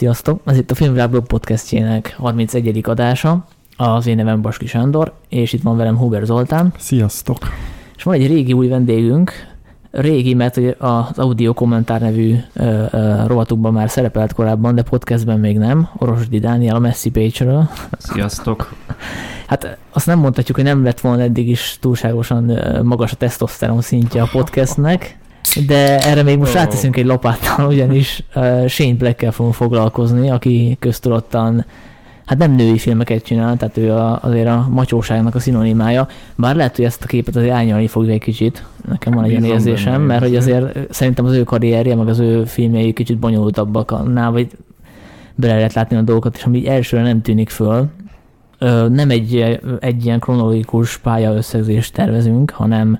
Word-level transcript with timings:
Sziasztok! 0.00 0.40
Ez 0.44 0.56
itt 0.58 0.70
a 0.70 0.74
Filmvilág 0.74 1.10
Blog 1.10 1.26
podcastjének 1.26 2.14
31. 2.18 2.80
adása. 2.82 3.44
Az 3.76 4.06
én 4.06 4.16
nevem 4.16 4.42
Baski 4.42 4.66
Sándor, 4.66 5.12
és 5.28 5.52
itt 5.52 5.62
van 5.62 5.76
velem 5.76 5.96
Huber 5.96 6.24
Zoltán. 6.24 6.72
Sziasztok! 6.78 7.38
És 7.96 8.02
van 8.02 8.14
egy 8.14 8.26
régi 8.26 8.52
új 8.52 8.68
vendégünk, 8.68 9.32
régi, 9.90 10.34
mert 10.34 10.56
az 10.78 11.18
Audio 11.18 11.52
Kommentár 11.52 12.00
nevű 12.00 12.36
ö, 12.52 12.84
ö, 12.90 13.26
rovatukban 13.26 13.72
már 13.72 13.90
szerepelt 13.90 14.32
korábban, 14.32 14.74
de 14.74 14.82
podcastben 14.82 15.40
még 15.40 15.58
nem. 15.58 15.88
Orosdi 15.96 16.38
Dániel 16.38 16.74
a 16.74 16.78
Messi 16.78 17.10
Page-ről. 17.10 17.68
Sziasztok! 17.98 18.74
Hát 19.46 19.78
azt 19.92 20.06
nem 20.06 20.18
mondhatjuk, 20.18 20.56
hogy 20.56 20.66
nem 20.66 20.84
lett 20.84 21.00
volna 21.00 21.22
eddig 21.22 21.48
is 21.48 21.78
túlságosan 21.80 22.58
magas 22.82 23.12
a 23.12 23.16
tesztoszteron 23.16 23.80
szintje 23.80 24.22
a 24.22 24.28
podcastnek, 24.32 25.18
de 25.66 25.98
erre 25.98 26.22
még 26.22 26.38
most 26.38 26.54
Ó. 26.54 26.54
ráteszünk 26.54 26.96
egy 26.96 27.04
lapáttal, 27.04 27.66
ugyanis 27.66 28.22
uh, 28.34 28.66
Shane 28.66 28.94
Black-kel 28.94 29.32
fogunk 29.32 29.54
foglalkozni, 29.54 30.30
aki 30.30 30.76
köztudottan 30.80 31.64
hát 32.24 32.38
nem 32.38 32.52
női 32.52 32.78
filmeket 32.78 33.22
csinál, 33.22 33.56
tehát 33.56 33.76
ő 33.76 33.92
a, 33.92 34.18
azért 34.22 34.48
a 34.48 34.68
macsóságnak 34.70 35.34
a 35.34 35.38
szinonimája, 35.38 36.08
bár 36.34 36.56
lehet, 36.56 36.76
hogy 36.76 36.84
ezt 36.84 37.02
a 37.02 37.06
képet 37.06 37.36
azért 37.36 37.52
árnyalni 37.52 37.86
fogja 37.86 38.12
egy 38.12 38.20
kicsit, 38.20 38.64
nekem 38.88 39.12
van 39.12 39.24
egy 39.24 39.30
ilyen 39.30 39.44
érzésem, 39.44 39.92
benne, 39.92 40.04
mert 40.04 40.22
hogy 40.22 40.36
azért 40.36 40.92
szerintem 40.92 41.24
az 41.24 41.32
ő 41.32 41.42
karrierje, 41.42 41.94
meg 41.94 42.08
az 42.08 42.18
ő 42.18 42.44
filmjei 42.44 42.92
kicsit 42.92 43.18
bonyolultabbak 43.18 43.90
annál, 43.90 44.30
vagy 44.30 44.50
bele 45.34 45.54
lehet 45.54 45.72
látni 45.72 45.96
a 45.96 46.02
dolgokat, 46.02 46.36
és 46.36 46.44
ami 46.44 46.68
elsőre 46.68 47.02
nem 47.02 47.22
tűnik 47.22 47.50
föl, 47.50 47.88
Ö, 48.62 48.88
nem 48.88 49.10
egy, 49.10 49.60
egy 49.80 50.04
ilyen 50.04 50.18
kronológikus 50.18 50.98
pályaösszegzést 50.98 51.94
tervezünk, 51.94 52.50
hanem 52.50 52.98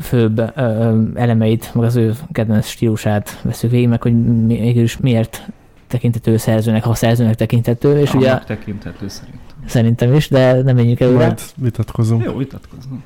főbb 0.00 0.38
ö, 0.56 1.00
elemeit, 1.14 1.74
meg 1.74 1.84
az 1.84 1.96
ő 1.96 2.14
kedvenc 2.32 2.66
stílusát 2.66 3.40
veszük 3.42 3.70
végig, 3.70 3.88
meg 3.88 4.02
hogy 4.02 4.44
mégis 4.46 4.96
miért 4.96 5.46
tekintető 5.86 6.36
szerzőnek, 6.36 6.84
ha 6.84 6.94
szerzőnek 6.94 7.34
tekintető, 7.34 7.98
és 8.00 8.14
ugye 8.14 8.30
Annak 8.30 8.44
tekinthető 8.44 9.08
szerintem. 9.08 9.40
szerintem 9.66 10.14
is, 10.14 10.28
de 10.28 10.62
nem 10.62 10.74
menjünk 10.74 11.00
előre. 11.00 11.26
Majd 11.26 11.40
vitatkozunk. 11.56 12.24
Jó, 12.24 12.36
vitatkozunk. 12.36 13.00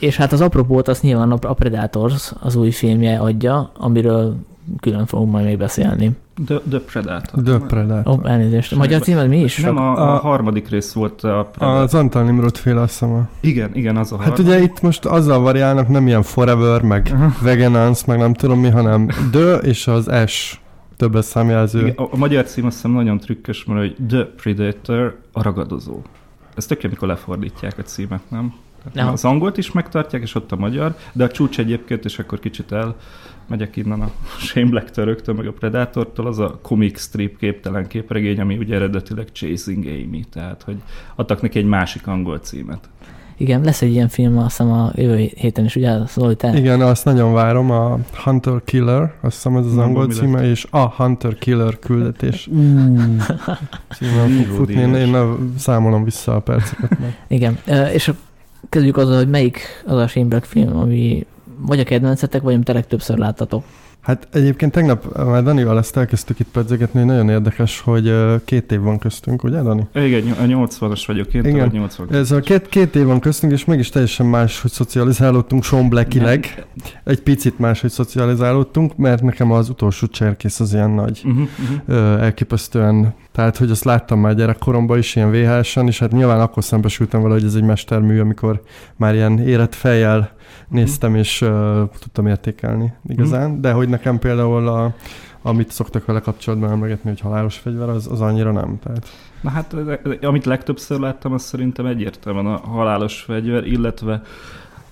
És 0.00 0.16
hát 0.16 0.32
az 0.32 0.40
apropót 0.40 0.88
azt 0.88 1.02
nyilván 1.02 1.32
a 1.32 1.52
Predators, 1.52 2.32
az 2.40 2.56
új 2.56 2.70
filmje 2.70 3.18
adja, 3.18 3.70
amiről 3.76 4.36
külön 4.80 5.06
fogunk 5.06 5.30
majd 5.30 5.44
még 5.44 5.58
beszélni. 5.58 6.16
The, 6.44 6.60
The 6.68 6.78
Predator. 6.80 7.42
The 7.42 7.58
Predator. 7.58 8.12
Ó, 8.14 8.26
elnézést. 8.26 8.72
A 8.72 8.76
magyar 8.76 9.00
címed 9.00 9.28
mi 9.28 9.40
is? 9.40 9.58
Nem, 9.60 9.76
a, 9.76 9.92
a, 9.96 10.14
A- 10.14 10.18
harmadik 10.18 10.68
rész 10.68 10.92
volt 10.92 11.22
a 11.24 11.48
Predator. 11.52 11.82
Az 11.82 11.94
Antal 11.94 12.22
Nimrod 12.24 12.56
féle 12.56 12.80
azt 12.80 12.90
hiszem 12.90 13.12
a... 13.14 13.28
Igen, 13.40 13.70
igen, 13.74 13.96
az 13.96 14.12
a 14.12 14.16
Hát 14.16 14.26
harmadik. 14.28 14.46
ugye 14.46 14.62
itt 14.62 14.80
most 14.80 15.04
azzal 15.04 15.38
variálnak, 15.40 15.88
nem 15.88 16.06
ilyen 16.06 16.22
Forever, 16.22 16.82
meg 16.82 17.14
Veganance, 17.42 18.02
meg 18.06 18.18
nem 18.18 18.34
tudom 18.34 18.60
mi, 18.60 18.70
hanem 18.70 19.08
The 19.30 19.54
és 19.56 19.86
az 19.86 20.10
S 20.26 20.60
többes 20.96 21.24
számjelző. 21.24 21.80
Igen, 21.80 21.94
a, 21.96 22.08
a 22.10 22.16
magyar 22.16 22.44
cím 22.44 22.66
azt 22.66 22.74
hiszem 22.74 22.90
nagyon 22.90 23.18
trükkös, 23.18 23.64
mert 23.64 23.80
hogy 23.80 23.96
The 24.08 24.24
Predator, 24.42 25.18
a 25.32 25.42
ragadozó. 25.42 26.02
Ez 26.56 26.66
tök 26.66 26.82
jó, 26.82 26.88
amikor 26.88 27.08
lefordítják 27.08 27.78
a 27.78 27.82
címet, 27.82 28.20
nem? 28.28 28.54
Tehát 28.92 29.08
Ja. 29.08 29.12
Az 29.12 29.24
angolt 29.24 29.56
is 29.58 29.72
megtartják, 29.72 30.22
és 30.22 30.34
ott 30.34 30.52
a 30.52 30.56
magyar, 30.56 30.94
de 31.12 31.24
a 31.24 31.28
csúcs 31.28 31.58
egyébként, 31.58 32.04
és 32.04 32.18
akkor 32.18 32.38
kicsit 32.40 32.72
el 32.72 32.96
megyek 33.46 33.76
innen 33.76 34.00
a 34.00 34.10
Shane 34.38 34.70
Black 34.70 34.94
rögtön, 34.94 35.34
meg 35.34 35.46
a 35.46 35.52
Predatortól, 35.52 36.26
az 36.26 36.38
a 36.38 36.58
comic 36.62 37.00
strip 37.00 37.38
képtelen 37.38 37.86
képregény, 37.86 38.40
ami 38.40 38.56
ugye 38.56 38.74
eredetileg 38.74 39.28
Chasing 39.32 39.86
Amy, 39.86 40.24
tehát 40.32 40.62
hogy 40.62 40.76
adtak 41.14 41.42
neki 41.42 41.58
egy 41.58 41.64
másik 41.64 42.06
angol 42.06 42.38
címet. 42.38 42.88
Igen, 43.38 43.60
lesz 43.60 43.82
egy 43.82 43.92
ilyen 43.92 44.08
film, 44.08 44.38
azt 44.38 44.56
hiszem 44.56 44.72
a 44.72 44.90
jövő 44.94 45.16
héten 45.16 45.64
is, 45.64 45.76
ugye, 45.76 45.98
Zoli, 46.06 46.36
te? 46.36 46.58
Igen, 46.58 46.80
azt 46.80 47.04
nagyon 47.04 47.32
várom, 47.32 47.70
a 47.70 47.98
Hunter 48.24 48.62
Killer, 48.64 49.12
azt 49.20 49.34
hiszem 49.34 49.56
ez 49.56 49.66
az 49.66 49.76
angol 49.76 50.08
címe, 50.08 50.50
és 50.50 50.66
a 50.70 50.78
Hunter 50.88 51.34
Killer 51.34 51.78
küldetés. 51.78 52.44
Címen 53.96 54.28
fog 54.28 54.56
futni, 54.56 54.74
én, 54.74 54.94
én 54.94 55.14
a- 55.14 55.38
számolom 55.58 56.04
vissza 56.04 56.34
a 56.34 56.40
perceket. 56.40 56.98
Meg. 56.98 57.16
Igen, 57.28 57.58
és 57.92 58.12
kezdjük 58.68 58.96
azzal, 58.96 59.16
hogy 59.16 59.28
melyik 59.28 59.60
az 59.86 59.96
a 59.96 60.06
Shane 60.06 60.28
Black 60.28 60.44
film, 60.44 60.76
ami 60.76 61.26
vagy 61.58 61.80
a 61.80 61.84
kedvencetek, 61.84 62.42
vagy 62.42 62.54
amit 62.54 62.66
te 62.66 62.72
legtöbbször 62.72 63.18
láttatok. 63.18 63.64
Hát 64.06 64.28
egyébként 64.32 64.72
tegnap 64.72 65.16
már 65.16 65.42
Danival 65.42 65.78
ezt 65.78 65.96
elkezdtük 65.96 66.38
itt 66.38 66.48
pedzegetni, 66.52 67.02
nagyon 67.04 67.28
érdekes, 67.28 67.80
hogy 67.80 68.14
két 68.44 68.72
év 68.72 68.80
van 68.80 68.98
köztünk, 68.98 69.44
ugye 69.44 69.62
Dani? 69.62 69.86
Igen, 69.94 70.30
a 70.30 70.42
80-as 70.42 71.02
vagyok 71.06 71.34
én, 71.34 71.44
Igen. 71.44 71.68
80 71.72 72.12
Ez 72.12 72.30
a 72.30 72.40
két, 72.40 72.68
két 72.68 72.96
év 72.96 73.04
van 73.04 73.20
köztünk, 73.20 73.52
és 73.52 73.64
mégis 73.64 73.88
teljesen 73.88 74.26
más, 74.26 74.60
hogy 74.60 74.70
szocializálódtunk 74.70 75.64
Sean 75.64 75.88
Blackileg. 75.88 76.66
Egy 77.04 77.20
picit 77.20 77.58
más, 77.58 77.80
hogy 77.80 77.90
szocializálódtunk, 77.90 78.96
mert 78.96 79.22
nekem 79.22 79.52
az 79.52 79.68
utolsó 79.68 80.06
cserkész 80.06 80.60
az 80.60 80.72
ilyen 80.72 80.90
nagy, 80.90 81.22
Uh-huh, 81.24 81.48
uh-huh. 81.88 82.22
elképesztően, 82.22 83.14
tehát 83.32 83.56
hogy 83.56 83.70
azt 83.70 83.84
láttam 83.84 84.20
már 84.20 84.34
gyerekkoromban 84.34 84.98
is 84.98 85.16
ilyen 85.16 85.30
VHS-en, 85.30 85.86
és 85.86 85.98
hát 85.98 86.12
nyilván 86.12 86.40
akkor 86.40 86.64
szembesültem 86.64 87.22
vele, 87.22 87.34
hogy 87.34 87.44
ez 87.44 87.54
egy 87.54 87.62
mestermű, 87.62 88.20
amikor 88.20 88.62
már 88.96 89.14
ilyen 89.14 89.38
érett 89.38 89.74
fejjel 89.74 90.35
néztem, 90.68 91.14
és 91.14 91.40
ö, 91.40 91.82
tudtam 92.00 92.26
értékelni 92.26 92.92
igazán, 93.06 93.60
de 93.60 93.72
hogy 93.72 93.88
nekem 93.88 94.18
például 94.18 94.68
a, 94.68 94.94
amit 95.42 95.70
szoktak 95.70 96.04
vele 96.04 96.20
kapcsolatban 96.20 96.70
emlegetni, 96.70 97.10
hogy 97.10 97.20
halálos 97.20 97.56
fegyver, 97.56 97.88
az, 97.88 98.06
az 98.10 98.20
annyira 98.20 98.52
nem. 98.52 98.78
Tehát 98.82 99.08
Na 99.40 99.50
hát, 99.50 99.76
amit 100.22 100.44
legtöbbször 100.44 101.00
láttam, 101.00 101.32
az 101.32 101.42
szerintem 101.42 101.86
egyértelműen 101.86 102.46
a 102.46 102.56
halálos 102.56 103.20
fegyver, 103.20 103.66
illetve 103.66 104.22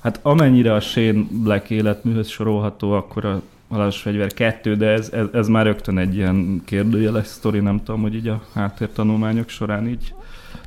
hát 0.01 0.21
amennyire 0.23 0.75
a 0.75 0.81
Shane 0.81 1.25
Black 1.31 1.71
életműhöz 1.71 2.29
sorolható, 2.29 2.93
akkor 2.93 3.25
a 3.25 3.43
halálos 3.69 4.01
fegyver 4.01 4.33
kettő, 4.33 4.77
de 4.77 4.87
ez, 4.87 5.11
ez, 5.13 5.27
ez 5.33 5.49
már 5.49 5.65
rögtön 5.65 5.99
egy 5.99 6.17
ilyen 6.17 6.63
kérdőjeles 6.65 7.27
sztori, 7.27 7.59
nem 7.59 7.83
tudom, 7.85 8.01
hogy 8.01 8.15
így 8.15 8.29
a 8.29 8.43
háttértanulmányok 8.55 9.49
során 9.49 9.89
így 9.89 10.15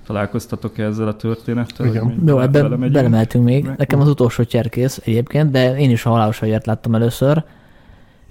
találkoztatok 0.07 0.77
ezzel 0.77 1.07
a 1.07 1.15
történettel? 1.15 1.85
Igen. 1.85 2.23
Jó, 2.25 2.39
ebben 2.39 2.91
belemeltünk 2.91 3.43
még. 3.43 3.65
Meg- 3.65 3.77
Nekem 3.77 3.99
az 3.99 4.07
utolsó 4.07 4.43
cserkész 4.43 5.01
egyébként, 5.05 5.51
de 5.51 5.77
én 5.77 5.89
is 5.89 6.05
a 6.05 6.09
halálos 6.09 6.37
fegyvert 6.37 6.65
láttam 6.65 6.95
először, 6.95 7.43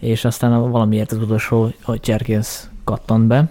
és 0.00 0.24
aztán 0.24 0.70
valamiért 0.70 1.12
az 1.12 1.18
utolsó 1.18 1.72
cserkész 2.00 2.70
kattant 2.84 3.26
be. 3.26 3.48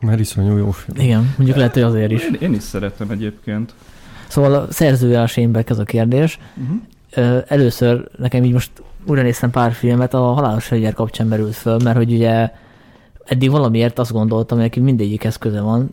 mert 0.00 0.20
iszonyú 0.20 0.56
jó 0.56 0.70
film. 0.70 0.96
Igen, 1.06 1.34
mondjuk 1.36 1.56
lehet, 1.56 1.72
hogy 1.72 1.82
azért 1.82 2.10
is. 2.10 2.24
Én, 2.24 2.36
én 2.40 2.54
is 2.54 2.62
szeretem 2.62 3.10
egyébként. 3.10 3.74
Szóval 4.28 4.54
a 4.54 4.66
szerzője 4.70 5.20
a 5.22 5.28
Black 5.48 5.70
ez 5.70 5.78
a 5.78 5.84
kérdés. 5.84 6.38
Uh-huh. 6.56 7.42
Először 7.46 8.08
nekem 8.18 8.44
így 8.44 8.52
most 8.52 8.70
újra 9.06 9.22
néztem 9.22 9.50
pár 9.50 9.72
filmet, 9.72 10.14
a 10.14 10.18
halálos 10.32 10.64
fegyver 10.66 10.92
kapcsán 10.92 11.26
merült 11.26 11.54
föl, 11.54 11.76
mert 11.84 11.96
hogy 11.96 12.12
ugye 12.12 12.50
eddig 13.24 13.50
valamiért 13.50 13.98
azt 13.98 14.12
gondoltam, 14.12 14.58
hogy 14.58 14.66
neki 14.66 14.80
mindegyikhez 14.80 15.36
köze 15.36 15.60
van, 15.60 15.90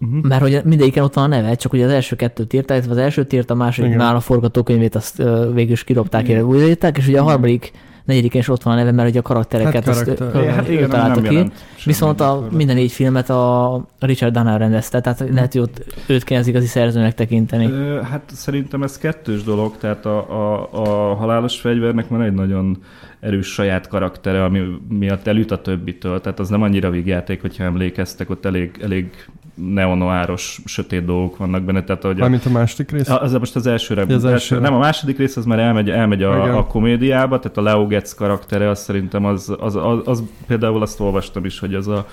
Uh-huh. 0.00 0.22
mert 0.24 0.42
hogy 0.42 0.60
mindegyiken 0.64 1.04
ott 1.04 1.14
van 1.14 1.24
a 1.24 1.26
neve, 1.26 1.54
csak 1.54 1.72
ugye 1.72 1.84
az 1.84 1.90
első 1.90 2.16
kettőt 2.16 2.52
írták, 2.52 2.76
illetve 2.76 2.92
az 2.92 2.98
elsőt 2.98 3.32
írt, 3.32 3.50
a 3.50 3.54
második 3.54 3.96
már 3.96 4.14
a 4.14 4.20
forgatókönyvét 4.20 4.94
azt 4.94 5.18
ö, 5.18 5.50
végül 5.54 5.72
is 5.72 5.84
kirobták, 5.84 6.22
Igen. 6.22 6.36
illetve 6.36 6.54
újraírták, 6.54 6.96
és 6.98 7.08
ugye 7.08 7.20
a 7.20 7.22
harmadik, 7.22 7.72
negyediken 8.04 8.40
is 8.40 8.48
ott 8.48 8.62
van 8.62 8.72
a 8.74 8.76
neve, 8.76 8.92
mert 8.92 9.08
ugye 9.08 9.18
a 9.18 9.22
karaktereket 9.22 9.72
Hát 9.84 9.88
azt 9.88 10.04
karakter. 10.04 10.42
ö, 10.42 10.44
Ja, 10.44 10.52
hát 10.52 10.68
igen, 10.68 10.88
találta 10.90 11.20
ki. 11.20 11.50
Viszont 11.84 12.20
a 12.20 12.48
minden 12.52 12.76
négy 12.76 12.92
filmet 12.92 13.30
a 13.30 13.84
Richard 14.00 14.32
Donner 14.34 14.58
rendezte, 14.58 15.00
tehát 15.00 15.24
lehet, 15.32 15.52
hogy 15.52 15.60
ott 15.60 15.84
őt 16.06 16.24
kell 16.24 16.38
az 16.38 16.46
igazi 16.46 16.66
szerzőnek 16.66 17.14
tekinteni. 17.14 17.66
Ö, 17.70 18.00
Hát 18.02 18.22
szerintem 18.32 18.82
ez 18.82 18.98
kettős 18.98 19.42
dolog, 19.42 19.76
tehát 19.76 20.06
a, 20.06 20.18
a, 20.18 20.68
a 20.72 21.14
halálos 21.14 21.60
fegyvernek 21.60 22.08
van 22.08 22.22
egy 22.22 22.32
nagyon 22.32 22.78
erős 23.20 23.46
saját 23.52 23.88
karaktere, 23.88 24.44
ami 24.44 24.60
miatt 24.88 25.26
elüt 25.26 25.50
a 25.50 25.60
többitől, 25.60 26.20
tehát 26.20 26.38
az 26.38 26.48
nem 26.48 26.62
annyira 26.62 26.90
vígjáték, 26.90 27.40
hogyha 27.40 27.64
emlékeztek, 27.64 28.30
ott 28.30 28.44
elég, 28.44 28.70
elég 28.82 29.10
neonoáros, 29.58 30.60
sötét 30.64 31.04
dolgok 31.04 31.36
vannak 31.36 31.62
benne, 31.62 31.84
tehát 31.84 32.02
hogy 32.02 32.16
a, 32.16 32.20
Mármint 32.20 32.46
a 32.46 32.50
második 32.50 32.90
rész? 32.90 33.08
a- 33.08 33.22
az 33.22 33.32
most 33.32 33.56
az 33.56 33.66
elsőre, 33.66 34.02
az 34.14 34.24
első, 34.24 34.58
nem 34.58 34.74
a 34.74 34.78
második 34.78 35.18
rész, 35.18 35.36
az 35.36 35.44
már 35.44 35.58
elmegy, 35.58 35.90
elmegy 35.90 36.20
Igen. 36.20 36.30
a, 36.32 36.58
a 36.58 36.66
komédiába, 36.66 37.38
tehát 37.38 37.56
a 37.56 37.62
Leo 37.62 37.86
Getz 37.86 38.14
karaktere, 38.14 38.68
az 38.68 38.78
szerintem 38.80 39.24
az, 39.24 39.56
az, 39.60 39.76
az, 39.76 40.00
az, 40.04 40.22
például 40.46 40.82
azt 40.82 41.00
olvastam 41.00 41.44
is, 41.44 41.58
hogy 41.58 41.74
az 41.74 41.88
a 41.88 42.06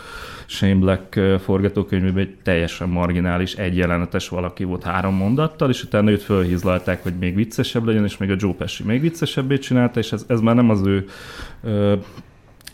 Shane 0.48 0.76
Black 0.76 1.20
forgatókönyvében 1.44 2.18
egy 2.24 2.36
teljesen 2.44 2.90
marginális, 2.90 3.54
egy 3.54 3.78
jelenetes 3.78 4.30
valaki 4.30 4.64
volt 4.64 4.84
három 4.84 5.16
mondattal, 5.16 5.70
és 5.70 5.84
utána 5.84 6.10
őt 6.12 6.22
fölhízlalták, 6.24 7.04
hogy 7.04 7.14
még 7.20 7.36
viccesebb 7.36 7.86
legyen, 7.86 8.04
és 8.04 8.18
még 8.18 8.32
a 8.32 8.36
Joe 8.38 8.54
Pesci 8.54 8.84
még 8.84 9.02
viccesebbé 9.02 9.58
csinálta, 9.58 10.00
és 10.00 10.12
ez, 10.12 10.26
ez 10.28 10.40
már 10.40 10.56
nem 10.56 10.70
az 10.70 10.86
ő 10.86 11.06
ö, 11.64 11.94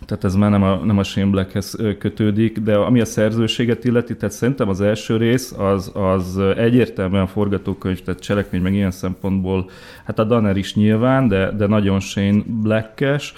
tehát 0.05 0.23
ez 0.23 0.35
már 0.35 0.49
nem 0.49 0.63
a, 0.63 0.75
nem 0.75 0.97
a 0.97 1.03
Shane 1.03 1.29
Blackhez 1.29 1.77
kötődik, 1.99 2.59
de 2.59 2.75
ami 2.75 3.01
a 3.01 3.05
szerzőséget 3.05 3.85
illeti, 3.85 4.15
tehát 4.15 4.35
szerintem 4.35 4.69
az 4.69 4.81
első 4.81 5.17
rész 5.17 5.51
az, 5.51 5.91
az 5.93 6.37
egyértelműen 6.37 7.27
forgatókönyv, 7.27 8.01
tehát 8.01 8.21
cselekmény 8.21 8.61
meg 8.61 8.73
ilyen 8.73 8.91
szempontból, 8.91 9.69
hát 10.05 10.19
a 10.19 10.23
Danner 10.23 10.57
is 10.57 10.75
nyilván, 10.75 11.27
de, 11.27 11.51
de 11.51 11.67
nagyon 11.67 11.99
Shane 11.99 12.43
Blackes, 12.45 13.33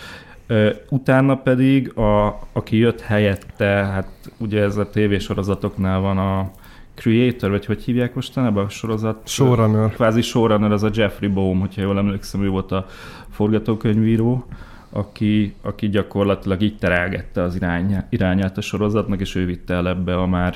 Utána 0.89 1.35
pedig, 1.35 1.97
a, 1.97 2.39
aki 2.53 2.77
jött 2.77 3.01
helyette, 3.01 3.65
hát 3.65 4.07
ugye 4.37 4.61
ez 4.61 4.77
a 4.77 4.89
tévésorozatoknál 4.89 5.99
van 5.99 6.17
a 6.17 6.51
Creator, 6.95 7.49
vagy 7.49 7.65
hogy 7.65 7.83
hívják 7.83 8.15
mostanában 8.15 8.65
a 8.65 8.69
sorozat? 8.69 9.27
Showrunner. 9.27 9.93
Kvázi 9.93 10.21
showrunner, 10.21 10.71
az 10.71 10.83
a 10.83 10.89
Jeffrey 10.93 11.29
Bohm, 11.29 11.59
hogyha 11.59 11.81
jól 11.81 11.97
emlékszem, 11.97 12.43
ő 12.43 12.49
volt 12.49 12.71
a 12.71 12.85
forgatókönyvíró 13.29 14.45
aki, 14.93 15.55
aki 15.61 15.89
gyakorlatilag 15.89 16.61
így 16.61 16.77
terelgette 16.77 17.41
az 17.41 17.55
irány, 17.55 18.03
irányát 18.09 18.57
a 18.57 18.61
sorozatnak, 18.61 19.19
és 19.19 19.35
ő 19.35 19.45
vitte 19.45 19.73
el 19.73 19.87
ebbe 19.87 20.15
a 20.15 20.27
már, 20.27 20.55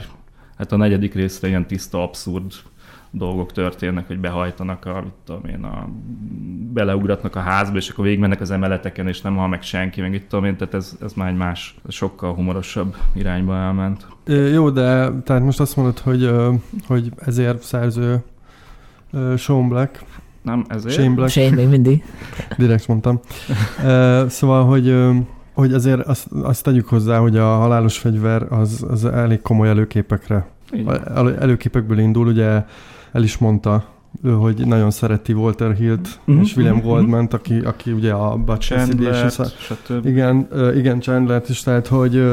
hát 0.57 0.71
a 0.71 0.77
negyedik 0.77 1.13
részre 1.13 1.47
ilyen 1.47 1.67
tiszta, 1.67 2.03
abszurd 2.03 2.53
dolgok 3.11 3.51
történnek, 3.51 4.07
hogy 4.07 4.19
behajtanak 4.19 4.85
a, 4.85 5.01
mit 5.01 5.13
tudom 5.25 5.45
én, 5.45 5.63
a, 5.63 5.89
beleugratnak 6.73 7.35
a 7.35 7.39
házba, 7.39 7.77
és 7.77 7.89
akkor 7.89 8.05
végigmennek 8.05 8.41
az 8.41 8.51
emeleteken, 8.51 9.07
és 9.07 9.21
nem 9.21 9.35
hal 9.35 9.47
meg 9.47 9.61
senki, 9.61 10.01
meg 10.01 10.13
itt 10.13 10.29
tudom 10.29 10.45
én, 10.45 10.57
tehát 10.57 10.73
ez, 10.73 10.97
ez 11.01 11.13
már 11.13 11.29
egy 11.29 11.37
más, 11.37 11.75
sokkal 11.87 12.33
humorosabb 12.33 12.95
irányba 13.13 13.55
elment. 13.55 14.07
Ö, 14.23 14.47
jó, 14.47 14.69
de 14.69 15.11
tehát 15.23 15.43
most 15.43 15.59
azt 15.59 15.75
mondod, 15.75 15.99
hogy, 15.99 16.31
hogy 16.87 17.11
ezért 17.17 17.61
szerző 17.61 18.23
Sean 19.37 19.69
Black, 19.69 20.03
Nem, 20.47 20.65
ezért? 20.67 20.93
Shane 20.93 21.15
Black, 21.15 21.31
Shane 21.31 21.55
még 21.55 21.67
mindig. 21.67 22.03
direkt 22.57 22.87
mondtam. 22.87 23.19
Szóval, 24.27 24.65
hogy, 24.65 24.95
hogy 25.53 25.73
azért 25.73 25.99
azt, 26.07 26.27
azt 26.43 26.63
tegyük 26.63 26.87
hozzá, 26.87 27.17
hogy 27.17 27.37
a 27.37 27.45
halálos 27.45 27.97
fegyver 27.97 28.45
az, 28.49 28.85
az 28.89 29.05
elég 29.05 29.41
komoly 29.41 29.67
előképekre. 29.67 30.47
El- 30.87 31.37
előképekből 31.39 31.99
indul, 31.99 32.27
ugye 32.27 32.63
el 33.11 33.23
is 33.23 33.37
mondta, 33.37 33.85
hogy 34.39 34.65
nagyon 34.65 34.91
szereti 34.91 35.33
Walter 35.33 35.73
Hill-t 35.75 36.19
Mhm, 36.25 36.39
és 36.39 36.55
William 36.55 36.77
mhm, 36.77 36.85
Goldman-t, 36.85 37.33
aki, 37.33 37.59
aki 37.59 37.91
ugye 37.91 38.11
a 38.11 38.37
a, 39.39 39.45
stb. 39.45 40.05
igen, 40.05 40.47
igen, 40.75 40.99
Chandler 40.99 41.41
is, 41.47 41.61
tehát 41.63 41.87
hogy, 41.87 42.23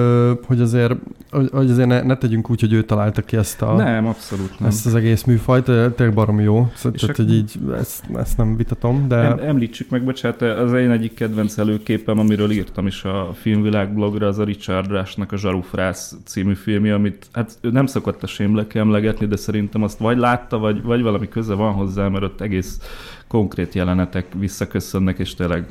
hogy 0.47 0.61
azért, 0.61 0.95
hogy 1.31 1.71
azért 1.71 1.89
ne, 1.89 2.03
ne 2.03 2.17
tegyünk 2.17 2.51
úgy, 2.51 2.61
hogy 2.61 2.73
ő 2.73 2.83
találta 2.83 3.23
ki 3.23 3.37
ezt, 3.37 3.63
a, 3.63 3.75
Nem, 3.75 4.07
abszolút 4.07 4.59
nem. 4.59 4.69
ezt 4.69 4.87
az 4.87 4.95
egész 4.95 5.25
műfajt, 5.25 5.65
tényleg 5.65 6.15
baromi 6.15 6.43
jó, 6.43 6.71
szóval, 6.75 6.99
tehát, 6.99 7.17
ak- 7.17 7.17
hogy 7.29 7.35
így 7.35 7.59
ezt, 7.79 8.05
ezt 8.17 8.37
nem 8.37 8.57
vitatom, 8.57 9.09
de 9.09 9.17
Em, 9.17 9.39
említsük 9.39 9.91
meg, 9.91 10.05
bocsánat, 10.05 10.43
az 10.43 10.73
én 10.73 10.91
egyik 10.91 11.15
kedvenc 11.15 11.59
előképem, 11.59 12.19
amiről 12.19 12.51
írtam 12.51 12.87
is 12.87 13.05
a 13.05 13.31
filmvilág 13.35 13.95
blogra, 13.95 14.27
az 14.27 14.39
a 14.39 14.45
Richard 14.45 14.91
Rushnak 14.91 15.33
a 15.33 15.37
Zsarufrász 15.37 16.17
című 16.25 16.55
filmje, 16.55 16.95
amit 16.95 17.27
hát 17.33 17.59
ő 17.61 17.71
nem 17.71 17.87
szokott 17.87 18.23
a 18.23 18.27
Black 18.49 18.75
emlegetni, 18.75 19.27
de 19.27 19.37
szerintem 19.37 19.83
azt 19.83 19.99
vagy 19.99 20.19
látta, 20.19 20.59
vagy, 20.59 20.83
vagy 20.83 21.03
valami 21.03 21.29
köze 21.29 21.55
van 21.55 21.73
hozzá, 21.75 22.09
mert 22.09 22.25
ott 22.25 22.41
egész 22.41 22.81
konkrét 23.29 23.75
jelenetek 23.75 24.26
visszaköszönnek, 24.38 25.19
és 25.19 25.35
tényleg 25.35 25.67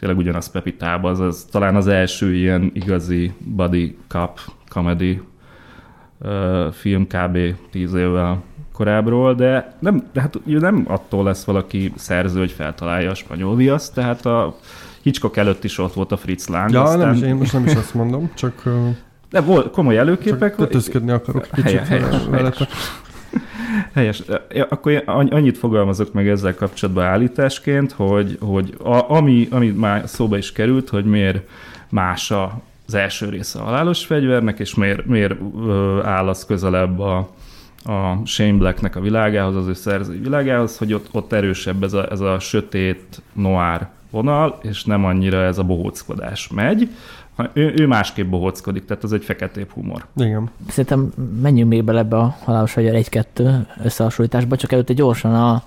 tényleg 0.00 0.18
ugyanaz 0.18 0.50
Pepitába, 0.50 1.10
az, 1.10 1.20
az 1.20 1.46
talán 1.50 1.76
az 1.76 1.86
első 1.86 2.34
ilyen 2.34 2.70
igazi 2.74 3.32
buddy 3.38 3.96
cup 4.08 4.40
comedy 4.68 5.22
film 6.72 7.06
kb. 7.06 7.38
10 7.70 7.94
évvel 7.94 8.42
korábbról, 8.72 9.34
de 9.34 9.74
nem, 9.78 10.02
de 10.12 10.20
hát 10.20 10.38
nem 10.44 10.84
attól 10.88 11.24
lesz 11.24 11.44
valaki 11.44 11.92
szerző, 11.96 12.38
hogy 12.38 12.50
feltalálja 12.50 13.10
a 13.10 13.14
spanyol 13.14 13.56
viaszt, 13.56 13.94
tehát 13.94 14.26
a 14.26 14.56
Hitchcock 15.02 15.36
előtt 15.36 15.64
is 15.64 15.78
ott 15.78 15.92
volt 15.92 16.12
a 16.12 16.16
Fritz 16.16 16.48
Lang, 16.48 16.70
ja, 16.70 16.82
aztán, 16.82 16.98
nem 16.98 17.14
is, 17.14 17.20
én 17.20 17.34
most 17.34 17.52
nem 17.52 17.64
is 17.64 17.74
azt 17.74 17.94
mondom, 17.94 18.30
csak, 18.34 18.62
de 19.30 19.40
volt 19.40 19.70
komoly 19.70 19.98
előképek. 19.98 20.56
csak 20.56 20.66
kötözködni 20.66 21.10
akarok 21.10 21.48
kicsit 21.52 21.64
Helyes, 21.64 21.88
helyes, 21.88 22.24
veletek. 22.30 22.68
Helyes. 22.68 23.09
Ja, 23.94 24.66
Akkor 24.68 25.02
annyit 25.06 25.58
fogalmazok 25.58 26.12
meg 26.12 26.28
ezzel 26.28 26.54
kapcsolatban 26.54 27.04
állításként, 27.04 27.92
hogy, 27.92 28.38
hogy 28.40 28.74
a, 28.82 29.10
ami, 29.10 29.48
ami 29.50 29.68
már 29.68 30.08
szóba 30.08 30.36
is 30.36 30.52
került, 30.52 30.88
hogy 30.88 31.04
miért 31.04 31.48
más 31.88 32.30
a, 32.30 32.60
az 32.86 32.94
első 32.94 33.28
része 33.28 33.58
a 33.58 33.62
halálos 33.62 34.04
fegyvernek, 34.04 34.58
és 34.58 34.74
miért, 34.74 35.06
miért 35.06 35.34
áll 36.02 36.28
az 36.28 36.44
közelebb 36.44 36.98
a, 36.98 37.16
a 37.84 38.24
Shane 38.24 38.58
Blacknek 38.58 38.96
a 38.96 39.00
világához, 39.00 39.56
az 39.56 39.66
ő 39.66 39.72
szerzői 39.72 40.18
világához, 40.18 40.78
hogy 40.78 40.92
ott, 40.92 41.08
ott 41.12 41.32
erősebb 41.32 41.82
ez 41.82 41.92
a, 41.92 42.10
ez 42.10 42.20
a 42.20 42.38
sötét, 42.38 43.22
noir 43.32 43.86
vonal, 44.10 44.58
és 44.62 44.84
nem 44.84 45.04
annyira 45.04 45.42
ez 45.42 45.58
a 45.58 45.62
bohóckodás 45.62 46.48
megy. 46.48 46.88
Ha- 47.36 47.50
Ő, 47.52 47.74
ő 47.78 47.86
másképp 47.86 48.30
bohóckodik, 48.30 48.84
tehát 48.84 49.04
ez 49.04 49.12
egy 49.12 49.24
feketébb 49.24 49.70
humor. 49.70 50.06
Igen. 50.16 50.50
Szerintem 50.68 51.12
menjünk 51.42 51.70
még 51.70 51.84
bele 51.84 51.98
ebbe 51.98 52.16
a 52.16 52.36
halálos 52.44 52.72
fegyver 52.72 52.94
egy-kettő 52.94 53.66
összehasonlításba, 53.82 54.56
csak 54.56 54.72
előtte 54.72 54.92
gyorsan 54.92 55.34
a 55.34 55.62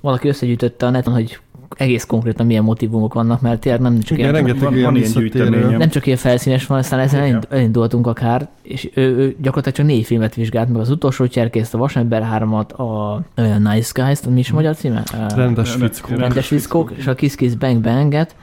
valaki 0.00 0.28
összegyűjtötte 0.28 0.86
a 0.86 0.90
neten, 0.90 1.12
hogy 1.12 1.38
egész 1.76 2.04
konkrétan 2.04 2.46
milyen 2.46 2.62
motivumok 2.64 3.14
vannak, 3.14 3.40
mert 3.40 3.60
tényleg 3.60 3.80
nem 3.80 4.00
csak 4.00 4.18
Igen, 4.18 4.34
ilyen, 4.46 4.56
van- 4.58 4.76
ilyen 4.76 4.96
ilyen 5.32 5.78
nem 5.78 5.88
csak 5.88 6.06
ilyen 6.06 6.18
felszínes 6.18 6.66
van, 6.66 6.78
aztán 6.78 6.98
ezen 6.98 7.18
Igen. 7.20 7.28
elind- 7.30 7.46
elindultunk 7.52 8.06
akár, 8.06 8.48
és 8.62 8.90
ő, 8.94 9.02
ő 9.16 9.36
gyakorlatilag 9.40 9.76
csak 9.76 9.86
négy 9.86 10.04
filmet 10.06 10.34
vizsgált, 10.34 10.68
meg 10.68 10.80
az 10.80 10.90
utolsó 10.90 11.26
cserkészt, 11.26 11.74
a 11.74 11.78
Vasember 11.78 12.28
3-at, 12.32 12.74
a 12.76 13.14
uh, 13.40 13.58
Nice 13.58 14.02
Guys, 14.04 14.20
mi 14.28 14.38
is 14.38 14.50
a 14.50 14.54
magyar 14.54 14.76
címe? 14.76 15.02
Rendes 15.34 15.74
Ne- 15.74 15.80
ne- 15.80 15.88
fickó. 15.92 16.14
ne- 16.14 16.20
rendes 16.20 16.48
viszkók, 16.48 16.92
és 16.96 17.06
a 17.06 17.14
Kiss 17.14 17.34
Kiss 17.34 17.54
Bang 17.54 17.80
Banget. 17.82 18.34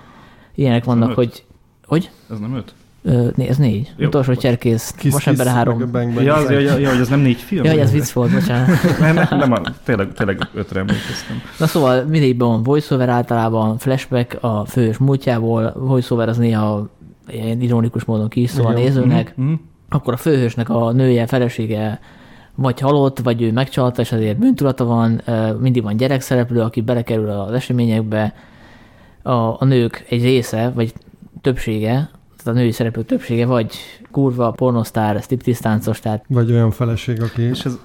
Ilyenek 0.56 0.84
vannak, 0.84 1.10
öt. 1.10 1.16
hogy 1.16 1.44
hogy? 1.86 2.10
Ez 2.32 2.40
nem 2.40 2.56
öt? 2.56 2.74
Ö, 3.04 3.28
né, 3.36 3.48
ez 3.48 3.58
négy. 3.58 3.94
Jó, 3.98 4.08
Utolsó 4.08 4.36
cserkész, 4.36 4.92
Kiss, 4.92 5.12
Vasember 5.14 5.46
kiss, 5.46 5.56
3. 5.56 5.78
meg 5.78 5.88
a 5.88 5.92
bang, 5.92 6.14
bang. 6.14 6.26
Ja, 6.26 6.34
az, 6.34 6.50
ja, 6.50 6.60
ja, 6.60 6.78
ja, 6.78 6.90
hogy 6.90 7.00
ez 7.00 7.08
nem 7.10 7.20
négy 7.20 7.38
film? 7.38 7.64
Jaj, 7.64 7.80
ez 7.80 7.92
vicc 7.92 8.12
volt, 8.12 8.32
bocsánat. 8.32 8.68
nem, 9.00 9.16
nem, 9.30 9.50
nem, 9.50 9.64
tényleg, 9.84 10.14
tényleg 10.14 10.48
ötre 10.54 10.80
emlékeztem. 10.80 11.42
Na 11.60 11.68
szóval 11.68 12.04
mindegyikben 12.04 12.48
van 12.48 12.64
voiceover 12.64 13.10
általában, 13.10 13.78
flashback 13.78 14.38
a 14.44 14.66
fős 14.66 14.98
múltjából, 14.98 15.74
voiceover 15.78 16.30
az 16.30 16.38
néha 16.38 16.90
ilyen 17.28 17.62
ironikus 17.62 18.04
módon 18.04 18.30
ki 18.30 18.42
is 18.42 18.50
szól 18.50 18.66
a 18.66 18.72
nézőnek, 18.74 19.34
Mhm. 19.36 19.54
akkor 19.90 20.14
a 20.14 20.18
főhősnek 20.18 20.70
a 20.70 20.92
nője, 20.92 21.26
felesége 21.28 22.00
vagy 22.56 22.80
halott, 22.80 23.20
vagy 23.20 23.42
ő 23.42 23.52
megcsalta, 23.52 24.02
és 24.02 24.12
azért 24.12 24.38
bűntudata 24.38 24.86
van, 24.86 25.22
mindig 25.60 25.84
van 25.84 25.98
gyerekszereplő, 25.98 26.62
aki 26.62 26.82
belekerül 26.82 27.30
az 27.30 27.54
eseményekbe, 27.54 28.34
a, 29.22 29.32
a 29.32 29.66
nők 29.66 30.06
egy 30.10 30.22
része, 30.24 30.72
vagy 30.76 30.94
többsége, 31.46 32.10
tehát 32.38 32.46
a 32.46 32.52
női 32.52 32.72
szereplő 32.72 33.04
többsége, 33.04 33.46
vagy 33.46 33.76
kurva, 34.16 34.52
pornosztár, 34.52 35.22
striptease 35.22 35.62
táncos, 35.62 36.00
tehát 36.00 36.24
Vagy 36.28 36.52
olyan 36.52 36.72
feleség, 36.72 37.22
aki... 37.22 37.42
És 37.42 37.66
ez 37.66 37.80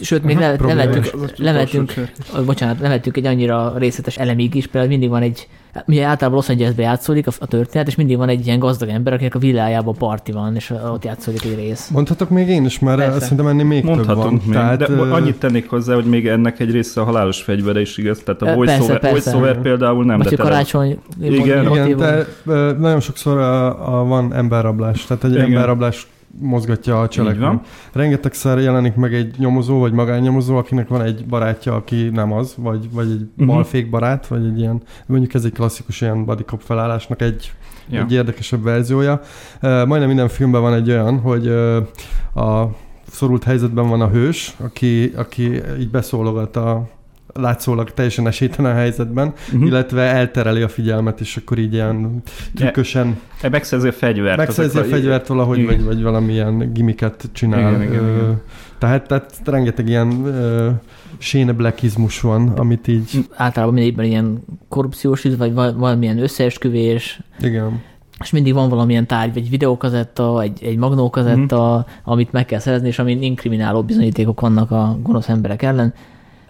sőt, 0.00 0.24
még 0.24 0.36
le, 0.38 0.56
problémás. 0.56 0.84
levettünk, 0.84 1.14
az 1.14 1.22
az 1.22 1.32
levettünk, 1.36 1.90
utolsó 1.90 2.10
Ö, 2.36 2.44
bocsánat, 2.44 2.80
levettünk 2.80 3.16
egy 3.16 3.26
annyira 3.26 3.74
részletes 3.78 4.18
elemig 4.18 4.54
is, 4.54 4.66
például 4.66 4.90
mindig 4.92 5.08
van 5.08 5.22
egy, 5.22 5.48
ugye 5.86 6.04
általában 6.04 6.38
Los 6.38 6.48
Angelesbe 6.48 6.82
játszódik 6.82 7.26
a, 7.26 7.30
a 7.38 7.46
történet, 7.46 7.86
és 7.88 7.94
mindig 7.94 8.16
van 8.16 8.28
egy 8.28 8.46
ilyen 8.46 8.58
gazdag 8.58 8.88
ember, 8.88 9.12
akinek 9.12 9.34
a 9.34 9.38
villájában 9.38 9.94
parti 9.94 10.32
van, 10.32 10.54
és 10.54 10.72
ott 10.92 11.04
játszódik 11.04 11.44
egy 11.44 11.54
rész. 11.54 11.88
Mondhatok 11.88 12.28
még 12.28 12.48
én 12.48 12.64
is, 12.64 12.78
mert 12.78 12.98
Persze. 12.98 13.20
szerintem 13.20 13.46
ennél 13.46 13.64
még 13.64 13.84
több 13.84 13.88
van. 13.88 13.96
Mondhatunk 13.96 14.44
még, 14.44 14.54
Tehát, 14.54 14.78
de 14.78 14.86
ö, 14.88 15.10
annyit 15.10 15.38
tennék 15.38 15.68
hozzá, 15.68 15.94
hogy 15.94 16.04
még 16.04 16.26
ennek 16.26 16.60
egy 16.60 16.70
része 16.70 17.00
a 17.00 17.04
halálos 17.04 17.42
fegyvere 17.42 17.80
is 17.80 17.96
igaz, 17.96 18.18
tehát 18.24 18.42
a 18.42 18.54
voiceover, 18.54 19.10
voiceover 19.10 19.60
például 19.60 20.04
nem, 20.04 20.16
hogy 20.16 20.26
tele- 20.28 20.42
karácsony 20.42 20.98
Igen, 21.20 21.72
Igen, 21.72 21.96
de 21.96 22.26
nagyon 22.78 23.00
sokszor 23.00 23.38
a, 23.38 23.98
a, 23.98 24.04
van 24.04 24.34
emberrablás, 24.34 25.04
tehát 25.04 25.24
egy 25.24 25.32
Igen. 25.32 25.44
Emberrablás 25.72 26.06
mozgatja 26.40 27.00
a 27.00 27.08
cselekményt. 27.08 27.66
Rengetegszer 27.92 28.58
jelenik 28.58 28.94
meg 28.94 29.14
egy 29.14 29.34
nyomozó, 29.38 29.78
vagy 29.78 29.92
magánnyomozó, 29.92 30.56
akinek 30.56 30.88
van 30.88 31.02
egy 31.02 31.26
barátja, 31.26 31.74
aki 31.74 32.08
nem 32.08 32.32
az, 32.32 32.54
vagy, 32.56 32.90
vagy 32.92 33.10
egy 33.10 33.26
Mhm. 33.36 33.46
balfék 33.46 33.90
barát, 33.90 34.26
vagy 34.26 34.44
egy 34.46 34.58
ilyen, 34.58 34.82
mondjuk 35.06 35.34
ez 35.34 35.44
egy 35.44 35.52
klasszikus 35.52 36.00
ilyen 36.00 36.24
body 36.24 36.42
cop 36.42 36.60
felállásnak 36.60 37.22
egy, 37.22 37.52
Ja. 37.88 38.00
egy 38.00 38.12
érdekesebb 38.12 38.62
verziója. 38.62 39.12
Uh, 39.62 39.86
majdnem 39.86 40.06
minden 40.06 40.28
filmben 40.28 40.60
van 40.60 40.74
egy 40.74 40.90
olyan, 40.90 41.18
hogy 41.20 41.46
uh, 41.46 42.44
a 42.44 42.70
szorult 43.10 43.44
helyzetben 43.44 43.88
van 43.88 44.00
a 44.00 44.08
hős, 44.08 44.54
aki, 44.64 45.12
aki 45.16 45.60
így 45.80 45.90
beszólogat 45.90 46.56
a 46.56 46.88
látszólag 47.34 47.90
teljesen 47.90 48.26
esélytelen 48.26 48.74
helyzetben, 48.74 49.32
Mhm. 49.52 49.66
illetve 49.66 50.02
eltereli 50.02 50.62
a 50.62 50.68
figyelmet, 50.68 51.20
és 51.20 51.36
akkor 51.36 51.58
így 51.58 51.72
ilyen 51.72 52.22
trükkösen 52.54 53.18
E, 53.42 53.48
Megszerzi 53.48 53.88
a 53.88 53.92
fegyvert. 53.92 54.36
megszerzi 54.36 54.78
a 54.78 54.84
fegyvert 54.84 55.26
valahogy, 55.26 55.58
Igen. 55.58 55.76
vagy, 55.76 55.84
vagy 55.84 56.02
valamilyen 56.02 56.72
gimiket 56.72 57.28
csinál. 57.32 57.74
Igen, 57.74 57.82
igen, 57.92 58.04
Ö, 58.04 58.14
igen. 58.14 58.40
Tehát, 58.78 59.06
tehát 59.08 59.40
rengeteg 59.44 59.88
ilyen 59.88 60.24
ö, 60.24 60.70
Shane 61.18 61.52
Blackizmus 61.52 62.20
van, 62.20 62.48
amit 62.48 62.88
így, 62.88 63.26
Általában 63.36 63.74
mindegyikben 63.74 64.06
ilyen 64.06 64.44
korrupciós 64.68 65.24
ügy, 65.24 65.36
vagy 65.38 65.52
val- 65.54 65.76
valamilyen 65.76 66.18
összeesküvés, 66.18 67.20
igen. 67.40 67.82
és 68.20 68.30
mindig 68.30 68.52
van 68.54 68.68
valamilyen 68.68 69.06
tárgy, 69.06 69.36
egy 69.36 69.50
videókazetta, 69.50 70.42
egy, 70.42 70.62
egy 70.64 70.76
magnókazetta, 70.76 71.86
Mhm. 71.86 72.10
amit 72.10 72.32
meg 72.32 72.44
kell 72.46 72.58
szerezni, 72.58 72.88
és 72.88 72.98
amin 72.98 73.22
inkrimináló 73.22 73.82
bizonyítékok 73.82 74.40
vannak 74.40 74.70
a 74.70 74.98
gonosz 75.02 75.28
emberek 75.28 75.62
ellen. 75.62 75.94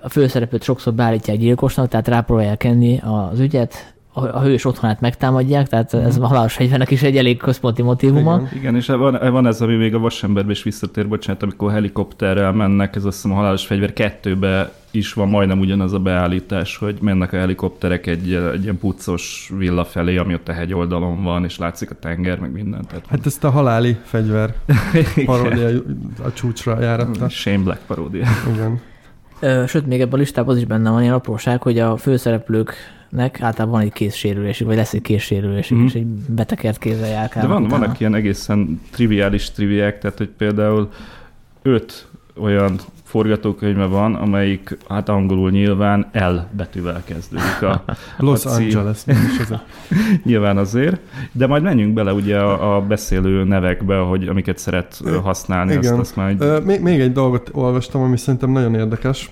A 0.02 0.08
főszereplőt 0.08 0.62
sokszor 0.62 0.94
beállítják 0.94 1.36
gyilkosnak, 1.36 1.88
tehát 1.88 2.08
rápróbálják 2.08 2.56
kenni 2.56 3.00
az 3.04 3.40
ügyet, 3.40 3.94
a, 4.12 4.24
a 4.24 4.40
hős 4.40 4.64
otthonát 4.64 5.00
megtámadják, 5.00 5.68
tehát 5.68 5.94
ez 5.94 6.16
a 6.18 6.26
halálos 6.26 6.52
fegyvernek 6.52 6.90
is 6.90 7.02
egy 7.02 7.16
elég 7.16 7.36
központi 7.36 7.82
motivuma. 7.82 8.34
Igen. 8.36 8.48
Igen, 8.54 8.76
és 8.76 8.86
van, 8.86 9.18
van 9.30 9.46
ez, 9.46 9.60
ami 9.60 9.74
még 9.74 9.94
a 9.94 9.98
vasemberbe 9.98 10.50
is 10.50 10.62
visszatér, 10.62 11.08
bocsánat, 11.08 11.42
amikor 11.42 11.72
helikopterrel 11.72 12.52
mennek, 12.52 12.96
ez 12.96 13.04
azt 13.04 13.16
hiszem 13.16 13.32
a 13.32 13.34
halálos 13.34 13.66
fegyver 13.66 13.92
kettőbe 13.92 14.72
is 14.90 15.12
van 15.12 15.28
majdnem 15.28 15.58
ugyanaz 15.58 15.92
a 15.92 15.98
beállítás, 15.98 16.76
hogy 16.76 16.98
mennek 17.00 17.32
a 17.32 17.36
helikopterek 17.36 18.06
egy, 18.06 18.32
egy 18.32 18.62
ilyen 18.62 18.78
puccos 18.78 19.52
villa 19.56 19.84
felé, 19.84 20.16
ami 20.16 20.34
ott 20.34 20.48
a 20.48 20.52
hegyoldalon 20.52 21.22
van, 21.22 21.44
és 21.44 21.58
látszik 21.58 21.90
a 21.90 21.94
tenger, 21.94 22.38
meg 22.38 22.52
minden. 22.52 22.84
Tehát 22.88 23.06
Hát 23.06 23.26
ezt 23.26 23.44
a 23.44 23.50
haláli 23.50 23.96
fegyver 24.04 24.54
paródia 25.24 25.68
a 26.24 26.32
csúcsra 26.32 26.80
járatta. 26.80 27.28
Shane 27.28 27.62
Black 27.62 27.80
paródia. 27.86 28.26
Igen. 28.54 28.80
Sőt, 29.66 29.86
még 29.86 30.00
ebben 30.00 30.14
a 30.14 30.16
listában 30.16 30.54
az 30.54 30.60
is 30.60 30.66
benne 30.66 30.90
van 30.90 31.02
ilyen 31.02 31.14
apróság, 31.14 31.62
hogy 31.62 31.78
a 31.78 31.96
főszereplőknek 31.96 33.40
általában 33.40 33.68
van 33.70 33.80
egy 33.80 33.92
kézsérülésük, 33.92 34.66
vagy 34.66 34.76
lesz 34.76 34.92
egy 34.92 35.02
kézsérülésük, 35.02 35.76
Mhm. 35.76 35.86
és 35.86 35.94
egy 35.94 36.06
betekert 36.06 36.78
kézzel 36.78 37.00
De 37.00 37.08
járkálnak. 37.08 37.52
van, 37.52 37.62
utána. 37.64 37.80
vannak 37.80 38.00
ilyen 38.00 38.14
egészen 38.14 38.80
triviális 38.92 39.50
triviák, 39.50 39.98
tehát 39.98 40.18
hogy 40.18 40.28
például 40.28 40.90
öt 41.62 42.06
olyan 42.40 42.80
forgatókönyve 43.12 43.84
van, 43.84 44.14
amelyik 44.14 44.78
hát 44.88 45.08
angolul 45.08 45.50
nyilván 45.50 46.10
L 46.12 46.36
betűvel 46.56 47.02
kezdődik 47.04 47.62
a, 47.62 47.84
Los 48.18 48.44
a. 48.44 48.50
Angeles, 48.50 49.04
nem 49.04 49.28
is 49.32 49.38
ez 49.38 49.50
a... 49.50 49.62
nyilván 50.28 50.56
azért, 50.56 51.00
de 51.32 51.46
majd 51.46 51.62
menjünk 51.62 51.94
bele 51.94 52.12
ugye 52.12 52.38
a, 52.38 52.76
a 52.76 52.80
beszélő 52.80 53.44
nevekbe, 53.44 53.96
hogy 53.96 54.28
amiket 54.28 54.58
szeret 54.58 55.00
használni, 55.22 55.74
azt, 55.76 55.88
Igen. 55.88 55.98
azt 55.98 56.16
majd... 56.16 56.40
Ö, 56.40 56.58
még, 56.58 56.80
még 56.80 57.00
egy 57.00 57.12
dolgot 57.12 57.50
olvastam, 57.52 58.02
ami 58.02 58.16
szerintem 58.16 58.50
nagyon 58.50 58.74
érdekes, 58.74 59.30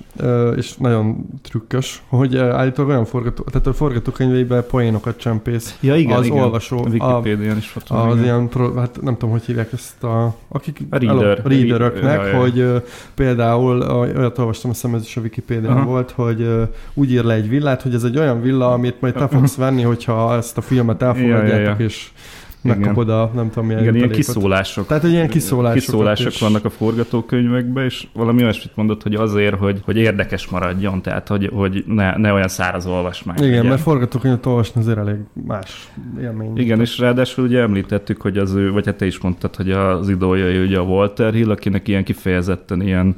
és 0.57 0.77
nagyon 0.77 1.27
trükkös, 1.43 2.03
hogy 2.09 2.37
állítólag 2.37 2.91
olyan 2.91 3.05
forgató, 3.05 3.43
tehát 3.43 3.67
a 3.67 3.73
forgatókönyveiben 3.73 4.65
poénokat 4.71 5.17
csempész 5.17 5.79
ja, 5.81 5.97
igen, 5.97 6.17
az 6.17 6.27
igen. 6.27 6.39
olvasó, 6.39 6.79
A 6.79 6.89
Wikipédián 6.89 7.57
is 7.57 7.73
ott 7.77 7.89
van. 7.89 8.09
az 8.09 8.15
igen. 8.15 8.25
ilyen, 8.25 8.49
pro, 8.49 8.75
hát 8.75 9.03
nem 9.03 9.13
tudom, 9.13 9.31
hogy 9.31 9.45
hívják 9.45 9.73
ezt 9.73 10.05
a, 10.05 10.35
akik 10.49 10.81
A 10.91 10.97
reader. 10.99 11.41
a 11.45 11.49
readeröknek, 11.49 12.21
Ja, 12.21 12.27
ja. 12.27 12.39
hogy 12.41 12.59
ö, 12.59 12.77
például, 13.79 14.17
olyat 14.17 14.39
olvastam, 14.39 14.71
hiszem 14.71 14.95
ez 14.95 15.03
is 15.03 15.17
a 15.17 15.21
Wikipédián 15.21 15.85
volt, 15.85 16.11
hogy 16.11 16.41
ö, 16.41 16.63
úgy 16.95 17.13
ír 17.13 17.25
le 17.25 17.35
egy 17.35 17.49
villát, 17.49 17.83
hogy 17.83 17.95
ez 17.95 18.05
egy 18.05 18.19
olyan 18.19 18.41
villa, 18.43 18.73
amit 18.73 19.01
majd 19.01 19.15
te 19.15 19.29
fogsz 19.29 19.57
venni, 19.57 19.83
hogyha 19.83 20.37
ezt 20.37 20.59
a 20.59 20.61
filmet 20.61 21.03
elfogadjátok, 21.03 21.49
Ja, 21.49 21.57
ja, 21.57 21.69
ja. 21.79 21.85
és 21.85 22.11
Igen. 22.63 22.79
megkapod 22.79 23.09
a 23.09 23.31
nem 23.35 23.49
tudom 23.49 23.67
milyen 23.67 23.83
Igen, 23.83 23.95
ilyen 23.95 24.11
kiszólások. 24.11 24.87
Tehát, 24.87 25.03
hogy 25.03 25.13
ilyen 25.13 25.29
kiszólások. 25.29 25.79
kiszólások 25.79 26.39
vannak 26.39 26.65
a 26.65 26.71
forgatókönyvekben, 26.71 27.85
és 27.85 28.07
valami 28.13 28.43
olyasmit 28.43 28.77
mondott, 28.77 29.03
hogy 29.03 29.15
azért, 29.15 29.55
hogy, 29.59 29.81
hogy 29.85 29.97
érdekes 29.97 30.49
maradjon, 30.49 31.03
tehát 31.03 31.29
hogy, 31.29 31.51
hogy 31.55 31.85
ne, 31.87 32.17
ne 32.17 32.33
olyan 32.33 32.49
száraz 32.49 32.87
olvasmány. 32.87 33.37
Igen, 33.37 33.49
legyen. 33.51 33.67
mert 33.67 33.81
forgatókönyvet 33.81 34.47
olvasni 34.47 34.81
azért 34.81 34.99
elég 34.99 35.17
más 35.47 35.89
élmény. 36.21 36.59
Igen, 36.59 36.81
és 36.81 36.99
ráadásul 36.99 37.45
ugye 37.45 37.61
említettük, 37.61 38.21
hogy 38.21 38.39
az 38.39 38.53
ő, 38.55 38.73
vagy 38.73 38.87
hát 38.87 38.97
te 38.97 39.07
is 39.07 39.21
mondtad, 39.21 39.57
hogy 39.57 39.71
az 39.71 40.09
idójai 40.09 40.63
ugye 40.65 40.79
a 40.79 40.83
Walter 40.83 41.33
Hill, 41.35 41.51
akinek 41.51 41.89
ilyen 41.89 42.05
kifejezetten 42.05 42.81
ilyen, 42.81 43.15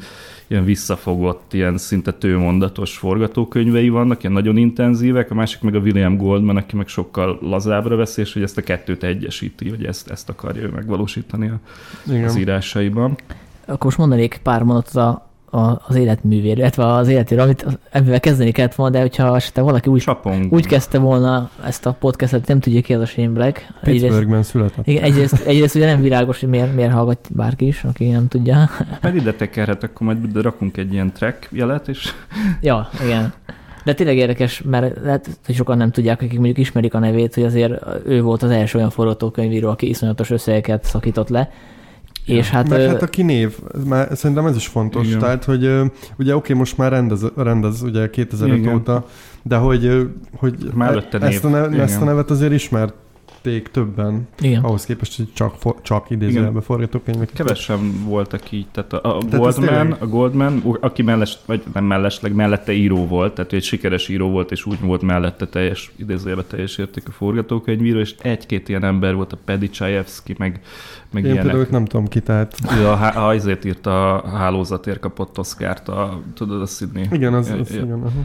ilyen 0.53 0.65
visszafogott, 0.65 1.53
ilyen 1.53 1.79
szinte 1.79 2.13
tőmondatos 2.13 2.97
forgatókönyvei 2.97 3.89
vannak, 3.89 4.23
ilyen 4.23 4.33
nagyon 4.35 4.57
intenzívek, 4.57 5.31
a 5.31 5.35
másik 5.35 5.61
meg 5.61 5.75
a 5.75 5.79
William 5.79 6.17
Goldman, 6.17 6.57
aki 6.57 6.77
meg 6.77 6.89
sokkal 6.89 7.39
lazábbra 7.41 7.97
veszi, 7.97 8.21
és 8.21 8.33
hogy 8.33 8.43
ezt 8.43 8.59
a 8.59 8.63
kettőt 8.63 9.03
egyesíti, 9.03 9.69
hogy 9.69 9.85
ezt, 9.85 10.11
ezt 10.11 10.29
akarja 10.29 10.63
ő 10.63 10.69
megvalósítani 10.69 11.49
a, 11.49 11.61
Igen. 12.07 12.25
az 12.25 12.37
írásaiban. 12.37 13.17
Akkor 13.65 13.85
most 13.85 13.99
mondanék 13.99 14.41
pár 14.43 14.63
mondatot 14.63 14.95
a, 14.95 15.31
a, 15.55 15.83
az 15.87 15.95
életművéről, 15.95 16.59
illetve 16.59 16.87
az 16.87 17.09
életéről, 17.09 17.45
amit 17.45 17.67
amivel 17.93 18.21
kezdeni 18.21 18.51
kellett 18.51 18.75
volna, 18.75 18.93
de 18.95 19.01
hogyha 19.01 19.37
esetleg 19.37 19.65
valaki 19.65 19.91
úgy, 19.91 20.01
Csapong. 20.01 20.53
úgy 20.53 20.67
kezdte 20.67 20.99
volna 20.99 21.51
ezt 21.65 21.87
a 21.87 21.93
podcastet, 21.93 22.47
nem 22.47 22.61
tudja 22.61 22.81
ki 22.81 22.95
az 22.95 23.01
a 23.01 23.07
Shane 23.07 23.29
Black. 23.29 23.67
Egyrészt, 23.83 24.05
Pittsburghben 24.05 24.43
született. 24.43 24.87
igen, 24.87 25.03
egyrészt, 25.03 25.47
egyrészt 25.47 25.75
ugye 25.75 25.87
nem 25.87 26.01
világos, 26.01 26.41
hogy 26.41 26.49
miért, 26.49 26.75
miért 26.75 26.93
hallgat 26.93 27.29
bárki 27.31 27.67
is, 27.67 27.85
aki 27.85 28.09
nem 28.09 28.29
tudja. 28.29 28.71
Mert 29.01 29.15
ide 29.15 29.33
tekerhet, 29.33 29.83
akkor 29.83 30.07
majd 30.07 30.43
rakunk 30.43 30.77
egy 30.77 30.93
ilyen 30.93 31.13
track 31.13 31.49
jelet, 31.51 31.89
és 31.89 32.13
ja, 32.61 32.89
igen. 33.05 33.33
De 33.85 33.95
tényleg 33.95 34.17
érdekes, 34.17 34.63
mert 34.63 35.01
lehet, 35.03 35.29
hogy 35.47 35.55
sokan 35.55 35.77
nem 35.77 35.91
tudják, 35.91 36.21
akik 36.23 36.35
mondjuk 36.35 36.59
ismerik 36.59 36.95
a 36.95 36.99
nevét, 36.99 37.35
hogy 37.35 37.45
azért 37.45 37.83
ő 38.07 38.23
volt 38.23 38.43
az 38.43 38.51
első 38.51 38.79
olyan 38.79 38.91
forgatókönyvíró, 38.91 39.69
aki 39.69 39.89
iszonyatos 39.89 40.31
összegeket 40.31 40.85
szakított 40.85 41.29
le. 41.29 41.51
És 42.25 42.51
hát, 42.51 42.69
Meg 42.69 42.81
ö, 42.81 42.87
hát 42.87 43.03
a 43.03 43.07
kinév, 43.07 43.59
már 43.87 44.09
szerintem 44.13 44.47
ez 44.47 44.57
is 44.57 44.67
fontos. 44.67 45.07
Igen. 45.07 45.19
Tehát, 45.19 45.45
hogy 45.45 45.71
ugye 46.19 46.37
oké, 46.37 46.53
most 46.53 46.77
már 46.77 46.91
rendez, 46.91 47.25
rendez 47.37 47.83
ugye 47.83 48.11
2005 48.11 48.57
Igen. 48.57 48.75
óta, 48.75 49.05
de 49.43 49.57
hogy, 49.57 50.09
hogy 50.37 50.55
Már 50.75 50.91
előtte 50.91 51.19
ezt, 51.19 51.45
a 51.45 51.49
név. 51.49 51.57
neve, 51.61 51.83
ezt 51.83 52.01
a 52.01 52.05
nevet 52.05 52.31
azért 52.31 52.53
ismerték 53.43 53.69
többen, 53.69 54.29
igen. 54.41 54.63
ahhoz 54.63 54.85
képest, 54.85 55.17
hogy 55.17 55.29
csak, 55.33 55.55
for, 55.59 55.75
csak 55.83 56.11
idézőjelben 56.11 56.63
forgatókönyvek. 56.63 57.31
Kevesen 57.35 58.05
voltak 58.05 58.53
így, 58.53 58.67
tehát 58.73 58.93
a, 58.93 59.17
a 59.17 59.23
ez 59.31 59.39
Goldman, 59.39 59.69
tényleg- 59.69 60.03
a 60.03 60.07
Goldman, 60.07 60.63
aki 60.81 61.03
mellett, 61.03 61.41
vagy 61.47 61.63
nem 61.75 61.85
mellesleg, 61.85 62.35
mellette 62.35 62.73
író 62.73 63.07
volt, 63.07 63.35
tehát 63.35 63.53
ő 63.53 63.57
egy 63.57 63.63
sikeres 63.63 64.09
író 64.09 64.31
volt, 64.31 64.51
és 64.51 64.67
úgy 64.67 64.81
volt 64.81 65.03
mellette 65.03 65.47
teljes, 65.47 65.93
idézőjelben 65.97 66.45
teljes 66.49 66.79
értékű 66.79 67.11
forgatókönyvíró, 67.11 67.99
és 67.99 68.15
egy-két 68.23 68.69
ilyen 68.69 68.85
ember 68.85 69.15
volt, 69.15 69.33
a 69.33 69.39
Pedi 69.45 69.71
Csajevszki, 69.71 70.35
meg, 70.39 70.61
meg 71.11 71.25
Én 71.25 71.31
ilyenek. 71.31 71.51
például 71.53 71.67
nem 71.71 71.85
tudom 71.85 72.07
ki, 72.09 72.21
tehát 72.21 72.55
Ő 72.79 72.87
a, 72.87 72.95
há- 72.95 73.17
azért 73.17 73.65
írt 73.65 73.87
a 73.87 74.23
hálózatért 74.27 74.99
kapott 75.01 75.39
Oszkárt, 75.39 75.89
a, 75.89 76.21
tudod, 76.35 76.63
a 76.63 76.67
Sydney. 76.67 77.07
igen, 77.11 77.35
az, 77.35 77.55
az 77.61 77.75
ja. 77.75 77.83
igen. 77.83 78.03
Aha. 78.03 78.21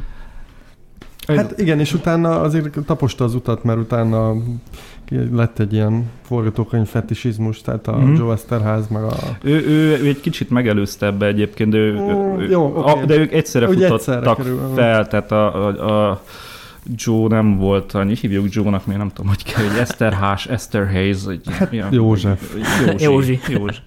Hát 1.35 1.59
igen, 1.59 1.79
és 1.79 1.93
utána 1.93 2.41
azért 2.41 2.77
taposta 2.85 3.23
az 3.23 3.35
utat, 3.35 3.63
mert 3.63 3.79
utána 3.79 4.33
lett 5.31 5.59
egy 5.59 5.73
ilyen 5.73 6.09
forgatókönyv 6.21 6.87
fetisizmus, 6.87 7.61
tehát 7.61 7.87
a 7.87 7.95
Mhm. 7.97 8.13
Joe 8.15 8.33
Esterház, 8.33 8.87
meg 8.87 9.03
a... 9.03 9.13
Ő, 9.43 9.65
ő, 9.67 9.99
ő 10.03 10.07
egy 10.07 10.19
kicsit 10.21 10.49
megelőzte 10.49 11.05
ebbe 11.05 11.25
egyébként, 11.25 11.71
de, 11.71 11.77
ő, 11.77 11.91
Mm, 11.93 12.39
ő, 12.39 12.49
jó, 12.49 12.75
a, 12.77 12.91
oké. 12.91 13.05
de 13.05 13.15
ők 13.17 13.33
egyszerre 13.33 13.67
Úgy 13.67 13.73
futottak 13.73 13.97
egyszerre 13.99 14.35
kerül, 14.35 14.59
fel, 14.75 15.07
tehát 15.07 15.31
a, 15.31 15.67
a, 15.67 16.09
a 16.09 16.21
Joe 16.95 17.27
nem 17.27 17.57
volt 17.57 17.91
annyi, 17.93 18.15
hívjuk 18.15 18.53
Joe-nak, 18.53 18.85
még 18.85 18.97
nem 18.97 19.07
tudom, 19.09 19.27
hogy 19.27 19.43
kell, 19.43 19.63
hogy 19.67 19.77
Eszterhás, 19.77 20.45
Esther 20.45 20.87
Hayes, 20.91 21.17
egy, 21.29 21.41
hát, 21.51 21.73
a, 21.73 21.87
József. 21.91 22.41
Józsi. 22.87 23.03
Józsi. 23.03 23.39
Józsi. 23.49 23.79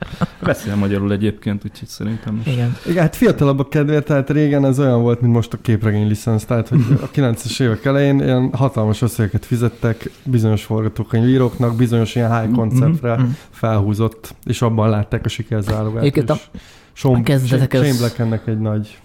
Beszél 0.43 0.75
magyarul 0.77 1.13
egyébként, 1.13 1.65
úgyhogy 1.65 1.89
szerintem 1.89 2.43
is. 2.45 2.53
Igen. 2.53 2.77
Igen, 2.87 3.03
hát 3.03 3.17
fiatalabbak 3.17 3.71
kedvéért, 3.71 4.05
tehát 4.05 4.31
régen 4.31 4.65
ez 4.65 4.79
olyan 4.79 5.03
volt, 5.03 5.21
mint 5.21 5.33
most 5.33 5.53
a 5.53 5.59
képregény 5.63 6.09
licensz, 6.09 6.45
tehát 6.45 6.69
hogy 6.69 6.81
a 7.03 7.11
90-es 7.11 7.61
évek 7.63 7.85
elején 7.85 8.21
ilyen 8.21 8.51
hatalmas 8.55 9.03
összegeket 9.03 9.45
fizettek 9.47 10.11
bizonyos 10.25 10.65
forgatókönyvíróknak, 10.65 11.77
bizonyos 11.77 12.15
ilyen 12.15 12.41
high 12.41 12.55
conceptre 12.55 13.15
Mhm. 13.17 13.25
felhúzott, 13.51 14.35
és 14.45 14.63
abban 14.63 14.91
látták 14.91 15.25
a 15.25 15.29
sikerzálogát. 15.29 16.01
Egyébként 16.01 16.31
a- 16.31 16.35
és 16.35 16.61
Sean, 16.93 17.15
a 17.15 17.23
kezdetek 17.23 17.71
Shane 17.73 17.89
az- 17.89 17.99
Black 17.99 18.19
ennek 18.19 18.47
egy 18.47 18.59
nagy... 18.59 18.99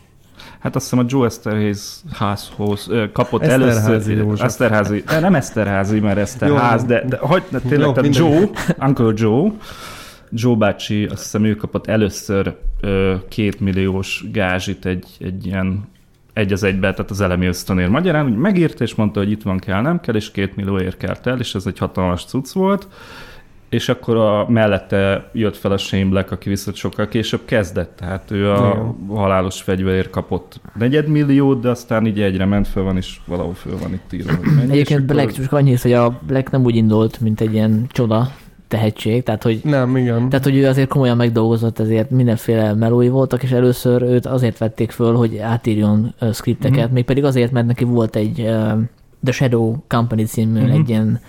Hát 0.66 0.76
azt 0.76 0.90
hiszem 0.90 1.06
a 1.06 1.08
Joe 1.10 1.26
Esterház 1.26 2.04
házhoz 2.12 2.90
kapott 3.14 3.42
először. 3.42 3.94
Eszterházi. 4.40 5.04
de 5.08 5.20
Nem 5.20 5.36
Eszterházi, 5.36 6.00
mert 6.00 6.18
Eszterház, 6.18 6.82
Jó. 6.82 6.88
de, 6.88 7.04
de 7.08 7.18
hogy, 7.18 7.44
de 7.50 7.60
tényleg, 7.60 7.88
Jó, 7.88 7.94
tehát. 7.94 8.16
Joe, 8.16 8.50
Uncle 8.88 9.12
Joe, 9.16 9.52
Joe 10.32 10.56
bácsi, 10.56 11.06
azt 11.06 11.22
hiszem 11.22 11.44
ő 11.44 11.56
kapott 11.56 11.88
először 11.88 12.56
ö, 12.82 13.16
két 13.30 13.60
milliós 13.60 14.26
gázsit 14.32 14.86
egy, 14.86 15.08
egy 15.20 15.46
ilyen 15.46 15.88
egy 16.34 16.54
az 16.54 16.64
egybe, 16.64 16.94
tehát 16.94 17.12
az 17.12 17.22
elemi 17.22 17.46
ösztönér 17.46 17.90
magyarán, 17.90 18.26
úgy 18.26 18.36
megírta, 18.38 18.84
és 18.84 18.96
mondta, 18.96 19.20
hogy 19.20 19.32
itt 19.32 19.44
van 19.44 19.60
kell, 19.60 19.82
nem 19.82 20.00
kell, 20.00 20.16
és 20.16 20.32
két 20.32 20.56
millióért 20.56 20.98
kelt 20.98 21.28
el, 21.28 21.40
és 21.40 21.56
ez 21.56 21.66
egy 21.66 21.78
hatalmas 21.78 22.26
cucc 22.26 22.52
volt. 22.52 22.88
És 23.70 23.90
akkor 23.90 24.16
a, 24.18 24.46
mellette 24.50 25.30
jött 25.34 25.56
fel 25.58 25.72
a 25.72 25.78
Shane 25.78 26.06
Black, 26.06 26.32
aki 26.32 26.50
viszont 26.50 26.76
sokkal 26.78 27.08
később 27.08 27.42
kezdett, 27.46 27.96
tehát 27.96 28.32
ő 28.32 28.50
a 28.52 28.56
Igen. 28.74 28.96
halálos 29.18 29.62
fegyverért 29.62 30.10
kapott 30.10 30.60
negyedmilliót, 30.78 31.60
de 31.62 31.70
aztán 31.70 32.06
így 32.06 32.22
egyre 32.22 32.46
ment 32.46 32.68
föl 32.68 32.84
van, 32.84 32.98
és 32.98 33.18
valahol 33.26 33.54
föl 33.54 33.78
van 33.82 33.94
itt 33.94 34.14
írva. 34.14 34.32
mennyi, 34.56 34.72
Egyébként 34.72 35.00
akkor- 35.02 35.16
Black 35.16 35.32
csak 35.32 35.52
annyit, 35.54 35.82
hogy 35.82 35.94
a 35.94 36.20
Black 36.28 36.52
nem 36.52 36.64
úgy 36.64 36.76
indult, 36.76 37.20
mint 37.22 37.42
egy 37.42 37.54
ilyen 37.54 37.86
csoda 37.90 38.28
tehetség, 38.68 39.24
tehát 39.24 39.44
hogy 39.44 39.60
Nem, 39.64 39.98
igen. 39.98 40.30
tehát, 40.30 40.46
hogy 40.46 40.56
ő 40.58 40.68
azért 40.68 40.90
komolyan 40.90 41.18
megdolgozott, 41.18 41.80
ezért 41.80 42.10
mindenféle 42.10 42.74
melói 42.74 43.08
voltak, 43.10 43.44
és 43.44 43.52
először 43.52 44.02
őt 44.02 44.26
azért 44.26 44.58
vették 44.58 44.92
föl, 44.92 45.16
hogy 45.16 45.38
átírjon 45.38 46.14
uh, 46.22 46.32
skripteket, 46.34 46.72
Mhm. 46.76 46.84
mm-hmm. 46.84 46.94
mégpedig 46.94 47.24
azért, 47.24 47.52
mert 47.52 47.66
neki 47.68 47.84
volt 47.84 48.16
egy 48.16 48.40
uh, 48.40 48.48
The 49.24 49.32
Shadow 49.34 49.76
Company 49.88 50.26
című 50.26 50.52
Mhm. 50.60 50.62
mm-hmm. 50.70 50.80
egy 50.82 50.90
ilyen 50.90 51.20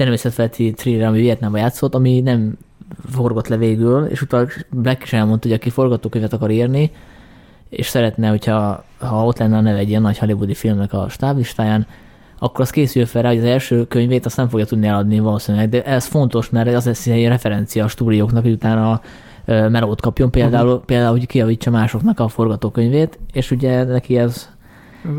természetfeletti 0.00 0.72
thriller, 0.72 1.08
ami 1.08 1.20
Vietnámba 1.20 1.58
játszott, 1.58 1.94
ami 1.94 2.20
nem 2.20 2.58
forgott 3.10 3.48
le 3.48 3.56
végül, 3.56 4.04
és 4.04 4.22
utána 4.22 4.46
Black 4.70 5.02
is 5.02 5.12
elmondta, 5.12 5.48
hogy 5.48 5.56
aki 5.56 5.70
forgatókönyvet 5.70 6.32
akar 6.32 6.50
írni, 6.50 6.90
és 7.68 7.86
szeretne, 7.86 8.28
hogyha 8.28 8.84
ha 8.98 9.24
ott 9.24 9.38
lenne 9.38 9.56
a 9.56 9.60
neve 9.60 9.78
egy 9.78 9.88
ilyen 9.88 10.02
nagy 10.02 10.18
hollywoodi 10.18 10.54
filmnek 10.54 10.92
a 10.92 11.08
stáblistáján, 11.08 11.86
akkor 12.38 12.60
az 12.60 12.70
készül 12.70 13.06
fel 13.06 13.22
rá, 13.22 13.28
hogy 13.28 13.38
az 13.38 13.44
első 13.44 13.86
könyvét 13.86 14.26
azt 14.26 14.36
nem 14.36 14.48
fogja 14.48 14.66
tudni 14.66 14.86
eladni 14.86 15.18
valószínűleg, 15.18 15.68
de 15.68 15.84
ez 15.84 16.04
fontos, 16.06 16.50
mert 16.50 16.74
az 16.74 16.84
lesz 16.84 17.06
egy 17.06 17.26
referencia 17.26 17.84
a 17.84 17.88
stúdióknak, 17.88 18.42
hogy 18.42 18.52
utána 18.52 19.00
ö, 19.44 19.68
melót 19.68 20.00
kapjon, 20.00 20.30
például, 20.30 20.68
uh-huh. 20.68 20.84
például 20.84 21.10
hogy 21.10 21.26
kiavítsa 21.26 21.70
másoknak 21.70 22.20
a 22.20 22.28
forgatókönyvét, 22.28 23.18
és 23.32 23.50
ugye 23.50 23.84
neki 23.84 24.18
ez, 24.18 24.50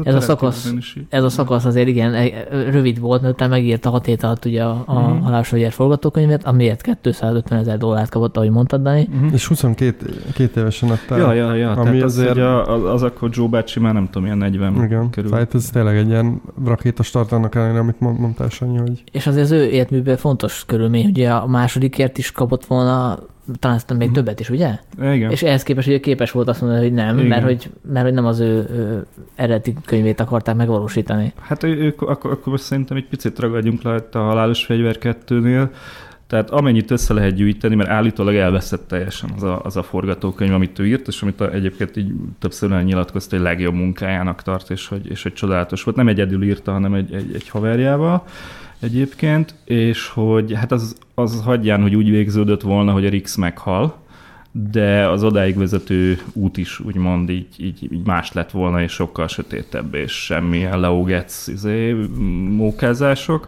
ez 0.04 0.16
a 0.16 0.22
szakasz- 0.22 0.64
Tarantinoben 0.64 0.78
is 0.78 0.96
így. 0.98 1.06
ez 1.10 1.24
a 1.24 1.30
szakasz 1.30 1.66
azért 1.66 1.88
igen 1.88 2.14
e- 2.14 2.48
rövid 2.72 3.00
volt, 3.00 3.22
mert 3.22 3.34
utána 3.34 3.52
megírta 3.52 3.90
hat 3.90 4.06
hét 4.06 4.24
alatt 4.24 4.46
ugye 4.46 4.64
a, 4.64 4.84
a 4.86 4.94
Mhm. 5.00 5.04
uh-huh. 5.04 5.24
halálsogyer 5.24 5.72
forgatókönyvet, 5.72 6.44
amiért 6.46 6.82
250 6.82 7.60
ezer 7.60 7.78
dollárt 7.78 8.10
kapott, 8.10 8.38
ahogy 8.38 8.50
mondtad, 8.50 8.82
Dani. 8.82 9.10
Mhm. 9.12 9.34
És 9.34 9.48
22 9.48 10.22
két 10.34 10.56
évesen 10.58 10.90
adta. 10.90 11.18
Ja, 11.18 11.34
ja, 11.34 11.54
ja. 11.54 11.72
Ami 11.72 11.84
Tehát 11.84 12.02
az, 12.04 12.18
azért- 12.18 12.30
hogy 12.34 12.42
a, 12.42 12.74
az, 12.74 12.84
az 12.94 13.04
akkor 13.04 13.30
Joe 13.34 13.48
bácsi 13.48 13.80
már 13.80 13.94
nem 13.94 14.06
tudom, 14.06 14.26
ilyen 14.26 14.38
40 14.38 14.84
Igen, 14.84 15.10
körül. 15.10 15.30
tehát 15.30 15.56
ez 15.56 15.70
tényleg 15.70 15.98
egy 15.98 16.08
ilyen 16.08 16.42
rakétastart 16.66 17.32
annak 17.32 17.56
ellenére, 17.56 17.80
amit 17.80 18.00
mond- 18.00 18.20
mondtál, 18.20 18.50
Sanyi, 18.50 18.78
hogy 18.78 19.04
És 19.12 19.28
azért 19.28 19.44
az 19.46 19.52
ő 19.52 19.64
életműben 19.70 20.18
fontos 20.18 20.64
körülmény, 20.68 21.06
ugye 21.06 21.30
a 21.32 21.48
másodikért 21.48 22.18
is 22.18 22.32
kapott 22.32 22.66
volna 22.66 23.20
talán 23.60 23.78
aztán 23.78 23.98
még 23.98 24.12
többet 24.12 24.40
is, 24.40 24.50
ugye? 24.50 24.80
Igen. 25.02 25.32
És 25.32 25.44
ehhez 25.44 25.64
képest 25.64 25.88
ugye 25.88 26.00
képes 26.00 26.32
volt 26.32 26.48
azt 26.48 26.62
mondani, 26.62 26.82
hogy 26.84 26.94
nem, 26.94 27.18
Igen. 27.18 27.28
mert 27.28 27.44
hogy, 27.44 27.70
mert 27.92 28.06
hogy 28.06 28.14
nem 28.14 28.26
az 28.26 28.40
ő, 28.40 28.70
ő 28.72 29.06
eredeti 29.36 29.76
könyvét 29.86 30.20
akarták 30.20 30.56
megvalósítani. 30.56 31.34
Hát 31.40 31.64
ők, 31.64 32.02
akkor, 32.02 32.32
akkor 32.32 32.52
most 32.52 32.64
szerintem 32.64 32.98
egy 32.98 33.08
picit 33.08 33.40
ragadjunk 33.40 33.82
le 33.82 34.04
a 34.12 34.18
halálos 34.18 34.66
fegyver 34.66 34.98
kettőnél. 34.98 35.72
Tehát 36.28 36.50
amennyit 36.50 36.92
össze 36.92 37.14
lehet 37.14 37.34
gyűjteni, 37.34 37.76
mert 37.76 37.90
állítólag 37.90 38.36
elveszett 38.36 38.88
teljesen 38.88 39.30
az 39.36 39.44
a, 39.44 39.62
az 39.64 39.78
a 39.78 39.84
forgatókönyv, 39.84 40.54
amit 40.54 40.80
ő 40.80 40.88
írt, 40.88 41.08
és 41.08 41.22
amit 41.22 41.42
a, 41.42 41.54
egyébként 41.54 41.98
így 41.98 42.12
többször 42.40 42.72
olyan 42.72 42.84
nyilatkozta, 42.84 43.36
hogy 43.36 43.46
legjobb 43.46 43.74
munkájának 43.74 44.42
tart, 44.42 44.70
és 44.70 44.88
hogy, 44.88 45.10
és 45.10 45.24
hogy 45.24 45.34
csodálatos 45.34 45.84
volt. 45.84 45.98
Nem 45.98 46.08
egyedül 46.08 46.44
írta, 46.44 46.72
hanem 46.72 46.94
egy, 46.94 47.14
egy, 47.14 47.36
egy 47.36 47.50
haverjával 47.50 48.24
egyébként, 48.82 49.56
és 49.66 50.08
hogy 50.08 50.54
hát 50.54 50.72
az, 50.72 50.96
az 51.16 51.42
hagyján, 51.44 51.82
hogy 51.82 51.96
úgy 51.96 52.10
végződött 52.10 52.62
volna, 52.62 52.92
hogy 52.92 53.06
a 53.06 53.10
Rix 53.10 53.36
meghal, 53.36 54.00
de 54.52 55.08
az 55.08 55.24
odáig 55.24 55.58
vezető 55.58 56.20
út 56.34 56.58
is 56.58 56.80
úgymond 56.80 57.30
így, 57.30 57.48
így, 57.58 57.94
így 57.94 58.06
más 58.06 58.32
lett 58.32 58.52
volna, 58.52 58.82
és 58.82 58.92
sokkal 58.92 59.28
sötétebb, 59.28 59.94
és 59.94 60.12
semmilyen 60.12 60.80
leógetsz 60.80 61.48
izé, 61.48 61.92
mókázások. 62.56 63.48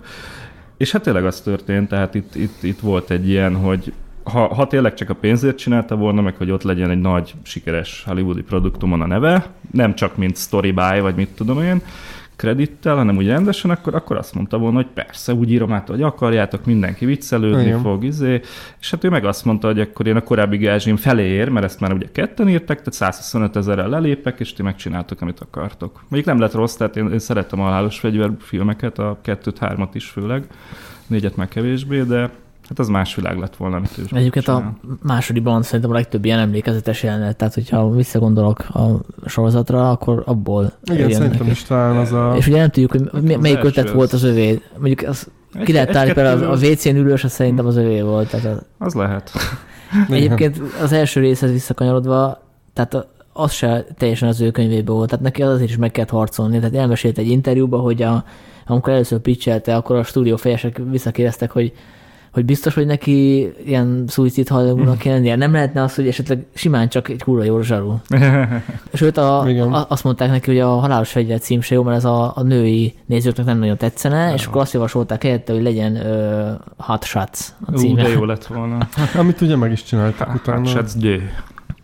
És 0.78 0.92
hát 0.92 1.02
tényleg 1.02 1.26
az 1.26 1.42
történt, 1.42 1.90
tehát 1.90 2.16
itt, 2.16 2.36
itt, 2.36 2.64
itt 2.64 2.80
volt 2.80 3.10
egy 3.10 3.30
ilyen, 3.30 3.56
hogy 3.56 3.94
ha, 4.24 4.54
ha 4.54 4.68
tényleg 4.68 4.94
csak 4.94 5.10
a 5.10 5.16
pénzért 5.16 5.58
csinálta 5.58 5.96
volna, 5.96 6.22
meg 6.22 6.36
hogy 6.36 6.52
ott 6.52 6.64
legyen 6.64 6.90
egy 6.90 7.02
nagy, 7.02 7.34
sikeres 7.44 8.04
hollywoodi 8.08 8.42
produktumon 8.42 9.02
a 9.02 9.08
neve, 9.08 9.46
nem 9.72 9.96
csak 9.96 10.18
mint 10.18 10.38
story 10.38 10.72
by, 10.72 11.00
vagy 11.02 11.16
mit 11.16 11.30
tudom 11.30 11.64
én, 11.64 11.82
kredittel, 12.44 12.96
hanem 12.96 13.18
úgy 13.18 13.28
rendesen, 13.28 13.72
akkor, 13.72 13.96
akkor 13.96 14.18
azt 14.18 14.34
mondta 14.34 14.58
volna, 14.58 14.76
hogy 14.76 14.88
persze, 14.94 15.34
úgy 15.34 15.52
írom 15.52 15.74
át, 15.74 15.88
hogy 15.88 16.02
akarjátok, 16.02 16.66
mindenki 16.66 17.06
viccelődni 17.06 17.64
Igen. 17.64 17.82
fog, 17.82 18.04
izé. 18.04 18.42
és 18.80 18.92
hát 18.92 19.04
ő 19.04 19.10
meg 19.10 19.26
azt 19.26 19.46
mondta, 19.46 19.68
hogy 19.68 19.80
akkor 19.80 20.08
én 20.08 20.16
a 20.16 20.22
korábbi 20.22 20.58
gázsim 20.58 20.96
felé 20.96 21.28
ér, 21.28 21.50
mert 21.50 21.66
ezt 21.66 21.80
már 21.80 21.94
ugye 21.94 22.08
ketten 22.12 22.50
írtak, 22.50 22.78
tehát 22.78 22.94
125 22.94 23.56
ezerrel 23.56 23.90
lelépek, 23.90 24.40
és 24.40 24.54
ti 24.54 24.62
megcsináltok, 24.62 25.22
amit 25.22 25.40
akartok. 25.40 25.94
Mondjuk 25.94 26.26
nem 26.26 26.40
lett 26.40 26.54
rossz, 26.54 26.76
tehát 26.76 26.98
én, 26.98 27.12
én 27.12 27.20
szerettem 27.20 27.60
a 27.60 27.64
halálos 27.64 28.00
fegyver 28.00 28.32
filmeket, 28.40 29.00
a 29.00 29.18
kettőt, 29.22 29.58
hármat 29.58 29.96
is 29.96 30.06
főleg, 30.06 30.48
négyet 31.08 31.36
meg 31.36 31.48
kevésbé, 31.48 32.02
de 32.02 32.30
hát 32.78 32.86
az 32.86 32.92
más 32.92 33.16
világ 33.16 33.38
lett 33.38 33.56
volna, 33.56 33.76
amit 33.76 33.98
ő 33.98 34.04
Egyébként 34.18 34.48
a 34.48 34.74
másodikban 35.02 35.64
szerintem 35.64 35.90
a 35.90 35.94
legtöbb 35.94 36.26
ilyen 36.26 36.40
emlékezetes 36.40 37.04
jelenet, 37.04 37.36
tehát 37.38 37.54
hogyha 37.54 37.90
visszagondolok 37.90 38.60
a 38.60 39.00
sorozatra, 39.26 39.90
akkor 39.92 40.24
abból 40.26 40.72
Igen, 40.92 41.12
szerintem 41.12 41.48
is 41.48 41.64
talán 41.64 41.98
az 41.98 42.12
a... 42.12 42.34
És 42.38 42.48
ugye 42.48 42.58
nem 42.58 42.70
tudjuk, 42.70 42.92
hogy 42.92 43.22
mi- 43.22 43.34
Az 43.34 43.42
melyik 43.42 43.64
ötlet 43.64 43.90
volt 43.92 44.14
az 44.14 44.24
övé. 44.24 44.62
Mondjuk 44.78 45.10
az, 45.10 45.28
Egy- 45.54 45.64
ki 45.64 45.74
lehet 45.74 45.92
tárni, 45.92 46.14
például 46.14 46.44
a 46.44 46.56
WC-n 46.56 46.96
ülős, 46.96 47.24
az 47.24 47.32
szerintem 47.32 47.66
az 47.66 47.76
övé 47.76 48.02
volt. 48.02 48.30
Tehát 48.30 48.46
az, 48.46 48.62
Az 48.78 48.94
lehet. 48.94 49.32
Egyébként 50.10 50.62
az 50.82 50.92
első 50.92 51.20
részhez 51.20 51.52
visszakanyarodva, 51.52 52.42
tehát 52.74 52.94
a- 52.94 53.12
az 53.34 53.52
se 53.52 53.86
teljesen 53.98 54.28
az 54.30 54.42
ő 54.42 54.52
könyvéből 54.52 54.96
volt, 54.96 55.10
tehát 55.10 55.24
neki 55.24 55.44
az 55.44 55.54
azért 55.54 55.70
is 55.70 55.78
meg 55.78 55.92
kellett 55.92 56.10
harcolni. 56.10 56.60
Tehát 56.60 56.76
elmesélt 56.76 57.18
egy 57.18 57.28
interjúba, 57.28 57.78
hogy 57.78 58.02
a, 58.02 58.24
amikor 58.66 58.94
először 58.94 59.20
pitchelte, 59.20 59.76
akkor 59.76 59.96
a 59.96 60.04
stúdió 60.04 60.36
fejesek 60.36 60.82
visszakérdeztek, 60.90 61.52
hogy 61.52 61.74
hogy 62.34 62.46
biztos, 62.46 62.74
hogy 62.74 62.86
neki 62.86 63.52
ilyen 63.66 64.04
szuicid 64.08 64.48
hajlamúnak 64.48 64.98
kell 64.98 65.14
lennie. 65.14 65.36
Nem 65.36 65.52
lehetne 65.52 65.82
az, 65.84 65.96
hogy 65.96 66.08
esetleg 66.08 66.46
simán 66.54 66.90
csak 66.90 67.10
egy 67.10 67.24
kurva 67.24 67.44
jó 67.44 67.62
zsaru. 67.62 67.96
Sőt, 68.94 69.18
a, 69.18 69.46
Igen. 69.48 69.74
a, 69.74 69.86
azt 69.90 70.04
mondták 70.04 70.30
neki, 70.30 70.52
hogy 70.52 70.60
a 70.60 70.68
halálos 70.68 71.12
fegyver 71.12 71.40
cím 71.40 71.62
se 71.62 71.76
jó, 71.76 71.84
mert 71.84 71.98
ez 71.98 72.06
a, 72.06 72.32
a 72.36 72.44
női 72.44 72.94
nézőknek 73.06 73.46
nem 73.46 73.58
nagyon 73.58 73.78
tetszene, 73.78 74.34
és 74.34 74.46
akkor 74.46 74.62
azt 74.62 74.74
javasolták 74.74 75.22
helyette, 75.24 75.54
hogy 75.54 75.62
legyen 75.62 75.96
uh, 75.96 76.86
Hot 76.86 77.04
Shots 77.04 77.40
a 77.66 77.72
Ú, 77.72 77.78
címe. 77.78 78.04
de 78.04 78.10
jó 78.10 78.26
lett 78.26 78.46
volna. 78.46 78.88
Amit 79.20 79.42
ugye 79.42 79.56
meg 79.56 79.72
is 79.72 79.84
csináltak 79.84 80.34
utána. 80.34 80.58
Hát, 80.58 80.68
Schatz, 80.68 80.96
dő. 80.96 81.32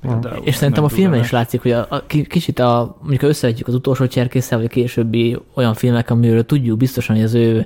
Például. 0.01 0.41
És 0.43 0.55
szerintem 0.55 0.83
a 0.83 0.87
Nem 0.87 0.95
filmen 0.95 1.19
is 1.19 1.31
látszik, 1.31 1.61
hogy 1.61 1.71
a, 1.71 1.85
a, 1.89 2.03
ki- 2.07 2.27
kicsit 2.27 2.59
a, 2.59 2.97
mondjuk 2.99 3.21
összevetjük 3.21 3.67
az 3.67 3.73
utolsó 3.73 4.07
cserkésszel, 4.07 4.57
vagy 4.57 4.67
a 4.67 4.69
későbbi 4.69 5.37
olyan 5.53 5.73
filmek, 5.73 6.09
amiről 6.09 6.45
tudjuk 6.45 6.77
biztosan, 6.77 7.15
hogy 7.15 7.25
az 7.25 7.33
ő 7.33 7.55
ö, 7.55 7.61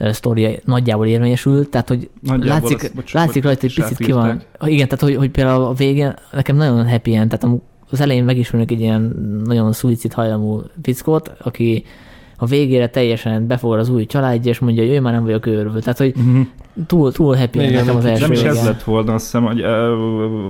sztoria 0.00 0.50
nagyjából 0.64 1.06
érvényesül, 1.06 1.68
tehát 1.68 1.88
hogy 1.88 2.10
Nagyjából 2.20 2.46
látszik, 2.46 2.82
azt- 2.82 2.94
bocs, 2.94 3.12
látszik 3.12 3.42
rajta, 3.42 3.60
hogy 3.60 3.74
picit 3.74 3.96
ki 3.96 4.12
van. 4.12 4.42
Igen, 4.64 4.88
tehát 4.88 5.04
hogy, 5.04 5.16
hogy 5.16 5.30
például 5.30 5.64
a 5.64 5.72
végén 5.72 6.14
nekem 6.32 6.56
nagyon 6.56 6.88
happy 6.88 7.14
end, 7.14 7.38
tehát 7.38 7.56
az 7.90 8.00
elején 8.00 8.24
megismernek 8.24 8.70
egy 8.70 8.80
ilyen 8.80 9.02
nagyon 9.44 9.72
szuicid 9.72 10.12
hajlamú 10.12 10.62
fickót, 10.82 11.32
aki 11.42 11.84
a 12.42 12.46
végére 12.46 12.88
teljesen 12.88 13.46
befogad 13.46 13.78
az 13.78 13.88
új 13.88 14.06
családja, 14.06 14.50
és 14.50 14.58
mondja, 14.58 14.82
hogy 14.82 14.92
ő 14.92 15.00
már 15.00 15.12
nem 15.12 15.24
vagyok 15.24 15.46
őrült. 15.46 15.82
Tehát, 15.82 15.98
hogy 15.98 16.12
Mhm. 16.16 16.40
túl, 16.86 17.12
túl 17.12 17.36
happy 17.36 17.58
Igen, 17.58 17.72
nekem 17.72 17.96
az 17.96 18.02
nem 18.02 18.12
első 18.12 18.22
Nem 18.22 18.32
is 18.32 18.42
ez 18.42 18.64
lett 18.64 18.82
volna, 18.82 19.14
azt 19.14 19.24
hiszem, 19.24 19.44
hogy, 19.44 19.60
ö, 19.60 19.94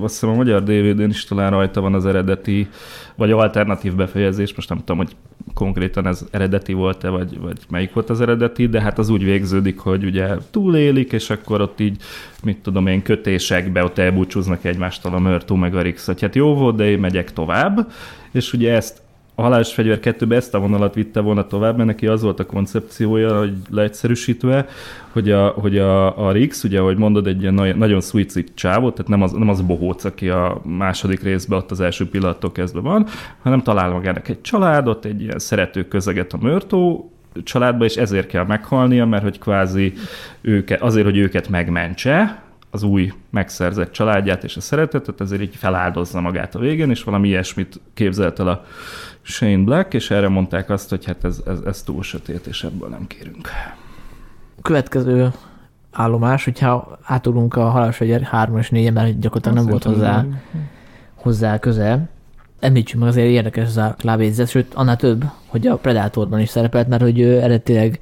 azt 0.03 0.13
hiszem 0.13 0.29
a 0.29 0.35
magyar 0.35 0.63
DVD-n 0.63 1.09
is 1.11 1.25
talán 1.25 1.51
rajta 1.51 1.81
van 1.81 1.95
az 1.95 2.07
eredeti, 2.07 2.69
vagy 3.17 3.31
alternatív 3.31 3.95
befejezés, 3.95 4.55
most 4.55 4.69
nem 4.69 4.79
tudom, 4.79 4.97
hogy 4.97 5.11
konkrétan 5.55 6.07
ez 6.07 6.25
eredeti 6.31 6.73
volt-e, 6.73 7.09
vagy, 7.09 7.41
vagy 7.41 7.59
melyik 7.71 7.93
volt 7.93 8.11
az 8.11 8.21
eredeti, 8.21 8.67
de 8.67 8.81
hát 8.81 8.99
az 8.99 9.09
úgy 9.09 9.25
végződik, 9.25 9.79
hogy 9.79 10.05
ugye 10.05 10.27
túlélik, 10.51 11.13
és 11.13 11.31
akkor 11.31 11.61
ott 11.61 11.81
így, 11.81 11.97
mit 12.43 12.59
tudom 12.63 12.87
én, 12.87 13.03
kötésekbe 13.03 13.85
ott 13.85 13.99
elbúcsúznak 13.99 14.65
egymástól 14.65 15.15
a 15.15 15.19
Mörtó 15.19 15.55
meg 15.55 15.75
a 15.75 15.83
Rix, 15.83 16.07
hogy 16.07 16.21
hát 16.21 16.35
jó 16.35 16.55
volt, 16.55 16.77
de 16.77 16.91
én 16.91 16.99
megyek 16.99 17.33
tovább, 17.33 17.93
és 18.33 18.53
ugye 18.53 18.75
ezt 18.75 19.01
a 19.41 19.43
halálos 19.43 19.73
fegyver 19.73 20.01
2 20.01 20.35
ezt 20.35 20.55
a 20.55 20.59
vonalat 20.59 20.95
vitte 20.95 21.21
volna 21.21 21.47
tovább, 21.47 21.77
mert 21.77 21.89
neki 21.89 22.07
az 22.07 22.23
volt 22.23 22.41
a 22.41 22.47
koncepciója, 22.47 23.39
hogy 23.39 23.53
leegyszerűsítve, 23.71 24.67
hogy 25.13 25.31
a, 25.31 25.49
hogy 25.49 25.79
a, 25.79 26.27
a 26.27 26.33
Rix, 26.33 26.65
ugye, 26.65 26.81
ahogy 26.81 26.97
mondod, 26.97 27.27
egy 27.27 27.41
ilyen 27.43 27.77
nagyon, 27.77 28.01
suicid 28.01 28.51
csávó, 28.55 28.91
tehát 28.91 29.11
nem 29.11 29.23
az, 29.23 29.33
nem 29.33 29.49
az 29.49 29.61
bohóc, 29.61 30.05
aki 30.05 30.29
a 30.29 30.61
második 30.65 31.23
részben 31.23 31.59
ott 31.59 31.71
az 31.71 31.81
első 31.81 32.09
pillanattól 32.09 32.53
kezdve 32.53 32.81
van, 32.81 33.07
hanem 33.43 33.63
talál 33.63 33.91
magának 33.91 34.29
egy 34.29 34.41
családot, 34.41 35.05
egy 35.05 35.23
ilyen 35.23 35.39
szerető 35.39 35.89
közeget 35.89 36.33
a 36.33 36.39
Mörtó 36.41 37.11
családba, 37.45 37.85
és 37.85 37.97
ezért 37.97 38.27
kell 38.27 38.45
meghalnia, 38.45 39.07
mert 39.07 39.23
hogy 39.23 39.39
kvázi 39.39 39.93
őket, 40.41 40.81
azért, 40.81 41.05
hogy 41.05 41.19
őket 41.19 41.49
megmentse, 41.49 42.43
az 42.71 42.83
új 42.83 43.13
megszerzett 43.31 43.93
családját 43.93 44.45
és 44.45 44.57
a 44.57 44.61
szeretetet, 44.61 45.21
ezért 45.21 45.43
így 45.43 45.57
feláldozza 45.57 46.21
magát 46.21 46.55
a 46.55 46.59
végén, 46.59 46.91
és 46.91 47.03
valami 47.03 47.29
ilyesmit 47.29 47.81
képzelt 47.95 48.39
el 48.39 48.49
a 48.49 48.65
Shane 49.31 49.65
Black, 49.65 49.95
és 49.95 50.11
erre 50.11 50.29
mondták 50.29 50.71
azt, 50.71 50.89
hogy 50.89 51.05
hát 51.05 51.25
ez, 51.25 51.41
ez, 51.47 51.59
ez 51.67 51.83
túl 51.83 52.03
sötét, 52.03 52.47
és 52.47 52.65
ebből 52.65 52.89
nem 52.89 53.07
kérünk. 53.07 53.49
Következő 54.63 55.33
állomás, 55.93 56.45
hogyha 56.45 56.99
átugunk 57.03 57.57
a 57.57 57.69
halálos 57.69 57.97
fegyver 57.97 58.23
3 58.23 58.59
és 58.59 58.71
4 58.71 58.93
mert 58.93 59.19
gyakorlatilag 59.19 59.57
nem 59.57 59.67
volt 59.67 59.85
hozzá, 59.85 60.27
hozzá 61.15 61.59
köze. 61.59 62.09
Említsük 62.61 63.01
meg 63.01 63.09
azért 63.09 63.29
érdekes 63.29 63.67
ez 63.67 63.77
a 63.77 63.97
lábjegyzet, 64.03 64.49
sőt, 64.49 64.75
annál 64.75 64.97
több, 64.97 65.25
hogy 65.47 65.67
a 65.67 65.77
Predatorban 65.77 66.41
is 66.41 66.49
szerepelt, 66.49 66.89
mert 66.89 67.03
hogy 67.03 67.21
ő 67.21 67.41
eredetileg 67.41 68.01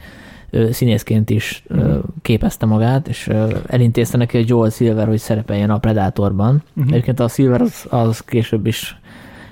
színészként 0.71 1.31
is 1.31 1.63
ö, 1.67 1.99
képezte 2.23 2.67
magát, 2.67 3.09
és 3.09 3.31
elintézte 3.67 4.17
neki 4.17 4.39
a 4.39 4.43
Joel 4.47 4.71
Silver, 4.71 5.07
hogy 5.07 5.19
szerepeljen 5.19 5.71
a 5.71 5.79
Predatorban. 5.79 6.63
Mhm. 6.73 6.89
Egyébként 6.89 7.21
a 7.21 7.29
Silver 7.29 7.61
az, 7.61 7.87
az 7.89 8.21
később 8.21 8.67
is 8.67 9.01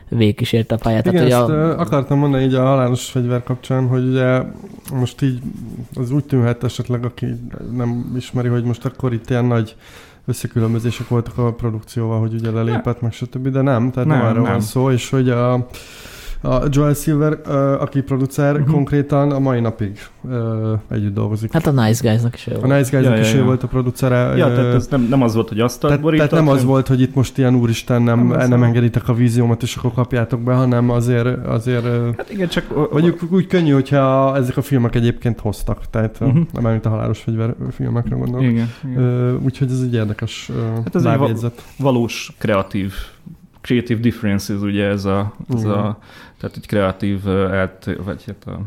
végigkísérte 0.08 0.74
a 0.74 0.78
pályát. 0.78 1.06
Igen, 1.06 1.28
tehát, 1.28 1.42
ezt 1.42 1.50
a... 1.50 1.78
akartam 1.78 2.18
mondani 2.18 2.44
így 2.44 2.54
a 2.54 2.64
halálos 2.64 3.04
fegyver 3.04 3.42
kapcsán, 3.42 3.88
hogy 3.88 4.08
ugye 4.08 4.42
most 4.92 5.22
így 5.22 5.40
az 5.94 6.10
úgy 6.10 6.24
tűnhet 6.24 6.64
esetleg, 6.64 7.04
aki 7.04 7.26
nem 7.72 8.12
ismeri, 8.16 8.48
hogy 8.48 8.64
most 8.64 8.84
akkor 8.84 9.12
itt 9.12 9.30
ilyen 9.30 9.44
nagy 9.44 9.76
összekülönbözések 10.26 11.08
voltak 11.08 11.38
a 11.38 11.52
produkcióval, 11.52 12.20
hogy 12.20 12.34
ugye 12.34 12.50
lelépett, 12.50 13.00
meg 13.00 13.12
stb., 13.12 13.48
de 13.48 13.60
nem, 13.60 13.90
tehát 13.90 14.08
nem, 14.08 14.18
Nem, 14.18 14.26
erről 14.26 14.42
nem. 14.42 14.52
van 14.52 14.60
szó, 14.60 14.90
és 14.90 15.10
hogy 15.10 15.28
a, 15.28 15.68
a 16.46 16.62
Joel 16.70 16.94
Silver, 16.94 17.40
aki 17.80 18.00
producer, 18.00 18.52
uh-huh. 18.54 18.70
konkrétan 18.70 19.30
a 19.30 19.38
mai 19.38 19.60
napig 19.60 19.98
együtt 20.88 21.14
dolgozik. 21.14 21.52
hát 21.52 21.66
a 21.66 21.70
Nice 21.70 22.08
Guys-nak 22.08 22.34
is 22.34 22.46
ő 22.46 22.54
a 22.54 22.58
volt. 22.58 22.78
Nice 22.78 22.90
Guys-nak 22.90 23.16
Ja, 23.16 23.22
is 23.22 23.30
ja, 23.30 23.36
ő 23.36 23.38
ja. 23.38 23.44
volt 23.44 23.62
a 23.62 23.66
producere. 23.66 24.16
Ja, 24.16 24.54
tehát 24.54 24.74
ez 24.74 24.86
nem, 24.86 25.06
nem 25.10 25.22
az 25.22 25.34
volt, 25.34 25.48
hogy 25.48 25.60
asztalt 25.60 25.92
tehát, 25.92 26.00
borított, 26.00 26.28
tehát 26.28 26.44
nem 26.44 26.54
az 26.54 26.64
volt, 26.64 26.86
hogy 26.86 27.00
itt 27.00 27.14
most 27.14 27.38
ilyen 27.38 27.54
úristen 27.54 28.02
nem, 28.02 28.26
Nem 28.26 28.48
nem, 28.48 28.62
engeditek 28.62 29.08
a 29.08 29.14
víziómat, 29.14 29.62
és 29.62 29.76
akkor 29.76 29.92
kapjátok 29.92 30.40
be, 30.40 30.54
hanem 30.54 30.90
azért, 30.90 31.46
azért 31.46 31.84
Hát 32.16 32.30
igen, 32.30 32.48
csak... 32.48 32.90
Mondjuk 32.92 33.20
úgy 33.30 33.46
könnyű, 33.46 33.72
hogyha 33.72 34.36
ezek 34.36 34.56
a 34.56 34.62
filmek 34.62 34.94
egyébként 34.94 35.40
hoztak, 35.40 35.90
tehát 35.90 36.16
uh-huh. 36.20 36.38
nem 36.52 36.70
mint 36.70 36.86
a 36.86 36.88
halálos 36.88 37.18
fegyver 37.18 37.54
filmekre 37.70 38.16
gondolok. 38.16 38.42
Igen, 38.42 38.70
igen. 38.84 39.40
Úgyhogy 39.44 39.70
ez 39.70 39.80
egy 39.80 39.94
érdekes 39.94 40.50
Hát 40.84 40.94
ez 40.94 41.04
egy 41.04 41.52
valós 41.78 42.32
kreatív 42.38 42.92
creative 43.66 44.00
differences, 44.00 44.60
ugye 44.60 44.84
ez 44.84 45.04
a, 45.04 45.32
ez 45.54 45.60
Igen. 45.60 45.72
a 45.72 45.98
tehát 46.40 46.56
egy 46.56 46.66
kreatív 46.66 47.26
ö, 47.26 47.52
elt, 47.52 47.88
vagy 48.04 48.24
hát 48.26 48.46
a 48.54 48.60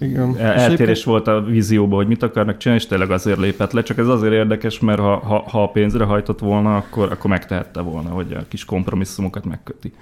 Igen. 0.00 0.36
el- 0.38 0.54
És 0.56 0.62
eltérés 0.62 1.04
volt 1.04 1.26
a 1.26 1.40
vízióban, 1.42 1.96
hogy 1.98 2.06
mit 2.06 2.22
akarnak 2.22 2.56
csinálni, 2.56 2.82
és 2.82 2.88
tényleg 2.88 3.10
azért 3.10 3.38
lépett 3.38 3.72
le. 3.72 3.82
Csak 3.82 3.98
ez 3.98 4.08
azért 4.08 4.32
érdekes, 4.32 4.78
mert 4.80 4.98
ha, 5.00 5.16
ha, 5.18 5.44
ha 5.48 5.62
a 5.62 5.68
pénzre 5.68 6.04
hajtott 6.04 6.38
volna, 6.38 6.76
akkor, 6.76 7.12
akkor 7.12 7.30
megtehette 7.30 7.80
volna, 7.80 8.08
hogy 8.08 8.32
a 8.32 8.44
kis 8.48 8.64
kompromisszumokat 8.64 9.44
megköti. 9.44 9.92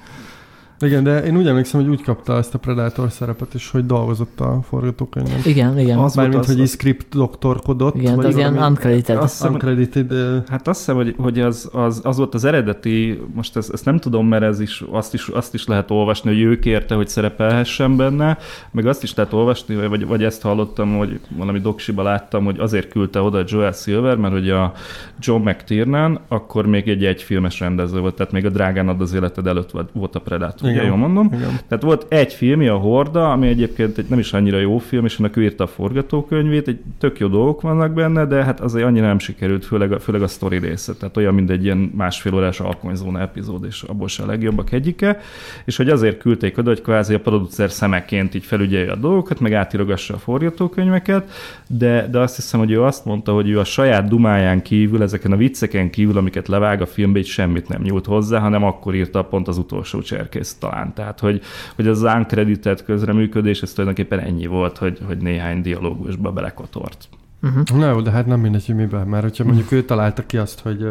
Igen, 0.83 1.03
de 1.03 1.25
én 1.25 1.37
úgy 1.37 1.47
emlékszem, 1.47 1.81
hogy 1.81 1.90
úgy 1.90 2.03
kapta 2.03 2.37
ezt 2.37 2.55
a 2.55 2.59
Predator 2.59 3.11
szerepet 3.11 3.55
is, 3.55 3.71
hogy 3.71 3.87
dolgozott 3.87 4.40
a 4.40 4.61
forgatókönyvön. 4.68 5.38
Igen, 5.45 5.79
igen. 5.79 5.99
Az 5.99 6.18
az- 6.18 6.47
hogy 6.47 6.59
így 6.59 6.68
script 6.68 7.07
doktorkodott. 7.14 7.95
igen, 7.97 8.16
vagy 8.16 8.25
az 8.25 8.37
ilyen 8.37 8.59
uncredited. 8.59 9.16
Azt 9.16 9.33
hiszem, 9.37 9.53
uncredited. 9.53 10.12
Hát 10.49 10.68
azt 10.68 10.79
hiszem, 10.79 10.95
hogy, 10.97 11.14
hogy 11.18 11.40
az, 11.40 11.68
az, 11.73 12.01
az, 12.05 12.16
volt 12.16 12.35
az 12.35 12.45
eredeti, 12.45 13.21
most 13.35 13.57
ezt, 13.57 13.73
ezt 13.73 13.85
nem 13.85 13.99
tudom, 13.99 14.27
mert 14.27 14.42
ez 14.42 14.61
is, 14.61 14.85
azt, 14.90 15.14
is, 15.14 15.29
azt 15.29 15.55
is 15.55 15.66
lehet 15.66 15.90
olvasni, 15.90 16.31
hogy 16.31 16.40
ő 16.40 16.59
kérte, 16.59 16.95
hogy 16.95 17.09
szerepelhessen 17.09 17.97
benne, 17.97 18.38
meg 18.71 18.87
azt 18.87 19.03
is 19.03 19.14
lehet 19.14 19.33
olvasni, 19.33 19.87
vagy, 19.87 20.07
vagy 20.07 20.25
ezt 20.25 20.42
hallottam, 20.42 20.97
hogy 20.97 21.21
valami 21.37 21.61
doksiba 21.61 22.03
láttam, 22.03 22.45
hogy 22.45 22.59
azért 22.59 22.88
küldte 22.88 23.21
oda 23.21 23.45
Joel 23.47 23.73
Silver, 23.73 24.16
mert 24.16 24.33
hogy 24.33 24.51
a 24.51 24.73
John 25.21 25.49
McTiernan 25.49 26.21
akkor 26.29 26.66
még 26.66 26.88
egy 26.88 27.05
egyfilmes 27.05 27.61
rendező 27.61 28.01
volt, 28.01 28.14
tehát 28.14 28.33
még 28.33 28.47
a 28.47 28.51
Drágán 28.51 28.88
ad 28.88 29.01
az 29.01 29.14
életed 29.14 29.47
előtt 29.47 29.71
volt- 29.71 29.90
a 30.14 30.18
Predator, 30.21 30.71
Igen. 30.73 30.87
jól 30.87 30.97
mondom? 30.97 31.27
Igen. 31.33 31.59
Tehát 31.69 31.85
volt 31.85 32.07
egy 32.09 32.33
filmje, 32.33 32.73
a 32.73 32.77
Horda, 32.77 33.33
ami 33.33 33.49
egyébként 33.49 33.99
egy 33.99 34.07
nem 34.09 34.19
is 34.19 34.33
annyira 34.33 34.59
jó 34.59 34.79
film, 34.79 35.05
és 35.05 35.19
annak 35.19 35.37
ő 35.37 35.43
írta 35.43 35.65
a 35.65 35.67
forgatókönyvét, 35.67 36.69
egy 36.69 36.79
tök 36.99 37.19
jó 37.19 37.29
dolgok 37.29 37.61
vannak 37.61 37.93
benne, 37.93 38.27
de 38.27 38.45
hát 38.45 38.61
azért 38.61 38.87
annyira 38.87 39.07
nem 39.07 39.19
sikerült, 39.19 39.65
főleg 39.65 39.93
a, 39.93 40.01
főleg 40.01 40.23
a 40.23 40.27
sztori 40.27 40.59
része. 40.59 40.95
Tehát 40.95 41.17
olyan, 41.17 41.35
mint 41.35 41.51
egy 41.51 41.65
ilyen 41.65 41.93
másfél 41.97 42.35
órás 42.35 42.61
alkonyzóna 42.61 43.21
epizód, 43.21 43.65
és 43.65 43.83
abból 43.83 44.09
se 44.09 44.23
a 44.23 44.27
legjobbak 44.27 44.73
egyike. 44.73 45.21
És 45.65 45.77
hogy 45.77 45.89
azért 45.89 46.19
küldték 46.19 46.59
oda, 46.59 46.69
hogy 46.69 46.83
kvázi 46.83 47.15
a 47.15 47.21
producer 47.21 47.71
szemeként 47.71 48.35
így 48.35 48.45
felügyelje 48.45 48.93
a 48.93 48.97
dolgokat, 48.97 49.41
meg 49.41 49.53
átírogassa 49.53 50.15
a 50.15 50.19
forgatókönyveket, 50.19 51.31
de, 51.67 52.09
de 52.11 52.19
azt 52.19 52.37
hiszem, 52.37 52.61
hogy 52.61 52.71
ő 52.71 52.83
azt 52.83 53.05
mondta, 53.05 53.33
hogy 53.33 53.49
ő 53.49 53.59
a 53.59 53.65
saját 53.65 54.09
dumáján 54.09 54.63
kívül, 54.63 55.03
ezeken 55.03 55.33
a 55.33 55.37
vicceken 55.37 55.91
kívül, 55.91 56.17
amiket 56.17 56.49
levág 56.49 56.81
a 56.81 56.87
filmbe, 56.87 57.19
így 57.19 57.27
semmit 57.27 57.69
nem 57.69 57.83
nyújt 57.83 58.07
hozzá, 58.07 58.39
hanem 58.39 58.65
akkor 58.65 58.95
írta 58.95 59.23
pont 59.23 59.49
az 59.49 59.59
utolsó 59.59 60.01
cserkész 60.01 60.52
talán. 60.59 60.95
Tehát, 60.95 61.21
hogy, 61.21 61.43
hogy 61.77 61.87
az 61.87 62.03
uncredited 62.03 62.85
közreműködés, 62.85 63.62
ez 63.62 63.73
tulajdonképpen 63.73 64.19
ennyi 64.19 64.47
volt, 64.47 64.79
hogy, 64.79 64.99
hogy 65.07 65.19
néhány 65.19 65.62
dialógusba 65.62 66.33
belekotort. 66.33 67.09
Uh-huh. 67.43 67.79
Na 67.79 67.91
jó, 67.91 68.01
de 68.01 68.11
hát 68.11 68.27
nem 68.27 68.41
mindegy, 68.41 68.67
hogy 68.67 68.75
miben. 68.75 69.07
Mert 69.07 69.23
hogyha 69.23 69.45
mondjuk 69.45 69.73
ő 69.73 69.83
találta 69.83 70.27
ki 70.27 70.37
azt, 70.37 70.61
hogy 70.61 70.88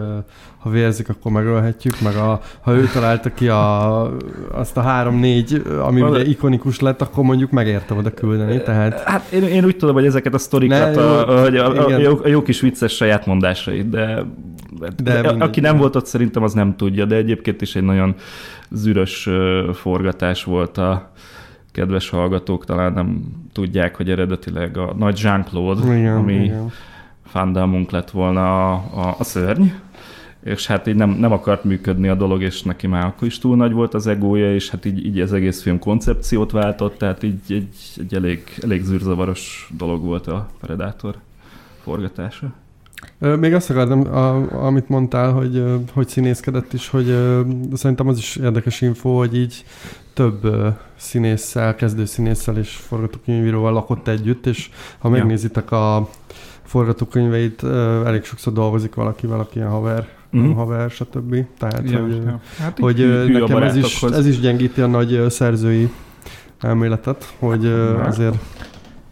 ha 0.58 0.70
vérzik, 0.70 1.10
akkor 1.10 1.32
megölhetjük, 1.32 2.02
meg 2.02 2.16
a, 2.16 2.42
ha 2.62 2.74
ő 2.74 2.86
találta 2.94 3.34
ki 3.34 3.48
a, 3.48 4.02
azt 4.52 4.78
a 4.78 4.82
három-négy, 4.82 5.64
ami 5.82 6.02
ugye 6.02 6.24
ikonikus 6.24 6.80
lett, 6.80 7.02
akkor 7.02 7.24
mondjuk 7.24 7.52
megérte 7.52 7.94
oda 7.94 8.14
küldeni, 8.14 8.62
tehát 8.62 9.00
Hát 9.00 9.32
én, 9.32 9.44
én 9.44 9.66
úgy 9.66 9.78
tudom, 9.78 9.96
hogy 9.96 10.06
ezeket 10.06 10.34
a 10.34 10.38
sztorikat, 10.38 10.96
Ne, 10.96 11.02
a, 11.02 11.32
jó, 11.32 11.42
hogy 11.42 11.58
a, 11.58 11.66
a, 11.66 11.84
a, 11.84 11.88
igen. 11.88 12.00
jó, 12.00 12.20
a 12.24 12.28
jó 12.28 12.42
kis 12.42 12.62
vicces 12.62 12.96
saját 12.96 13.26
mondásait, 13.26 13.90
de, 13.90 14.26
de, 15.04 15.20
aki 15.20 15.60
nem 15.60 15.78
volt 15.78 15.96
ott, 15.96 16.06
szerintem 16.06 16.44
az 16.44 16.54
nem 16.54 16.76
tudja, 16.76 17.06
de 17.06 17.16
egyébként 17.16 17.62
is 17.62 17.76
egy 17.76 17.84
nagyon 17.84 18.16
zűrös 18.70 19.30
forgatás 19.74 20.44
volt 20.44 20.78
a 20.78 21.12
kedves 21.72 22.10
hallgatók, 22.10 22.66
talán 22.66 22.94
nem 22.94 23.24
tudják, 23.54 23.96
hogy 23.96 24.10
eredetileg 24.10 24.78
a 24.78 24.94
nagy 24.98 25.20
Jean-Claude, 25.24 25.98
igen, 25.98 26.16
ami 26.16 26.34
igen. 26.34 26.72
Fandamunk 27.26 27.92
lett 27.92 28.10
volna 28.10 28.72
a, 28.72 28.74
a, 28.74 29.16
a 29.20 29.24
szörny, 29.24 29.66
és 30.44 30.68
hát 30.68 30.88
így 30.88 30.96
nem, 30.96 31.10
nem 31.10 31.32
akart 31.32 31.64
működni 31.64 32.08
a 32.08 32.16
dolog, 32.16 32.42
és 32.42 32.62
neki 32.62 32.88
már 32.88 33.06
akkor 33.06 33.28
is 33.28 33.40
túl 33.40 33.56
nagy 33.56 33.72
volt 33.72 33.94
az 33.94 34.08
egója, 34.08 34.54
és 34.54 34.70
hát 34.70 34.86
így, 34.86 35.06
így 35.06 35.20
az 35.20 35.34
egész 35.34 35.62
film 35.62 35.80
koncepciót 35.80 36.52
váltott, 36.52 36.98
tehát 36.98 37.24
így 37.24 37.42
egy, 37.48 37.76
egy 37.98 38.14
elég, 38.14 38.44
elég 38.62 38.84
zűrzavaros 38.84 39.70
dolog 39.78 40.04
volt 40.04 40.28
a 40.28 40.48
Predator 40.60 41.16
forgatása. 41.84 42.54
Még 43.40 43.54
azt 43.54 43.70
akartam, 43.70 44.14
a, 44.14 44.52
amit 44.66 44.90
mondtál, 44.90 45.32
hogy, 45.32 45.64
hogy 45.94 46.08
színészkedett 46.08 46.74
is, 46.74 46.90
hogy 46.90 47.18
szerintem 47.74 48.08
az 48.08 48.18
is 48.18 48.36
érdekes 48.36 48.82
info, 48.82 49.18
hogy 49.18 49.38
így 49.38 49.66
több 50.14 50.56
színésszel, 50.96 51.76
kezdő 51.76 52.06
színésszel 52.06 52.58
és 52.58 52.70
forgatókönyvíróval 52.70 53.74
lakott 53.74 54.08
együtt, 54.08 54.46
és 54.46 54.70
ha 55.00 55.10
megnézitek 55.10 55.72
a 55.72 56.10
forgatókönyveit, 56.64 57.64
elég 58.06 58.24
sokszor 58.24 58.54
dolgozik 58.54 58.96
valaki, 58.96 59.28
valaki 59.28 59.58
ilyen 59.58 59.70
haver, 59.70 60.08
mm. 60.38 60.52
haver, 60.52 60.90
stb. 60.90 61.46
Tehát, 61.58 61.90
Ja, 61.90 62.02
hogy, 62.02 62.22
ja. 62.26 62.40
Hát 62.58 62.80
hogy 62.80 62.98
hű- 62.98 63.26
hű 63.26 63.32
nekem 63.32 63.64
ez 63.64 63.76
is, 63.76 64.04
ez 64.04 64.26
is 64.28 64.40
gyengíti 64.40 64.82
a 64.82 64.88
nagy 64.88 65.26
szerzői 65.30 65.92
elméletet, 66.60 67.34
hogy 67.40 67.62
Nem. 67.62 68.06
azért 68.06 68.36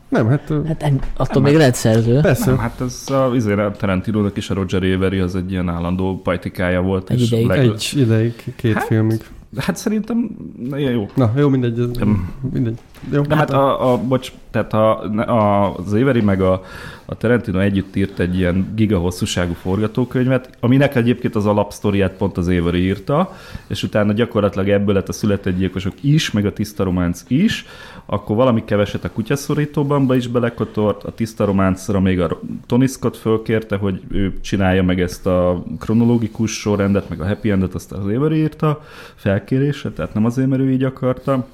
nem, 0.09 0.27
hát 0.27 0.51
Hát 0.67 0.93
attól 1.17 1.41
még 1.41 1.55
lehet 1.55 1.75
szerző. 1.75 2.19
persze. 2.19 2.45
Nem, 2.49 2.57
hát 2.59 2.81
ez 2.81 3.09
a, 3.09 3.31
izére, 3.35 3.65
a 3.65 3.71
Tarantinónak 3.71 4.37
is 4.37 4.49
a 4.49 4.53
Roger 4.53 4.83
Avery 4.83 5.19
az 5.19 5.35
egy 5.35 5.51
ilyen 5.51 5.69
állandó 5.69 6.21
pajtikája 6.23 6.81
volt. 6.81 7.09
Egy 7.09 7.21
és 7.21 7.31
ideig. 7.31 7.49
Egy 7.69 7.93
ideig, 7.95 8.33
két 8.55 8.73
Hát, 8.73 8.83
filmig. 8.83 9.21
Hát 9.57 9.75
szerintem 9.75 10.29
jó. 10.77 11.07
Na, 11.15 11.31
jó, 11.37 11.49
mindegy. 11.49 11.79
ez- 11.79 11.97
Nem. 11.97 12.33
Mindegy. 12.53 12.77
Jó. 13.11 13.21
Nem, 13.27 13.37
hát 13.37 13.51
a, 13.51 13.91
a, 13.91 13.97
bocs, 13.97 14.31
tehát 14.51 14.73
a, 14.73 15.03
a, 15.17 15.73
az 15.75 15.93
Avery 15.93 16.21
meg 16.21 16.41
a, 16.41 16.61
a 17.05 17.15
Tarantino 17.15 17.59
együtt 17.59 17.95
írt 17.95 18.19
egy 18.19 18.37
ilyen 18.37 18.71
gigahosszúságú 18.75 19.53
forgatókönyvet, 19.53 20.49
aminek 20.59 20.95
egyébként 20.95 21.35
az 21.35 21.45
alapsztoriát 21.45 22.11
pont 22.11 22.37
az 22.37 22.47
Avery 22.47 22.83
írta, 22.83 23.35
és 23.67 23.83
utána 23.83 24.13
gyakorlatilag 24.13 24.69
ebből 24.69 24.93
lett 24.93 25.09
a 25.09 25.13
született 25.13 25.57
gyilkosok 25.57 25.93
is, 26.01 26.31
meg 26.31 26.45
a 26.45 26.53
tiszta 26.53 26.83
románc 26.83 27.23
is, 27.27 27.65
akkor 28.05 28.35
valami 28.35 28.63
keveset 28.65 29.03
a 29.03 29.11
kutyaszorítóban 29.11 30.07
be 30.07 30.15
is 30.15 30.27
belekotort, 30.27 31.03
a 31.03 31.11
tiszta 31.11 31.45
románcra 31.45 31.99
még 31.99 32.19
a 32.19 32.39
Tony 32.65 32.87
Scott 32.87 33.17
fölkérte, 33.17 33.75
hogy 33.75 34.01
ő 34.07 34.39
csinálja 34.41 34.83
meg 34.83 35.01
ezt 35.01 35.27
a 35.27 35.63
kronológikus 35.79 36.51
sorrendet, 36.51 37.09
meg 37.09 37.21
a 37.21 37.27
happy 37.27 37.51
endet, 37.51 37.73
azt 37.73 37.91
az 37.91 38.03
Avery 38.03 38.37
írta 38.37 38.81
felkérésre, 39.15 39.89
tehát 39.89 40.13
nem 40.13 40.25
azért, 40.25 40.47
mert 40.47 40.61
ő 40.61 40.71
így 40.71 40.83
akarta 40.83 41.45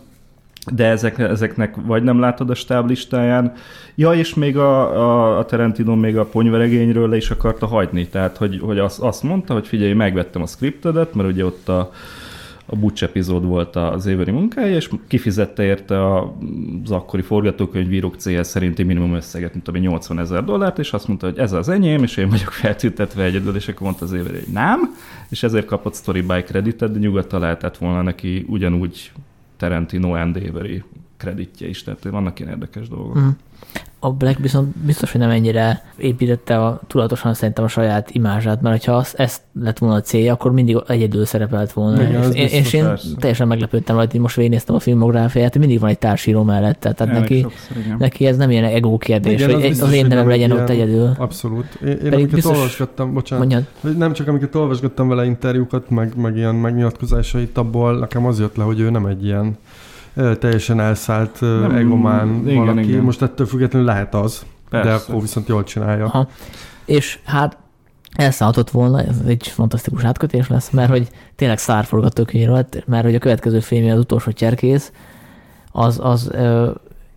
de 0.73 0.85
ezek, 0.85 1.19
ezeknek 1.19 1.75
vagy 1.85 2.03
nem 2.03 2.19
látod 2.19 2.49
a 2.49 2.55
stáblistáján. 2.55 3.53
Ja, 3.95 4.13
és 4.13 4.33
még 4.33 4.57
a, 4.57 4.79
a, 4.97 5.37
a 5.37 5.45
Tarantino 5.45 5.95
még 5.95 6.17
a 6.17 6.25
ponyveregényről 6.25 7.09
le 7.09 7.15
is 7.15 7.29
akarta 7.29 7.65
hagyni, 7.65 8.07
tehát 8.07 8.37
hogy, 8.37 8.59
hogy 8.59 8.79
azt, 8.79 8.99
azt 8.99 9.23
mondta, 9.23 9.53
hogy 9.53 9.67
figyelj, 9.67 9.93
megvettem 9.93 10.41
a 10.41 10.45
scriptedet, 10.45 11.13
mert 11.13 11.29
ugye 11.29 11.45
ott 11.45 11.69
a, 11.69 11.91
a 12.65 12.75
Butch 12.75 13.03
epizód 13.03 13.45
volt 13.45 13.75
az 13.75 14.05
éveri 14.05 14.31
munkája, 14.31 14.75
és 14.75 14.89
kifizette 15.07 15.63
érte 15.63 16.13
az 16.13 16.91
akkori 16.91 17.21
forgatókönyvírók 17.21 18.15
cél 18.15 18.43
szerinti 18.43 18.83
minimum 18.83 19.13
összeget, 19.13 19.53
mint 19.53 19.67
ami 19.67 19.79
80 19.79 20.19
ezer 20.19 20.43
dollárt, 20.43 20.79
és 20.79 20.93
azt 20.93 21.07
mondta, 21.07 21.27
hogy 21.27 21.37
ez 21.37 21.51
az 21.51 21.69
enyém, 21.69 22.03
és 22.03 22.17
én 22.17 22.29
vagyok 22.29 22.51
feltüntetve 22.51 23.23
egyedül, 23.23 23.55
és 23.55 23.67
akkor 23.67 23.81
mondta 23.81 24.05
az 24.05 24.13
éveri, 24.13 24.37
hogy 24.37 24.53
nem, 24.53 24.95
és 25.29 25.43
ezért 25.43 25.65
kapott 25.65 25.95
story 25.95 26.21
by 26.21 26.43
creditet, 26.43 26.91
de 26.91 26.99
nyugodtan 26.99 27.39
lehetett 27.39 27.77
volna 27.77 28.01
neki 28.01 28.45
ugyanúgy 28.47 29.11
Tarantino 29.57 30.15
and 30.15 31.04
kreditje 31.25 31.67
is, 31.67 31.83
tehát 31.83 32.03
vannak 32.03 32.39
ilyen 32.39 32.51
érdekes 32.51 32.87
dolgok. 32.89 33.13
Mhm. 33.15 33.27
A 33.99 34.11
Black 34.11 34.39
viszont 34.39 34.77
biztos, 34.77 35.11
hogy 35.11 35.21
nem 35.21 35.29
ennyire 35.29 35.83
építette 35.97 36.65
a, 36.65 36.79
tudatosan 36.87 37.33
szerintem 37.33 37.63
a 37.63 37.67
saját 37.67 38.09
imázsát, 38.11 38.61
mert 38.61 38.85
ha 38.85 38.95
az, 38.95 39.13
ezt 39.17 39.41
lett 39.61 39.77
volna 39.77 39.95
a 39.95 40.01
célja, 40.01 40.33
akkor 40.33 40.51
mindig 40.51 40.77
egyedül 40.87 41.25
szerepelt 41.25 41.71
volna. 41.73 42.01
Igen, 42.03 42.31
és, 42.33 42.51
én, 42.53 42.59
és 42.59 42.73
én 42.73 42.83
persze. 42.83 43.07
teljesen 43.19 43.47
meglepődtem 43.47 43.95
rajta, 43.95 44.11
hogy 44.11 44.19
most 44.21 44.35
végignéztem 44.35 44.75
a 44.75 44.79
filmográfiát, 44.79 45.51
hogy 45.51 45.61
mindig 45.61 45.79
van 45.79 45.89
egy 45.89 45.97
társíró 45.99 46.43
mellette, 46.43 46.91
tehát 46.93 47.13
Ja, 47.13 47.19
neki, 47.19 47.41
sokszor, 47.41 47.77
igen. 47.77 47.95
neki 47.99 48.25
ez 48.27 48.37
nem 48.37 48.51
ilyen 48.51 48.63
ego 48.63 48.97
kérdés, 48.97 49.33
Igen, 49.33 49.45
hogy 49.45 49.55
az 49.55 49.61
az, 49.63 49.67
biztos, 49.69 49.87
az 49.87 49.93
én 49.93 50.05
nevem 50.05 50.27
legyen 50.27 50.51
egy 50.51 50.57
ott 50.57 50.69
ilyen- 50.69 50.81
egyedül. 50.87 51.11
Abszolút. 51.17 51.77
Én, 51.81 51.87
én 51.87 51.97
Pedig 51.97 52.13
amiket 52.13 52.31
biztos- 52.33 52.55
olvasgattam, 52.57 53.13
bocsánat, 53.13 53.47
Mondjad. 53.47 53.97
nem 53.97 54.13
csak 54.13 54.27
amiket 54.27 54.55
olvasgattam 54.55 55.07
vele 55.07 55.25
interjúkat, 55.25 55.89
meg, 55.89 56.15
meg 56.15 56.37
ilyen 56.37 56.55
megnyilatkozásait, 56.55 57.57
abból 57.57 57.99
nekem 57.99 58.25
az 58.25 58.39
jött 58.39 58.55
le, 58.55 58.63
hogy 58.63 58.79
ő 58.79 58.89
nem 58.89 59.05
egy 59.05 59.25
ilyen 59.25 59.57
teljesen 60.39 60.79
elszállt, 60.79 61.41
Nem, 61.41 61.75
egomán 61.75 62.41
igen, 62.47 62.65
valaki. 62.65 62.87
igen. 62.89 63.03
Most 63.03 63.21
ettől 63.21 63.45
függetlenül 63.47 63.87
lehet 63.87 64.15
az, 64.15 64.45
Persze. 64.69 64.89
de 64.89 64.95
akkor 64.95 65.21
viszont 65.21 65.47
jól 65.47 65.63
csinálja. 65.63 66.05
Aha. 66.05 66.27
És 66.85 67.19
hát 67.25 67.57
elszállhatott 68.15 68.69
volna, 68.69 69.01
ez 69.01 69.15
egy 69.27 69.47
fantasztikus 69.47 70.03
átkötés 70.03 70.47
lesz, 70.47 70.69
mert 70.69 70.89
hogy 70.89 71.07
tényleg 71.35 71.57
szárforgatókönyv 71.57 72.49
lett, 72.49 72.83
mert 72.87 73.03
hogy 73.03 73.15
a 73.15 73.19
következő 73.19 73.59
filmje 73.59 73.93
az 73.93 73.99
utolsó 73.99 74.31
cserkész, 74.31 74.91
az, 75.71 75.99
az 76.03 76.29
ö, 76.31 76.71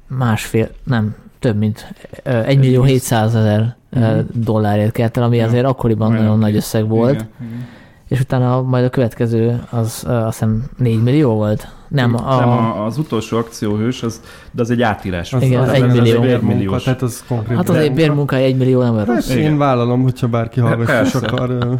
másfél, 0.06 0.68
nem, 0.84 1.14
több 1.38 1.56
mint 1.56 1.92
ö, 2.22 2.30
1 2.30 2.58
millió 2.58 2.82
700 2.82 3.34
ezer 3.34 3.76
Mhm. 3.90 4.18
dollárért 4.34 4.92
kelt 4.92 5.16
el, 5.16 5.22
ami 5.22 5.36
Ja. 5.36 5.46
azért 5.46 5.64
akkoriban 5.64 6.10
Olyan 6.10 6.22
nagyon 6.22 6.38
nagy 6.38 6.56
összeg 6.56 6.88
volt, 6.88 7.14
Igen, 7.14 7.28
igen. 7.40 7.66
és 8.08 8.20
utána 8.20 8.62
majd 8.62 8.84
a 8.84 8.90
következő 8.90 9.62
az 9.70 10.02
ö, 10.06 10.10
azt 10.12 10.38
hiszem 10.38 10.64
4 10.76 11.02
millió 11.02 11.34
volt? 11.34 11.68
Nem, 11.88 12.14
a, 12.14 12.38
nem 12.38 12.48
a, 12.48 12.84
az 12.84 12.98
utolsó 12.98 13.36
akcióhős, 13.38 14.02
az, 14.02 14.20
de 14.50 14.62
az 14.62 14.70
egy 14.70 14.82
átírás. 14.82 15.32
Az, 15.32 15.42
Igen, 15.42 15.62
az, 15.62 15.68
egy 15.68 15.82
az 15.82 15.92
millió. 15.94 16.14
egy 16.14 16.20
bérmunka, 16.20 16.50
Egymilliós. 16.52 16.82
tehát 16.82 17.02
az 17.02 17.24
konkrét 17.28 17.56
hát 17.56 17.68
az 17.68 17.76
egy 17.76 17.92
bérmunka. 17.94 18.36
1 18.36 18.56
millió 18.56 18.82
nem 18.82 19.04
rossz. 19.04 19.30
Igen. 19.30 19.42
én 19.42 19.58
vállalom, 19.58 20.02
hogyha 20.02 20.28
bárki 20.28 20.60
hallgatja 20.60 21.00
és 21.02 21.10
Persze. 21.10 21.26
akar. 21.26 21.76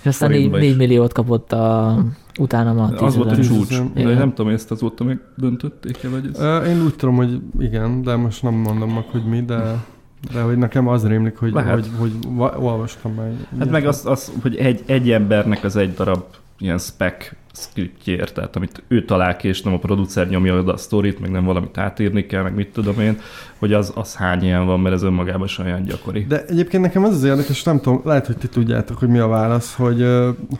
És 0.00 0.06
aztán 0.06 0.30
4, 0.30 0.36
forintba 0.38 0.58
is. 0.58 0.68
4 0.68 0.76
milliót 0.76 1.12
kapott 1.12 1.52
a, 1.52 1.98
utána 2.38 2.72
ma 2.72 2.88
10 2.90 3.00
Az 3.02 3.16
volt 3.16 3.30
a 3.30 3.36
csúcs. 3.40 3.70
Igen. 3.70 3.92
De 3.94 4.14
nem 4.14 4.34
tudom, 4.34 4.52
ezt 4.52 4.70
azóta 4.70 5.04
még 5.04 5.18
döntötték-e, 5.36 6.08
vagy 6.08 6.30
ez? 6.34 6.66
Én 6.68 6.82
úgy 6.84 6.94
tudom, 6.94 7.16
hogy 7.16 7.40
igen, 7.58 8.02
de 8.02 8.16
most 8.16 8.42
nem 8.42 8.54
mondom 8.54 8.90
meg, 8.94 9.04
hogy 9.10 9.24
mi, 9.24 9.40
de, 9.42 9.84
de 10.32 10.40
hogy 10.40 10.56
nekem 10.56 10.88
az 10.88 11.06
rémlik, 11.06 11.36
hogy, 11.36 11.52
Lehet. 11.52 11.74
hogy, 11.74 11.88
hogy 11.98 12.12
va- 12.28 12.56
olvastam 12.58 13.12
meg. 13.12 13.32
Hát 13.58 13.70
meg 13.70 13.86
az, 13.86 14.06
az 14.06 14.32
hogy 14.42 14.56
egy, 14.56 14.82
egy 14.86 15.10
embernek 15.10 15.64
az 15.64 15.76
egy 15.76 15.94
darab 15.94 16.22
ilyen 16.58 16.78
spec 16.78 17.30
scriptjért, 17.52 18.34
tehát 18.34 18.56
amit 18.56 18.82
ő 18.88 19.04
talál 19.04 19.36
ki, 19.36 19.48
és 19.48 19.62
nem 19.62 19.74
a 19.74 19.78
producer 19.78 20.28
nyomja 20.28 20.58
oda 20.58 20.72
a 20.72 20.76
sztorit, 20.76 21.20
meg 21.20 21.30
nem 21.30 21.44
valamit 21.44 21.78
átírni 21.78 22.26
kell, 22.26 22.42
meg 22.42 22.54
mit 22.54 22.68
tudom 22.72 23.00
én, 23.00 23.18
hogy 23.58 23.72
az, 23.72 23.92
az 23.94 24.14
hány 24.14 24.42
ilyen 24.42 24.66
van, 24.66 24.80
mert 24.80 24.94
ez 24.94 25.02
önmagában 25.02 25.48
olyan 25.58 25.82
gyakori. 25.82 26.24
De 26.28 26.44
egyébként 26.44 26.82
nekem 26.82 27.04
az 27.04 27.14
az 27.14 27.24
érdekes, 27.24 27.62
nem 27.62 27.80
tudom, 27.80 28.00
lehet, 28.04 28.26
hogy 28.26 28.36
ti 28.36 28.48
tudjátok, 28.48 28.98
hogy 28.98 29.08
mi 29.08 29.18
a 29.18 29.26
válasz, 29.26 29.74
hogy, 29.74 30.06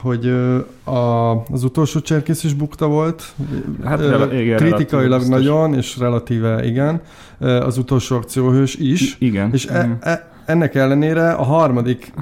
hogy 0.01 0.27
a, 0.85 1.31
az 1.31 1.65
utolsó 1.65 2.01
cserkész 2.01 2.45
is 2.45 2.55
bukta 2.55 2.87
volt. 2.87 3.25
Hát 3.85 4.01
rela- 4.01 4.33
igen, 4.33 4.57
kritikailag 4.57 5.29
nagyon, 5.29 5.75
és 5.75 5.99
relatíve 5.99 6.65
igen. 6.67 7.01
Az 7.39 7.79
utolsó 7.79 8.17
akcióhős 8.17 8.75
is. 8.75 9.17
I- 9.19 9.27
igen. 9.27 9.51
És 9.53 9.67
e, 9.67 9.99
e, 10.01 10.30
ennek 10.51 10.75
ellenére 10.75 11.31
a 11.31 11.43
harmadik 11.43 12.13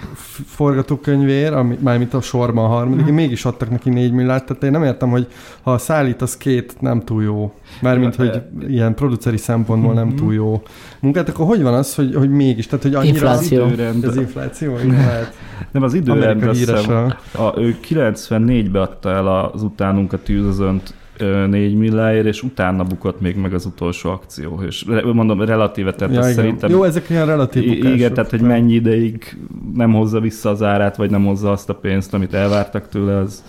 forgatókönyvér, 0.47 1.53
ami, 1.53 1.79
mármint 1.81 2.15
a 2.15 2.21
sorban 2.21 2.65
a 2.65 2.69
harmadik, 2.69 3.11
mm. 3.11 3.15
mégis 3.15 3.45
adtak 3.45 3.71
neki 3.71 3.91
4 3.91 4.13
milliárd, 4.13 4.45
tehát 4.45 4.63
én 4.63 4.71
nem 4.71 4.85
értem, 4.85 5.11
hogy 5.11 5.27
ha 5.63 5.73
a 5.73 5.79
szállít 5.79 6.23
az 6.23 6.37
két 6.37 6.81
nem 6.81 7.05
túl 7.05 7.23
jó, 7.23 7.55
mármint, 7.81 8.15
hogy 8.15 8.43
ilyen 8.69 8.95
produceri 8.95 9.37
szempontból 9.37 9.93
nem 9.95 10.15
túl 10.15 10.35
jó 10.35 10.63
munkát, 11.01 11.29
akkor 11.29 11.47
hogy 11.47 11.63
van 11.63 11.75
az, 11.75 11.95
hogy, 11.95 12.15
hogy 12.15 12.31
mégis, 12.31 12.67
tehát 12.67 12.85
hogy 12.85 12.95
annyira 12.95 13.15
infláció. 13.15 13.65
az 13.65 13.73
időrend, 13.73 14.05
az 14.05 14.17
infláció, 14.17 14.77
lehet. 14.89 15.33
Nem, 15.71 15.83
az 15.83 15.95
időrend, 15.95 16.43
azt 16.43 16.59
hiszem, 16.59 17.15
a, 17.33 17.61
ő 17.61 17.77
94-be 17.89 18.81
adta 18.81 19.11
el 19.11 19.27
az 19.27 19.63
utánunk 19.63 20.13
a 20.13 20.19
tűzözönt 20.23 20.95
4 21.21 21.75
milláért, 21.75 22.27
és 22.27 22.43
utána 22.43 22.85
bukott 22.85 23.21
még 23.21 23.37
meg 23.37 23.55
az 23.55 23.65
utolsó 23.65 24.11
akció. 24.11 24.63
És 24.67 24.85
mondom, 25.13 25.43
relatíve, 25.43 25.95
tehát 25.95 26.15
ja, 26.15 26.23
szerintem... 26.23 26.71
Jó, 26.71 26.83
ezek 26.83 27.11
ilyen 27.11 27.27
relatív 27.27 27.65
bukások. 27.65 27.97
Igen, 27.97 28.15
tehát 28.15 28.31
hogy 28.31 28.41
mennyi 28.41 28.73
ideig 28.73 29.37
nem 29.75 29.93
hozza 29.93 30.21
vissza 30.21 30.51
az 30.51 30.63
árát, 30.63 30.97
vagy 30.97 31.11
nem 31.11 31.25
hozza 31.25 31.51
azt 31.51 31.69
a 31.69 31.75
pénzt, 31.75 32.15
amit 32.15 32.35
elvártak 32.35 32.89
tőle, 32.89 33.17
az 33.17 33.45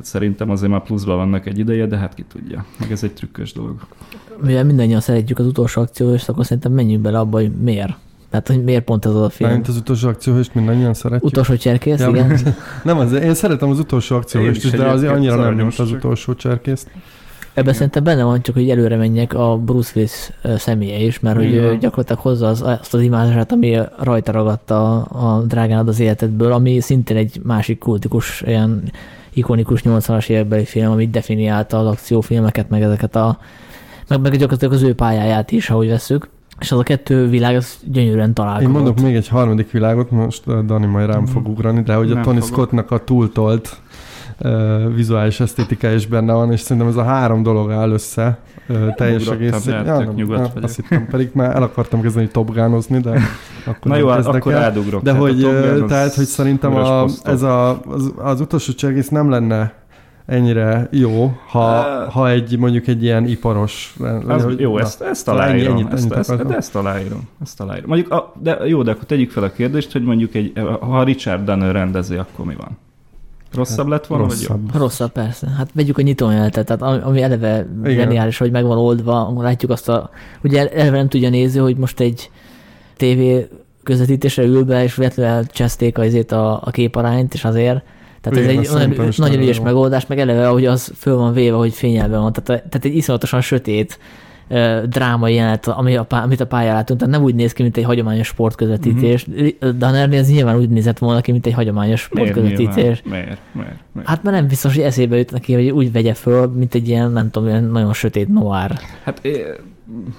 szerintem 0.00 0.50
azért 0.50 0.70
már 0.70 0.82
pluszban 0.82 1.16
vannak 1.16 1.46
egy 1.46 1.58
ideje, 1.58 1.86
de 1.86 1.96
hát 1.96 2.14
ki 2.14 2.24
tudja. 2.32 2.64
Meg 2.80 2.92
ez 2.92 3.02
egy 3.02 3.12
trükkös 3.12 3.52
dolog. 3.52 3.86
Mivel 4.42 4.64
mindannyian 4.64 5.00
szeretjük 5.00 5.38
az 5.38 5.46
utolsó 5.46 5.80
akciót, 5.80 6.24
akkor 6.26 6.44
szerintem 6.44 6.72
menjünk 6.72 7.02
bele 7.02 7.18
abba, 7.18 7.38
hogy 7.38 7.50
miért 7.50 7.96
tehát, 8.42 8.60
hogy 8.60 8.64
miért 8.64 8.84
pont 8.84 9.06
ez 9.06 9.14
az 9.14 9.22
a 9.22 9.28
film? 9.28 9.50
Mint 9.50 9.68
az 9.68 9.76
utolsó 9.76 10.08
akcióhőst 10.08 10.54
mindannyian 10.54 10.94
szeretjük. 10.94 11.24
Utolsó 11.24 11.56
cserkész, 11.56 12.00
ja, 12.00 12.08
igen. 12.08 12.38
nem, 12.84 12.98
az, 12.98 13.12
én 13.12 13.34
szeretem 13.34 13.70
az 13.70 13.78
utolsó 13.78 14.16
akcióhőst 14.16 14.64
is, 14.64 14.70
de 14.70 14.86
azért 14.86 15.12
annyira 15.12 15.36
nem, 15.36 15.54
mint 15.54 15.78
az 15.78 15.90
utolsó 15.90 16.34
cserkészt. 16.34 16.90
Ebben 17.54 17.74
szerintem 17.74 18.04
benne 18.04 18.24
van, 18.24 18.42
csak 18.42 18.54
hogy 18.54 18.70
előre 18.70 18.96
menjek 18.96 19.34
a 19.34 19.56
Bruce 19.56 19.92
Willis 19.94 20.30
személye 20.56 20.98
is, 20.98 21.20
mert 21.20 21.40
Igen. 21.40 21.68
hogy 21.68 21.78
gyakorlatilag 21.78 22.20
hozza 22.20 22.48
az, 22.48 22.62
azt 22.62 22.94
az 22.94 23.00
imázsát, 23.00 23.52
ami 23.52 23.78
rajta 23.98 24.32
ragadta 24.32 25.02
a, 25.02 25.36
a 25.36 25.42
drágánad 25.42 25.88
az 25.88 26.00
életedből, 26.00 26.52
ami 26.52 26.80
szintén 26.80 27.16
egy 27.16 27.40
másik 27.42 27.78
kultikus, 27.78 28.42
ilyen 28.46 28.92
ikonikus 29.32 29.82
80-as 29.84 30.28
évekbeli 30.28 30.64
film, 30.64 30.90
amit 30.90 31.10
definiálta 31.10 31.78
az 31.78 31.86
akciófilmeket, 31.86 32.70
meg 32.70 32.82
ezeket 32.82 33.16
a 33.16 33.38
meg, 34.08 34.20
meg 34.20 34.32
gyakorlatilag 34.32 34.74
az 34.74 34.82
ő 34.82 34.94
pályáját 34.94 35.52
is, 35.52 35.70
ahogy 35.70 35.88
veszük. 35.88 36.28
És 36.60 36.72
az 36.72 36.78
a 36.78 36.82
kettő 36.82 37.28
világ, 37.28 37.56
az 37.56 37.78
gyönyörűen 37.84 38.34
találkozott. 38.34 38.68
Én 38.68 38.74
mondok 38.74 39.00
még 39.00 39.14
egy 39.14 39.28
harmadik 39.28 39.70
világot, 39.70 40.10
most 40.10 40.64
Dani 40.64 40.86
majd 40.86 41.06
rám 41.06 41.26
fog 41.26 41.48
ugrani, 41.48 41.82
de 41.82 41.94
hogy 41.94 42.08
Nem 42.08 42.18
a 42.18 42.20
Tony 42.20 42.40
fogok. 42.40 42.48
Scottnak 42.48 42.90
a 42.90 43.04
túltolt 43.04 43.80
uh, 44.38 44.94
vizuális 44.94 45.40
esztétika 45.40 45.90
is 45.90 46.06
benne 46.06 46.32
van, 46.32 46.52
és 46.52 46.60
szerintem 46.60 46.86
ez 46.86 46.96
a 46.96 47.04
három 47.04 47.42
dolog 47.42 47.70
áll 47.70 47.90
össze 47.90 48.38
uh, 48.68 48.94
teljes 48.94 49.26
egész. 49.26 49.66
Ja, 49.66 49.82
nem, 49.82 50.12
nyugodt 50.14 50.52
ja, 50.54 50.62
azt 50.62 50.76
hittem, 50.76 51.06
pedig 51.06 51.30
már 51.32 51.56
el 51.56 51.62
akartam 51.62 52.00
kezdeni 52.00 52.28
topgánozni, 52.28 53.00
de 53.00 53.10
akkor 53.66 53.90
Na 53.90 53.96
jó, 53.96 54.08
hát 54.08 54.26
akkor 54.26 54.52
el. 54.52 54.60
rádugrok. 54.60 55.02
De 55.02 55.12
hogy, 55.12 55.48
tehát, 55.86 56.14
hogy 56.14 56.24
szerintem 56.24 56.74
a, 56.74 57.04
ez 57.24 57.42
a, 57.42 57.80
az, 57.82 58.12
az 58.16 58.40
utolsó 58.40 58.72
cserkész 58.72 59.08
nem 59.08 59.30
lenne 59.30 59.72
ennyire 60.26 60.88
jó, 60.90 61.36
ha, 61.46 61.80
uh, 61.80 62.12
ha 62.12 62.30
egy 62.30 62.58
mondjuk 62.58 62.86
egy 62.86 63.02
ilyen 63.02 63.26
iparos... 63.26 63.96
Az, 64.26 64.42
hogy, 64.42 64.60
jó, 64.60 64.74
na, 64.74 64.80
ezt, 64.80 65.00
ezt 65.00 65.28
aláírom. 65.28 65.72
Ennyi, 65.72 65.80
ennyit, 65.80 65.92
ezt, 65.92 66.02
ennyit 66.12 66.18
ezt, 66.18 66.46
de 66.46 66.56
ezt 66.56 66.76
aláírom. 66.76 67.28
Ezt 67.42 67.60
aláírom. 67.60 67.88
Mondjuk, 67.88 68.12
a, 68.12 68.32
de 68.42 68.58
jó, 68.64 68.82
de 68.82 68.90
akkor 68.90 69.04
tegyük 69.04 69.30
fel 69.30 69.42
a 69.42 69.50
kérdést, 69.50 69.92
hogy 69.92 70.02
mondjuk 70.02 70.34
egy, 70.34 70.52
ha 70.80 71.02
Richard 71.02 71.44
Donner 71.44 71.72
rendezi, 71.72 72.16
akkor 72.16 72.44
mi 72.44 72.54
van? 72.54 72.78
Rosszabb 73.54 73.86
lett 73.86 74.06
volna, 74.06 74.24
rosszabb. 74.24 74.60
vagy 74.60 74.70
jobb? 74.72 74.80
Rosszabb, 74.80 75.12
persze. 75.12 75.48
Hát 75.56 75.70
vegyük 75.74 75.98
a 75.98 76.02
nyitójelenetet, 76.02 76.66
tehát 76.66 77.02
ami 77.04 77.22
eleve 77.22 77.66
zseniális, 77.84 78.38
hogy 78.38 78.50
meg 78.50 78.64
van 78.64 78.78
oldva, 78.78 79.42
látjuk 79.42 79.70
azt 79.70 79.88
a... 79.88 80.10
Ugye 80.42 80.70
eleve 80.70 80.96
nem 80.96 81.08
tudja 81.08 81.30
nézni, 81.30 81.60
hogy 81.60 81.76
most 81.76 82.00
egy 82.00 82.30
tévé 82.96 83.48
közvetítésre 83.82 84.42
ül 84.42 84.64
be, 84.64 84.82
és 84.82 84.94
véletlenül 84.94 85.46
cseszték 85.46 85.98
a, 85.98 86.34
a, 86.34 86.60
a 86.64 86.70
képarányt, 86.70 87.34
és 87.34 87.44
azért 87.44 87.84
tehát 88.30 88.50
Igen, 88.50 88.58
ez 88.62 88.74
egy 88.74 88.88
nagyon, 88.88 89.12
nagyon 89.16 89.40
ügyes 89.40 89.60
megoldás, 89.60 90.06
meg 90.06 90.18
eleve, 90.18 90.48
ahogy 90.48 90.66
az 90.66 90.92
föl 90.96 91.16
van 91.16 91.32
véve, 91.32 91.56
hogy 91.56 91.72
fényelben 91.72 92.20
van. 92.20 92.32
Tehát, 92.32 92.62
tehát 92.62 92.84
egy 92.84 92.96
iszonyatosan 92.96 93.40
sötét 93.40 93.98
drámai 94.86 95.34
jelenet, 95.34 95.66
ami 95.66 95.96
a, 95.96 96.06
amit 96.08 96.40
a 96.40 96.46
pályán 96.46 96.74
látunk, 96.74 97.00
tehát 97.00 97.14
nem 97.14 97.24
úgy 97.24 97.34
néz 97.34 97.52
ki, 97.52 97.62
mint 97.62 97.76
egy 97.76 97.84
hagyományos 97.84 98.26
sportközvetítés. 98.26 99.26
Mm-hmm. 99.30 99.78
Dannernél 99.78 100.18
ez 100.18 100.30
nyilván 100.30 100.56
úgy 100.56 100.68
nézett 100.68 100.98
volna 100.98 101.20
ki, 101.20 101.32
mint 101.32 101.46
egy 101.46 101.52
hagyományos 101.52 102.00
sportközvetítés. 102.00 102.74
Miért, 102.74 103.04
miért, 103.04 103.38
miért, 103.52 103.78
miért? 103.92 104.08
Hát 104.08 104.22
mert 104.22 104.36
nem 104.36 104.46
biztos, 104.46 104.74
hogy 104.74 104.84
eszébe 104.84 105.16
jut 105.16 105.32
neki, 105.32 105.54
hogy 105.54 105.70
úgy 105.70 105.92
vegye 105.92 106.14
föl, 106.14 106.46
mint 106.46 106.74
egy 106.74 106.88
ilyen, 106.88 107.12
nem 107.12 107.30
tudom, 107.30 107.48
ilyen 107.48 107.64
nagyon 107.64 107.92
sötét 107.92 108.28
noir. 108.28 108.70
Hát 109.04 109.20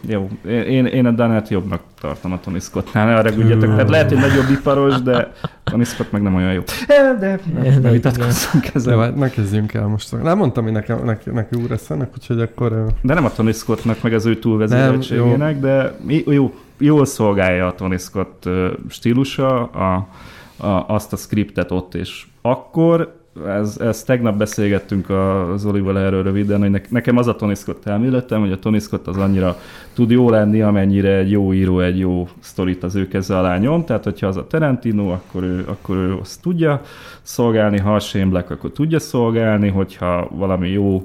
jó, 0.01 0.29
én, 0.47 0.85
én 0.85 1.05
a 1.05 1.11
Danát 1.11 1.49
jobbnak 1.49 1.81
tartom 1.99 2.31
a 2.31 2.39
Tony 2.39 2.59
Scottnál, 2.59 3.17
arra 3.17 3.31
gudjatok. 3.31 3.69
Tehát 3.69 3.89
lehet, 3.89 4.09
hogy 4.09 4.19
nagyobb 4.19 4.49
iparos, 4.49 5.01
de 5.01 5.31
Tony 5.63 5.83
Scott 5.83 6.11
meg 6.11 6.21
nem 6.21 6.35
olyan 6.35 6.53
jó. 6.53 6.63
De 7.19 7.39
ne 7.81 7.91
vitatkozzunk 7.91 8.69
ezzel. 8.73 8.99
Hát 8.99 9.15
ne 9.15 9.29
kezdjünk 9.29 9.73
el 9.73 9.87
most. 9.87 10.21
Nem 10.23 10.37
mondtam, 10.37 10.63
hogy 10.63 10.73
nekem, 10.73 11.03
neki, 11.05 11.29
neki 11.29 11.55
úr 11.55 11.71
eszenek, 11.71 12.09
úgyhogy 12.13 12.41
akkor... 12.41 12.85
De 13.01 13.13
nem 13.13 13.25
a 13.25 13.31
Tony 13.31 13.53
Scottnak, 13.53 14.01
meg 14.01 14.13
az 14.13 14.25
ő 14.25 14.39
túlvezéreltségének, 14.39 15.59
de 15.59 15.97
jó, 16.25 16.53
jól 16.77 17.05
szolgálja 17.05 17.67
a 17.67 17.75
Tony 17.75 17.97
Scott 17.97 18.49
stílusa, 18.89 19.63
a, 19.63 20.07
a, 20.57 20.85
azt 20.87 21.13
a 21.13 21.15
skriptet 21.15 21.71
ott 21.71 21.95
és 21.95 22.25
akkor, 22.41 23.16
ez, 23.45 23.77
ez 23.79 24.03
tegnap 24.03 24.37
beszélgettünk 24.37 25.09
az 25.09 25.65
Olival 25.65 25.99
erről 25.99 26.23
röviden, 26.23 26.59
hogy 26.59 26.81
nekem 26.89 27.17
az 27.17 27.27
a 27.27 27.35
Tony 27.35 27.55
Scott 27.55 27.85
elméletem, 27.85 28.39
hogy 28.39 28.51
a 28.51 28.59
Tony 28.59 28.79
Scott 28.79 29.07
az 29.07 29.17
annyira 29.17 29.57
tud 29.93 30.09
jó 30.09 30.29
lenni, 30.29 30.61
amennyire 30.61 31.17
egy 31.17 31.31
jó 31.31 31.53
író 31.53 31.79
egy 31.79 31.99
jó 31.99 32.27
sztorit 32.39 32.83
az 32.83 32.95
ő 32.95 33.07
keze 33.07 33.37
alá 33.37 33.57
nyom, 33.57 33.85
tehát 33.85 34.03
hogyha 34.03 34.27
az 34.27 34.37
a 34.37 34.47
Tarantino, 34.47 35.09
akkor 35.09 35.43
ő, 35.43 35.63
akkor 35.67 35.95
ő 35.95 36.17
azt 36.21 36.41
tudja 36.41 36.81
szolgálni, 37.21 37.77
ha 37.77 37.95
a 37.95 37.99
Shane 37.99 38.25
Black, 38.25 38.51
akkor 38.51 38.71
tudja 38.71 38.99
szolgálni, 38.99 39.67
hogyha 39.67 40.29
valami 40.31 40.69
jó 40.69 41.03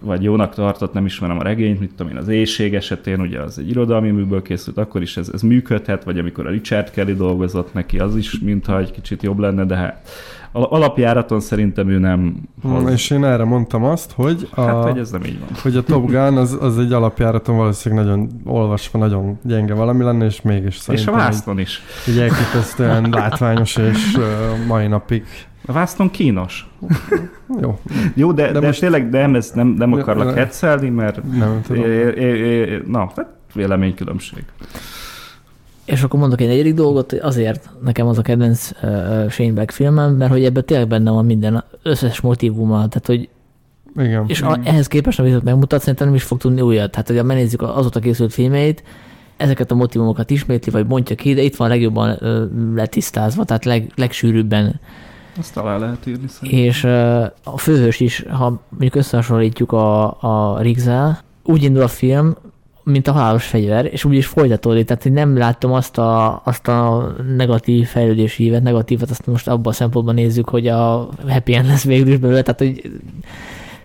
vagy 0.00 0.22
jónak 0.22 0.54
tartott, 0.54 0.92
nem 0.92 1.04
ismerem 1.04 1.38
a 1.38 1.42
regényt, 1.42 1.80
mit 1.80 1.92
tudom 1.96 2.12
én, 2.12 2.18
az 2.18 2.28
éjség 2.28 2.74
esetén, 2.74 3.20
ugye 3.20 3.40
az 3.40 3.58
egy 3.58 3.68
irodalmi 3.68 4.10
műből 4.10 4.42
készült, 4.42 4.78
akkor 4.78 5.02
is 5.02 5.16
ez, 5.16 5.30
ez 5.32 5.42
működhet, 5.42 6.04
vagy 6.04 6.18
amikor 6.18 6.46
a 6.46 6.50
Richard 6.50 6.90
Kelly 6.90 7.14
dolgozott 7.14 7.72
neki, 7.72 7.98
az 7.98 8.16
is 8.16 8.38
mintha 8.38 8.78
egy 8.78 8.90
kicsit 8.90 9.22
jobb 9.22 9.38
lenne, 9.38 9.64
de 9.64 9.74
hát 9.74 10.08
alapjáraton 10.52 11.40
szerintem 11.40 11.88
ő 11.88 11.98
nem 11.98 12.36
hoz. 12.62 12.90
És 12.90 13.10
én 13.10 13.24
erre 13.24 13.44
mondtam 13.44 13.84
azt, 13.84 14.12
hogy 14.12 14.48
a, 14.54 14.60
hát, 14.60 14.82
hogy 14.82 14.98
ez 14.98 15.10
nem 15.10 15.24
így 15.24 15.38
van. 15.38 15.48
Hogy 15.62 15.76
a 15.76 15.82
Top 15.82 16.06
Gun 16.06 16.36
az, 16.36 16.58
az 16.60 16.78
egy 16.78 16.92
alapjáraton 16.92 17.56
valószínűleg 17.56 18.04
nagyon 18.04 18.28
olvasva, 18.44 18.98
nagyon 18.98 19.38
gyenge 19.42 19.74
valami 19.74 20.04
lenne, 20.04 20.24
és 20.24 20.42
mégis 20.42 20.76
szerintem... 20.76 21.14
És 21.14 21.20
a 21.20 21.24
Vászton 21.24 21.58
is. 21.58 21.82
Egy 22.06 22.18
elképesztően 22.18 23.10
látványos, 23.20 23.76
és 23.76 24.14
uh, 24.16 24.66
mai 24.66 24.86
napig 24.86 25.24
a 25.68 25.72
vászton 25.72 26.10
kínos. 26.10 26.66
Jó. 27.62 27.78
Jó, 28.14 28.32
de, 28.32 28.52
de, 28.52 28.58
de 28.60 28.66
most... 28.66 28.80
tényleg 28.80 29.10
nem, 29.10 29.34
ezt 29.34 29.54
nem, 29.54 29.66
nem 29.66 29.92
akarlak 29.92 30.34
hetszelni, 30.34 30.88
mert 30.88 31.22
nem, 31.38 31.60
tudom. 31.62 31.84
É, 31.84 32.12
é, 32.16 32.24
é, 32.24 32.82
na, 32.86 32.98
hát 32.98 33.26
véleménykülönbség. 33.54 34.44
És 35.88 36.02
akkor 36.02 36.20
mondok 36.20 36.40
egy 36.40 36.46
negyedik 36.46 36.74
dolgot, 36.74 37.12
azért 37.12 37.70
nekem 37.84 38.06
az 38.06 38.18
a 38.18 38.22
kedvenc 38.22 38.70
uh, 38.82 39.30
Shane 39.30 39.52
Black 39.52 39.70
filmem, 39.70 40.14
mert 40.14 40.30
hogy 40.30 40.44
ebben 40.44 40.64
tényleg 40.64 40.88
benne 40.88 41.10
van 41.10 41.24
minden, 41.24 41.64
összes 41.82 42.20
motivuma, 42.20 42.76
tehát 42.76 43.06
hogy 43.06 43.28
igen. 43.96 44.24
És 44.26 44.42
a, 44.42 44.58
ehhez 44.64 44.86
képest, 44.86 45.18
amit 45.18 45.44
megmutat, 45.44 45.80
szerintem 45.80 46.06
nem 46.06 46.16
is 46.16 46.22
fog 46.22 46.38
tudni 46.38 46.60
újat. 46.60 46.90
Tehát, 46.90 47.08
hogy 47.08 47.24
megnézzük 47.24 47.62
azóta 47.62 48.00
készült 48.00 48.32
filmeit, 48.32 48.82
ezeket 49.36 49.70
a 49.70 49.74
motivumokat 49.74 50.30
ismétli, 50.30 50.70
vagy 50.70 50.86
mondja 50.86 51.16
ki, 51.16 51.34
de 51.34 51.42
itt 51.42 51.56
van 51.56 51.68
legjobban 51.68 52.16
ö, 52.20 52.44
letisztázva, 52.74 53.44
tehát 53.44 53.64
leg, 53.64 53.92
legsűrűbben. 53.94 54.80
Azt 55.38 55.54
talán 55.54 55.80
lehet 55.80 56.06
írni 56.06 56.28
szerintem. 56.28 56.64
És 56.64 56.84
ö, 56.84 57.24
a 57.44 57.58
főhős 57.58 58.00
is, 58.00 58.24
ha 58.30 58.60
mondjuk 58.68 58.94
összehasonlítjuk 58.94 59.72
a, 59.72 60.20
a 60.20 60.60
Rigzel, 60.60 61.20
úgy 61.42 61.62
indul 61.62 61.82
a 61.82 61.88
film, 61.88 62.36
mint 62.88 63.08
a 63.08 63.12
halálos 63.12 63.46
fegyver, 63.46 63.88
és 63.92 64.04
úgy 64.04 64.14
is 64.14 64.26
folytatódik, 64.26 64.86
tehát 64.86 65.02
hogy 65.02 65.12
nem 65.12 65.36
láttam 65.36 65.72
azt 65.72 65.98
a, 65.98 66.40
azt 66.44 66.68
a 66.68 67.12
negatív 67.36 67.86
fejlődési 67.86 68.42
hívet, 68.42 68.62
negatívat, 68.62 69.10
azt 69.10 69.26
most 69.26 69.48
abban 69.48 69.72
a 69.72 69.76
szempontból 69.76 70.14
nézzük, 70.14 70.48
hogy 70.48 70.66
a 70.66 71.08
happy 71.28 71.54
end 71.54 71.66
lesz 71.66 71.84
végül 71.84 72.12
is 72.12 72.18
belőle, 72.18 72.42
tehát 72.42 72.60
hogy, 72.60 73.00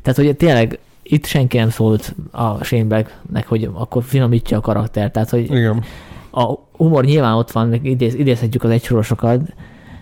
tehát 0.02 0.20
hogy 0.20 0.36
tényleg 0.36 0.80
itt 1.04 1.26
senki 1.26 1.58
nem 1.58 1.70
szólt 1.70 2.16
a 2.32 2.64
Shane 2.64 3.06
hogy 3.46 3.70
akkor 3.74 4.04
finomítja 4.04 4.58
a 4.58 4.62
karakter, 4.62 5.12
tehát 5.12 5.30
hogy 5.30 5.44
Igen. 5.44 5.84
a 6.32 6.54
humor 6.78 7.06
nyilván 7.06 7.34
ott 7.34 7.52
van, 7.52 7.74
idéz, 7.74 8.14
idézhetjük 8.14 8.64
az 8.64 8.70
egysorosokat, 8.70 9.42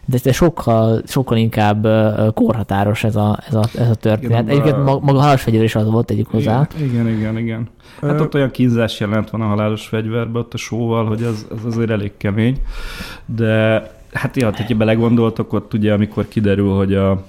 de 0.05 0.17
ez 0.23 0.35
sokkal, 0.35 1.01
sokkal 1.05 1.37
inkább 1.37 1.87
korhatáros 2.33 3.03
ez 3.03 3.15
a, 3.15 3.39
ez 3.47 3.53
a, 3.53 3.63
ez 3.77 3.89
a 3.89 3.95
történet. 3.95 4.31
Igen, 4.41 4.47
Egyébként 4.47 4.75
a- 4.75 4.99
maga 5.01 5.17
a 5.17 5.21
halálos 5.21 5.41
fegyver 5.41 5.63
is 5.63 5.75
az 5.75 5.89
volt 5.89 6.11
egyik 6.11 6.27
hozzá. 6.27 6.67
Igen, 6.81 7.07
igen, 7.07 7.37
igen. 7.37 7.67
Hát 8.01 8.19
Ö, 8.19 8.23
ott 8.23 8.33
olyan 8.35 8.51
kínzás 8.51 8.99
jelent 8.99 9.29
van 9.29 9.41
a 9.41 9.45
halálos 9.45 9.87
fegyverben, 9.87 10.41
ott 10.41 10.53
a 10.53 10.57
sóval, 10.57 11.05
hogy 11.05 11.23
az, 11.23 11.47
az 11.51 11.65
azért 11.65 11.89
elég 11.89 12.11
kemény. 12.17 12.57
De 13.25 13.83
hát 14.13 14.35
ja, 14.37 14.45
hogyha 14.55 14.75
belegondoltok, 14.75 15.53
ott 15.53 15.73
ugye 15.73 15.93
amikor 15.93 16.27
kiderül, 16.27 16.75
hogy 16.75 16.93
a 16.93 17.23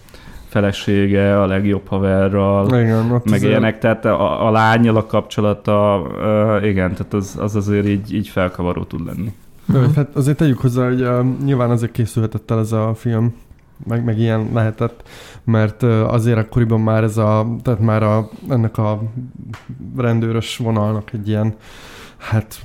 felesége 0.47 1.41
a 1.41 1.47
legjobb 1.47 1.87
haverral, 1.89 2.67
Igen, 2.67 3.05
meg 3.07 3.21
azért- 3.25 3.43
ilyenek, 3.43 3.79
tehát 3.79 4.05
a, 4.05 4.47
a 4.47 4.51
lányjal 4.51 4.97
a 4.97 5.07
kapcsolata, 5.07 6.01
uh, 6.61 6.67
igen, 6.69 6.91
tehát 6.95 7.15
az, 7.15 7.37
az 7.41 7.57
azért 7.57 7.87
így, 7.87 8.15
így 8.15 8.29
felkavaró 8.29 8.83
tud 8.85 9.07
lenni. 9.07 9.33
Mhm. 9.81 9.95
Hát 9.95 10.17
azért 10.17 10.37
tegyük 10.37 10.59
hozzá, 10.59 10.89
hogy 10.89 11.03
uh, 11.03 11.27
nyilván 11.45 11.71
azért 11.71 11.93
készülhetett 11.93 12.51
el 12.51 12.59
ez 12.59 12.73
a 12.73 12.95
film, 12.95 13.35
meg, 13.87 14.05
meg 14.05 14.19
ilyen 14.19 14.49
lehetett, 14.53 15.09
mert 15.45 15.83
uh, 15.83 16.13
azért 16.13 16.39
akkoriban 16.39 16.81
már 16.81 17.03
ez 17.03 17.17
a, 17.17 17.57
tehát 17.63 17.81
már 17.81 18.03
a, 18.03 18.29
ennek 18.49 18.79
a 18.79 19.03
rendőrös 19.97 20.57
vonalnak 20.57 21.13
egy 21.13 21.29
ilyen, 21.29 21.55
hát 22.17 22.63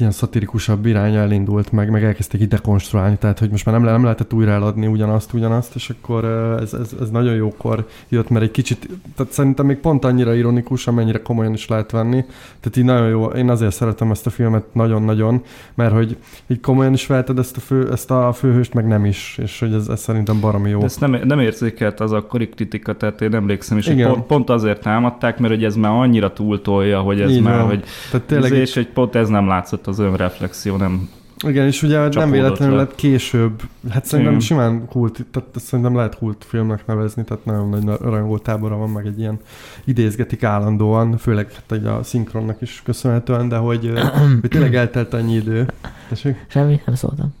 ilyen 0.00 0.12
szatirikusabb 0.12 0.86
iránya 0.86 1.20
elindult 1.20 1.72
meg, 1.72 1.90
meg 1.90 2.04
elkezdték 2.04 2.40
ide 2.40 2.56
konstruálni, 2.56 3.16
tehát 3.16 3.38
hogy 3.38 3.50
most 3.50 3.64
már 3.64 3.74
nem, 3.74 3.84
nem 3.84 4.02
lehetett 4.02 4.32
újra 4.32 4.50
eladni 4.50 4.86
ugyanazt, 4.86 5.32
ugyanazt, 5.32 5.74
és 5.74 5.90
akkor 5.90 6.24
ez, 6.60 6.72
ez, 6.72 6.90
ez 7.00 7.10
nagyon 7.10 7.34
jókor 7.34 7.86
jött, 8.08 8.28
mert 8.28 8.44
egy 8.44 8.50
kicsit, 8.50 8.88
tehát 9.16 9.32
szerintem 9.32 9.66
még 9.66 9.76
pont 9.76 10.04
annyira 10.04 10.34
ironikus, 10.34 10.86
amennyire 10.86 11.22
komolyan 11.22 11.52
is 11.52 11.68
lehet 11.68 11.90
venni, 11.90 12.24
tehát 12.60 12.76
így 12.76 12.84
nagyon 12.84 13.08
jó, 13.08 13.26
én 13.26 13.50
azért 13.50 13.72
szeretem 13.72 14.10
ezt 14.10 14.26
a 14.26 14.30
filmet 14.30 14.74
nagyon-nagyon, 14.74 15.42
mert 15.74 15.92
hogy 15.92 16.16
így 16.46 16.60
komolyan 16.60 16.92
is 16.92 17.06
veheted 17.06 17.38
ezt 17.38 17.56
a, 17.56 17.60
fő, 17.60 17.92
ezt 17.92 18.10
a 18.10 18.32
főhőst, 18.32 18.74
meg 18.74 18.86
nem 18.86 19.04
is, 19.04 19.38
és 19.42 19.60
hogy 19.60 19.72
ez, 19.72 19.88
ez 19.88 20.00
szerintem 20.00 20.40
baromi 20.40 20.70
jó. 20.70 20.78
De 20.78 20.84
ezt 20.84 21.00
nem, 21.00 21.20
nem 21.24 21.40
érzékelt 21.40 22.00
az 22.00 22.12
akkori 22.12 22.48
kritika, 22.48 22.96
tehát 22.96 23.20
én 23.20 23.34
emlékszem 23.34 23.78
is, 23.78 23.86
hogy 23.86 24.02
pont, 24.02 24.26
pont 24.26 24.50
azért 24.50 24.80
támadták, 24.80 25.38
mert 25.38 25.54
hogy 25.54 25.64
ez 25.64 25.74
már 25.74 25.92
annyira 25.92 26.32
túltolja, 26.32 27.00
hogy 27.00 27.20
ez 27.20 27.30
Így 27.30 27.42
már, 27.42 27.58
van. 27.58 27.66
hogy 27.66 27.84
Tehát 28.10 28.26
Tényleg... 28.26 28.52
és 28.52 28.74
hogy 28.74 28.88
pont 28.88 29.14
ez 29.14 29.28
nem 29.28 29.46
látszott 29.46 29.86
az 29.90 29.98
önreflexió, 29.98 30.76
nem 30.76 31.08
igen, 31.46 31.66
és 31.66 31.82
ugye 31.82 32.08
nem 32.08 32.30
véletlenül 32.30 32.74
le. 32.74 32.80
lett 32.80 32.94
később, 32.94 33.62
hát 33.90 34.04
szerintem 34.04 34.34
Igen. 34.34 34.46
simán 34.46 34.86
kult, 34.88 35.26
tehát 35.30 35.48
szerintem 35.54 35.96
lehet 35.96 36.16
kult 36.18 36.44
filmnek 36.48 36.86
nevezni, 36.86 37.24
tehát 37.24 37.44
nagyon 37.44 37.68
nagy 37.68 37.98
rajongó 38.00 38.38
tábora 38.38 38.76
van, 38.76 38.90
meg 38.90 39.06
egy 39.06 39.18
ilyen 39.18 39.38
idézgetik 39.84 40.42
állandóan, 40.44 41.16
főleg 41.16 41.52
hát 41.52 41.84
a 41.84 42.02
szinkronnak 42.02 42.60
is 42.60 42.82
köszönhetően, 42.84 43.48
de 43.48 43.56
hogy, 43.56 43.92
hogy 44.40 44.50
tényleg 44.50 44.74
eltelt 44.74 45.14
annyi 45.14 45.34
idő. 45.34 45.66
Tessék? 46.08 46.44
Semmi, 46.48 46.80
nem 46.86 46.94
szóltam. 46.94 47.34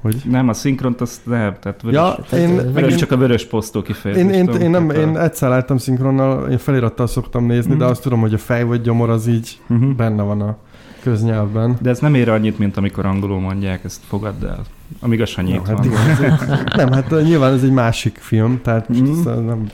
Hogy? 0.00 0.22
Nem, 0.30 0.48
a 0.48 0.52
szinkront 0.52 1.00
azt 1.00 1.26
nem, 1.26 1.54
tehát 1.60 1.82
vörös, 1.82 1.96
Ja, 1.98 2.16
tehát, 2.28 2.48
én, 2.48 2.70
meg 2.74 2.90
én, 2.90 2.96
csak 2.96 3.10
a 3.10 3.16
vörös 3.16 3.46
posztó 3.46 3.82
kifejezés. 3.82 4.24
én, 4.24 4.30
én, 4.30 4.44
tudom, 4.46 4.60
én, 4.60 4.70
nem, 4.70 4.88
tehát 4.88 5.02
én 5.06 5.16
a- 5.16 5.22
egyszer 5.22 5.48
láttam 5.48 5.76
szinkronnal, 5.78 6.50
én 6.50 6.58
felirattal 6.58 7.06
szoktam 7.06 7.46
nézni, 7.46 7.70
de 7.76 7.82
Mhm. 7.82 7.92
azt 7.92 8.02
tudom, 8.02 8.20
hogy 8.20 8.34
a 8.34 8.38
fej 8.38 8.64
vagy 8.64 8.80
gyomor 8.80 9.10
az 9.10 9.26
így 9.26 9.60
Mhm. 9.66 9.90
benne 9.96 10.22
van 10.22 10.40
a 10.40 10.56
köznyelvben. 11.02 11.76
De 11.80 11.90
ez 11.90 11.98
nem 11.98 12.14
ér 12.14 12.28
annyit, 12.28 12.58
mint 12.58 12.76
amikor 12.76 13.06
angolul 13.06 13.40
mondják, 13.40 13.84
ezt 13.84 14.00
fogadd 14.04 14.44
el. 14.44 14.60
Amíg 15.00 15.20
a 15.20 15.26
Sanyi 15.26 15.50
Nem, 15.50 15.60
itt 15.60 15.66
hát 15.66 15.76
van. 15.76 15.86
igen, 15.86 16.32
ez- 16.32 16.64
nem, 16.76 16.92
hát 16.92 17.10
nyilván 17.22 17.52
ez 17.52 17.62
egy 17.62 17.72
másik 17.72 18.16
film, 18.16 18.60
tehát 18.62 18.88
uh, 18.88 19.24
nem, 19.24 19.66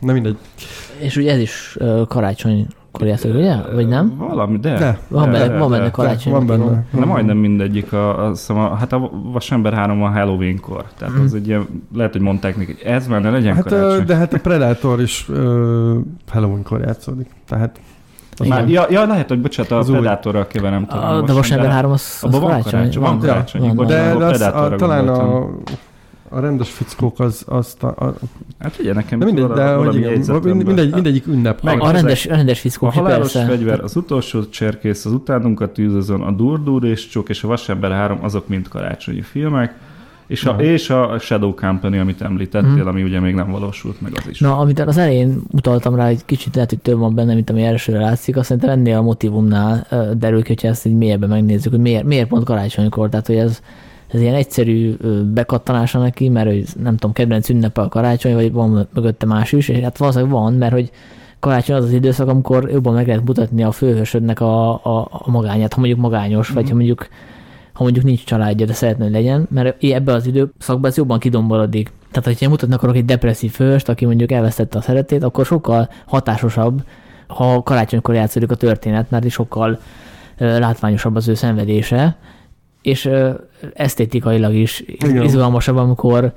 nem 0.00 0.14
mindegy. 0.14 0.36
És 0.98 1.16
ugye 1.16 1.32
ez 1.32 1.38
is 1.38 1.76
uh, 1.80 2.06
karácsonykor 2.06 3.06
játszik, 3.06 3.34
ugye? 3.34 3.56
Vagy 3.74 3.88
nem? 3.88 4.16
Valami, 4.16 4.58
de. 4.58 4.78
De, 4.78 4.98
Van 5.08 5.30
de, 5.30 5.38
benne, 5.38 5.48
de, 5.52 5.58
van 5.58 5.70
benne 5.70 5.90
karácsony. 5.90 6.32
van 6.32 6.46
benne. 6.46 6.84
De 6.90 7.04
majdnem 7.04 7.36
mindegyik, 7.36 7.92
a, 7.92 8.26
a, 8.26 8.34
szóval, 8.34 8.74
hát 8.76 8.92
a 8.92 9.10
Vasember 9.32 9.72
3 9.72 10.02
a 10.02 10.08
Halloween-kor. 10.10 10.84
Tehát 10.98 11.14
Mhm. 11.14 11.22
az 11.24 11.34
egy 11.34 11.46
ilyen, 11.46 11.66
lehet, 11.94 12.12
hogy 12.12 12.20
mondták 12.20 12.56
neki, 12.56 12.72
hogy 12.72 12.90
ez 12.92 13.06
már 13.06 13.20
ne 13.20 13.30
legyen 13.30 13.54
Hát, 13.54 13.64
karácsony. 13.68 14.04
de 14.06 14.14
hát 14.16 14.32
a 14.34 14.38
Predator 14.38 15.00
is 15.00 15.28
uh, 15.28 15.36
Halloween-kor 16.30 16.80
játszódik, 16.80 17.30
tehát. 17.48 17.80
Már, 18.46 18.68
ja, 18.68 18.86
ja, 18.90 19.06
lehet, 19.06 19.28
hogy 19.28 19.40
bocsánat, 19.40 19.72
a 19.72 19.78
Az. 19.78 19.90
Predatorral 19.90 20.46
keverem 20.46 20.86
talán. 20.86 21.14
A, 21.14 21.22
de 21.22 21.32
most 21.32 21.52
ember 21.52 21.70
három 21.70 21.90
az, 21.90 22.18
az 22.22 22.34
Abban 22.34 22.40
van 22.40 22.50
karácsony. 22.50 22.70
karácsony, 22.72 23.02
van 23.02 23.18
karácsony, 23.18 23.74
de, 23.86 24.10
a 24.10 24.18
de 24.18 24.24
az, 24.24 24.40
a, 24.40 24.74
talán 24.76 25.08
a, 25.08 25.48
a 26.28 26.40
rendes 26.40 26.70
fickók 26.70 27.20
az, 27.20 27.42
azt 27.46 27.82
a, 27.82 27.86
a 27.88 28.14
Hát 28.58 28.76
ugye 28.80 28.92
nekem 28.92 29.18
de 29.18 29.24
mindegy, 29.24 29.44
vala- 29.44 29.56
de 29.56 29.74
hogy 29.74 29.84
valami 29.86 29.98
igen, 29.98 30.66
mindegy, 30.66 30.92
mindegyik 30.94 31.26
ünnep. 31.26 31.62
Meg- 31.62 31.80
A, 31.80 31.90
rendes, 31.90 32.26
a 32.26 32.34
rendes 32.34 32.60
fiszkó, 32.60 32.86
A 32.86 32.90
halálos 32.90 33.32
persze. 33.32 33.48
fegyver, 33.48 33.80
az 33.80 33.96
utolsó 33.96 34.48
cserkész, 34.48 35.04
az 35.04 35.12
utánunk 35.12 35.60
a 35.60 35.72
tűzözön, 35.72 36.20
a 36.20 36.30
durdur 36.30 36.84
és 36.84 37.08
csok 37.08 37.28
és 37.28 37.42
a 37.42 37.48
vasember 37.48 37.90
3, 37.90 38.18
azok 38.22 38.48
mind 38.48 38.68
karácsonyi 38.68 39.22
filmek. 39.22 39.74
És 40.28 40.44
a, 40.44 40.56
és 40.60 40.90
a 40.90 41.18
Shadow 41.18 41.54
Company, 41.54 41.98
amit 41.98 42.22
említettél, 42.22 42.70
Mhm. 42.70 42.86
ami 42.86 43.02
ugye 43.02 43.20
még 43.20 43.34
nem 43.34 43.50
valósult 43.50 44.00
meg 44.00 44.12
az 44.16 44.28
is. 44.30 44.40
Na, 44.40 44.58
amit 44.58 44.80
az 44.80 44.96
elején 44.98 45.42
utaltam 45.52 45.94
rá, 45.94 46.06
hogy 46.06 46.24
kicsit 46.24 46.54
lehet, 46.54 46.70
hogy 46.70 46.78
több 46.78 46.98
van 46.98 47.14
benne, 47.14 47.34
mint 47.34 47.50
ami 47.50 47.62
elsőre 47.62 47.98
látszik, 48.00 48.36
azt 48.36 48.46
szerintem 48.46 48.70
ennél 48.70 48.96
a 48.96 49.02
motivumnál 49.02 49.86
derül 50.18 50.42
ki, 50.42 50.48
hogyha 50.48 50.68
ezt 50.68 50.86
így 50.86 50.96
mélyebben 50.96 51.28
megnézzük, 51.28 51.72
hogy 51.72 51.80
miért, 51.80 52.04
miért 52.04 52.28
pont 52.28 52.44
karácsonykor, 52.44 53.08
tehát 53.08 53.26
hogy 53.26 53.36
ez, 53.36 53.60
ez 54.12 54.20
ilyen 54.20 54.34
egyszerű 54.34 54.96
bekattanása 55.34 55.98
neki, 55.98 56.28
mert 56.28 56.46
hogy 56.46 56.64
nem 56.82 56.92
tudom, 56.96 57.12
kedvenc 57.12 57.48
ünnepe 57.48 57.80
a 57.80 57.88
karácsony, 57.88 58.34
vagy 58.34 58.52
van 58.52 58.88
mögötte 58.94 59.26
más 59.26 59.52
is, 59.52 59.68
és 59.68 59.78
hát 59.82 59.98
valószínűleg 59.98 60.32
van, 60.32 60.52
mert 60.54 60.72
hogy 60.72 60.90
karácsony 61.40 61.76
az 61.76 61.84
az 61.84 61.92
időszak, 61.92 62.28
amikor 62.28 62.70
jobban 62.70 62.94
meg 62.94 63.06
lehet 63.06 63.24
mutatni 63.24 63.62
a 63.62 63.72
főhősödnek 63.72 64.40
a, 64.40 64.70
a, 64.72 65.08
a 65.10 65.30
magányát, 65.30 65.72
ha 65.72 65.80
mondjuk 65.80 66.00
magányos, 66.00 66.48
vagy 66.48 66.68
ha 66.68 66.74
mondjuk 66.74 67.06
ha 67.78 67.84
mondjuk 67.84 68.04
nincs 68.04 68.24
családja, 68.24 68.66
de 68.66 68.72
szeretne, 68.72 69.04
hogy 69.04 69.12
legyen, 69.12 69.46
mert 69.50 69.82
ebben 69.82 70.14
az 70.14 70.26
időszakban 70.26 70.90
ez 70.90 70.96
jobban 70.96 71.18
kidomborodik. 71.18 71.92
Tehát, 72.10 72.24
hogyha 72.24 72.48
mutatni 72.48 72.74
akarok 72.74 72.96
egy 72.96 73.04
depresszív 73.04 73.52
főst, 73.52 73.88
aki 73.88 74.04
mondjuk 74.04 74.32
elvesztette 74.32 74.78
a 74.78 74.80
szeretét, 74.80 75.22
akkor 75.22 75.46
sokkal 75.46 75.88
hatásosabb, 76.06 76.82
ha 77.26 77.62
karácsonykor 77.62 78.14
játszódik 78.14 78.50
a 78.50 78.54
történet, 78.54 79.10
mert 79.10 79.24
is 79.24 79.32
sokkal 79.32 79.78
ö, 80.38 80.58
látványosabb 80.58 81.16
az 81.16 81.28
ő 81.28 81.34
szenvedése, 81.34 82.16
és 82.82 83.04
ö, 83.04 83.30
esztétikailag 83.74 84.54
is 84.54 84.82
Igen. 84.86 85.22
izgalmasabb, 85.22 85.76
amikor 85.76 86.32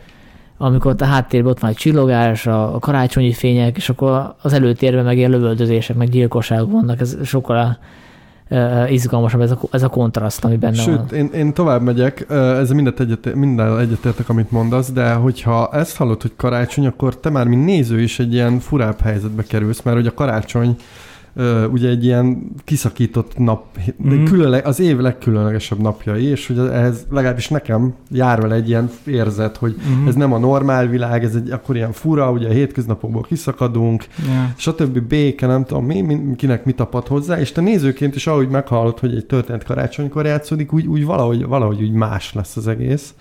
amikor 0.58 0.96
a 0.98 1.06
háttérben 1.06 1.52
ott 1.52 1.60
van 1.60 1.70
egy 1.70 1.76
csillogás, 1.76 2.48
a, 2.48 2.78
karácsonyi 2.80 3.34
fények, 3.34 3.78
és 3.78 3.90
akkor 3.90 4.36
az 4.42 4.54
előtérben 4.54 5.04
meg 5.04 5.18
ilyen 5.18 5.30
lövöldözések, 5.30 5.96
meg 5.96 6.10
gyilkosságok 6.10 6.72
vannak, 6.72 7.00
ez 7.00 7.18
sokkal 7.24 7.78
izgalmasabb 8.88 9.42
ez 9.42 9.52
a, 9.52 9.60
ez 9.72 9.84
a 9.84 9.88
kontraszt, 9.88 10.46
ami 10.46 10.58
benne 10.58 10.76
van. 10.76 10.86
Sőt, 10.86 11.12
én, 11.12 11.30
én 11.34 11.54
tovább 11.54 11.82
megyek, 11.82 12.26
ö, 12.28 12.60
ezzel 12.60 12.76
mindet 12.76 13.00
egyet, 13.00 13.36
minden 13.36 13.80
egyetértek, 13.80 14.30
amit 14.30 14.52
mondasz, 14.52 14.92
de 14.92 15.14
hogyha 15.14 15.70
ezt 15.74 15.98
hallod, 15.98 16.22
hogy 16.22 16.32
karácsony, 16.36 16.86
akkor 16.86 17.20
te 17.20 17.30
már, 17.30 17.48
mint 17.48 17.66
néző 17.66 18.02
is 18.02 18.20
egy 18.20 18.34
ilyen 18.34 18.60
furább 18.60 19.02
helyzetbe 19.02 19.44
kerülsz, 19.44 19.82
mert 19.82 19.98
hogy 19.98 20.08
a 20.08 20.14
karácsony 20.14 20.76
ugye 21.72 21.90
egy 21.90 22.04
ilyen 22.04 22.52
kiszakított 22.64 23.38
nap, 23.38 23.66
mm. 24.08 24.24
különle, 24.26 24.58
az 24.58 24.80
év 24.80 24.98
legkülönlegesebb 24.98 25.80
napjai, 25.80 26.24
és 26.24 26.48
hogy 26.48 26.58
ehhez 26.58 27.06
legalábbis 27.10 27.48
nekem 27.48 27.94
jár 28.12 28.42
vele 28.42 28.56
egy 28.56 28.68
ilyen 28.68 28.90
érzet, 29.06 29.58
hogy 29.58 29.76
Mhm. 29.98 30.08
ez 30.08 30.16
nem 30.16 30.34
a 30.34 30.38
normál 30.38 30.88
világ, 30.88 31.24
ez 31.24 31.36
egy 31.36 31.52
akkor 31.52 31.76
ilyen 31.76 31.92
fura, 31.92 32.32
ugye 32.32 32.48
a 32.48 32.52
hétköznapokból 32.52 33.22
kiszakadunk, 33.22 34.06
Ja. 34.28 34.54
stb. 34.58 35.00
béke, 35.00 35.46
nem 35.48 35.66
tudom 35.66 35.86
mi, 35.86 36.02
mi, 36.02 36.36
kinek 36.36 36.66
mit 36.66 36.76
tapad 36.76 37.08
hozzá, 37.08 37.40
és 37.40 37.52
te 37.52 37.62
nézőként 37.62 38.16
is 38.16 38.28
ahogy 38.28 38.48
meghallod, 38.50 39.00
hogy 39.00 39.16
egy 39.16 39.26
történet 39.26 39.64
karácsonykor 39.64 40.26
játszódik, 40.26 40.74
úgy, 40.74 40.88
úgy 40.88 41.06
valahogy, 41.06 41.46
valahogy 41.46 41.82
úgy 41.82 41.92
más 41.92 42.34
lesz 42.34 42.58
az 42.58 42.68
egész. 42.68 43.14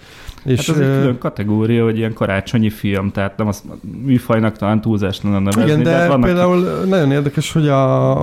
És, 0.45 0.67
Hát 0.67 0.77
az 0.77 0.83
egy 0.83 0.99
külön 0.99 1.19
kategória, 1.19 1.85
hogy 1.85 1.97
ilyen 1.99 2.13
karácsonyi 2.13 2.71
film, 2.71 3.11
tehát 3.11 3.37
nem 3.37 3.47
azt 3.47 3.65
műfajnak 4.05 4.57
talán 4.57 4.81
túlzás 4.81 5.21
lenne 5.23 5.39
nevezni, 5.39 5.63
igen, 5.63 5.83
de 5.83 5.91
hát 5.91 6.09
vannak 6.09 6.25
például 6.25 6.85
nagyon 6.89 7.11
érdekes, 7.13 7.53
hogy, 7.53 7.69
a, 7.69 7.79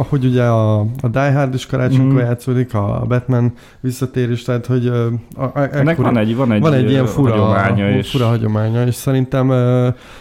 hogy 0.10 0.26
ugye 0.26 0.44
a, 0.44 0.80
a 0.80 1.08
Die 1.12 1.32
Hard 1.32 1.54
is 1.54 1.66
karácsonykor 1.66 2.06
Mhm. 2.14 2.18
játszódik, 2.18 2.74
a 2.74 3.04
Batman 3.08 3.54
visszatérés, 3.80 4.42
tehát 4.44 4.66
hogy 4.66 4.88
a, 4.88 5.06
a, 5.42 5.68
Ennek 5.72 5.98
van 5.98 6.18
egy, 6.18 6.36
van 6.36 6.52
egy, 6.52 6.62
van 6.62 6.74
egy 6.74 6.90
ilyen 6.90 7.06
fura 7.06 7.32
hagyománya, 7.32 7.90
és 7.98 8.10
fura 8.10 8.26
hagyománya, 8.28 8.86
és 8.86 8.96
szerintem, 8.96 9.52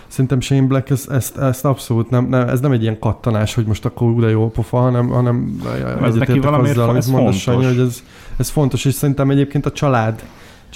szerintem 0.06 0.40
Shane 0.40 0.66
Black 0.66 0.90
ezt, 0.90 1.10
ezt, 1.10 1.36
ezt 1.38 1.64
abszolút 1.64 2.10
nem, 2.10 2.26
nem, 2.28 2.48
ez 2.48 2.60
nem 2.60 2.72
egy 2.72 2.82
ilyen 2.82 2.98
kattanás, 2.98 3.54
hogy 3.54 3.64
most 3.66 3.84
akkor 3.84 4.14
de 4.14 4.28
jó 4.30 4.50
pofa, 4.50 4.76
hanem, 4.76 5.08
hanem 5.08 5.60
egyetértek 6.02 6.28
neki 6.28 6.38
valamiért 6.38 6.76
azzal, 6.76 6.88
amit 6.88 7.02
ez 7.02 7.08
mondasz. 7.08 7.36
Sanyi, 7.36 7.64
hogy 7.64 7.78
ez, 7.78 8.02
ez 8.36 8.48
fontos, 8.48 8.84
és 8.84 8.94
szerintem 8.94 9.30
egyébként 9.30 9.66
a 9.66 9.72
család 9.72 10.22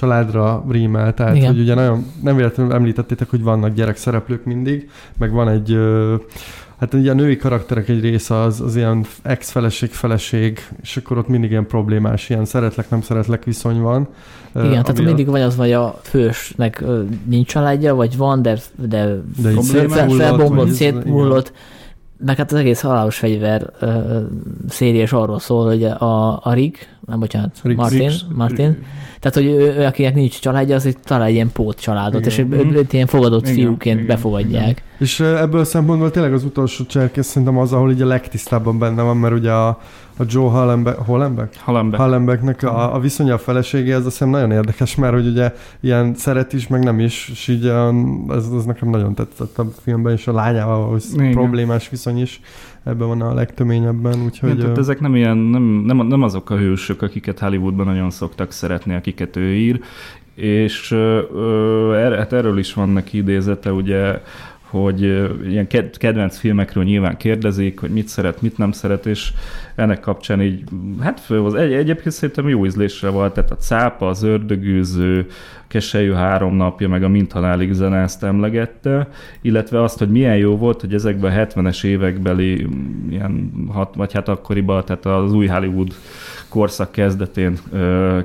családra 0.00 0.64
rímel, 0.70 1.14
tehát 1.14 1.36
Igen. 1.36 1.52
hogy 1.52 1.60
ugye 1.60 1.74
nagyon, 1.74 2.06
nem 2.22 2.36
véletlenül 2.36 2.72
említettétek, 2.72 3.30
hogy 3.30 3.42
vannak 3.42 3.74
gyerek 3.74 3.96
szereplők 3.96 4.44
mindig, 4.44 4.90
meg 5.18 5.32
van 5.32 5.48
egy 5.48 5.72
ö, 5.72 6.14
Hát 6.78 6.94
ugye 6.94 7.10
a 7.10 7.14
női 7.14 7.36
karakterek 7.36 7.88
egy 7.88 8.00
része 8.00 8.40
az, 8.40 8.60
az 8.60 8.76
ilyen 8.76 9.04
ex-feleség, 9.22 9.90
feleség, 9.90 10.66
és 10.82 10.96
akkor 10.96 11.18
ott 11.18 11.28
mindig 11.28 11.50
ilyen 11.50 11.66
problémás, 11.66 12.30
ilyen 12.30 12.44
szeretlek, 12.44 12.90
nem 12.90 13.02
szeretlek 13.02 13.44
viszony 13.44 13.80
van. 13.80 14.08
Igen, 14.54 14.70
tehát 14.70 14.98
a- 14.98 15.02
mindig 15.02 15.26
vagy 15.26 15.40
az, 15.40 15.56
vagy 15.56 15.72
a 15.72 16.00
fősnek 16.02 16.84
nincs 17.24 17.48
családja, 17.48 17.94
vagy 17.94 18.16
van, 18.16 18.42
de, 18.42 18.58
de, 18.88 19.06
de 19.42 19.50
fel, 19.88 20.08
felbomlott, 20.08 20.70
szétmullott. 20.70 21.52
Meg 22.24 22.36
hát 22.36 22.52
az 22.52 22.58
egész 22.58 22.80
halálos 22.80 23.16
fegyver 23.18 23.70
ö, 23.80 24.18
széria 24.68 25.02
is 25.02 25.12
arról 25.12 25.38
szól, 25.38 25.66
hogy 25.66 25.84
a, 25.84 26.40
a 26.42 26.52
Rick, 26.52 26.88
nem 27.06 27.18
bocsánat, 27.18 27.60
Riggs. 27.62 27.80
Martin, 27.80 27.98
Riggs. 27.98 28.24
Martin. 28.34 28.82
Tehát, 29.20 29.36
hogy 29.36 29.44
ő, 29.46 29.74
ő, 29.78 29.84
akinek 29.84 30.14
nincs 30.14 30.40
családja, 30.40 30.74
az 30.74 30.96
talál 31.04 31.26
egy 31.26 31.34
ilyen 31.34 31.52
pót 31.52 31.80
családot, 31.80 32.26
Igen. 32.26 32.30
és 32.30 32.38
őt, 32.38 32.64
Mhm. 32.64 32.74
őt 32.74 32.92
ilyen 32.92 33.06
fogadott 33.06 33.42
Igen, 33.42 33.54
fiúként 33.54 33.94
igen, 34.00 34.06
befogadják. 34.06 34.82
És 34.98 35.20
ö, 35.20 35.36
ebből 35.38 35.60
a 35.60 35.64
szempontból 35.64 36.10
tényleg 36.10 36.32
az 36.32 36.44
utolsó 36.44 36.84
cserkész 36.84 37.26
szerintem 37.26 37.58
az, 37.58 37.72
ahol 37.72 37.90
így 37.92 38.02
a 38.02 38.06
legtisztábban 38.06 38.78
benne 38.78 39.02
van, 39.02 39.16
mert 39.16 39.34
ugye 39.34 39.50
a, 39.52 39.80
a 40.20 40.24
Joe 40.28 40.50
Hallenbeck, 40.50 40.98
Hollenbeck? 40.98 41.56
Halambe. 41.56 41.96
Hallenbecknek 41.96 42.62
a, 42.62 42.94
a 42.94 43.00
viszonya 43.00 43.34
a 43.34 43.38
feleségéhez, 43.38 44.06
azt 44.06 44.18
hiszem 44.18 44.28
nagyon 44.28 44.50
érdekes, 44.50 44.94
mert 44.94 45.12
hogy 45.12 45.26
ugye 45.26 45.54
ilyen 45.80 46.14
szeret 46.14 46.52
is, 46.52 46.68
meg 46.68 46.84
nem 46.84 47.00
is, 47.00 47.28
és 47.28 47.48
így 47.48 47.66
ez, 48.28 48.48
ez 48.56 48.64
nekem 48.64 48.90
nagyon 48.90 49.14
tetszett 49.14 49.58
a 49.58 49.66
filmben, 49.82 50.12
és 50.12 50.26
a 50.26 50.32
lányával 50.32 50.98
Igen. 51.14 51.32
problémás 51.32 51.88
viszony 51.88 52.20
is 52.20 52.40
ebben 52.84 53.08
van 53.08 53.20
a 53.20 53.34
legtöményebben, 53.34 54.22
úgyhogy... 54.24 54.50
Igen, 54.50 54.60
tehát 54.60 54.78
ezek 54.78 55.00
nem, 55.00 55.16
ilyen, 55.16 55.36
nem, 55.36 55.62
nem, 55.62 56.06
nem 56.06 56.22
azok 56.22 56.50
a 56.50 56.56
hősök, 56.56 57.02
akiket 57.02 57.38
Hollywoodban 57.38 57.86
nagyon 57.86 58.10
szoktak 58.10 58.52
szeretni, 58.52 58.94
akiket 58.94 59.36
ő 59.36 59.54
ír, 59.54 59.80
és 60.34 60.90
ö, 60.90 61.94
er, 61.94 62.18
hát 62.18 62.32
erről 62.32 62.58
is 62.58 62.74
van 62.74 62.88
neki 62.88 63.16
idézete, 63.16 63.72
ugye, 63.72 64.20
hogy 64.70 65.02
ilyen 65.48 65.66
ked- 65.66 65.96
kedvenc 65.96 66.38
filmekről 66.38 66.84
nyilván 66.84 67.16
kérdezik, 67.16 67.80
hogy 67.80 67.90
mit 67.90 68.08
szeret, 68.08 68.42
mit 68.42 68.58
nem 68.58 68.72
szeret, 68.72 69.06
és 69.06 69.32
ennek 69.74 70.00
kapcsán 70.00 70.42
így, 70.42 70.62
hát 71.00 71.20
fölhoz, 71.20 71.54
egy, 71.54 71.72
egyébként 71.72 72.14
szerintem 72.14 72.48
jó 72.48 72.66
ízlésre 72.66 73.08
volt, 73.08 73.34
tehát 73.34 73.50
a 73.50 73.56
cápa, 73.56 74.08
az 74.08 74.22
ördögűző, 74.22 75.26
keselyű 75.68 76.12
három 76.12 76.56
napja, 76.56 76.88
meg 76.88 77.02
a 77.02 77.08
Minthalálig 77.08 77.72
zene 77.72 77.96
ezt 77.96 78.24
emlegette, 78.24 79.08
illetve 79.40 79.82
azt, 79.82 79.98
hogy 79.98 80.10
milyen 80.10 80.36
jó 80.36 80.56
volt, 80.56 80.80
hogy 80.80 80.94
ezekben 80.94 81.38
a 81.38 81.46
70-es 81.46 81.84
évekbeli 81.84 82.66
mm, 82.66 83.10
ilyen, 83.10 83.52
hat, 83.72 83.94
vagy 83.94 84.12
hát 84.12 84.28
akkoriban, 84.28 84.84
tehát 84.84 85.06
az 85.06 85.32
új 85.32 85.46
Hollywood 85.46 85.94
korszak 86.50 86.92
kezdetén 86.92 87.58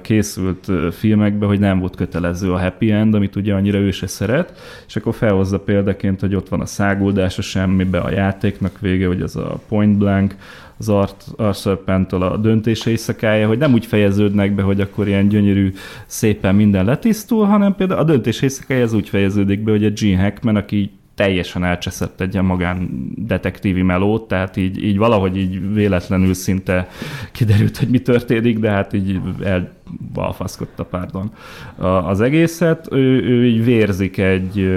készült 0.01 0.67
ö, 0.67 0.87
filmekben, 0.91 1.47
hogy 1.47 1.59
nem 1.59 1.79
volt 1.79 1.95
kötelező 1.95 2.51
a 2.51 2.59
happy 2.59 2.91
end, 2.91 3.13
amit 3.13 3.35
ugye 3.35 3.53
annyira 3.53 3.77
ő 3.77 3.91
se 3.91 4.07
szeret, 4.07 4.53
és 4.87 4.95
akkor 4.95 5.13
felhozza 5.13 5.59
példaként, 5.59 6.19
hogy 6.19 6.35
ott 6.35 6.49
van 6.49 6.61
a 6.61 6.65
száguldás 6.65 7.37
a 7.37 7.41
semmibe, 7.41 7.99
a 7.99 8.11
játéknak 8.11 8.79
vége, 8.79 9.07
hogy 9.07 9.21
az 9.21 9.35
a 9.35 9.59
point 9.67 9.97
blank, 9.97 10.35
az 10.77 10.89
Art, 10.89 11.25
Arthur 11.37 12.23
a 12.23 12.37
döntése 12.37 12.89
éjszakája, 12.89 13.47
hogy 13.47 13.57
nem 13.57 13.73
úgy 13.73 13.85
fejeződnek 13.85 14.55
be, 14.55 14.61
hogy 14.61 14.81
akkor 14.81 15.07
ilyen 15.07 15.27
gyönyörű, 15.27 15.73
szépen 16.05 16.55
minden 16.55 16.85
letisztul, 16.85 17.45
hanem 17.45 17.75
például 17.75 17.99
a 17.99 18.03
döntés 18.03 18.41
éjszakája 18.41 18.83
az 18.83 18.93
úgy 18.93 19.09
fejeződik 19.09 19.63
be, 19.63 19.71
hogy 19.71 19.85
a 19.85 19.89
Gene 19.89 20.21
Hackman, 20.21 20.55
aki 20.55 20.91
teljesen 21.15 21.63
elcseszett 21.63 22.21
egy 22.21 22.41
magán 22.41 22.89
detektívi 23.15 23.81
melót, 23.81 24.27
tehát 24.27 24.57
így, 24.57 24.83
így 24.83 24.97
valahogy 24.97 25.37
így 25.37 25.73
véletlenül 25.73 26.33
szinte 26.33 26.87
kiderült, 27.31 27.77
hogy 27.77 27.87
mi 27.87 27.99
történik, 27.99 28.59
de 28.59 28.69
hát 28.69 28.93
így 28.93 29.19
elbalfaszkodta, 29.43 30.83
pardon, 30.83 31.31
a- 31.75 31.85
az 31.85 32.21
egészet. 32.21 32.87
Ő, 32.91 33.23
ő 33.23 33.45
így 33.45 33.63
vérzik 33.63 34.17
egy 34.17 34.69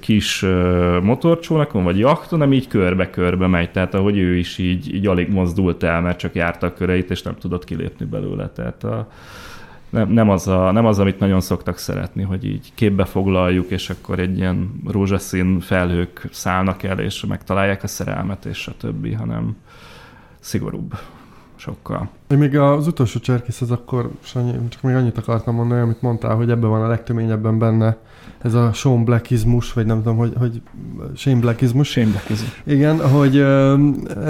kis 0.00 0.44
motorcsónakon, 1.02 1.84
vagy 1.84 1.98
jachton, 1.98 2.40
ami 2.40 2.56
így 2.56 2.68
körbe-körbe 2.68 3.46
megy, 3.46 3.70
tehát 3.70 3.94
ahogy 3.94 4.18
ő 4.18 4.36
is 4.36 4.58
így, 4.58 4.94
így 4.94 5.06
alig 5.06 5.28
mozdult 5.28 5.82
el, 5.82 6.00
mert 6.00 6.18
csak 6.18 6.34
járta 6.34 6.66
a 6.66 6.72
köreit, 6.72 7.10
és 7.10 7.22
nem 7.22 7.36
tudott 7.38 7.64
kilépni 7.64 8.06
belőle. 8.06 8.48
Tehát 8.48 8.84
a, 8.84 9.08
nem, 9.90 10.08
nem, 10.08 10.30
az 10.30 10.48
a, 10.48 10.70
nem 10.70 10.86
az, 10.86 10.98
amit 10.98 11.18
nagyon 11.18 11.40
szoktak 11.40 11.78
szeretni, 11.78 12.22
hogy 12.22 12.44
így 12.44 12.72
képbe 12.74 13.04
foglaljuk, 13.04 13.70
és 13.70 13.90
akkor 13.90 14.18
egy 14.18 14.38
ilyen 14.38 14.80
rózsaszín 14.86 15.60
felhők 15.60 16.28
szállnak 16.32 16.82
el, 16.82 16.98
és 16.98 17.24
megtalálják 17.24 17.82
a 17.82 17.86
szerelmet, 17.86 18.44
és 18.44 18.66
a 18.66 18.72
többi, 18.76 19.12
hanem 19.12 19.56
szigorúbb 20.40 20.94
sokkal. 21.56 22.08
Én 22.28 22.38
még 22.38 22.58
az 22.58 22.86
utolsó 22.86 23.20
cserkész, 23.20 23.60
az 23.60 23.70
akkor, 23.70 24.10
Sanyi, 24.20 24.68
csak 24.68 24.82
még 24.82 24.94
annyit 24.94 25.18
akartam 25.18 25.54
mondani, 25.54 25.80
amit 25.80 26.02
mondtál, 26.02 26.34
hogy 26.34 26.50
ebben 26.50 26.70
van 26.70 26.82
a 26.82 26.88
legtöményebben 26.88 27.58
benne 27.58 27.96
ez 28.38 28.54
a 28.54 28.72
Sean 28.72 29.04
Blackizmus, 29.04 29.72
vagy 29.72 29.86
nem 29.86 29.96
tudom, 29.96 30.16
hogy, 30.16 30.32
hogy 30.38 30.62
Shane 31.14 31.40
Blackizmus. 31.40 31.88
Sémbe 31.88 32.22
Igen, 32.64 33.08
hogy 33.08 33.44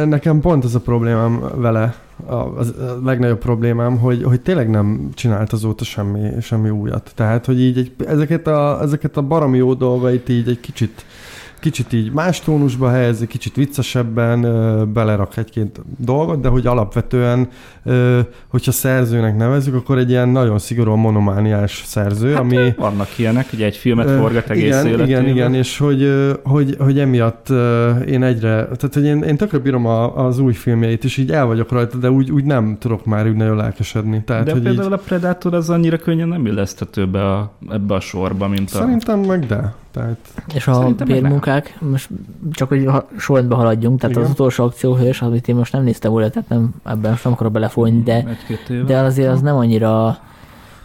nekem 0.06 0.40
pont 0.40 0.64
ez 0.64 0.74
a 0.74 0.80
problémám 0.80 1.40
vele, 1.54 1.94
a, 2.26 2.34
a 2.34 2.64
legnagyobb 3.04 3.38
problémám, 3.38 3.98
hogy, 3.98 4.22
hogy 4.22 4.40
tényleg 4.40 4.70
nem 4.70 5.10
csinált 5.14 5.52
azóta 5.52 5.84
semmi, 5.84 6.40
semmi 6.40 6.70
újat. 6.70 7.12
Tehát, 7.14 7.46
hogy 7.46 7.60
így 7.60 7.78
egy, 7.78 7.94
ezeket, 8.06 8.46
a, 8.46 8.78
ezeket 8.82 9.16
a 9.16 9.22
baromi 9.22 9.56
jó 9.56 9.74
dolgait 9.74 10.28
így 10.28 10.48
egy 10.48 10.60
kicsit 10.60 11.04
kicsit 11.60 11.92
így 11.92 12.12
más 12.12 12.40
tónusba 12.40 12.90
helyezi, 12.90 13.26
kicsit 13.26 13.54
viccesebben 13.54 14.42
ö, 14.42 14.84
belerak 14.84 15.36
egy-két 15.36 15.80
dolgot, 15.98 16.40
de 16.40 16.48
hogy 16.48 16.66
alapvetően, 16.66 17.48
ö, 17.84 18.20
hogyha 18.48 18.72
szerzőnek 18.72 19.36
nevezzük, 19.36 19.74
akkor 19.74 19.98
egy 19.98 20.10
ilyen 20.10 20.28
nagyon 20.28 20.58
szigorúan 20.58 20.98
monomániás 20.98 21.82
szerző, 21.86 22.32
Hát, 22.32 22.40
ami... 22.40 22.74
Vannak 22.76 23.18
ilyenek, 23.18 23.50
hogy 23.50 23.62
egy 23.62 23.76
filmet 23.76 24.06
Ö, 24.06 24.16
forgat 24.16 24.50
egész 24.50 24.64
igen, 24.64 24.86
életében. 24.86 25.08
Igen, 25.08 25.28
igen, 25.28 25.54
és 25.54 25.78
hogy, 25.78 26.02
ö, 26.02 26.32
hogy, 26.44 26.76
hogy 26.78 26.98
emiatt 26.98 27.48
ö, 27.48 27.90
én 27.98 28.22
egyre, 28.22 28.50
tehát 28.64 28.94
hogy 28.94 29.04
én, 29.04 29.22
én 29.22 29.36
tökre 29.36 29.58
bírom 29.58 29.86
a, 29.86 30.26
az 30.26 30.38
új 30.38 30.52
filmjeit, 30.52 31.04
és 31.04 31.16
így 31.16 31.30
el 31.30 31.46
vagyok 31.46 31.72
rajta, 31.72 31.98
de 31.98 32.10
úgy, 32.10 32.30
úgy 32.30 32.44
nem 32.44 32.76
tudok 32.78 33.04
már 33.04 33.26
úgy 33.26 33.36
nagyon 33.36 33.56
lelkesedni. 33.56 34.22
Tehát, 34.24 34.44
De 34.44 34.52
hogy 34.52 34.62
például 34.62 34.92
így, 34.92 34.92
a 34.92 35.02
Predator 35.06 35.54
az 35.54 35.70
annyira 35.70 35.96
könnyen 35.96 36.28
nem 36.28 36.46
illeszthető 36.46 37.06
be 37.06 37.32
a, 37.32 37.52
ebbe 37.70 37.94
a 37.94 38.00
sorba, 38.00 38.48
mint 38.48 38.70
a... 38.70 38.76
szerintem 38.76 39.20
meg 39.20 39.46
de. 39.46 39.74
Tehát, 39.96 40.16
És 40.54 40.66
a 40.66 40.74
Szerintem 40.74 41.08
bérmunkák, 41.56 41.80
most 41.80 42.08
csak 42.52 42.68
hogy 42.68 42.84
ha- 42.86 43.08
sorrendben 43.18 43.58
haladjunk, 43.58 44.00
tehát 44.00 44.16
Igen. 44.16 44.26
az 44.26 44.32
utolsó 44.34 44.64
akcióhős, 44.64 45.22
amit 45.22 45.48
én 45.48 45.54
most 45.54 45.72
nem 45.72 45.82
néztem 45.82 46.12
újra, 46.12 46.30
tehát 46.30 46.48
nem, 46.48 46.74
ebben 46.84 47.10
most 47.10 47.24
nem 47.24 47.32
akarok 47.32 47.52
belefolyni, 47.52 48.02
de, 48.02 48.38
de 48.86 48.98
azért 48.98 49.30
az 49.30 49.40
nem 49.40 49.56
annyira 49.56 50.18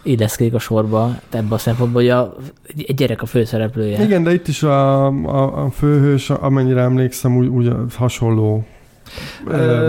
illeszkedik 0.02 0.54
a 0.54 0.58
sorba, 0.58 1.18
ebben 1.30 1.52
a 1.52 1.58
szempontból, 1.58 2.02
hogy 2.02 2.10
a, 2.10 2.34
egy 2.76 2.94
gyerek 2.94 3.22
a 3.22 3.26
főszereplője. 3.26 4.04
igen, 4.04 4.22
de 4.22 4.32
itt 4.32 4.48
is 4.48 4.62
a, 4.62 5.06
a, 5.06 5.64
a 5.64 5.70
főhős, 5.70 6.30
amennyire 6.30 6.80
emlékszem, 6.80 7.36
úgy, 7.36 7.46
úgy 7.46 7.72
hasonló. 7.96 8.64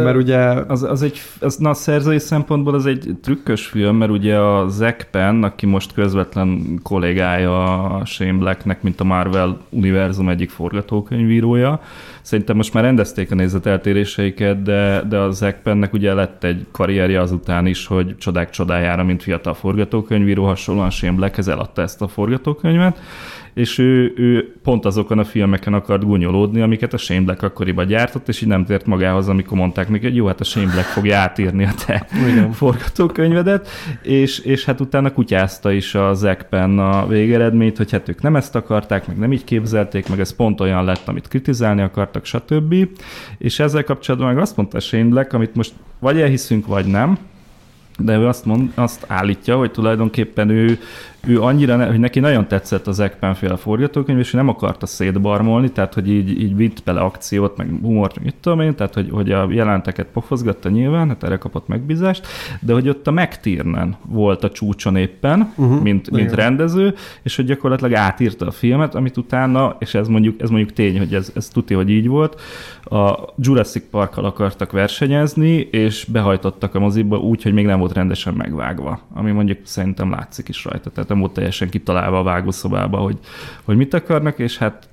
Mert 0.04 0.18
ugye 0.18 0.38
Az, 0.68 0.84
az 0.84 1.02
egy, 1.02 1.22
az, 1.40 1.56
na, 1.56 1.74
szerzői 1.74 2.20
szempontból 2.20 2.74
az 2.74 2.86
egy 2.86 3.18
trükkös 3.22 3.66
film, 3.66 3.96
mert 3.96 4.12
ugye 4.12 4.38
a 4.38 4.68
Zack 4.68 5.08
Penn, 5.12 5.44
aki 5.44 5.66
most 5.66 5.94
közvetlen 5.94 6.80
kollégája 6.84 7.84
a 7.84 8.06
Shane 8.06 8.38
Blacknek, 8.38 8.82
mint 8.82 9.00
a 9.00 9.04
Marvel 9.04 9.58
univerzum 9.70 10.30
egyik 10.30 10.50
forgatókönyvírója, 10.50 11.82
szerintem 12.24 12.56
most 12.56 12.74
már 12.74 12.84
rendezték 12.84 13.32
a 13.32 13.36
nézeteltéréseiket, 13.36 14.62
de, 14.62 15.04
de 15.10 15.18
a 15.18 15.32
Zack 15.32 15.62
Pennnek 15.62 15.94
ugye 15.94 16.14
lett 16.14 16.44
egy 16.44 16.66
karrierje 16.72 17.22
azután 17.22 17.66
is, 17.66 17.86
hogy 17.86 18.18
csodák 18.18 18.50
csodájára, 18.50 19.04
mint 19.04 19.24
fiatal 19.24 19.54
forgatókönyvíró, 19.54 20.46
hasonlóan 20.46 20.90
Shane 20.90 21.16
Blackhez 21.16 21.48
eladta 21.48 21.82
ezt 21.82 22.02
a 22.02 22.08
forgatókönyvet, 22.08 23.00
és 23.54 23.78
ő, 23.78 24.14
ő 24.16 24.54
pont 24.64 24.86
azokon 24.86 25.20
a 25.20 25.24
filmeken 25.24 25.74
akart 25.74 26.04
gúnyolódni, 26.04 26.62
amiket 26.62 26.94
a 26.94 26.98
Shane 26.98 27.22
Black 27.22 27.42
akkoriban 27.42 27.88
gyártott, 27.88 28.28
és 28.28 28.42
így 28.42 28.48
nem 28.48 28.66
tért 28.66 28.86
magához, 28.86 29.30
amikor 29.30 29.58
mondták 29.58 29.90
neki, 29.90 30.04
hogy 30.04 30.16
jó, 30.16 30.26
hát 30.26 30.40
a 30.40 30.44
Shane 30.44 30.72
Black 30.72 30.88
fogja 30.88 31.18
átírni 31.18 31.64
a 31.64 31.74
te 31.86 32.08
Igen. 32.30 32.52
forgatókönyvedet, 32.52 33.68
és, 34.02 34.40
és 34.40 34.66
hát 34.66 34.80
utána 34.80 35.14
kutyázta 35.14 35.72
is 35.72 35.96
a 35.96 36.14
Zack 36.14 36.50
Penn 36.50 36.80
a 36.80 37.08
végeredményt, 37.08 37.78
hogy 37.78 37.92
hát 37.92 38.10
ők 38.10 38.22
nem 38.22 38.36
ezt 38.36 38.56
akarták, 38.56 39.08
meg 39.08 39.18
nem 39.18 39.34
így 39.34 39.44
képzelték, 39.44 40.10
meg 40.10 40.20
ez 40.20 40.36
pont 40.36 40.62
olyan 40.62 40.86
lett, 40.86 41.08
amit 41.08 41.28
kritizálni 41.28 41.82
akartak, 42.16 42.26
stb. 42.26 43.00
És 43.38 43.60
ezzel 43.60 43.84
kapcsolatban 43.84 44.34
meg 44.34 44.42
azt 44.42 44.58
mondta 44.58 44.80
Shane 44.80 45.28
amit 45.30 45.56
most 45.56 45.74
vagy 46.00 46.22
elhiszünk, 46.22 46.68
vagy 46.68 46.86
nem, 46.86 47.18
de 47.98 48.18
ő 48.18 48.28
azt, 48.28 48.46
mond, 48.46 48.72
azt 48.76 49.06
állítja, 49.08 49.58
hogy 49.58 49.72
tulajdonképpen 49.72 50.50
ő, 50.50 50.80
ő 51.28 51.42
annyira, 51.42 51.76
ne, 51.76 51.86
hogy 51.86 52.00
neki 52.00 52.20
nagyon 52.20 52.48
tetszett 52.48 52.88
az 52.88 53.00
Ekpen 53.00 53.34
féle 53.34 53.56
forgatókönyv, 53.56 54.20
és 54.20 54.34
ő 54.34 54.38
nem 54.38 54.48
akarta 54.48 54.86
szétbarmolni, 54.86 55.72
tehát 55.72 55.94
hogy 55.94 56.10
így, 56.10 56.42
így 56.42 56.56
vitt 56.56 56.84
bele 56.84 57.00
akciót, 57.00 57.58
meg 57.58 57.68
humort, 57.82 58.16
meg 58.16 58.26
mit 58.26 58.36
tudom 58.42 58.60
én, 58.60 58.76
tehát 58.76 58.94
hogy, 58.94 59.10
hogy 59.12 59.32
a 59.32 59.48
jelenteket 59.52 60.08
pofozgatta 60.14 60.70
nyilván, 60.70 61.08
hát 61.08 61.24
erre 61.24 61.38
kapott 61.38 61.68
megbízást, 61.68 62.28
de 62.60 62.74
hogy 62.74 62.90
ott 62.90 63.08
a 63.08 63.12
McTiernan 63.12 63.96
volt 64.06 64.44
a 64.44 64.52
csúcson 64.52 64.96
éppen, 64.96 65.52
Uh-huh, 65.56 65.82
mint, 65.82 66.12
mint 66.12 66.32
igen. 66.32 66.36
rendező, 66.36 66.94
és 67.22 67.36
hogy 67.36 67.46
gyakorlatilag 67.46 67.94
átírta 67.94 68.48
a 68.48 68.52
filmet, 68.52 68.96
amit 68.96 69.18
utána, 69.18 69.76
és 69.80 69.94
ez 69.94 70.08
mondjuk, 70.08 70.42
ez 70.42 70.50
mondjuk 70.50 70.74
tény, 70.74 70.98
hogy 70.98 71.14
ez, 71.14 71.32
ez 71.36 71.48
tuti, 71.48 71.74
hogy 71.74 71.90
így 71.90 72.08
volt, 72.08 72.42
a 72.84 73.34
Jurassic 73.38 73.84
Parkkal 73.90 74.26
akartak 74.26 74.72
versenyezni, 74.72 75.56
és 75.72 76.06
behajtottak 76.12 76.76
a 76.76 76.80
moziba 76.80 77.18
úgy, 77.18 77.44
hogy 77.44 77.54
még 77.54 77.66
nem 77.66 77.80
volt 77.80 77.94
rendesen 77.94 78.34
megvágva, 78.34 79.00
ami 79.14 79.32
mondjuk 79.32 79.60
szerintem 79.64 80.10
látszik 80.10 80.50
is 80.50 80.66
rajta, 80.66 80.90
tehát 80.90 81.12
nem 81.14 81.22
volt 81.22 81.34
teljesen 81.34 81.70
kitalálva 81.70 82.20
a 82.20 82.24
vágószobába, 82.24 82.98
hogy, 82.98 83.18
hogy 83.64 83.78
mit 83.78 83.94
akarnak, 83.94 84.40
és 84.40 84.58
hát 84.58 84.88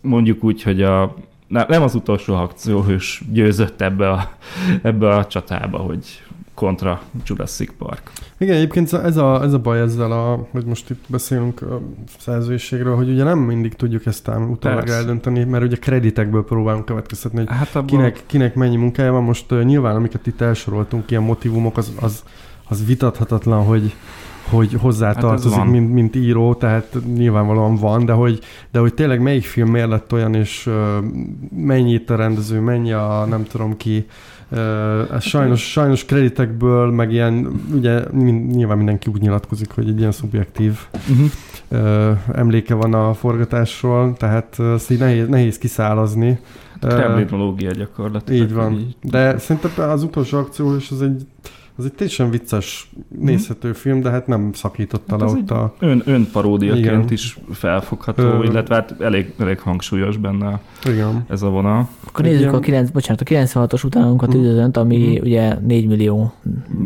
mondjuk 0.00 0.44
úgy, 0.44 0.62
hogy 0.62 0.82
a 0.82 1.14
ne- 1.46 1.68
nem 1.68 1.82
az 1.82 1.94
utolsó 1.94 2.34
akcióhős 2.34 3.22
győzött 3.32 3.80
ebbe 3.80 4.10
a, 4.10 4.30
ebbe 4.82 5.08
a 5.08 5.26
csatába, 5.26 5.78
hogy 5.78 6.22
kontra 6.54 7.02
Jurassic 7.24 7.72
Park. 7.78 8.12
Igen, 8.38 8.56
egyébként 8.56 8.92
ez 8.92 9.16
a, 9.16 9.42
ez 9.42 9.52
a 9.52 9.58
baj 9.58 9.80
ezzel, 9.80 10.12
a, 10.12 10.46
hogy 10.50 10.64
most 10.64 10.90
itt 10.90 11.04
beszélünk 11.06 11.62
a 11.62 11.80
szerzőségről, 12.18 12.96
hogy 12.96 13.08
ugye 13.08 13.24
nem 13.24 13.38
mindig 13.38 13.74
tudjuk 13.74 14.06
ezt 14.06 14.28
ám 14.28 14.50
utólag 14.50 14.88
eldönteni, 14.88 15.44
mert 15.44 15.64
ugye 15.64 15.76
kreditekből 15.76 16.44
próbálunk 16.44 16.84
következtetni, 16.84 17.38
hogy 17.38 17.48
Hát 17.48 17.74
abban 17.74 17.86
kinek, 17.86 18.22
kinek 18.26 18.54
mennyi 18.54 18.76
munkája 18.76 19.12
van. 19.12 19.22
Most 19.22 19.52
uh, 19.52 19.62
nyilván, 19.62 19.96
amiket 19.96 20.26
itt 20.26 20.40
elsoroltunk, 20.40 21.10
ilyen 21.10 21.22
motivumok, 21.22 21.76
az, 21.76 21.92
az 22.00 22.22
az 22.72 22.86
vitathatatlan, 22.86 23.64
hogy 23.64 23.94
hogy 24.52 24.74
hozzátartozik, 24.80 25.50
Hát 25.50 25.60
ez 25.60 25.64
van. 25.66 25.66
mint, 25.66 25.92
mint 25.92 26.16
író, 26.16 26.54
tehát 26.54 26.96
nyilvánvalóan 27.14 27.76
van, 27.76 28.04
de 28.04 28.12
hogy, 28.12 28.38
de 28.70 28.78
hogy 28.78 28.94
tényleg 28.94 29.20
melyik 29.22 29.44
film 29.44 29.70
miért 29.70 29.88
lett 29.88 30.12
olyan, 30.12 30.34
és 30.34 30.66
uh, 30.66 30.74
mennyi 31.56 31.92
itt 31.92 32.10
a 32.10 32.16
rendező, 32.16 32.60
mennyi 32.60 32.92
a 32.92 33.26
nem 33.28 33.44
tudom 33.44 33.76
ki, 33.76 34.06
uh, 34.50 35.18
sajnos, 35.20 35.70
sajnos 35.70 36.04
kreditekből, 36.04 36.90
meg 36.90 37.12
ilyen, 37.12 37.62
ugye 37.74 38.00
nyilván 38.52 38.76
mindenki 38.76 39.10
úgy 39.14 39.20
nyilatkozik, 39.20 39.70
hogy 39.70 39.88
egy 39.88 39.98
ilyen 39.98 40.12
szubjektív 40.12 40.78
Uh-huh. 41.10 41.26
uh, 41.68 42.18
emléke 42.32 42.74
van 42.74 42.94
a 42.94 43.14
forgatásról, 43.14 44.12
tehát 44.16 44.58
ezt 44.74 44.90
így 44.90 44.98
nehéz, 44.98 45.28
nehéz 45.28 45.58
kiszálazni. 45.58 46.38
Kremlinológia 46.80 47.70
gyakorlatilag. 47.70 48.42
így 48.42 48.52
van. 48.54 48.72
Így. 48.72 48.96
De 49.02 49.38
szerintem 49.38 49.90
az 49.90 50.02
utolsó 50.02 50.38
akció 50.38 50.76
is 50.76 50.90
az 50.90 51.02
egy, 51.02 51.26
az 51.82 51.88
egy 51.88 51.96
teljesen 51.96 52.30
vicces, 52.30 52.90
nézhető 53.18 53.72
film, 53.72 54.00
de 54.00 54.10
hát 54.10 54.26
nem 54.26 54.50
szakította 54.52 55.18
Hát 55.18 55.20
le 55.32 55.38
ott 55.38 55.50
a... 55.50 55.74
Ön, 55.78 56.02
önparódiaként 56.04 56.84
Igen. 56.86 57.04
is 57.08 57.38
felfogható, 57.52 58.22
Ö- 58.22 58.44
illetve 58.44 58.74
hát 58.74 58.94
elég, 59.00 59.32
elég 59.38 59.58
hangsúlyos 59.60 60.16
benne 60.16 60.60
Igen. 60.84 61.24
ez 61.28 61.42
a 61.42 61.48
vonal. 61.48 61.88
Akkor 62.06 62.24
nézzük 62.24 62.40
ilyen- 62.40 62.54
a, 62.54 62.58
9, 62.60 62.90
bocsánat, 62.90 63.20
a 63.20 63.24
96-os 63.24 63.84
utánunkat 63.84 64.28
Mhm. 64.28 64.38
üdvözönt, 64.38 64.76
ami 64.76 64.96
Mhm. 65.16 65.24
ugye 65.26 65.54
4 65.60 65.86
millió 65.86 66.32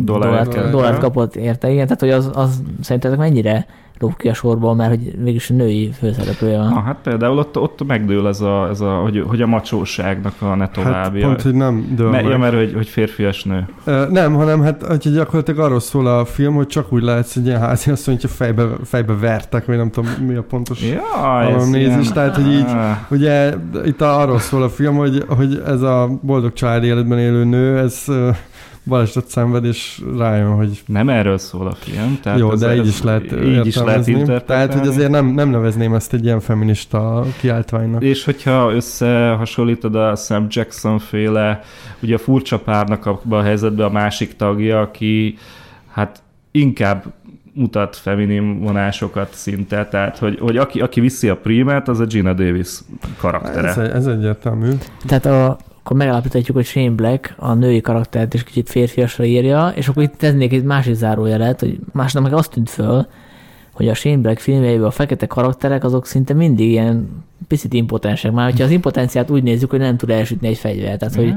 Dollár 0.04 0.28
dollárt, 0.28 0.48
kellett. 0.54 0.70
dollárt 0.70 0.98
kapott 0.98 1.36
érte. 1.36 1.70
Igen, 1.70 1.84
tehát 1.86 2.00
hogy 2.00 2.10
az, 2.10 2.30
az 2.34 2.62
szerintetek 2.80 3.18
mennyire 3.18 3.66
lóg 3.98 4.16
ki 4.16 4.28
a 4.28 4.34
sorból, 4.34 4.74
mert 4.74 4.88
hogy 4.90 5.04
végülis 5.16 5.50
a 5.50 5.54
női 5.54 5.90
főszereplője 5.98 6.58
van. 6.58 6.68
Na, 6.68 6.80
hát 6.80 6.96
például 7.02 7.38
ott, 7.38 7.58
ott 7.58 7.86
megdől 7.86 8.28
ez 8.28 8.40
a, 8.40 8.68
ez 8.70 8.80
a 8.80 8.90
hogy, 8.94 9.24
hogy 9.26 9.42
a 9.42 9.46
macsóságnak 9.46 10.34
a 10.38 10.54
ne 10.54 10.56
Hát 10.56 10.72
továbbja. 10.72 11.26
pont, 11.26 11.42
hogy 11.42 11.54
nem 11.54 11.92
dől 11.96 12.10
mert, 12.10 12.28
ja, 12.28 12.38
mert 12.38 12.54
hogy, 12.54 12.72
hogy 12.74 12.86
férfias 12.86 13.44
nő. 13.44 13.66
Nem, 14.10 14.34
hanem 14.34 14.62
hát 14.62 14.82
hogy 14.82 15.12
gyakorlatilag 15.12 15.60
arról 15.60 15.80
szól 15.80 16.06
a 16.06 16.24
film, 16.24 16.54
hogy 16.54 16.66
csak 16.66 16.92
úgy 16.92 17.02
lehetsz 17.02 17.36
egy 17.36 17.46
ilyen 17.46 17.60
házi 17.60 17.90
asszony, 17.90 18.14
hogyha 18.14 18.28
fejbe, 18.28 18.66
fejbe 18.84 19.16
vertek, 19.16 19.66
vagy 19.66 19.76
nem 19.76 19.90
tudom 19.90 20.10
mi 20.26 20.34
a 20.34 20.42
pontos 20.42 20.82
Ja, 20.82 21.64
nézés, 21.70 22.08
tehát, 22.12 22.34
hogy 22.36 22.46
így- 22.52 22.64
Ah, 22.66 22.96
Ugye 23.10 23.54
itt 23.84 24.00
arról 24.00 24.38
szól 24.38 24.62
a 24.62 24.68
film, 24.68 24.96
hogy, 24.96 25.24
hogy 25.28 25.62
ez 25.66 25.80
a 25.82 26.08
boldog 26.22 26.52
családi 26.52 26.86
életben 26.86 27.18
élő 27.18 27.44
nő, 27.44 27.78
ez 27.78 28.04
balesetet 28.86 29.28
szenved, 29.28 29.64
és 29.64 30.02
rájön, 30.18 30.54
hogy 30.54 30.82
Nem 30.86 31.08
erről 31.08 31.38
szól 31.38 31.66
a 31.66 31.74
film. 31.74 32.18
Tehát 32.22 32.38
jó, 32.38 32.54
de 32.54 32.76
így 32.76 32.86
is 32.86 33.02
lehet 33.02 33.32
így 33.32 33.66
is 33.66 33.76
lehet. 33.76 34.44
Tehát, 34.44 34.74
hogy 34.74 34.86
azért 34.86 35.10
nem, 35.10 35.26
nem 35.26 35.50
nevezném 35.50 35.94
ezt 35.94 36.12
egy 36.12 36.24
ilyen 36.24 36.40
feminista 36.40 37.24
kiáltványnak. 37.40 38.02
És 38.02 38.24
hogyha 38.24 38.72
összehasonlítod 38.74 39.94
a 39.94 40.16
Sam 40.16 40.46
Jackson 40.50 40.98
féle, 40.98 41.60
ugye 42.02 42.14
a 42.14 42.18
furcsa 42.18 42.58
párnak 42.58 43.06
abban 43.06 43.40
a 43.40 43.42
helyzetben 43.42 43.86
a 43.86 43.90
másik 43.90 44.36
tagja, 44.36 44.80
aki 44.80 45.38
hát 45.92 46.22
inkább 46.50 47.04
mutat 47.56 47.96
feminin 47.96 48.60
vonásokat 48.60 49.34
szinte, 49.34 49.86
tehát 49.86 50.18
hogy, 50.18 50.38
hogy 50.38 50.56
aki, 50.56 50.80
aki 50.80 51.00
viszi 51.00 51.28
a 51.28 51.36
prímet, 51.36 51.88
az 51.88 52.00
a 52.00 52.04
Gina 52.04 52.32
Davis 52.32 52.78
karaktere. 53.18 53.68
Ez, 53.68 53.76
ez 53.76 54.06
egyértelmű. 54.06 54.70
Tehát 55.06 55.26
a, 55.26 55.58
akkor 55.86 55.98
megállapíthatjuk, 55.98 56.56
hogy 56.56 56.66
Shane 56.66 56.90
Black 56.90 57.34
a 57.36 57.54
női 57.54 57.80
karaktert 57.80 58.34
is 58.34 58.44
kicsit 58.44 58.68
férfiasra 58.68 59.24
írja, 59.24 59.72
és 59.74 59.88
akkor 59.88 60.02
itt 60.02 60.14
tennék 60.16 60.52
egy 60.52 60.62
másik 60.64 60.94
zárójelet, 60.94 61.60
hogy 61.60 61.78
másnak 61.92 62.22
meg 62.22 62.32
azt 62.32 62.50
tűnt 62.50 62.70
föl, 62.70 63.06
hogy 63.72 63.88
a 63.88 63.94
Shane 63.94 64.16
Black 64.16 64.38
filmjeiben 64.38 64.86
a 64.86 64.90
fekete 64.90 65.26
karakterek 65.26 65.84
azok 65.84 66.06
szinte 66.06 66.34
mindig 66.34 66.70
ilyen 66.70 67.24
picit 67.48 67.72
impotensek. 67.72 68.32
Már 68.32 68.50
hogyha 68.50 68.64
az 68.64 68.70
impotenciát 68.70 69.30
úgy 69.30 69.42
nézzük, 69.42 69.70
hogy 69.70 69.78
nem 69.78 69.96
tud 69.96 70.10
elsütni 70.10 70.48
egy 70.48 70.58
fegyvert. 70.58 70.98
Tehát, 70.98 71.14
hogy 71.14 71.34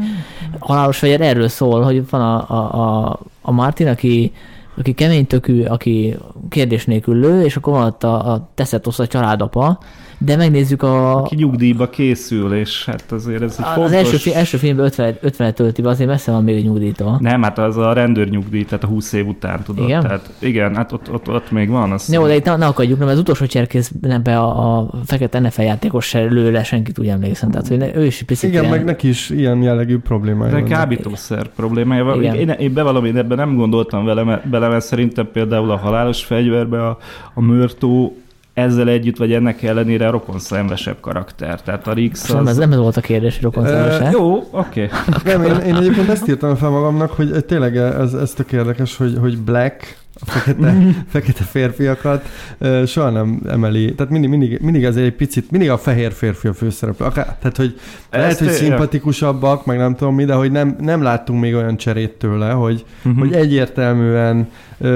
a 0.60 0.66
halálos 0.66 0.98
fegyver 0.98 1.22
erről 1.22 1.48
szól, 1.48 1.82
hogy 1.82 2.10
van 2.10 2.22
a, 2.22 2.50
a, 2.50 2.82
a, 2.82 3.20
a 3.42 3.52
Martin, 3.52 3.88
aki, 3.88 4.32
aki 4.80 4.94
kemény 4.94 5.28
tökű, 5.28 5.64
aki 5.64 6.16
kérdés 6.50 6.86
nélkül 6.86 7.20
lő, 7.20 7.44
és 7.44 7.56
akkor 7.56 7.74
van 7.74 7.86
ott 7.86 8.04
a, 8.04 8.32
a 8.34 8.50
Teszetosz, 8.56 9.00
a 9.00 9.08
családapa, 9.08 9.80
de 10.18 10.36
megnézzük 10.36 10.84
a, 10.84 11.16
Aki 11.18 11.36
nyugdíjba 11.36 11.90
készül, 11.90 12.54
és 12.54 12.86
hát 12.86 13.12
azért 13.12 13.42
ez 13.42 13.56
egy 13.60 13.66
az 13.66 13.74
fontos... 13.74 13.94
első, 13.94 14.18
fi, 14.18 14.34
első 14.36 14.58
filmben 14.58 14.86
50, 14.86 15.18
50 15.22 15.54
tölti 15.54 15.82
be, 15.82 15.90
azért 15.90 16.10
messze 16.10 16.32
van 16.32 16.44
még 16.44 16.56
egy 16.56 16.64
nyugdíjtól. 16.64 17.18
Nem, 17.22 17.42
hát 17.42 17.58
az 17.58 17.78
a 17.78 17.94
rendőrnyugdíj, 17.94 18.64
tehát 18.66 18.84
a 18.84 18.88
20 18.88 19.14
év 19.14 19.28
után 19.28 19.64
tudod. 19.64 19.84
Igen? 19.86 20.02
Tehát 20.02 20.30
igen, 20.40 20.76
hát 20.76 20.92
ott, 20.92 21.12
ott, 21.12 21.30
ott 21.30 21.52
még 21.52 21.70
van. 21.70 21.92
Az 21.92 22.14
Jó, 22.14 22.26
de 22.28 22.36
itt 22.36 22.44
ne, 22.46 22.56
ne 22.56 22.66
akadjuk, 22.66 23.00
nem, 23.00 23.08
az 23.08 23.20
utolsó 23.20 23.46
cserkészben 23.46 24.24
be 24.24 24.40
a, 24.40 24.78
a 24.78 24.90
fekete 25.06 25.40
NFL 25.40 25.62
játékos 25.62 26.06
se 26.06 26.20
lő 26.24 26.52
le, 26.52 26.64
senkit 26.64 27.00
úgy 27.00 27.08
emlékszem. 27.08 27.52
Tehát, 27.52 27.68
hogy 27.68 27.78
ne, 27.78 27.96
ő 27.96 28.06
is 28.06 28.24
picit 28.24 28.50
Igen, 28.50 28.64
ilyen- 28.64 28.76
meg 28.76 28.86
neki 28.86 29.08
is 29.08 29.30
ilyen 29.30 29.62
jellegű 29.62 29.98
problémája 29.98 30.52
De 30.54 30.60
van. 30.60 30.70
kábítószer 30.70 31.48
problémája 31.56 32.04
van. 32.04 32.20
Igen. 32.20 32.36
Én, 32.36 32.50
én 32.50 32.74
bevallom, 32.74 33.06
én 33.06 33.18
ebben 33.18 33.38
nem 33.38 33.56
gondoltam 33.56 34.06
vele, 34.06 34.24
mert, 34.24 34.50
bele, 34.50 34.68
mert 34.70 34.86
szerintem 34.86 35.30
például 35.32 35.72
a 35.72 35.78
halálos 35.78 36.24
fegyverbe 36.24 36.88
a, 36.88 36.98
a 37.34 37.42
Mörtó 37.42 38.18
ezzel 38.54 38.88
együtt, 38.88 39.18
vagy 39.18 39.34
ennek 39.34 39.64
ellenére 39.64 40.10
rokonszenvesebb 40.10 41.00
karakter. 41.00 41.62
Tehát 41.62 41.88
a 41.88 41.94
Rix 41.94 42.20
Most 42.20 42.34
nem, 42.34 42.48
ez 42.48 42.58
az... 42.58 42.68
nem 42.68 42.80
volt 42.80 42.98
a 42.98 43.02
kérdés, 43.02 43.34
hogy 43.34 43.44
rokon 43.44 43.66
Ö, 43.66 44.10
Jó, 44.12 44.48
oké. 44.52 44.90
Nem, 45.24 45.44
én, 45.44 45.56
én 45.56 45.76
egyébként 45.76 46.10
ezt 46.10 46.28
írtam 46.28 46.56
fel 46.56 46.70
magamnak, 46.70 47.12
hogy 47.12 47.46
tényleg 47.46 47.78
ez, 47.78 48.14
ez 48.14 48.34
tök 48.34 48.52
érdekes, 48.52 48.98
hogy, 48.98 49.18
hogy 49.20 49.38
Black, 49.38 49.98
a 50.22 50.26
fekete, 50.32 50.76
fekete 51.08 51.44
férfiakat 51.44 52.26
soha 52.86 53.10
nem 53.10 53.42
emeli. 53.50 53.96
Tehát 53.96 54.12
mindig, 54.12 54.30
mindig, 54.30 54.60
mindig 54.62 54.86
azért 54.86 55.06
egy 55.06 55.16
picit, 55.16 55.52
mindig 55.52 55.70
a 55.70 55.78
fehér 55.78 56.12
férfi 56.12 56.48
a 56.48 56.54
főszereplő. 56.54 57.06
Akár, 57.06 57.26
tehát, 57.40 57.58
hogy 57.58 57.80
lehet, 58.12 58.28
Ezt- 58.30 58.40
hogy 58.40 58.48
ja. 58.48 58.54
szimpatikusabbak, 58.54 59.66
meg 59.66 59.78
nem 59.78 59.96
tudom 59.96 60.16
mi, 60.16 60.26
de 60.26 60.34
hogy 60.34 60.52
nem, 60.52 60.76
nem 60.80 61.02
láttunk 61.02 61.42
még 61.42 61.56
olyan 61.56 61.78
cserét 61.78 62.12
tőle, 62.12 62.52
hogy, 62.52 62.86
Mhm. 63.02 63.20
hogy 63.20 63.34
egyértelműen, 63.34 64.48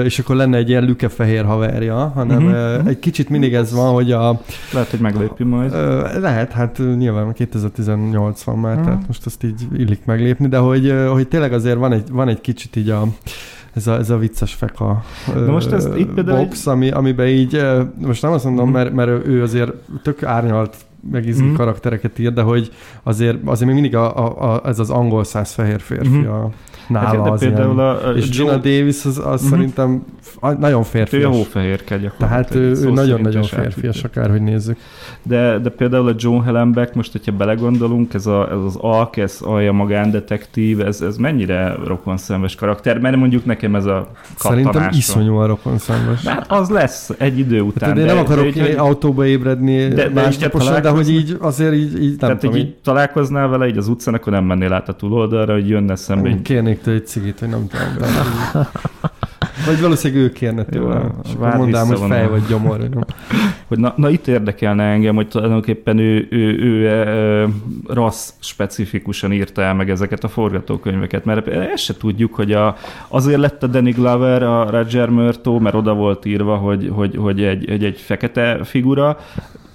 és 0.04 0.18
akkor 0.18 0.36
lenne 0.36 0.56
egy 0.56 0.68
ilyen 0.68 0.84
lükefehér 0.84 1.44
haverja, 1.44 2.12
hanem 2.14 2.46
ö, 2.46 2.78
egy 2.86 2.98
kicsit 2.98 3.28
mindig 3.28 3.54
ez 3.54 3.72
van, 3.72 3.92
hogy 3.92 4.12
a, 4.12 4.40
Lehet, 4.72 4.88
hogy 4.90 5.00
meglépi 5.00 5.44
majd. 5.44 5.72
Lehet, 6.20 6.52
hát 6.52 6.78
nyilván 6.96 7.32
2018 7.32 8.42
van 8.42 8.58
már, 8.58 8.74
Mhm. 8.76 8.84
tehát 8.84 9.06
most 9.06 9.26
ezt 9.26 9.44
így 9.44 9.66
illik 9.76 10.04
meglépni, 10.04 10.48
de 10.48 10.56
hogy, 10.58 10.94
hogy 11.12 11.28
tényleg 11.28 11.52
azért 11.52 11.76
van 11.76 11.92
egy, 11.92 12.08
van 12.10 12.28
egy 12.28 12.40
kicsit 12.40 12.76
így 12.76 12.90
a, 12.90 13.06
ez 13.74 13.86
a, 13.86 13.98
ez 13.98 14.10
a 14.10 14.18
vicces 14.18 14.54
feka 14.54 15.02
De 15.34 15.50
most 15.50 15.72
ez 15.72 15.88
itt 15.96 16.10
például 16.14 16.38
box, 16.44 16.66
ami, 16.66 16.90
amiben 16.90 17.26
így, 17.26 17.62
most 17.98 18.22
nem 18.22 18.32
azt 18.32 18.44
mondom, 18.44 18.64
Mhm. 18.64 18.74
mert, 18.74 18.92
mert 18.92 19.26
ő 19.26 19.42
azért 19.42 19.72
tök 20.02 20.22
árnyalt 20.22 20.76
meg 21.12 21.26
izgi 21.26 21.44
Mhm. 21.46 21.54
karaktereket 21.54 22.18
ír, 22.18 22.32
de 22.32 22.42
hogy 22.42 22.70
azért, 23.02 23.36
azért 23.44 23.70
még 23.70 23.80
mindig 23.80 23.96
a, 23.96 24.16
a, 24.26 24.52
a, 24.54 24.60
ez 24.68 24.78
az 24.78 24.90
angol 24.90 25.24
száz 25.24 25.52
fehér 25.52 25.80
férfi 25.80 26.08
Mhm. 26.16 26.28
a, 26.28 26.50
nála 26.88 27.06
Hát, 27.06 27.22
de 27.22 27.30
az 27.30 27.40
például 27.40 27.74
ilyen. 27.74 27.86
a, 27.86 28.08
a 28.08 28.12
És 28.12 28.28
Gina 28.30 28.56
Davis 28.56 29.04
az, 29.04 29.22
az 29.24 29.40
Mhm. 29.42 29.50
szerintem 29.50 30.04
nagyon 30.58 30.84
ő 31.10 31.26
a 31.26 31.28
hófehérke 31.28 31.96
gyakorlatilag. 31.98 32.18
Tehát 32.18 32.54
ő, 32.54 32.70
ő 32.88 32.90
nagyon-nagyon 32.90 33.42
férfias, 33.42 33.96
átvitte. 33.96 34.08
akárhogy 34.20 34.42
nézzük. 34.42 34.78
De, 35.22 35.58
de 35.58 35.68
például 35.70 36.08
a 36.08 36.14
John 36.16 36.44
Hellenbeck, 36.44 36.94
most 36.94 37.12
hogyha 37.12 37.32
belegondolunk, 37.32 38.14
ez, 38.14 38.26
a, 38.26 38.48
ez 38.50 38.58
az 38.66 38.76
Alk, 38.76 39.16
ez 39.16 39.38
alja 39.42 39.72
magándetektív, 39.72 40.80
ez, 40.80 41.00
ez 41.00 41.16
mennyire 41.16 41.74
rokonszenves 41.86 42.54
karakter, 42.54 42.98
mert 42.98 43.16
mondjuk 43.16 43.44
nekem 43.44 43.74
ez 43.74 43.84
a 43.84 44.10
Szerintem 44.36 44.64
kattanásra. 44.72 44.98
iszonyúan 44.98 45.46
rokon 45.46 45.78
szemves. 45.78 46.24
Hát 46.26 46.50
az 46.52 46.68
lesz 46.68 47.10
egy 47.18 47.38
idő 47.38 47.60
után. 47.60 47.94
Tehát 47.94 47.98
én 47.98 48.14
nem 48.14 48.24
akarok 48.24 48.48
de, 48.48 48.62
hogy- 48.62 48.74
autóba 48.76 49.26
ébredni 49.26 49.76
De- 49.76 49.94
de, 49.94 50.08
de 50.08 50.20
másnaposan, 50.22 50.76
így 50.76 50.80
de 50.82 50.88
hogy 50.94 51.10
így 51.10 51.36
azért 51.40 51.74
így, 51.74 52.02
így 52.02 52.08
nem 52.08 52.18
tehát, 52.18 52.38
tudom, 52.38 52.54
hogy 52.54 52.64
így, 52.64 52.66
így 52.66 52.74
találkoznál 52.82 53.48
vele 53.48 53.66
így 53.66 53.76
az 53.76 53.88
utcán, 53.88 54.14
akkor 54.14 54.32
nem 54.32 54.44
mennél 54.44 54.72
át 54.72 54.88
a 54.88 54.92
túloldalra, 54.92 55.52
hogy 55.52 55.68
jönne 55.68 55.96
szembe 55.96 56.28
így 56.28 56.34
egy 56.34 56.42
kérnék 56.42 56.80
tőle 56.80 56.96
egy 56.96 57.06
cigit, 57.06 57.40
vagy 57.40 57.48
nem 57.48 57.66
tudom. 57.68 57.86
De, 57.98 58.06
vagy 59.66 59.80
valószínűleg 59.80 60.24
ő 60.24 60.32
kérne 60.32 60.64
tőle. 60.64 61.10
És 61.24 61.30
akkor 61.34 61.56
mondanám, 61.56 61.86
hogy 61.86 62.08
fej 62.08 62.28
vagy 62.28 62.42
gyomor. 62.48 62.78
nem. 62.78 63.04
hogy 63.68 63.78
na, 63.78 63.92
na 63.96 64.10
itt 64.10 64.26
érdekelne 64.26 64.84
engem, 64.84 65.14
hogy 65.14 65.28
tulajdonképpen 65.28 65.98
ő, 65.98 66.26
ő, 66.30 66.38
ő, 66.38 66.88
ő 66.88 67.48
rassz 67.86 68.32
specifikusan 68.40 69.32
írta 69.32 69.62
el 69.62 69.74
meg 69.74 69.90
ezeket 69.90 70.24
a 70.24 70.28
forgatókönyveket, 70.28 71.24
mert 71.24 71.48
ezt 71.48 71.82
se 71.82 71.96
tudjuk, 71.96 72.34
hogy 72.34 72.52
a, 72.52 72.76
azért 73.08 73.40
lett 73.40 73.62
a 73.62 73.66
Danny 73.66 73.90
Glover, 73.90 74.42
a 74.42 74.70
Roger 74.70 75.08
Murto, 75.08 75.58
mert 75.58 75.74
oda 75.74 75.94
volt 75.94 76.24
írva, 76.24 76.56
hogy, 76.56 76.90
hogy, 76.92 77.16
hogy 77.16 77.42
egy, 77.42 77.70
egy, 77.70 77.84
egy 77.84 78.00
fekete 78.00 78.64
figura, 78.64 79.18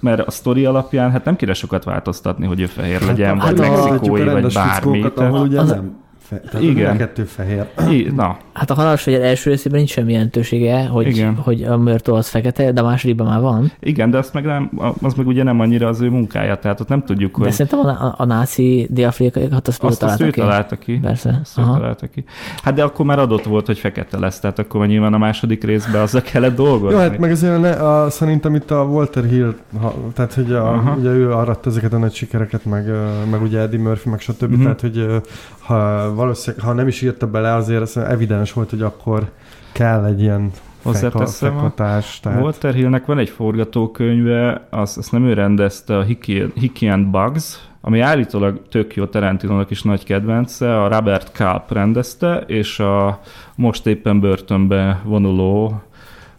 mert 0.00 0.26
a 0.26 0.30
sztori 0.30 0.64
alapján 0.64 1.10
hát 1.10 1.24
nem 1.24 1.36
kéne 1.36 1.52
sokat 1.52 1.84
változtatni, 1.84 2.46
hogy 2.46 2.60
ő 2.60 2.66
fehér 2.66 3.02
legyen, 3.02 3.40
hát 3.40 3.56
vagy 3.58 3.66
a- 3.66 3.70
mexikói, 3.70 4.24
vagy 4.24 4.52
bármi. 4.52 4.98
Tehát- 5.00 5.18
ahol 5.18 5.40
ugye 5.46 5.60
Az- 5.60 5.70
nem. 5.70 5.96
Fe, 6.30 6.40
tehát 6.40 6.62
Igen. 6.62 6.76
Igen. 6.76 6.96
kettő 6.96 7.24
fehér. 7.24 7.64
I- 7.90 8.12
Na, 8.16 8.36
Hát 8.52 8.70
a 8.70 8.74
halálos 8.74 9.02
fegyver 9.02 9.22
első 9.22 9.50
részében 9.50 9.78
nincs 9.78 9.90
semmi 9.90 10.12
jelentősége, 10.12 10.86
hogy, 10.86 11.06
Igen. 11.06 11.34
hogy 11.34 11.62
a 11.62 11.76
Mörtó 11.76 12.14
az 12.14 12.28
fekete, 12.28 12.72
de 12.72 12.80
a 12.80 12.84
másodikban 12.84 13.26
már 13.26 13.40
van. 13.40 13.72
igen, 13.80 14.10
de 14.10 14.18
azt 14.18 14.32
meg 14.34 14.44
nem, 14.44 14.70
az 15.02 15.14
meg 15.14 15.26
ugye 15.26 15.42
nem 15.42 15.60
annyira 15.60 15.88
az 15.88 16.00
ő 16.00 16.08
munkája, 16.10 16.56
tehát 16.56 16.80
ott 16.80 16.88
nem 16.88 17.04
tudjuk, 17.04 17.38
De 17.38 17.42
hogy 17.44 17.52
szerintem 17.52 17.78
a, 17.80 17.88
a, 17.88 18.14
a 18.16 18.24
náci 18.24 18.86
dél-afrikaiakat 18.90 19.68
azt, 19.68 19.82
azt, 19.82 20.02
azt 20.02 20.20
ő 20.20 20.30
találtak 20.30 20.32
ki. 20.32 20.40
találta 20.40 20.76
ki. 20.76 20.98
Persze. 21.02 21.38
Azt 21.42 21.58
ő 21.58 21.62
Aha. 21.62 21.74
találta 21.78 22.06
ki. 22.06 22.24
Hát 22.62 22.74
de 22.74 22.82
akkor 22.82 23.06
már 23.06 23.18
adott 23.18 23.44
volt, 23.44 23.66
hogy 23.66 23.78
fekete 23.78 24.18
lesz, 24.18 24.40
tehát 24.40 24.58
akkor 24.58 24.86
nyilván 24.86 25.14
a 25.14 25.18
második 25.18 25.64
részben 25.64 26.00
azzal 26.02 26.20
kellett 26.22 26.54
dolgozni. 26.56 26.96
Jó, 26.96 27.02
hát 27.02 27.18
meg 27.18 27.30
azért 27.30 27.60
ne, 27.60 27.70
a, 27.70 28.10
szerintem 28.10 28.54
itt 28.54 28.70
a 28.70 28.82
Walter 28.82 29.24
Hill, 29.24 29.54
ha, 29.80 29.94
tehát 30.14 30.34
hogy 30.34 30.52
a, 30.52 30.72
Aha. 30.72 30.94
ugye 30.98 31.08
ő 31.10 31.32
aratta 31.32 31.70
ezeket 31.70 31.92
a 31.92 31.98
nagy 31.98 32.12
sikereket, 32.14 32.64
meg, 32.64 32.84
meg 33.30 33.42
ugye 33.42 33.58
Eddie 33.58 33.80
Murphy, 33.80 34.08
meg 34.10 34.20
stb. 34.20 34.42
Mhm. 34.42 34.50
Uh-huh. 34.52 34.62
Tehát, 34.62 34.80
hogy 34.80 35.22
ha 35.70 36.14
valószínűleg, 36.14 36.64
ha 36.64 36.72
nem 36.72 36.88
is 36.88 37.02
írta 37.02 37.26
bele, 37.26 37.54
azért 37.54 37.80
az 37.80 37.96
evidens 37.96 38.52
volt, 38.52 38.70
hogy 38.70 38.82
akkor 38.82 39.30
kell 39.72 40.04
egy 40.04 40.20
ilyen 40.20 40.50
Hozzáteszem, 40.82 41.56
a 41.56 41.60
fekatás. 41.60 42.20
Tehát... 42.20 42.42
Walter 42.42 42.74
Hillnek 42.74 43.06
van 43.06 43.18
egy 43.18 43.28
forgatókönyve, 43.28 44.66
azt, 44.70 44.98
azt 44.98 45.12
nem 45.12 45.24
ő 45.24 45.32
rendezte, 45.32 45.96
a 45.96 46.02
Hickey, 46.02 46.52
Hickey 46.54 46.88
and 46.88 47.06
Bugs, 47.06 47.68
ami 47.80 48.00
állítólag 48.00 48.62
tök 48.68 48.94
jó 48.94 49.04
Tarantinónak 49.04 49.70
is 49.70 49.82
nagy 49.82 50.04
kedvence, 50.04 50.82
a 50.82 50.88
Robert 50.88 51.32
Kalp 51.32 51.72
rendezte, 51.72 52.44
és 52.46 52.80
a 52.80 53.20
most 53.54 53.86
éppen 53.86 54.20
börtönbe 54.20 55.00
vonuló, 55.04 55.82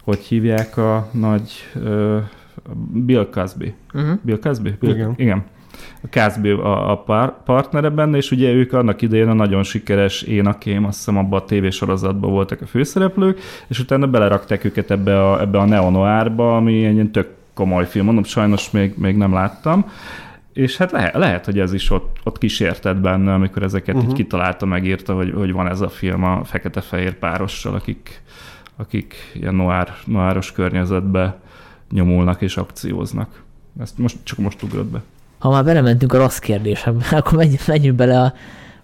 hogy 0.04 0.20
hívják 0.20 0.78
a 0.78 1.08
nagy 1.12 1.52
uh, 1.76 2.18
Bill 2.94 3.28
Cosby. 3.32 3.74
Uh-huh. 3.94 4.20
Bill 4.22 4.40
Cosby? 4.40 4.76
Bill, 4.80 4.94
Igen. 4.94 5.14
igen. 5.18 5.44
A 6.04 6.08
Cosby 6.20 6.50
a, 6.50 6.92
a 6.92 6.98
par, 6.98 7.44
partnere 7.44 7.90
benne, 7.90 8.18
és 8.18 8.32
ugye 8.32 8.52
ők 8.52 8.74
annak 8.74 9.02
idején 9.02 9.28
a 9.28 9.34
nagyon 9.34 9.64
sikeres 9.64 10.22
Én 10.22 10.46
a 10.46 10.58
Kém, 10.58 10.86
azt 10.86 10.98
hiszem 10.98 11.18
abban 11.18 11.40
a 11.40 11.46
tévésorozatban 11.46 12.32
voltak 12.32 12.62
a 12.62 12.66
főszereplők, 12.66 13.40
és 13.68 13.80
utána 13.80 14.08
belerakták 14.08 14.64
őket 14.64 14.92
ebbe 14.92 15.30
a, 15.30 15.42
ebbe 15.42 15.58
a 15.58 15.66
neonoárba, 15.66 16.56
ami 16.56 16.86
egy 16.86 16.94
ilyen 16.94 17.12
tök 17.12 17.28
komoly 17.54 17.88
film, 17.88 18.06
mondom, 18.06 18.24
sajnos 18.24 18.72
még, 18.72 18.94
még 18.98 19.16
nem 19.16 19.34
láttam. 19.34 19.86
És 20.54 20.78
hát 20.78 20.92
lehet, 20.92 21.14
lehet, 21.14 21.46
hogy 21.46 21.60
ez 21.60 21.74
is 21.74 21.90
ott, 21.90 22.18
ott 22.24 22.38
kísértett 22.38 22.98
benne, 22.98 23.34
amikor 23.34 23.64
ezeket 23.64 23.96
uh-huh. 23.96 24.10
így 24.10 24.16
kitalálta, 24.16 24.66
megírta, 24.66 25.16
hogy, 25.16 25.34
hogy 25.36 25.52
van 25.52 25.68
ez 25.68 25.82
a 25.82 25.90
film 25.90 26.24
a 26.24 26.44
fekete-fehér 26.44 27.14
párossal, 27.14 27.74
akik, 27.74 28.22
akik 28.76 29.32
ilyen 29.34 29.56
noár, 29.56 29.94
noáros 30.06 30.52
környezetbe 30.52 31.40
nyomulnak 31.92 32.42
és 32.42 32.58
akcióznak. 32.58 33.44
Ezt 33.80 33.98
most, 33.98 34.18
csak 34.24 34.38
most 34.38 34.64
ugrott 34.64 34.92
be. 34.92 35.02
Ha 35.42 35.50
már 35.50 35.64
belementünk 35.64 36.14
a 36.14 36.18
rossz 36.18 36.38
kérdésekbe, 36.38 37.06
akkor 37.18 37.38
menjünk, 37.38 37.68
menjünk 37.68 37.96
bele 37.96 38.22
a, 38.22 38.34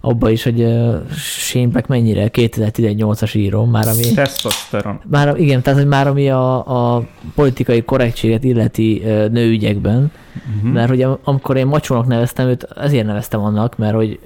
abba 0.00 0.30
is, 0.30 0.42
hogy 0.42 0.60
uh, 0.60 1.10
Shane 1.16 1.66
Black 1.66 1.86
mennyire 1.86 2.28
2018-as 2.32 3.36
író, 3.36 3.64
már 3.64 3.88
ami... 3.88 4.12
Testosteron. 4.14 5.00
Már, 5.10 5.36
igen, 5.36 5.62
tehát 5.62 5.78
hogy 5.78 5.88
már 5.88 6.06
ami 6.06 6.30
a, 6.30 6.96
a 6.96 7.06
politikai 7.34 7.82
korrektséget 7.82 8.44
illeti 8.44 9.02
uh, 9.04 9.28
nőügyekben, 9.28 10.12
uh-huh. 10.56 10.72
mert 10.72 10.88
hogy 10.88 11.06
amikor 11.24 11.56
én 11.56 11.66
macsónak 11.66 12.06
neveztem 12.06 12.48
őt, 12.48 12.62
ezért 12.62 13.06
neveztem 13.06 13.40
annak, 13.40 13.76
mert 13.76 13.94
hogy 13.94 14.18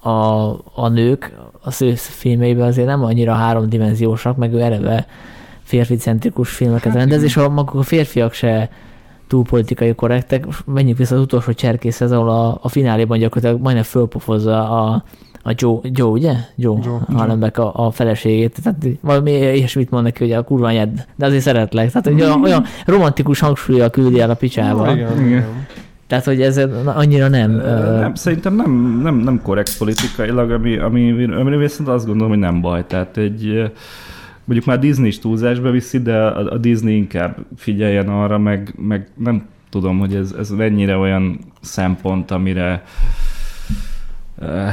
a, 0.00 0.50
a 0.74 0.88
nők 0.88 1.32
az 1.62 1.82
ő 1.82 1.94
filmeiben 1.94 2.66
azért 2.66 2.86
nem 2.86 3.04
annyira 3.04 3.32
háromdimenziósak, 3.32 4.36
meg 4.36 4.52
ő 4.52 4.60
eleve 4.60 5.06
férficentrikus 5.62 6.50
filmeket 6.50 6.92
hát, 6.92 6.94
rendez, 6.94 7.22
és 7.22 7.36
a 7.36 7.48
maguk 7.48 7.74
a 7.74 7.82
férfiak 7.82 8.32
se 8.32 8.70
túl 9.34 9.44
politikai 9.44 9.94
korrektek. 9.94 10.46
Menjünk 10.64 10.98
vissza 10.98 11.14
az 11.14 11.20
utolsó 11.20 11.52
cserkészhez, 11.52 12.12
ahol 12.12 12.30
a, 12.30 12.58
a 12.62 12.68
fináléban 12.68 13.18
gyakorlatilag 13.18 13.62
majdnem 13.62 13.84
fölpofozza 13.84 14.70
a, 14.70 15.04
a 15.42 15.52
Joe, 15.54 15.78
Joe, 15.82 16.08
ugye? 16.08 16.32
Joe, 16.56 16.78
Joe 16.84 16.98
Hallenbeck 17.12 17.58
a, 17.58 17.72
a 17.74 17.90
feleségét. 17.90 18.58
Tehát 18.62 18.86
valami 19.00 19.30
ilyesmit 19.30 19.90
mond 19.90 20.04
neki, 20.04 20.22
hogy 20.24 20.32
a 20.32 20.42
kurva 20.42 20.66
anyád, 20.66 21.06
de 21.16 21.26
azért 21.26 21.42
szeretlek. 21.42 21.88
Tehát 21.88 22.06
hogy 22.06 22.20
olyan, 22.20 22.42
olyan 22.42 22.64
romantikus 22.86 23.40
hangsúlya 23.40 23.90
küldi 23.90 24.20
el 24.20 24.30
a 24.30 24.34
picsába. 24.34 24.92
Igen, 24.92 25.26
igen. 25.26 25.44
Tehát, 26.06 26.24
hogy 26.24 26.42
ez 26.42 26.60
annyira 26.84 27.28
nem... 27.28 27.50
nem 28.00 28.14
szerintem 28.14 28.54
nem, 28.54 29.00
nem, 29.02 29.14
nem 29.14 29.40
korrekt 29.42 29.78
politikailag, 29.78 30.50
ami, 30.50 30.78
ami, 30.78 31.24
ami 31.24 31.56
viszont 31.56 31.88
azt 31.88 32.06
gondolom, 32.06 32.30
hogy 32.30 32.38
nem 32.38 32.60
baj. 32.60 32.86
Tehát 32.86 33.16
egy 33.16 33.72
mondjuk 34.44 34.68
már 34.68 34.78
Disney 34.78 35.06
is 35.06 35.18
túlzásba 35.18 35.70
viszi, 35.70 36.02
de 36.02 36.16
a, 36.16 36.52
a 36.52 36.58
Disney 36.58 36.96
inkább 36.96 37.36
figyeljen 37.56 38.08
arra, 38.08 38.38
meg, 38.38 38.74
meg 38.76 39.08
nem 39.16 39.46
tudom, 39.70 39.98
hogy 39.98 40.14
ez, 40.14 40.32
ez 40.38 40.50
mennyire 40.50 40.96
olyan 40.96 41.38
szempont, 41.60 42.30
amire 42.30 42.84
uh, 44.38 44.68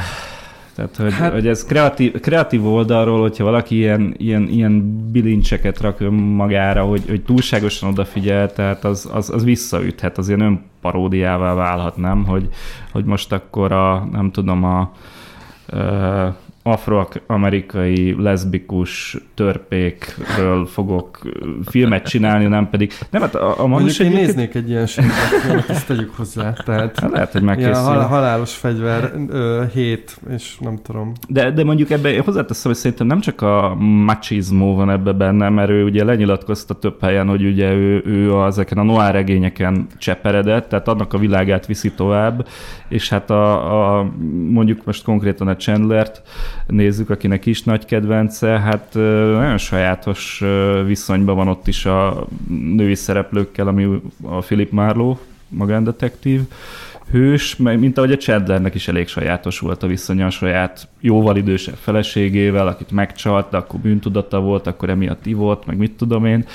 tehát, 0.76 0.96
hogy, 0.96 1.14
hát, 1.14 1.32
hogy 1.32 1.48
ez 1.48 1.66
kreatív, 1.66 2.20
kreatív 2.20 2.68
oldalról, 2.68 3.22
hogyha 3.22 3.44
valaki 3.44 3.76
ilyen, 3.76 4.14
ilyen, 4.18 4.48
ilyen 4.48 5.06
bilincseket 5.12 5.82
rak 5.82 6.10
magára, 6.36 6.84
hogy, 6.84 7.04
hogy 7.08 7.22
túlságosan 7.22 7.90
odafigyel, 7.90 8.54
tehát 8.54 8.84
az, 8.84 9.10
az, 9.14 9.30
az 9.30 9.44
visszaüthet, 9.44 10.18
az 10.18 10.28
ilyen 10.28 10.42
önparódiává 10.42 11.54
válhat, 11.54 11.98
nem? 11.98 12.26
Hogy, 12.26 12.50
hogy 12.92 13.06
most 13.06 13.32
akkor 13.32 13.72
a, 13.72 14.08
nem 14.12 14.32
tudom, 14.32 14.64
a, 14.64 14.80
a 15.78 16.36
afroamerikai 16.64 18.16
leszbikus 18.20 19.18
törpékről 19.34 20.66
fogok 20.66 21.20
filmet 21.66 22.08
csinálni, 22.08 22.46
nem 22.46 22.70
pedig... 22.70 22.94
Nem, 23.10 23.22
hát 23.22 23.36
a, 23.36 23.64
a 23.64 23.68
én 23.68 23.74
egyébként... 23.78 24.14
néznék 24.14 24.56
egy 24.56 24.70
ilyen 24.70 24.86
filmet, 24.88 25.70
ezt 25.70 25.88
tegyük 25.88 26.16
hozzá. 26.16 26.54
Tehát 26.54 27.00
hát 27.00 27.12
lehet, 27.12 27.32
hogy 27.32 27.42
megkészül. 27.42 27.74
Hal- 27.74 28.08
halálos 28.08 28.54
fegyver, 28.54 29.14
ö, 29.30 29.64
hét, 29.74 30.18
és 30.30 30.58
nem 30.60 30.80
tudom. 30.84 31.12
De, 31.28 31.52
de 31.52 31.64
mondjuk 31.64 31.90
ebbe 31.90 32.22
hozzáteszem, 32.22 32.72
hogy 32.72 32.80
szerintem 32.80 33.08
nem 33.08 33.20
csak 33.20 33.42
a 33.42 33.76
machismo 33.80 34.76
van 34.76 34.90
ebbe 34.90 35.12
benne, 35.12 35.50
mert 35.50 35.70
ő 35.70 35.84
ugye 35.84 36.04
lenyilatkozta 36.04 36.74
több 36.74 37.02
helyen, 37.02 37.28
hogy 37.28 37.46
ugye 37.46 37.72
ő, 37.74 38.02
ő 38.06 38.34
a, 38.34 38.46
ezeken 38.46 38.78
a 38.78 38.84
noir 38.84 39.12
regényeken 39.12 39.88
cseperedett, 39.98 40.70
tehát 40.70 40.88
annak 40.88 41.14
a 41.14 41.18
világát 41.18 41.66
viszi 41.66 41.92
tovább, 41.92 42.48
és 42.88 43.10
hát 43.10 43.30
a, 43.30 44.00
a 44.00 44.12
mondjuk 44.50 44.86
most 44.86 45.04
konkrétan 45.04 45.48
a 45.48 45.56
Chandlert, 45.56 46.22
nézzük, 46.68 47.10
akinek 47.10 47.46
is 47.46 47.64
nagy 47.64 47.86
kedvence, 47.86 48.48
hát 48.48 48.94
nagyon 49.34 49.58
sajátos 49.58 50.44
viszonyban 50.86 51.36
van 51.36 51.48
ott 51.48 51.68
is 51.68 51.86
a 51.86 52.28
női 52.76 52.96
szereplőkkel, 52.96 53.68
ami 53.68 54.02
a 54.22 54.38
Philip 54.38 54.72
Marlowe, 54.72 55.18
magándetektív 55.48 56.42
hős, 57.12 57.56
mint 57.56 57.98
ahogy 57.98 58.12
a 58.12 58.18
Chandlernek 58.18 58.76
is 58.76 58.88
elég 58.88 59.08
sajátos 59.08 59.60
volt 59.60 59.84
a 59.84 59.88
viszonya 59.88 60.26
a 60.26 60.30
saját 60.30 60.88
jóval 61.00 61.38
idősebb 61.38 61.76
feleségével, 61.76 62.68
akit 62.68 62.92
megcsalt, 62.92 63.50
de 63.50 63.58
akkor 63.58 63.80
bűntudata 63.80 64.40
volt, 64.40 64.68
akkor 64.68 64.90
emiatt 64.90 65.26
ivott, 65.26 65.66
meg 65.66 65.78
mit 65.78 65.92
tudom 65.92 66.26
én. 66.26 66.46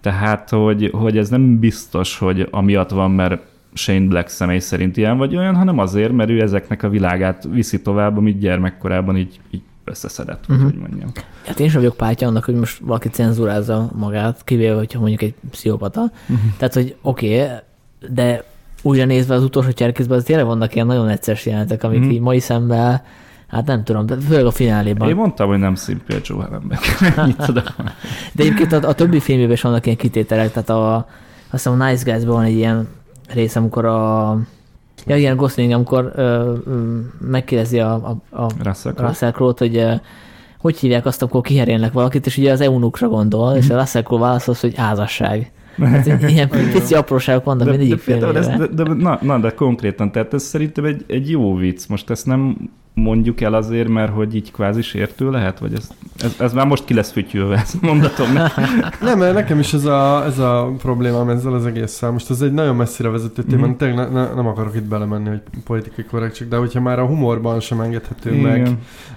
Tehát, 0.00 0.50
hogy, 0.50 0.90
hogy 0.92 1.18
ez 1.18 1.28
nem 1.28 1.58
biztos, 1.58 2.18
hogy 2.18 2.48
amiatt 2.50 2.90
van, 2.90 3.10
mert 3.10 3.40
Shane 3.78 4.06
Black 4.06 4.28
személy 4.28 4.58
szerint 4.58 4.96
ilyen 4.96 5.16
vagy 5.16 5.36
olyan, 5.36 5.54
hanem 5.54 5.78
azért, 5.78 6.12
mert 6.12 6.30
ő 6.30 6.40
ezeknek 6.40 6.82
a 6.82 6.88
világát 6.88 7.48
viszi 7.50 7.82
tovább, 7.82 8.16
amit 8.16 8.38
gyermekkorában 8.38 9.16
így, 9.16 9.40
így 9.50 9.62
összeszedett, 9.84 10.44
uh-huh. 10.48 10.64
hogy 10.64 10.74
mondjam. 10.74 11.10
Hát 11.46 11.60
én 11.60 11.68
sem 11.68 11.80
vagyok 11.80 11.96
pártja 11.96 12.28
annak, 12.28 12.44
hogy 12.44 12.54
most 12.54 12.78
valaki 12.78 13.08
cenzúrázza 13.08 13.90
magát, 13.94 14.44
kivéve, 14.44 14.74
hogyha 14.74 14.98
mondjuk 14.98 15.22
egy 15.22 15.34
pszichopata. 15.50 16.00
Uh-huh. 16.00 16.38
Tehát, 16.56 16.74
hogy 16.74 16.96
oké, 17.02 17.42
okay, 17.42 17.56
de 18.10 18.44
újra 18.82 19.04
nézve 19.04 19.34
az 19.34 19.42
utolsó 19.42 19.70
cserkészben, 19.70 20.18
az 20.18 20.24
tényleg 20.24 20.46
vannak 20.46 20.74
ilyen 20.74 20.86
nagyon 20.86 21.08
egyszerűs 21.08 21.46
jelenetek, 21.46 21.82
amik 21.82 21.98
uh-huh. 21.98 22.14
így 22.14 22.20
mai 22.20 22.40
szemben 22.40 23.02
Hát 23.48 23.66
nem 23.66 23.84
tudom, 23.84 24.06
de 24.06 24.16
főleg 24.16 24.46
a 24.46 24.50
fináléban. 24.50 25.08
Én 25.08 25.14
mondtam, 25.14 25.48
hogy 25.48 25.58
nem 25.58 25.74
szimpél 25.74 26.20
Joe 26.24 26.42
Hallenbeck. 26.42 26.98
de 28.34 28.42
egyébként 28.42 28.72
a, 28.72 28.88
a, 28.88 28.94
többi 28.94 29.20
filmében 29.20 29.52
is 29.52 29.60
vannak 29.60 29.84
ilyen 29.84 29.98
kitételek, 29.98 30.52
tehát 30.52 30.68
a, 30.68 30.96
azt 30.96 31.06
hiszem 31.50 31.80
a 31.80 31.88
Nice 31.88 32.10
Guys-ban 32.10 32.34
van 32.34 32.44
egy 32.44 32.56
ilyen 32.56 32.88
rész, 33.32 33.56
amikor 33.56 33.84
a 33.84 34.38
Ja, 35.06 35.16
igen, 35.16 35.36
Gosling, 35.36 35.72
amikor 35.72 36.12
ö, 36.16 36.54
ö, 36.66 36.98
megkérdezi 37.20 37.80
a, 37.80 38.20
a, 38.30 38.40
a 38.42 38.48
Russell 38.96 39.30
Crowe-t, 39.32 39.58
hogy 39.58 39.76
ö, 39.76 39.92
hogy 40.58 40.78
hívják 40.78 41.06
azt, 41.06 41.22
amikor 41.22 41.40
kiherélnek 41.40 41.92
valakit, 41.92 42.26
és 42.26 42.36
ugye 42.36 42.52
az 42.52 42.60
eunukra 42.60 43.08
gondol, 43.08 43.56
és 43.56 43.70
a 43.70 43.78
Russell 43.78 44.02
Crowe 44.02 44.20
válaszol, 44.20 44.54
hogy 44.60 44.76
házasság. 44.76 45.50
Hát, 45.78 46.06
ilyen 46.06 46.48
pici 46.48 46.94
apróságok 46.94 47.44
vannak 47.44 47.64
de, 47.64 47.70
mindegyik 47.70 48.04
de, 48.06 48.16
de, 48.16 48.30
de, 48.32 48.56
de, 48.56 48.82
de, 48.82 48.94
na, 48.94 49.18
na, 49.22 49.38
de 49.38 49.50
konkrétan, 49.50 50.12
tehát 50.12 50.34
ez 50.34 50.42
szerintem 50.42 50.84
egy, 50.84 51.04
egy 51.06 51.30
jó 51.30 51.56
vicc. 51.56 51.88
Most 51.88 52.10
ezt 52.10 52.26
nem 52.26 52.70
mondjuk 52.98 53.40
el 53.40 53.54
azért, 53.54 53.88
mert 53.88 54.12
hogy 54.12 54.34
így 54.34 54.52
kvázi 54.52 54.82
sértő 54.82 55.30
lehet? 55.30 55.58
Vagy 55.58 55.74
ez, 55.74 55.90
ez, 56.22 56.36
ez 56.38 56.52
már 56.52 56.66
most 56.66 56.84
ki 56.84 56.94
lesz 56.94 57.10
fütyülve, 57.10 57.56
ezt 57.62 57.80
mondatom. 57.80 58.32
Ne? 58.32 58.48
nem, 59.00 59.18
mert 59.18 59.34
nekem 59.34 59.58
is 59.58 59.72
ez 59.72 59.84
a, 59.84 60.24
ez 60.24 60.38
a 60.38 60.72
problémám 60.78 61.28
ezzel 61.28 61.52
az 61.52 61.66
egésszel. 61.66 62.10
Most 62.10 62.30
ez 62.30 62.40
egy 62.40 62.52
nagyon 62.52 62.76
messzire 62.76 63.08
vezető 63.08 63.42
téma, 63.42 63.66
mm-hmm. 63.66 63.76
tényleg 63.76 64.12
ne, 64.12 64.20
ne, 64.20 64.34
nem 64.34 64.46
akarok 64.46 64.74
itt 64.74 64.88
belemenni, 64.88 65.28
hogy 65.28 65.40
politikai 65.64 66.04
korrektség, 66.04 66.48
de 66.48 66.56
hogyha 66.56 66.80
már 66.80 66.98
a 66.98 67.06
humorban 67.06 67.60
sem 67.60 67.80
engedhető 67.80 68.34
Igen. 68.34 68.42
meg, 68.42 68.70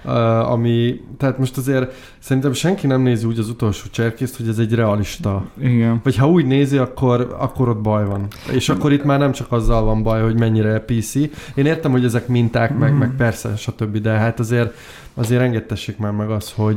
uh, 0.04 0.50
ami, 0.50 1.00
tehát 1.18 1.38
most 1.38 1.56
azért 1.56 1.94
szerintem 2.18 2.52
senki 2.52 2.86
nem 2.86 3.02
nézi 3.02 3.26
úgy 3.26 3.38
az 3.38 3.48
utolsó 3.48 3.86
cserkészt, 3.90 4.36
hogy 4.36 4.48
ez 4.48 4.58
egy 4.58 4.74
realista. 4.74 5.44
Igen. 5.60 6.00
Vagy 6.02 6.16
ha 6.16 6.28
úgy 6.28 6.46
nézi, 6.46 6.76
akkor, 6.76 7.36
akkor 7.38 7.68
ott 7.68 7.80
baj 7.80 8.06
van. 8.06 8.26
És 8.52 8.68
akkor 8.68 8.92
itt 8.92 9.04
már 9.04 9.18
nem 9.18 9.32
csak 9.32 9.52
azzal 9.52 9.84
van 9.84 10.02
baj, 10.02 10.22
hogy 10.22 10.38
mennyire 10.38 10.78
PC. 10.80 11.14
Én 11.54 11.66
értem, 11.66 11.90
hogy 11.90 12.04
ezek 12.04 12.28
minták, 12.28 12.78
meg, 12.78 12.92
mm. 12.92 12.96
meg 12.96 13.14
persze, 13.16 13.56
stb. 13.72 13.96
De 13.96 14.10
hát 14.10 14.38
azért, 14.38 14.74
azért 15.14 15.42
engedtessék 15.42 15.98
már 15.98 16.12
meg 16.12 16.30
az, 16.30 16.52
hogy... 16.52 16.76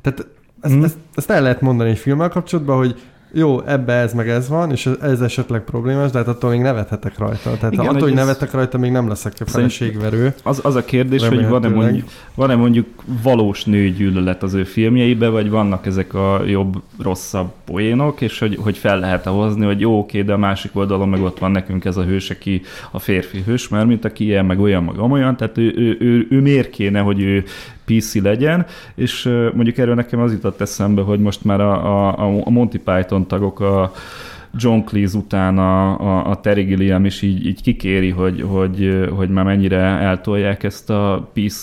Tehát 0.00 0.26
ezt, 0.60 0.74
mm. 0.74 0.82
ezt, 0.82 0.96
ezt 1.14 1.30
el 1.30 1.42
lehet 1.42 1.60
mondani 1.60 1.90
egy 1.90 1.98
filmmel 1.98 2.28
kapcsolatban, 2.28 2.76
hogy 2.76 3.00
jó, 3.32 3.62
ebbe 3.62 3.92
ez 3.92 4.12
meg 4.12 4.28
ez 4.28 4.48
van, 4.48 4.70
és 4.70 4.88
ez 5.00 5.20
esetleg 5.20 5.60
problémás, 5.60 6.10
de 6.10 6.18
hát 6.18 6.28
attól 6.28 6.50
még 6.50 6.60
nevethetek 6.60 7.18
rajta. 7.18 7.50
Tehát 7.56 7.72
Igen, 7.72 7.86
attól, 7.86 8.00
hogy 8.00 8.12
nevetek 8.12 8.52
rajta, 8.52 8.78
még 8.78 8.90
nem 8.90 9.08
leszek 9.08 9.32
feleségverő. 9.46 10.34
Az, 10.42 10.60
az 10.62 10.74
a 10.74 10.84
kérdés, 10.84 11.28
hogy 11.28 11.48
van-e 11.48 11.68
mondjuk, 11.68 12.08
van-e 12.34 12.54
mondjuk 12.54 12.86
valós 13.22 13.64
nőgyűlölet 13.64 14.42
az 14.42 14.54
ő 14.54 14.64
filmjeibe, 14.64 15.28
vagy 15.28 15.50
vannak 15.50 15.86
ezek 15.86 16.14
a 16.14 16.42
jobb, 16.46 16.82
rosszabb 17.02 17.52
poénok, 17.64 18.20
és 18.20 18.38
hogy, 18.38 18.58
hogy 18.60 18.78
fel 18.78 18.98
lehet-e 18.98 19.30
hozni, 19.30 19.64
hogy 19.64 19.80
jó, 19.80 19.98
oké, 19.98 20.22
de 20.22 20.32
a 20.32 20.38
másik 20.38 20.70
oldalon 20.76 21.08
meg 21.08 21.22
ott 21.22 21.38
van 21.38 21.50
nekünk 21.50 21.84
ez 21.84 21.96
a 21.96 22.04
hős, 22.04 22.30
aki 22.30 22.62
a 22.90 22.98
férfi 22.98 23.42
hős, 23.46 23.68
mert 23.68 23.86
mint 23.86 24.04
aki 24.04 24.24
ilyen, 24.24 24.44
meg 24.44 24.60
olyan, 24.60 24.84
meg 24.84 25.10
olyan, 25.10 25.36
tehát 25.36 25.58
ő, 25.58 25.74
ő, 25.76 25.96
ő, 26.00 26.26
ő 26.30 26.40
miért 26.40 26.70
kéne, 26.70 27.00
hogy 27.00 27.20
ő 27.20 27.44
PC 27.94 28.14
legyen, 28.14 28.66
és 28.94 29.24
mondjuk 29.54 29.78
erről 29.78 29.94
nekem 29.94 30.20
az 30.20 30.32
jutott 30.32 30.60
eszembe, 30.60 31.02
hogy 31.02 31.20
most 31.20 31.44
már 31.44 31.60
a, 31.60 32.08
a, 32.08 32.42
a 32.44 32.50
Monty 32.50 32.78
Python 32.84 33.26
tagok 33.26 33.60
a 33.60 33.92
John 34.54 34.80
Cleese 34.80 35.18
után 35.18 35.58
a, 35.58 36.00
a, 36.00 36.30
a 36.30 36.40
Terry 36.40 36.62
Gilliam 36.62 37.04
is 37.04 37.22
így, 37.22 37.46
így 37.46 37.62
kikéri, 37.62 38.10
hogy, 38.10 38.42
hogy, 38.42 39.08
hogy 39.16 39.28
már 39.28 39.44
mennyire 39.44 39.78
eltolják 39.80 40.62
ezt 40.62 40.90
a 40.90 41.30
PC 41.32 41.62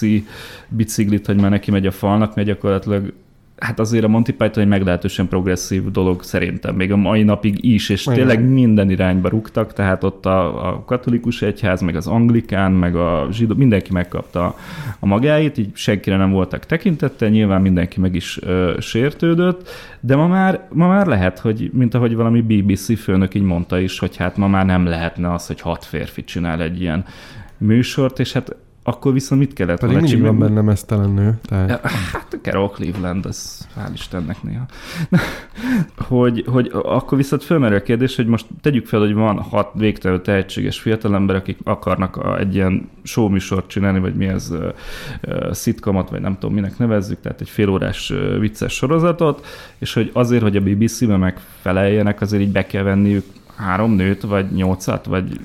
biciklit, 0.67 1.25
hogy 1.25 1.41
már 1.41 1.49
neki 1.49 1.71
megy 1.71 1.87
a 1.87 1.91
falnak, 1.91 2.35
mert 2.35 2.47
gyakorlatilag 2.47 3.13
hát 3.57 3.79
azért 3.79 4.03
a 4.03 4.07
Monty 4.07 4.31
Python 4.31 4.63
egy 4.63 4.67
meglehetősen 4.67 5.27
progresszív 5.27 5.91
dolog 5.91 6.23
szerintem, 6.23 6.75
még 6.75 6.91
a 6.91 6.95
mai 6.95 7.23
napig 7.23 7.65
is, 7.65 7.89
és 7.89 8.05
Igen. 8.05 8.17
tényleg 8.17 8.49
minden 8.49 8.89
irányba 8.89 9.29
rúgtak, 9.29 9.73
tehát 9.73 10.03
ott 10.03 10.25
a, 10.25 10.67
a 10.69 10.83
katolikus 10.83 11.41
egyház, 11.41 11.81
meg 11.81 11.95
az 11.95 12.07
anglikán, 12.07 12.71
meg 12.71 12.95
a 12.95 13.27
zsidó, 13.31 13.55
mindenki 13.55 13.91
megkapta 13.91 14.55
a 14.99 15.05
magáit, 15.05 15.57
így 15.57 15.69
senkire 15.73 16.17
nem 16.17 16.31
voltak 16.31 16.65
tekintettel, 16.65 17.29
nyilván 17.29 17.61
mindenki 17.61 17.99
meg 17.99 18.15
is 18.15 18.39
ö, 18.41 18.75
sértődött, 18.79 19.69
de 19.99 20.15
ma 20.15 20.27
már, 20.27 20.67
ma 20.73 20.87
már 20.87 21.05
lehet, 21.05 21.39
hogy 21.39 21.69
mint 21.73 21.93
ahogy 21.93 22.15
valami 22.15 22.41
BBC 22.41 22.99
főnök 22.99 23.33
így 23.33 23.41
mondta 23.41 23.79
is, 23.79 23.99
hogy 23.99 24.15
hát 24.15 24.37
ma 24.37 24.47
már 24.47 24.65
nem 24.65 24.85
lehetne 24.85 25.33
az, 25.33 25.47
hogy 25.47 25.61
hat 25.61 25.85
férfi 25.85 26.23
csinál 26.23 26.61
egy 26.61 26.81
ilyen 26.81 27.05
műsort, 27.57 28.19
és 28.19 28.33
hát 28.33 28.55
akkor 28.87 29.13
viszont 29.13 29.41
mit 29.41 29.53
kellett 29.53 29.79
Pedig 29.79 29.95
mindig 29.95 30.21
van 30.21 30.39
benne 30.39 30.61
mesztelen 30.61 31.09
nő. 31.09 31.39
Tehát... 31.45 31.81
Hát 31.89 32.33
a 32.33 32.37
Carol 32.41 32.69
Cleveland, 32.69 33.25
az 33.25 33.67
hál' 33.77 33.89
Istennek 33.93 34.43
néha. 34.43 34.65
hogy, 36.07 36.43
hogy 36.47 36.71
akkor 36.73 37.17
viszont 37.17 37.43
fölmerül 37.43 37.77
a 37.77 37.81
kérdés, 37.81 38.15
hogy 38.15 38.25
most 38.25 38.45
tegyük 38.61 38.85
fel, 38.85 38.99
hogy 38.99 39.13
van 39.13 39.41
hat 39.41 39.71
végtelenül 39.73 40.23
tehetséges 40.23 40.79
fiatalember, 40.79 41.35
akik 41.35 41.57
akarnak 41.63 42.35
egy 42.39 42.55
ilyen 42.55 42.89
show 43.03 43.27
műsort 43.27 43.67
csinálni, 43.67 43.99
vagy 43.99 44.15
mi 44.15 44.25
ez, 44.25 44.51
uh, 44.51 45.51
szitkomot, 45.51 46.09
vagy 46.09 46.21
nem 46.21 46.37
tudom, 46.39 46.55
minek 46.55 46.77
nevezzük, 46.77 47.21
tehát 47.21 47.41
egy 47.41 47.49
félórás 47.49 48.09
uh, 48.09 48.39
vicces 48.39 48.73
sorozatot, 48.73 49.45
és 49.77 49.93
hogy 49.93 50.09
azért, 50.13 50.41
hogy 50.41 50.55
a 50.55 50.61
BBC-be 50.61 51.17
megfeleljenek, 51.17 52.21
azért 52.21 52.41
így 52.41 52.51
be 52.51 52.65
kell 52.65 52.83
venniük 52.83 53.25
három 53.55 53.91
nőt, 53.91 54.21
vagy 54.21 54.51
nyolcat, 54.51 55.05
vagy 55.05 55.39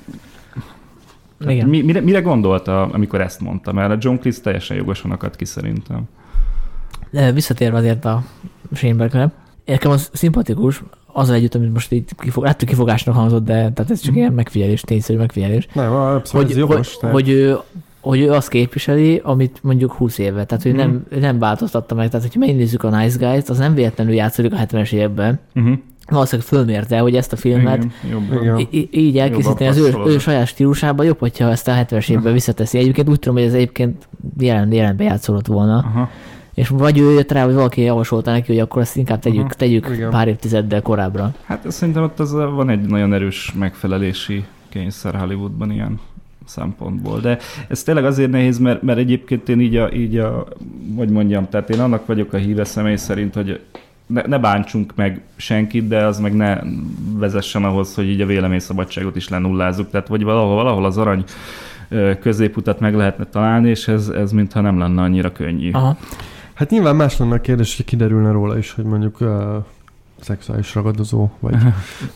igen. 1.47 1.69
Mi, 1.69 1.81
mire, 1.81 2.01
mire 2.01 2.21
gondolta, 2.21 2.81
amikor 2.81 3.21
ezt 3.21 3.39
mondta? 3.39 3.71
Mert 3.71 3.91
a 3.91 3.97
John 3.99 4.17
Cleese 4.17 4.41
teljesen 4.41 4.77
jogosan 4.77 5.11
akadt 5.11 5.35
ki 5.35 5.45
szerintem. 5.45 6.03
De 7.09 7.31
visszatérve 7.31 7.77
azért 7.77 8.05
a 8.05 8.23
Shane 8.73 9.31
nekem 9.65 9.91
az 9.91 10.09
szimpatikus, 10.13 10.83
az 11.13 11.29
együtt, 11.29 11.55
amit 11.55 11.73
most 11.73 11.91
így 11.91 12.09
kifog, 12.17 12.45
hát 12.45 12.63
kifogásnak 12.63 13.15
hangzott, 13.15 13.45
de 13.45 13.53
tehát 13.53 13.91
ez 13.91 13.99
csak 13.99 14.13
mm. 14.13 14.17
ilyen 14.17 14.33
megfigyelés, 14.33 14.81
tényszerű 14.81 15.17
megfigyelés. 15.17 15.67
Nem, 15.73 15.93
abszolút 15.93 16.45
hogy, 16.45 16.51
ez 16.51 16.57
jogos. 16.57 16.95
Hogy, 16.95 17.11
hogy, 17.11 17.29
ő, 17.29 17.57
hogy 18.01 18.19
ő 18.19 18.31
azt 18.31 18.49
képviseli, 18.49 19.21
amit 19.23 19.59
mondjuk 19.63 19.91
20 19.91 20.17
éve, 20.17 20.45
tehát 20.45 20.63
hogy 20.63 20.73
mm. 20.73 20.75
nem, 20.75 21.05
nem 21.19 21.39
változtatta 21.39 21.95
meg. 21.95 22.09
Tehát, 22.09 22.25
hogyha 22.25 22.39
megnézzük 22.39 22.83
a 22.83 22.97
Nice 22.97 23.27
Guys-t, 23.27 23.49
az 23.49 23.57
nem 23.57 23.73
véletlenül 23.73 24.13
játszódik 24.13 24.53
a 24.53 24.57
70-es 24.57 24.93
években, 24.93 25.39
mm-hmm 25.59 25.73
valószínűleg 26.11 26.47
fölmérte, 26.47 26.99
hogy 26.99 27.15
ezt 27.15 27.33
a 27.33 27.35
filmet 27.35 27.87
Igen, 28.41 28.67
í- 28.71 28.95
így 28.95 29.17
elkészíteni 29.17 29.69
az 29.69 29.77
ő, 29.77 29.93
ő 30.05 30.17
saját 30.17 30.47
stílusában 30.47 31.05
jobb, 31.05 31.19
hogyha 31.19 31.49
ezt 31.49 31.67
a 31.67 31.71
70-es 31.71 32.09
évben 32.09 32.33
visszateszi. 32.33 32.77
Egyébként 32.77 33.09
úgy 33.09 33.19
tudom, 33.19 33.37
hogy 33.37 33.47
ez 33.47 33.53
egyébként 33.53 34.07
jelen, 34.39 34.71
jelenbe 34.71 35.03
játszolott 35.03 35.47
volna. 35.47 35.77
Aha. 35.77 36.09
És 36.53 36.69
vagy 36.69 36.99
ő 36.99 37.11
jött 37.11 37.31
rá, 37.31 37.45
vagy 37.45 37.53
valaki 37.53 37.81
javasolta 37.81 38.31
neki, 38.31 38.51
hogy 38.51 38.59
akkor 38.59 38.81
ezt 38.81 38.97
inkább 38.97 39.19
tegyük, 39.19 39.41
Aha, 39.41 39.53
tegyük 39.53 40.07
pár 40.09 40.27
évtizeddel 40.27 40.81
korábbra. 40.81 41.33
Hát 41.45 41.71
szerintem 41.71 42.03
ott 42.03 42.19
az 42.19 42.31
van 42.31 42.69
egy 42.69 42.81
nagyon 42.81 43.13
erős 43.13 43.53
megfelelési 43.59 44.45
kényszer 44.69 45.15
Hollywoodban 45.15 45.71
ilyen 45.71 45.99
szempontból. 46.45 47.19
De 47.19 47.37
ez 47.67 47.83
tényleg 47.83 48.05
azért 48.05 48.31
nehéz, 48.31 48.59
mert, 48.59 48.81
mert 48.81 48.99
egyébként 48.99 49.49
én 49.49 49.59
így 49.59 49.75
a, 49.75 49.93
így 49.93 50.17
a, 50.17 50.47
hogy 50.95 51.09
mondjam, 51.09 51.49
tehát 51.49 51.69
én 51.69 51.79
annak 51.79 52.05
vagyok 52.05 52.33
a 52.33 52.37
híve 52.37 52.63
személy 52.63 52.95
szerint, 52.95 53.33
hogy 53.33 53.59
ne, 54.13 54.21
ne 54.27 54.37
bántsunk 54.37 54.95
meg 54.95 55.21
senkit, 55.35 55.87
de 55.87 56.05
az 56.05 56.19
meg 56.19 56.35
ne 56.35 56.59
vezessen 57.17 57.63
ahhoz, 57.63 57.95
hogy 57.95 58.09
így 58.09 58.21
a 58.21 58.25
véleményszabadságot 58.25 59.15
is 59.15 59.29
lenullázzuk. 59.29 59.89
Tehát 59.89 60.07
vagy 60.07 60.23
valahol, 60.23 60.55
valahol 60.55 60.85
az 60.85 60.97
arany 60.97 61.23
középutat 62.19 62.79
meg 62.79 62.95
lehetne 62.95 63.25
találni, 63.25 63.69
és 63.69 63.87
ez, 63.87 64.07
ez 64.07 64.31
mintha 64.31 64.61
nem 64.61 64.79
lenne 64.79 65.01
annyira 65.01 65.31
könnyű. 65.31 65.71
Aha. 65.71 65.97
Hát 66.53 66.69
nyilván 66.69 66.95
más 66.95 67.17
lenne 67.17 67.35
a 67.35 67.41
kérdés, 67.41 67.75
hogy 67.75 67.85
kiderülne 67.85 68.31
róla 68.31 68.57
is, 68.57 68.71
hogy 68.71 68.83
mondjuk 68.83 69.21
uh, 69.21 69.29
szexuális 70.23 70.75
ragadozó, 70.75 71.29
vagy, 71.39 71.55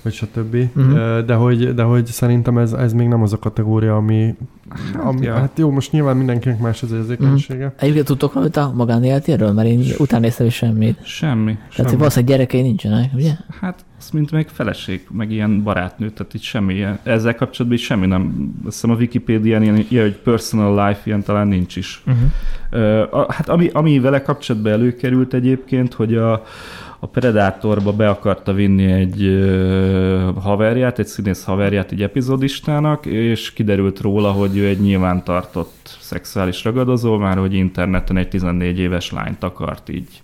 vagy 0.02 0.14
stb. 0.14 0.56
Uh-huh. 0.76 1.20
De, 1.20 1.34
hogy, 1.34 1.74
de 1.74 1.84
hogy 1.84 2.06
szerintem 2.06 2.58
ez, 2.58 2.74
ez 2.74 2.94
még 2.94 3.08
nem 3.08 3.22
az 3.22 3.34
a 3.34 3.40
kategória, 3.40 3.96
ami, 3.96 4.36
hát, 4.70 5.04
ami 5.04 5.26
ja. 5.26 5.34
hát 5.34 5.58
jó, 5.58 5.72
most 5.72 5.92
nyilván 5.92 6.18
mindenkinek 6.18 6.60
más 6.60 6.84
az 6.84 6.92
érzékenysége. 6.92 7.66
Uh-huh. 7.66 7.82
Egyébként 7.82 8.06
tudtok 8.06 8.34
valamit 8.34 8.58
a 8.58 8.72
magánéletéről? 8.76 9.52
Mert 9.52 9.68
én 9.68 9.84
utána 9.98 10.22
néztem 10.22 10.46
is 10.46 10.56
semmit. 10.56 11.06
Semmi. 11.06 11.54
Tehát, 11.54 11.72
semmi. 11.72 11.96
valószínűleg 11.96 12.36
gyerekei 12.36 12.62
nincsenek, 12.62 13.14
ugye? 13.14 13.32
Hát, 13.62 13.86
ez 14.00 14.10
mint 14.10 14.32
meg 14.32 14.48
feleség, 14.48 15.08
meg 15.12 15.32
ilyen 15.32 15.64
barátnő, 15.64 16.10
tehát 16.10 16.34
itt 16.34 16.42
semmi 16.42 16.74
ilyen, 16.74 17.00
ezzel 17.04 17.36
kapcsolatban 17.36 17.80
is 17.80 17.86
semmi 17.86 18.06
nem, 18.06 18.54
azt 18.66 18.74
hiszem 18.74 18.90
a 18.90 19.00
Wikipédián 19.00 19.64
ilyen, 19.64 19.86
ilyen, 19.90 20.04
hogy 20.04 20.16
personal 20.16 20.88
life 20.88 21.02
ilyen 21.04 21.24
talán 21.24 21.48
nincs 21.48 21.76
is. 21.76 22.04
Uh-huh. 22.06 22.24
Uh, 23.12 23.30
hát 23.30 23.50
ami, 23.50 23.70
ami 23.74 24.00
vele 24.00 24.22
kapcsolatban 24.22 24.72
előkerült 24.72 25.34
egyébként, 25.34 25.94
hogy 25.94 26.16
a, 26.16 26.44
a 27.06 27.08
Predatorba 27.08 27.92
be 27.92 28.10
akarta 28.10 28.54
vinni 28.54 28.92
egy 28.92 29.50
haverját, 30.42 31.00
egy 31.00 31.08
színész 31.08 31.44
haverját 31.44 31.92
egy 31.92 32.02
epizodistának, 32.02 33.06
és 33.06 33.54
kiderült 33.54 34.00
róla, 34.00 34.32
hogy 34.32 34.58
ő 34.58 34.68
egy 34.68 34.80
nyilvántartott 34.80 35.98
szexuális 36.00 36.64
ragadozó, 36.64 37.18
már 37.18 37.38
hogy 37.38 37.54
interneten 37.54 38.18
egy 38.18 38.30
14 38.30 38.80
éves 38.80 39.12
lányt 39.12 39.44
akart 39.44 39.90
így 39.90 40.22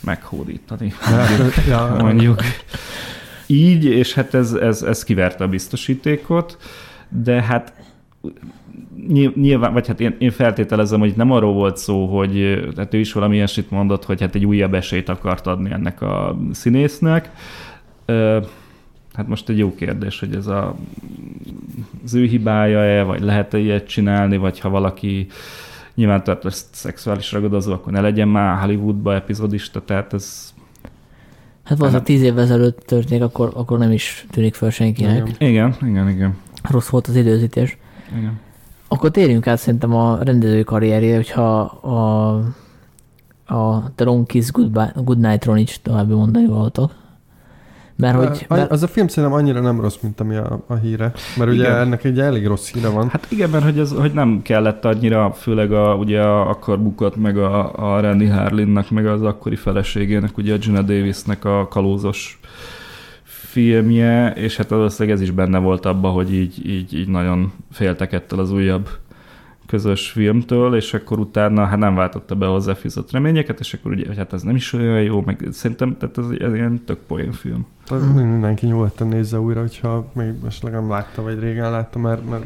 meghódítani. 0.00 0.92
Mondjuk. 1.28 1.66
ja, 1.66 1.96
mondjuk. 2.04 2.40
Így, 3.46 3.84
és 3.84 4.14
hát 4.14 4.34
ez, 4.34 4.52
ez, 4.52 4.82
ez 4.82 5.04
kiverte 5.04 5.44
a 5.44 5.48
biztosítékot, 5.48 6.56
de 7.08 7.42
hát 7.42 7.72
nyilván, 9.34 9.72
vagy 9.72 9.86
hát 9.86 10.00
én, 10.00 10.16
én 10.18 10.30
feltételezem, 10.30 11.00
hogy 11.00 11.12
nem 11.16 11.30
arról 11.30 11.52
volt 11.52 11.76
szó, 11.76 12.06
hogy 12.06 12.64
hát 12.76 12.94
ő 12.94 12.98
is 12.98 13.12
valami 13.12 13.34
ilyesmit 13.34 13.70
mondott, 13.70 14.04
hogy 14.04 14.20
hát 14.20 14.34
egy 14.34 14.44
újabb 14.44 14.74
esélyt 14.74 15.08
akart 15.08 15.46
adni 15.46 15.70
ennek 15.70 16.02
a 16.02 16.38
színésznek. 16.52 17.30
Hát 19.12 19.28
most 19.28 19.48
egy 19.48 19.58
jó 19.58 19.74
kérdés, 19.74 20.20
hogy 20.20 20.34
ez 20.34 20.46
a, 20.46 20.76
az 22.04 22.14
ő 22.14 22.24
hibája-e, 22.24 23.02
vagy 23.02 23.20
lehet-e 23.20 23.58
ilyet 23.58 23.86
csinálni, 23.86 24.36
vagy 24.36 24.60
ha 24.60 24.68
valaki 24.68 25.26
nyilván 25.94 26.24
tart 26.24 26.46
szexuális 26.72 27.32
ragadozó, 27.32 27.72
akkor 27.72 27.92
ne 27.92 28.00
legyen 28.00 28.28
már 28.28 28.58
Hollywoodba 28.58 29.14
epizodista, 29.14 29.84
tehát 29.84 30.12
ez 30.12 30.56
Hát 31.68 31.78
valószínűleg 31.78 32.06
tíz 32.06 32.22
évvel 32.22 32.44
ezelőtt 32.44 32.78
történik, 32.78 33.22
akkor, 33.22 33.50
akkor 33.54 33.78
nem 33.78 33.92
is 33.92 34.26
tűnik 34.30 34.54
fel 34.54 34.70
senkinek. 34.70 35.28
Igen, 35.38 35.48
igen, 35.48 35.76
igen. 35.90 36.08
igen. 36.08 36.36
Rossz 36.70 36.88
volt 36.88 37.06
az 37.06 37.16
időzítés. 37.16 37.76
Igen. 38.18 38.40
Akkor 38.88 39.10
térjünk 39.10 39.46
át 39.46 39.58
szerintem 39.58 39.94
a 39.94 40.18
rendezői 40.22 40.64
karrierje, 40.64 41.14
hogyha 41.14 41.60
a, 41.64 42.34
a 43.54 43.92
The 43.94 44.04
Long 44.04 44.26
Kiss 44.26 44.50
Good 44.94 45.18
Night-ról 45.18 45.58
is 45.58 45.82
további 45.82 46.14
mondani 46.14 46.46
valatok. 46.46 46.92
Mert 47.96 48.16
hogy, 48.16 48.46
mert... 48.48 48.70
Az 48.70 48.82
a 48.82 48.86
film 48.86 49.08
szerintem 49.08 49.38
annyira 49.38 49.60
nem 49.60 49.80
rossz, 49.80 49.96
mint 50.00 50.20
ami 50.20 50.36
a, 50.36 50.64
a 50.66 50.74
híre. 50.74 51.12
Mert 51.36 51.50
ugye 51.50 51.62
igen. 51.62 51.76
ennek 51.76 52.04
egy 52.04 52.20
elég 52.20 52.46
rossz 52.46 52.72
híre 52.72 52.88
van. 52.88 53.08
Hát 53.08 53.26
igen, 53.30 53.50
mert 53.50 53.64
hogy, 53.64 53.78
ez, 53.78 53.92
hogy 53.92 54.12
nem 54.12 54.40
kellett 54.42 54.84
annyira, 54.84 55.32
főleg 55.32 55.72
a, 55.72 55.94
ugye 55.94 56.22
akkor 56.22 56.80
bukott 56.80 57.16
meg 57.16 57.38
a, 57.38 57.72
a 57.94 58.00
Randy 58.00 58.26
Harlinnak, 58.26 58.90
meg 58.90 59.06
az 59.06 59.22
akkori 59.22 59.56
feleségének, 59.56 60.36
ugye 60.36 60.54
a 60.54 60.58
Gina 60.58 60.82
Davisnek 60.82 61.44
a 61.44 61.68
kalózos 61.68 62.40
filmje, 63.58 64.32
és 64.32 64.56
hát 64.56 64.68
valószínűleg 64.68 65.16
ez 65.16 65.22
is 65.22 65.30
benne 65.30 65.58
volt 65.58 65.86
abban, 65.86 66.12
hogy 66.12 66.34
így, 66.34 66.68
így, 66.68 66.94
így 66.94 67.08
nagyon 67.08 67.52
féltek 67.70 68.12
ettől 68.12 68.40
az 68.40 68.52
újabb 68.52 68.88
közös 69.66 70.10
filmtől, 70.10 70.74
és 70.74 70.94
akkor 70.94 71.18
utána 71.18 71.64
hát 71.64 71.78
nem 71.78 71.94
váltotta 71.94 72.34
be 72.34 72.46
hozzá 72.46 72.74
fűzött 72.74 73.10
reményeket, 73.10 73.60
és 73.60 73.74
akkor 73.74 73.92
ugye, 73.92 74.06
hogy 74.06 74.16
hát 74.16 74.32
ez 74.32 74.42
nem 74.42 74.56
is 74.56 74.72
olyan 74.72 75.02
jó, 75.02 75.22
meg 75.26 75.48
szerintem 75.50 75.96
tehát 75.98 76.18
ez, 76.18 76.24
ez 76.38 76.54
ilyen 76.54 76.84
tök 76.84 76.98
poén 77.06 77.32
film. 77.32 77.66
Az 77.86 78.02
mm. 78.02 78.08
mindenki 78.08 78.66
nyugodtan 78.66 79.08
nézze 79.08 79.40
újra, 79.40 79.60
hogyha 79.60 80.10
még 80.12 80.32
most 80.42 80.62
nem 80.62 80.88
látta, 80.88 81.22
vagy 81.22 81.38
régen 81.40 81.70
látta, 81.70 81.98
mert, 81.98 82.28
mert 82.30 82.44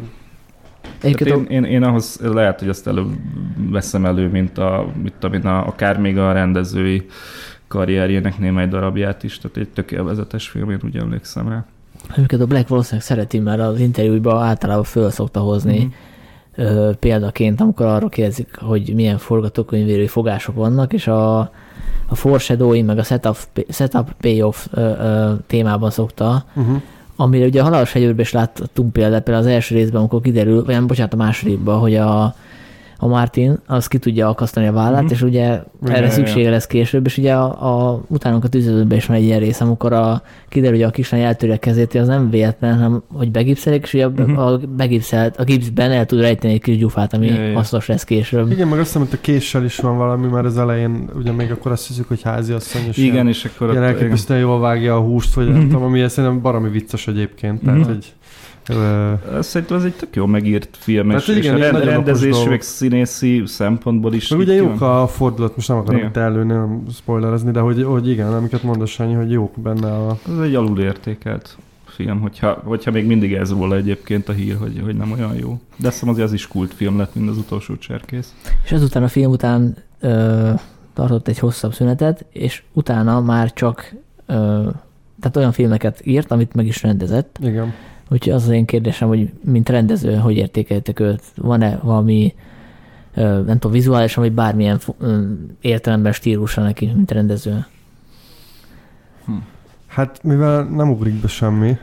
én, 1.02 1.46
én, 1.48 1.64
én, 1.64 1.82
ahhoz 1.82 2.20
lehet, 2.22 2.58
hogy 2.58 2.68
azt 2.68 2.86
előbb 2.86 3.10
veszem 3.70 4.04
elő, 4.04 4.28
mint 4.28 4.58
a, 4.58 4.92
mint 5.02 5.44
a, 5.44 5.58
a 5.58 5.66
akár 5.66 5.98
még 5.98 6.18
a 6.18 6.32
rendezői 6.32 7.06
karrierjének 7.72 8.38
némely 8.38 8.68
darabját 8.68 9.22
is, 9.22 9.38
tehát 9.38 9.56
egy 9.56 9.68
tök 9.68 9.90
élvezetes 9.90 10.48
film, 10.48 10.70
én 10.70 10.80
úgy 10.84 10.96
emlékszem 10.96 11.48
rá. 11.48 11.64
Amiket 12.16 12.40
a 12.40 12.46
Black 12.46 12.68
valószínűleg 12.68 13.04
szereti, 13.04 13.38
mert 13.38 13.60
az 13.60 13.80
interjúban 13.80 14.42
általában 14.42 14.84
föl 14.84 15.10
szokta 15.10 15.40
hozni 15.40 15.78
mm-hmm. 15.78 16.76
ö, 16.76 16.90
példaként, 17.00 17.60
amikor 17.60 17.86
arra 17.86 18.08
kérdezik, 18.08 18.56
hogy 18.56 18.94
milyen 18.94 19.18
forgatókönyvírói 19.18 20.06
fogások 20.06 20.54
vannak, 20.54 20.92
és 20.92 21.06
a, 21.06 21.38
a 22.06 22.14
foreshadowing, 22.14 22.86
meg 22.86 22.98
a 22.98 23.02
setup, 23.02 23.36
setup 23.68 24.12
payoff 24.20 24.66
ö, 24.70 24.80
ö, 24.80 25.32
témában 25.46 25.90
szokta, 25.90 26.44
uh-huh. 26.54 26.80
amire 27.16 27.46
ugye 27.46 27.60
a 27.60 27.64
halálos 27.64 27.92
hegyőrben 27.92 28.20
is 28.20 28.32
láttunk 28.32 28.92
például, 28.92 29.22
például 29.22 29.46
az 29.46 29.52
első 29.52 29.74
részben, 29.74 30.00
amikor 30.00 30.20
kiderül, 30.20 30.64
vagy 30.64 30.74
nem, 30.74 30.86
bocsánat, 30.86 31.12
a 31.12 31.16
másodikban, 31.16 31.78
hogy 31.78 31.94
a, 31.94 32.34
a 33.02 33.06
Martin, 33.08 33.58
az 33.66 33.86
ki 33.86 33.98
tudja 33.98 34.28
akasztani 34.28 34.66
a 34.66 34.72
vállát, 34.72 35.02
Mhm. 35.02 35.12
és 35.12 35.22
ugye 35.22 35.44
Igen, 35.44 35.64
erre 35.82 35.98
igen. 35.98 36.10
szüksége 36.10 36.50
lesz 36.50 36.66
később, 36.66 37.06
és 37.06 37.18
ugye 37.18 37.34
a, 37.34 37.90
a 37.92 38.02
utánunk 38.08 38.44
a 38.44 38.48
tűződőben 38.48 38.96
is 38.98 39.06
van 39.06 39.16
egy 39.16 39.22
ilyen 39.22 39.38
rész, 39.38 39.60
amikor 39.60 39.92
a, 39.92 40.22
kiderül, 40.48 40.76
hogy 40.76 40.86
a 40.86 40.90
kislány 40.90 41.20
eltörje 41.20 41.54
a 41.54 41.58
kezét, 41.58 41.94
az 41.94 42.06
nem 42.06 42.30
véletlen, 42.30 42.74
hanem 42.74 43.02
hogy 43.12 43.30
begipszelik, 43.30 43.82
és 43.82 43.94
ugye 43.94 44.04
a, 44.06 44.08
Mhm. 44.16 44.38
a 44.38 44.56
begipszelt, 44.76 45.36
a 45.36 45.44
gipszben 45.44 45.90
el 45.90 46.06
tud 46.06 46.20
rejteni 46.20 46.52
egy 46.52 46.60
kis 46.62 46.76
gyufát, 46.78 47.14
ami 47.14 47.26
ja. 47.26 47.52
hasznos 47.54 47.86
lesz 47.86 48.04
később. 48.04 48.50
Igen, 48.50 48.68
meg 48.68 48.78
azt 48.78 48.86
hiszem, 48.92 49.02
hogy 49.08 49.18
a 49.18 49.20
késsel 49.20 49.64
is 49.64 49.76
van 49.76 49.96
valami, 49.96 50.26
mert 50.26 50.46
az 50.46 50.58
elején 50.58 51.08
ugye 51.16 51.32
még 51.32 51.50
akkor 51.50 51.72
azt 51.72 51.86
hiszük, 51.86 52.08
hogy 52.08 52.22
házi 52.22 52.52
asszony, 52.52 52.82
és 52.88 52.96
Igen, 52.96 53.12
ilyen, 53.12 53.28
és 53.28 53.44
akkor 53.44 53.70
ilyen 53.70 53.82
igen. 53.82 53.94
elképesztően 53.94 54.40
jól 54.40 54.60
vágja 54.60 54.96
a 54.96 55.00
húst, 55.00 55.34
vagy 55.34 55.48
nem 55.48 55.60
tudom, 55.68 55.82
ami 55.82 56.08
szerintem 56.08 56.40
baromi 56.40 56.68
vicces 56.68 57.06
egyébként. 57.08 57.62
Tehát, 57.62 57.78
Mhm. 57.78 57.88
hogy 57.88 58.12
ö, 58.68 59.12
Szerintem 59.40 59.76
ez 59.76 59.84
egy 59.84 59.92
tök 59.94 60.16
jó 60.16 60.26
megírt 60.26 60.76
film, 60.76 61.10
Hát 61.10 61.20
és, 61.28 61.36
igen, 61.36 61.56
és 61.56 61.62
rend, 61.70 61.84
rendezés, 61.84 62.44
meg 62.44 62.62
színészi 62.62 63.42
szempontból 63.46 64.14
is. 64.14 64.28
meg 64.28 64.38
ugye 64.38 64.54
jók 64.54 64.78
van. 64.78 65.00
a 65.02 65.06
fordulat, 65.06 65.56
most 65.56 65.68
nem 65.68 65.76
akarom 65.76 65.96
Igen. 65.96 66.08
itt 66.08 66.16
előni, 66.16 66.52
nem 66.52 66.82
spoilerezni, 66.94 67.50
de 67.50 67.60
hogy, 67.60 67.82
hogy 67.82 68.08
igen, 68.08 68.32
amiket 68.32 68.62
mondasz, 68.62 68.90
Sanyi, 68.90 69.14
hogy 69.14 69.30
jók 69.30 69.52
benne 69.60 69.92
a... 69.92 70.18
Ez 70.28 70.38
egy 70.38 70.54
alulértékelt 70.54 71.56
film, 71.86 72.20
hogyha, 72.20 72.60
hogyha 72.64 72.90
még 72.90 73.06
mindig 73.06 73.32
ez 73.32 73.50
róla 73.50 73.76
egyébként 73.76 74.28
a 74.28 74.32
hír, 74.32 74.56
hogy, 74.56 74.80
hogy 74.84 74.96
nem 74.96 75.12
olyan 75.12 75.34
jó. 75.34 75.60
De 75.76 75.86
azt 75.86 75.96
hiszem 75.96 76.08
azért 76.08 76.26
az 76.26 76.32
is 76.32 76.48
kultfilm 76.48 76.98
lett, 76.98 77.14
mint 77.14 77.28
az 77.28 77.36
utolsó 77.36 77.76
cserkész. 77.76 78.34
És 78.64 78.72
ezután 78.72 79.02
a 79.02 79.08
film 79.08 79.30
után 79.30 79.76
ö, 80.00 80.50
tartott 80.94 81.28
egy 81.28 81.38
hosszabb 81.38 81.74
szünetet, 81.74 82.24
és 82.32 82.62
utána 82.72 83.20
már 83.20 83.52
csak 83.52 83.94
ö, 84.26 84.68
tehát 85.20 85.36
olyan 85.36 85.52
filmeket 85.52 86.00
írt, 86.06 86.30
amit 86.30 86.54
meg 86.54 86.66
is 86.66 86.82
rendezett. 86.82 87.38
Igen. 87.42 87.72
Úgyhogy 88.12 88.32
az 88.32 88.42
az 88.42 88.48
én 88.48 88.64
kérdésem, 88.64 89.08
hogy 89.08 89.30
mint 89.44 89.68
rendező, 89.68 90.14
hogy 90.14 90.36
értékeltek 90.36 91.00
őt? 91.00 91.22
Van-e 91.36 91.78
valami, 91.82 92.34
nem 93.14 93.44
tudom, 93.46 93.72
vizuálisan, 93.72 94.22
vagy 94.22 94.32
bármilyen 94.32 94.80
értelemben 95.60 96.12
stílusa 96.12 96.62
neki, 96.62 96.92
mint 96.94 97.10
rendező? 97.10 97.66
Hát 99.86 100.22
mivel 100.22 100.62
nem 100.62 100.90
ugrik 100.90 101.14
be 101.14 101.28
semmi, 101.28 101.76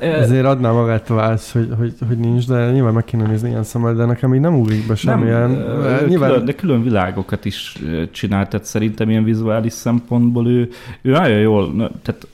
ezért 0.00 0.44
adná 0.44 0.70
magát 0.70 1.10
a 1.10 1.14
válasz, 1.14 1.52
hogy, 1.52 1.68
hogy, 1.78 1.94
hogy 2.08 2.18
nincs, 2.18 2.46
de 2.46 2.70
nyilván 2.70 2.92
meg 2.92 3.04
kéne 3.04 3.26
nézni 3.26 3.48
ilyen 3.48 3.62
szemmel, 3.62 3.94
de 3.94 4.04
nekem 4.04 4.34
így 4.34 4.40
nem 4.40 4.54
ugrik 4.54 4.80
be 4.80 4.86
nem, 4.86 4.96
semmilyen. 4.96 5.50
ö, 5.50 6.06
nyilván 6.06 6.30
külön, 6.30 6.44
de 6.44 6.52
külön 6.52 6.82
világokat 6.82 7.44
is 7.44 7.82
csinált, 8.10 8.48
tehát 8.48 8.66
szerintem 8.66 9.10
ilyen 9.10 9.24
vizuális 9.24 9.72
szempontból 9.72 10.48
ő, 10.48 10.68
ő 11.02 11.10
nagyon 11.10 11.38
jól, 11.38 11.90
tehát 12.02 12.26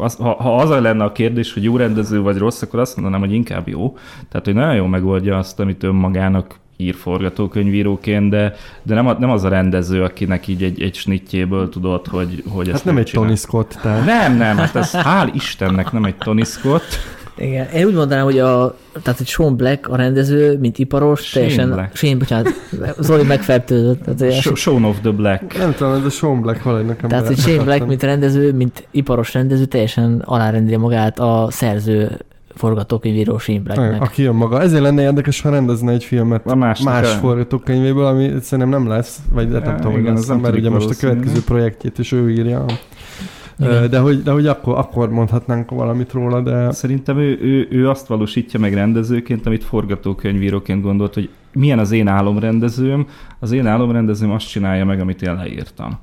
az, 0.00 0.14
ha, 0.14 0.34
ha 0.34 0.56
az 0.56 0.68
lenne 0.68 1.04
a 1.04 1.12
kérdés, 1.12 1.52
hogy 1.52 1.62
jó 1.62 1.76
rendező 1.76 2.20
vagy 2.20 2.36
rossz, 2.36 2.62
akkor 2.62 2.78
azt 2.78 2.96
mondanám, 2.96 3.20
hogy 3.20 3.32
inkább 3.32 3.68
jó. 3.68 3.96
Tehát, 4.28 4.46
hogy 4.46 4.54
nagyon 4.54 4.74
jól 4.74 4.88
megoldja 4.88 5.38
azt, 5.38 5.60
amit 5.60 5.82
önmagának 5.82 6.58
ír 6.80 6.94
forgatókönyvíróként, 6.94 8.30
de, 8.30 8.54
de 8.82 8.94
nem, 8.94 9.06
a, 9.06 9.12
nem 9.18 9.30
az 9.30 9.44
a 9.44 9.48
rendező, 9.48 10.02
akinek 10.02 10.46
így 10.48 10.62
egy, 10.62 10.82
egy 10.82 10.94
snitjéből 10.94 11.68
tudod, 11.68 12.06
hogy, 12.06 12.42
hogy 12.48 12.66
hát 12.66 12.74
ezt 12.74 12.84
nem 12.84 12.96
egy 12.96 13.00
megcsinál. 13.00 13.26
Tony 13.26 13.36
Scott, 13.36 13.78
tehát 13.82 14.04
Nem, 14.04 14.36
nem, 14.36 14.56
hát 14.56 14.74
ez 14.74 14.90
hál' 14.92 15.30
Istennek 15.32 15.92
nem 15.92 16.04
egy 16.04 16.16
Tony 16.16 16.44
Scott. 16.44 16.98
Igen, 17.38 17.66
én 17.74 17.86
úgy 17.86 17.94
mondanám, 17.94 18.24
hogy 18.24 18.38
a, 18.38 18.76
tehát, 19.02 19.18
hogy 19.18 19.26
Sean 19.26 19.56
Black 19.56 19.88
a 19.88 19.96
rendező, 19.96 20.58
mint 20.58 20.78
iparos, 20.78 21.20
Shane 21.20 21.46
teljesen, 21.46 21.70
Black. 21.74 21.96
Shane, 21.96 22.16
bocsánat, 22.16 22.48
Zoli 22.98 23.22
megfertőzött. 23.22 24.02
Tehát, 24.02 24.32
Sh- 24.40 24.56
Shaun 24.56 24.84
of 24.84 24.96
the 25.00 25.10
Black. 25.10 25.58
nem 25.58 25.74
tudom, 25.74 25.92
ez 25.92 26.04
a 26.04 26.10
Sean 26.10 26.40
Black 26.40 26.62
valahogy 26.62 26.86
nekem 26.86 27.08
Tehát, 27.08 27.26
hogy 27.26 27.38
Shane 27.38 27.62
Black, 27.62 27.86
mint 27.86 28.02
rendező, 28.02 28.52
mint 28.52 28.88
iparos 28.90 29.34
rendező, 29.34 29.64
teljesen 29.64 30.22
alárendeli 30.24 30.76
magát 30.76 31.18
a 31.18 31.46
szerző 31.50 32.18
forgatókönyvíró 32.54 33.38
Shane 33.38 33.60
Blacknek. 33.60 34.02
Aki 34.02 34.22
jön 34.22 34.34
maga. 34.34 34.60
Ezért 34.62 34.82
lenne 34.82 35.02
érdekes, 35.02 35.40
ha 35.40 35.50
rendezne 35.50 35.92
egy 35.92 36.04
filmet 36.04 36.46
A 36.46 36.54
más 36.54 36.80
a- 36.84 37.02
forgatókönyvéből, 37.02 38.04
ami 38.06 38.30
szerintem 38.42 38.68
nem 38.80 38.88
lesz, 38.88 39.18
vagy 39.32 39.52
hát 39.52 39.64
nem 39.64 39.70
Ja, 39.72 39.76
tudom, 39.76 39.92
hogy 39.92 40.00
igen, 40.00 40.14
lesz, 40.14 40.26
mert 40.26 40.56
ugye 40.56 40.70
most 40.70 40.90
a 40.90 40.94
következő 41.00 41.40
projektjét 41.44 41.98
is 41.98 42.12
ő 42.12 42.30
írja. 42.30 42.64
Igen. 43.58 43.90
De 43.90 43.98
hogy, 43.98 44.22
de 44.22 44.30
hogy 44.30 44.46
akkor, 44.46 44.78
akkor 44.78 45.10
mondhatnánk 45.10 45.70
valamit 45.70 46.12
róla, 46.12 46.40
de 46.40 46.70
Szerintem 46.72 47.18
ő, 47.18 47.38
ő, 47.40 47.68
ő 47.70 47.88
azt 47.88 48.06
valósítja 48.06 48.60
meg 48.60 48.74
rendezőként, 48.74 49.46
amit 49.46 49.64
forgatókönyvíróként 49.64 50.82
gondolt, 50.82 51.14
hogy 51.14 51.30
milyen 51.52 51.78
az 51.78 51.90
én 51.90 52.08
álomrendezőm. 52.08 53.06
Az 53.38 53.52
én 53.52 53.66
álomrendezőm 53.66 54.30
azt 54.30 54.48
csinálja 54.48 54.84
meg, 54.84 55.00
amit 55.00 55.22
én 55.22 55.34
leírtam. 55.34 55.98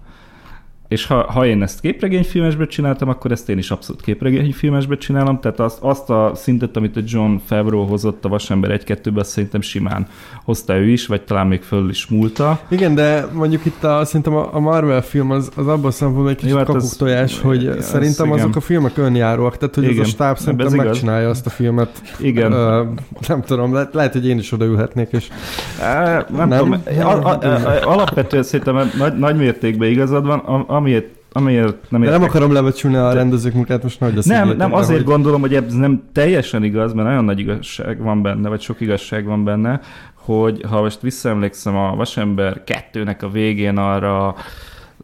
És 0.96 1.06
ha, 1.06 1.32
ha 1.32 1.46
én 1.46 1.62
ezt 1.62 1.80
képregényfilmesbe 1.80 2.66
csináltam, 2.68 3.10
akkor 3.10 3.32
ezt 3.32 3.50
én 3.50 3.58
is 3.58 3.72
abszolút 3.72 4.02
képregényfilmesbe 4.02 4.98
csinálom, 4.98 5.40
tehát 5.40 5.60
azt, 5.60 5.78
azt 5.82 6.10
a 6.10 6.32
szintet, 6.36 6.78
amit 6.78 6.98
a 6.98 7.02
John 7.06 7.36
Favreau 7.46 7.86
hozott 7.86 8.26
a 8.26 8.30
Vasember 8.30 8.82
1-2-ben, 8.86 9.18
azt 9.18 9.30
szerintem 9.30 9.62
simán 9.62 10.08
hozta 10.44 10.76
ő 10.78 10.88
is, 10.90 11.08
vagy 11.08 11.22
talán 11.22 11.48
még 11.48 11.62
föl 11.62 11.90
is 11.90 12.08
múlta. 12.08 12.60
igen, 12.70 12.96
de 12.96 13.26
mondjuk 13.34 13.66
itt 13.66 13.84
a, 13.84 14.06
szerintem 14.06 14.36
a 14.36 14.50
a 14.54 14.60
Marvel 14.60 15.02
film 15.02 15.32
az, 15.32 15.52
az 15.56 15.68
abban 15.68 15.86
a 15.86 15.92
szempontból 15.92 16.30
egy 16.30 16.36
kicsit 16.36 16.52
Jó, 16.52 16.58
hát 16.58 16.68
ez- 16.70 16.74
kakuktojás, 16.76 17.40
hogy 17.42 17.66
ez 17.68 17.86
szerintem 17.86 18.26
igen. 18.26 18.40
azok 18.40 18.56
a 18.56 18.60
filmek 18.60 18.98
önjáróak, 18.98 19.58
tehát 19.58 19.76
hogy 19.76 19.84
ez 19.84 19.90
a 19.90 19.94
Igen, 19.94 20.06
stáb 20.06 20.38
szerintem 20.38 20.74
megcsinálja 20.74 21.30
azt 21.30 21.46
a 21.46 21.50
filmet. 21.50 22.02
Igen. 22.20 22.52
Ö, 22.52 22.84
nem 23.28 23.42
tudom, 23.42 23.74
lehet, 23.74 23.94
lehet, 23.94 24.14
hogy 24.14 24.28
én 24.28 24.38
is 24.38 24.52
odaülhetnék, 24.52 25.08
és 25.12 25.28
Á, 25.82 26.26
nem, 26.36 26.48
Nem? 26.48 26.70
nem 26.70 26.82
tudom, 26.84 27.08
a, 27.08 27.30
a, 27.30 27.40
a, 27.42 27.92
alapvetően 27.92 28.44
szerintem 28.44 28.92
nagy, 28.98 29.18
nagy 29.18 29.36
mértékben 29.36 29.90
igazad 29.90 30.26
van, 30.26 30.40
a- 30.40 30.74
amiért, 30.86 31.08
amiért 31.32 31.90
nem 31.90 32.02
de 32.02 32.10
nem 32.10 32.22
értek 32.22 32.30
akarom 32.30 32.52
lebecsülni 32.54 32.98
a 32.98 33.14
rendezők 33.14 33.54
munkát, 33.54 33.84
most 33.84 34.00
nagy 34.00 34.16
lesz. 34.16 34.26
Nem, 34.26 34.50
nem 34.50 34.74
azért 34.74 34.98
hogy- 34.98 35.08
gondolom, 35.08 35.42
hogy 35.42 35.56
ez 35.56 35.74
nem 35.74 36.04
teljesen 36.12 36.64
igaz, 36.64 36.94
mert 36.94 37.08
nagyon 37.08 37.26
nagy 37.26 37.40
igazság 37.40 38.02
van 38.02 38.22
benne, 38.22 38.50
vagy 38.50 38.62
sok 38.62 38.82
igazság 38.82 39.26
van 39.26 39.44
benne, 39.44 39.80
hogy 40.14 40.64
ha 40.70 40.82
most 40.82 41.02
visszaemlékszem 41.02 41.76
a 41.76 41.96
Vasember 41.96 42.62
2-nek 42.66 43.24
a 43.24 43.30
végén 43.30 43.78
arra 43.78 44.36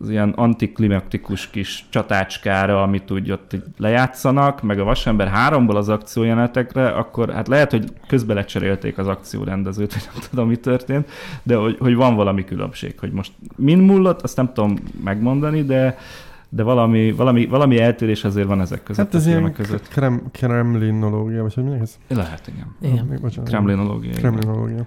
az 0.02 0.10
ilyen 0.10 0.30
antiklimaktikus 0.30 1.49
kis 1.49 1.86
csatácskára, 1.89 2.82
amit 2.82 3.12
úgy 3.12 3.32
ott 3.32 3.56
lejátszanak, 3.78 4.62
meg 4.62 4.80
a 4.80 4.84
Vasember 4.84 5.32
3-ból 5.49 5.76
az 5.76 5.89
akciójelenetekre, 5.89 6.88
akkor 6.88 7.30
hát 7.30 7.47
lehet, 7.47 7.72
hogy 7.72 7.93
közbe 8.08 8.34
lecserélték 8.34 8.97
az 8.97 9.08
akciórendezőt, 9.08 9.93
hogy 9.93 10.04
nem 10.14 10.22
tudom, 10.30 10.47
mi 10.47 10.56
történt, 10.56 11.10
de 11.43 11.56
hogy, 11.56 11.78
hogy 11.80 11.95
van 11.95 12.16
valami 12.16 12.45
különbség, 12.45 12.99
hogy 12.99 13.12
most 13.12 13.32
min 13.56 13.78
múlott, 13.78 14.22
azt 14.22 14.36
nem 14.36 14.54
tudom 14.54 14.76
megmondani, 15.04 15.64
de 15.64 15.97
de 16.54 16.64
valami, 16.64 17.12
valami, 17.12 17.45
valami 17.45 17.80
eltérés 17.80 18.24
azért 18.24 18.47
van 18.47 18.62
ezek 18.62 18.84
között 18.84 19.06
Hát 19.06 19.16
ez 19.16 19.28
ilyen 19.28 19.54
között. 19.54 19.88
krem, 19.88 20.22
kremlinológia, 20.32 21.41
vagy 21.41 21.54
hogy 21.54 21.64
mi 21.64 21.78
ez? 21.82 21.97
Lehet, 22.08 22.47
igen. 22.47 22.76
Igen. 22.93 23.06
Még 23.06 23.20
bocsánat. 23.22 23.49
Kremlinológia. 23.49 24.12
igen. 24.18 24.86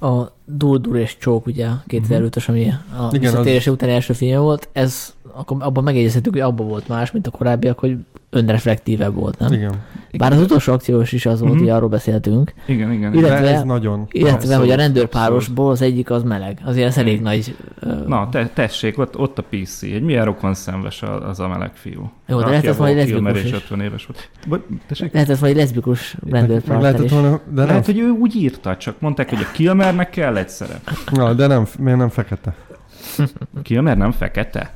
A 0.00 0.32
Dur-Dur 0.44 0.96
és 0.96 1.16
Csók, 1.18 1.46
ugye, 1.46 1.68
2005-ös, 1.88 2.48
ami 2.48 2.68
a 2.68 3.08
Igen, 3.10 3.20
visszatérése 3.20 3.70
után 3.70 3.88
első 3.88 4.12
filmje 4.12 4.38
volt, 4.38 4.68
ez 4.72 5.14
akkor 5.32 5.56
abban 5.60 5.84
megegyezhetünk, 5.84 6.34
hogy 6.34 6.44
abban 6.44 6.68
volt 6.68 6.88
más, 6.88 7.10
mint 7.10 7.26
a 7.26 7.30
korábbiak, 7.30 7.78
hogy 7.78 7.96
önreflektívebb 8.30 9.14
volt, 9.14 9.38
nem? 9.38 9.52
Igen. 9.52 9.72
Bár 10.18 10.32
az 10.32 10.40
utolsó 10.40 10.72
akciós 10.72 11.12
is 11.12 11.26
az 11.26 11.40
volt, 11.40 11.52
Mhm. 11.52 11.60
hogy 11.62 11.70
arról 11.70 11.88
beszéltünk, 11.88 12.52
Igen, 12.66 12.92
igen. 12.92 13.12
Illetve- 13.14 13.38
igen. 13.38 13.42
De 13.42 13.54
ez 13.58 13.62
nagyon. 13.62 14.06
illetve, 14.10 14.34
Abszolút, 14.34 14.40
hogy 14.40 14.50
a 14.68 14.72
abszolút. 14.72 14.76
rendőrpárosból 14.80 15.70
az 15.70 15.82
egyik 15.82 16.10
az 16.10 16.22
meleg. 16.22 16.58
Azért 16.64 16.86
ez 16.86 16.98
elég 16.98 17.20
nagy... 17.20 17.56
ö, 17.80 17.92
Na, 18.06 18.28
te, 18.28 18.48
tessék, 18.54 18.98
ott, 18.98 19.18
ott 19.18 19.38
a 19.38 19.42
PC. 19.50 19.82
Egy 19.82 20.02
milyen 20.02 20.24
rokon 20.24 20.54
szenves 20.54 21.02
a- 21.02 21.28
az 21.28 21.40
a 21.40 21.48
meleg 21.48 21.70
fiú. 21.74 22.10
Jó, 22.26 22.40
de 22.40 22.46
lehet, 22.46 22.64
ez 22.66 22.78
majd 22.78 22.96
leszbikus 22.96 23.38
és 23.38 23.44
is. 23.44 23.52
50 23.52 23.80
éves 23.80 24.06
volt. 24.06 24.30
Bo- 24.48 24.66
tessék? 24.88 25.12
Lehet 25.12 25.28
ez 25.28 25.40
majd 25.40 25.56
leszbikus 25.56 26.16
Meg 26.22 26.32
rendőrpárter 26.32 26.80
lehetett 26.82 27.08
volna, 27.10 27.30
de 27.30 27.40
nem, 27.60 27.66
Lehet, 27.66 27.86
hogy 27.86 27.98
ő 27.98 28.08
úgy 28.10 28.34
írta, 28.36 28.76
csak 28.76 29.00
mondták, 29.00 29.28
hogy 29.28 29.38
a 29.42 29.50
Kilmernek 29.52 30.10
kell 30.10 30.36
egy 30.36 30.48
szerep. 30.48 30.80
na, 31.12 31.32
de 31.32 31.46
nem, 31.46 31.66
miért 31.78 31.98
nem 31.98 32.08
fekete? 32.08 32.54
A 33.54 33.60
Kilmer 33.62 33.96
nem 33.96 34.12
fekete? 34.12 34.70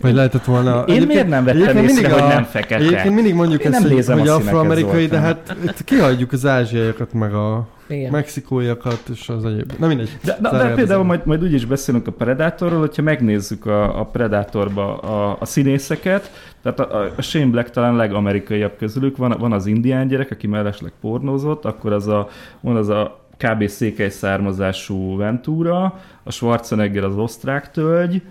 Vagy 0.00 0.14
lehetett 0.14 0.44
volna... 0.44 0.82
Én 0.86 1.02
miért 1.06 1.28
nem 1.28 1.44
vettem 1.44 1.62
észre, 1.62 1.80
mindig 1.82 2.06
hogy 2.12 2.22
a- 2.22 2.26
nem 2.28 2.44
fekete? 2.44 2.74
Egyébként 2.84 3.14
mindig 3.14 3.34
mondjuk 3.34 3.60
Én 3.60 3.66
ezt, 3.66 3.78
nem 3.78 3.82
hogy, 3.88 3.96
nézem 3.96 4.18
hogy 4.18 4.28
afroamerikai, 4.28 5.06
de 5.06 5.18
hát 5.18 5.56
itt 5.64 5.84
kihagyjuk 5.84 6.32
az 6.32 6.46
ázsiaiakat, 6.46 7.12
meg 7.12 7.34
a 7.34 7.66
Igen. 7.88 8.10
mexikóiakat, 8.10 9.02
és 9.12 9.28
az 9.28 9.44
egyéb. 9.44 9.72
Na 9.78 9.86
mindegy. 9.86 10.18
De, 10.24 10.38
de, 10.40 10.50
de 10.50 10.74
például 10.74 11.04
majd, 11.04 11.20
majd 11.26 11.42
úgy 11.42 11.52
is 11.52 11.64
beszélünk 11.64 12.06
a 12.06 12.10
Predatorról, 12.12 12.78
hogyha 12.80 13.02
megnézzük 13.02 13.66
a, 13.66 14.00
a 14.00 14.04
Predatorba 14.04 14.96
a, 14.98 15.36
a 15.40 15.44
színészeket, 15.44 16.30
tehát 16.62 16.80
a, 16.80 16.98
a- 17.00 17.12
a 17.16 17.22
Shane 17.22 17.46
Black 17.50 17.70
talán 17.70 17.96
legamerikaiabb 17.96 18.76
közülük, 18.78 19.16
van, 19.16 19.36
van 19.38 19.52
az 19.52 19.66
indián 19.66 20.08
gyerek, 20.08 20.30
aki 20.30 20.46
mellesleg 20.46 20.92
pornózott, 21.00 21.64
akkor 21.64 21.92
az 21.92 22.06
a, 22.06 22.28
van 22.60 22.76
az 22.76 22.88
a 22.88 23.18
kb. 23.36 23.66
székely 23.68 24.08
származású 24.10 25.16
Ventura, 25.16 26.00
a 26.22 26.30
Schwarzenegger 26.32 27.04
az 27.04 27.16
osztrák 27.16 27.70
tölgy, 27.70 28.22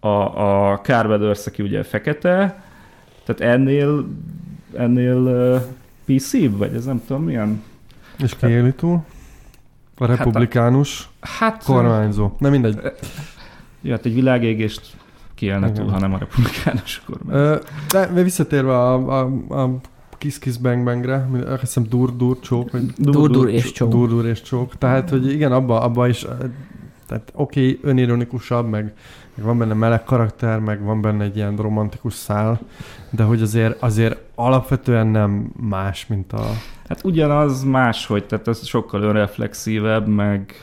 a, 0.00 0.08
a 0.08 0.80
Carvedors, 0.80 1.46
aki 1.46 1.62
ugye 1.62 1.82
fekete, 1.82 2.62
tehát 3.24 3.54
ennél, 3.54 4.06
ennél 4.76 5.16
uh, 5.16 6.16
PC-b, 6.16 6.56
vagy 6.56 6.74
ez 6.74 6.84
nem 6.84 7.02
tudom 7.06 7.22
milyen. 7.22 7.62
És 8.18 8.36
ki 8.36 8.46
éli 8.46 8.72
túl? 8.72 9.04
A 9.98 10.06
republikánus 10.06 11.08
Hát, 11.20 11.64
kormányzó. 11.64 12.30
Nem 12.38 12.50
mindegy. 12.50 12.78
Ja, 13.82 13.90
hát 13.92 14.04
egy 14.06 14.14
világégést 14.14 14.96
kiélne 15.34 15.66
Igen. 15.68 15.82
túl, 15.82 15.92
ha 15.92 15.98
nem 15.98 16.14
a 16.14 16.18
republikánus 16.18 17.02
kormány. 17.06 17.36
Ö, 17.36 17.56
De 17.90 18.22
visszatérve 18.22 18.78
a, 18.78 19.20
a, 19.20 19.30
a 19.62 19.70
Kiss 20.18 20.38
Kiss 20.38 20.56
Bang 20.56 20.84
Bangre, 20.84 21.28
azt 21.46 21.60
hiszem 21.60 21.86
Dur 21.88 22.16
Dur 22.16 22.40
Csók, 22.40 22.70
vagy 22.70 22.86
Dur 22.96 23.30
Dur 23.30 23.48
és 23.48 23.72
Csók. 23.72 23.90
Dur 23.90 24.08
Dur 24.08 24.26
és 24.26 24.42
Csók. 24.42 24.78
Tehát, 24.78 25.10
hogy 25.10 25.32
igen, 25.32 25.52
abba, 25.52 25.80
abba 25.80 26.08
is, 26.08 26.26
tehát 27.06 27.32
oké, 27.34 27.60
okay, 27.60 27.90
önironikusabb, 27.90 28.68
meg, 28.68 28.92
meg 29.34 29.46
van 29.46 29.58
benne 29.58 29.74
meleg 29.74 30.04
karakter, 30.04 30.58
meg 30.58 30.82
van 30.82 31.00
benne 31.00 31.24
egy 31.24 31.36
ilyen 31.36 31.56
romantikus 31.56 32.14
szál, 32.14 32.60
de 33.10 33.22
hogy 33.22 33.42
azért, 33.42 33.82
azért 33.82 34.18
alapvetően 34.34 35.06
nem 35.06 35.50
más, 35.60 36.06
mint 36.06 36.32
a... 36.32 36.44
Hát 36.88 37.04
ugyanaz 37.04 37.62
máshogy, 37.62 38.26
tehát 38.26 38.48
ez 38.48 38.66
sokkal 38.66 39.02
önreflexívebb, 39.02 40.06
meg 40.06 40.54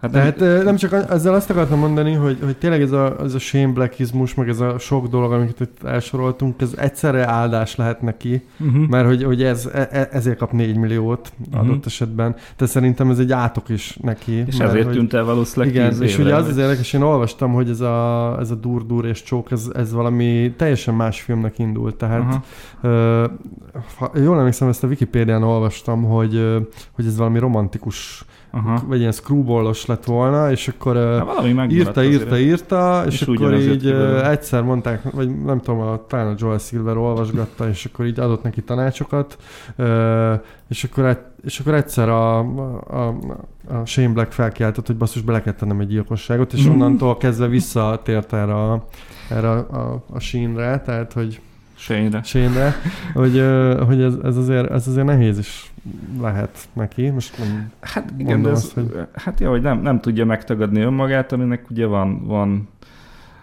Hát 0.00 0.10
Tehát 0.10 0.38
nem, 0.38 0.64
nem 0.64 0.76
csak 0.76 0.92
ezzel 1.10 1.34
azt 1.34 1.50
akartam 1.50 1.78
mondani, 1.78 2.12
hogy, 2.12 2.38
hogy 2.44 2.56
tényleg 2.56 2.82
ez 2.82 2.92
a, 2.92 3.16
ez 3.22 3.34
a 3.34 3.38
Shane 3.38 3.72
Blackizmus, 3.72 4.34
meg 4.34 4.48
ez 4.48 4.60
a 4.60 4.78
sok 4.78 5.06
dolog, 5.06 5.32
amiket 5.32 5.60
itt 5.60 5.82
elsoroltunk, 5.84 6.60
ez 6.60 6.72
egyszerre 6.76 7.28
áldás 7.28 7.76
lehet 7.76 8.02
neki, 8.02 8.42
uh-huh. 8.58 8.88
mert 8.88 9.06
hogy, 9.06 9.24
hogy 9.24 9.42
ez, 9.42 9.70
e, 9.72 9.88
e, 9.90 10.08
ezért 10.12 10.38
kap 10.38 10.52
4 10.52 10.76
milliót 10.76 11.32
uh-huh. 11.46 11.60
adott 11.60 11.86
esetben. 11.86 12.36
De 12.56 12.66
szerintem 12.66 13.10
ez 13.10 13.18
egy 13.18 13.32
átok 13.32 13.68
is 13.68 13.98
neki. 14.02 14.44
És 14.46 14.56
mert, 14.56 14.70
ezért 14.70 14.86
hogy, 14.86 14.94
tűnt 14.94 15.14
el 15.14 15.24
valószínűleg 15.24 15.74
Igen, 15.74 16.02
és 16.02 16.18
ugye 16.18 16.34
az 16.34 16.48
az 16.48 16.56
érdekes, 16.56 16.92
én 16.92 17.02
olvastam, 17.02 17.52
hogy 17.52 17.68
ez 17.68 17.80
a, 17.80 18.36
ez 18.40 18.50
a 18.50 18.54
dur-dur 18.54 19.06
és 19.06 19.22
csók, 19.22 19.50
ez, 19.50 19.70
ez 19.74 19.92
valami 19.92 20.52
teljesen 20.56 20.94
más 20.94 21.20
filmnek 21.20 21.58
indult. 21.58 21.96
Tehát 21.96 22.42
uh-huh. 22.82 23.30
ha 23.98 24.10
jól 24.14 24.38
emlékszem, 24.38 24.68
ezt 24.68 24.84
a 24.84 24.86
Wikipédián 24.86 25.42
olvastam, 25.42 26.04
hogy, 26.04 26.56
hogy 26.92 27.06
ez 27.06 27.16
valami 27.16 27.38
romantikus 27.38 28.24
Aha. 28.50 28.82
vagy 28.86 28.98
ilyen 28.98 29.12
screwballos 29.12 29.86
lett 29.86 30.04
volna, 30.04 30.50
és 30.50 30.68
akkor 30.68 30.96
Há, 30.96 31.24
valami 31.24 31.74
írta, 31.74 32.04
írta, 32.04 32.38
írta, 32.38 33.02
és, 33.06 33.20
és 33.20 33.22
akkor 33.22 33.54
így 33.54 33.86
egyszer 34.22 34.62
mondták, 34.62 35.10
vagy 35.10 35.42
nem 35.44 35.60
tudom, 35.60 35.80
a, 35.80 36.06
talán 36.06 36.26
a 36.26 36.34
Joel 36.38 36.58
Silver 36.58 36.96
olvasgatta, 36.96 37.68
és 37.68 37.84
akkor 37.84 38.06
így 38.06 38.20
adott 38.20 38.42
neki 38.42 38.62
tanácsokat, 38.62 39.38
és 40.68 40.84
akkor, 40.84 41.32
és 41.44 41.60
akkor 41.60 41.74
egyszer 41.74 42.08
a, 42.08 42.38
a, 42.38 43.14
a 43.68 43.84
Shane 43.84 44.12
Black 44.12 44.32
felkiáltott, 44.32 44.86
hogy 44.86 44.96
basszus, 44.96 45.22
bele 45.22 45.42
kell 45.42 45.52
tennem 45.52 45.80
egy 45.80 45.88
gyilkosságot, 45.88 46.52
és 46.52 46.66
mm. 46.66 46.70
onnantól 46.70 47.16
kezdve 47.16 47.46
visszatért 47.46 48.32
erre 48.32 48.54
a, 48.54 48.84
erre 49.30 49.50
a, 49.50 49.58
a, 49.58 50.04
a 50.12 50.18
sínre, 50.18 50.80
tehát 50.80 51.12
hogy 51.12 51.40
Shane-re. 51.78 52.22
Shane-re, 52.22 52.74
hogy, 53.14 53.44
hogy 53.86 54.02
ez, 54.02 54.14
ez, 54.24 54.36
azért, 54.36 54.70
ez 54.70 54.88
azért 54.88 55.06
nehéz 55.06 55.38
is 55.38 55.72
lehet 56.20 56.68
neki. 56.72 57.08
Most 57.08 57.38
nem 57.38 57.72
hát 57.80 58.12
igen, 58.16 58.42
de 58.42 58.48
ez, 58.48 58.56
azt, 58.56 58.72
hogy... 58.72 58.92
hát 59.14 59.40
jó, 59.40 59.50
hogy 59.50 59.62
nem, 59.62 59.80
nem 59.80 60.00
tudja 60.00 60.24
megtagadni 60.24 60.80
önmagát, 60.80 61.32
aminek 61.32 61.70
ugye 61.70 61.86
van, 61.86 62.26
van 62.26 62.68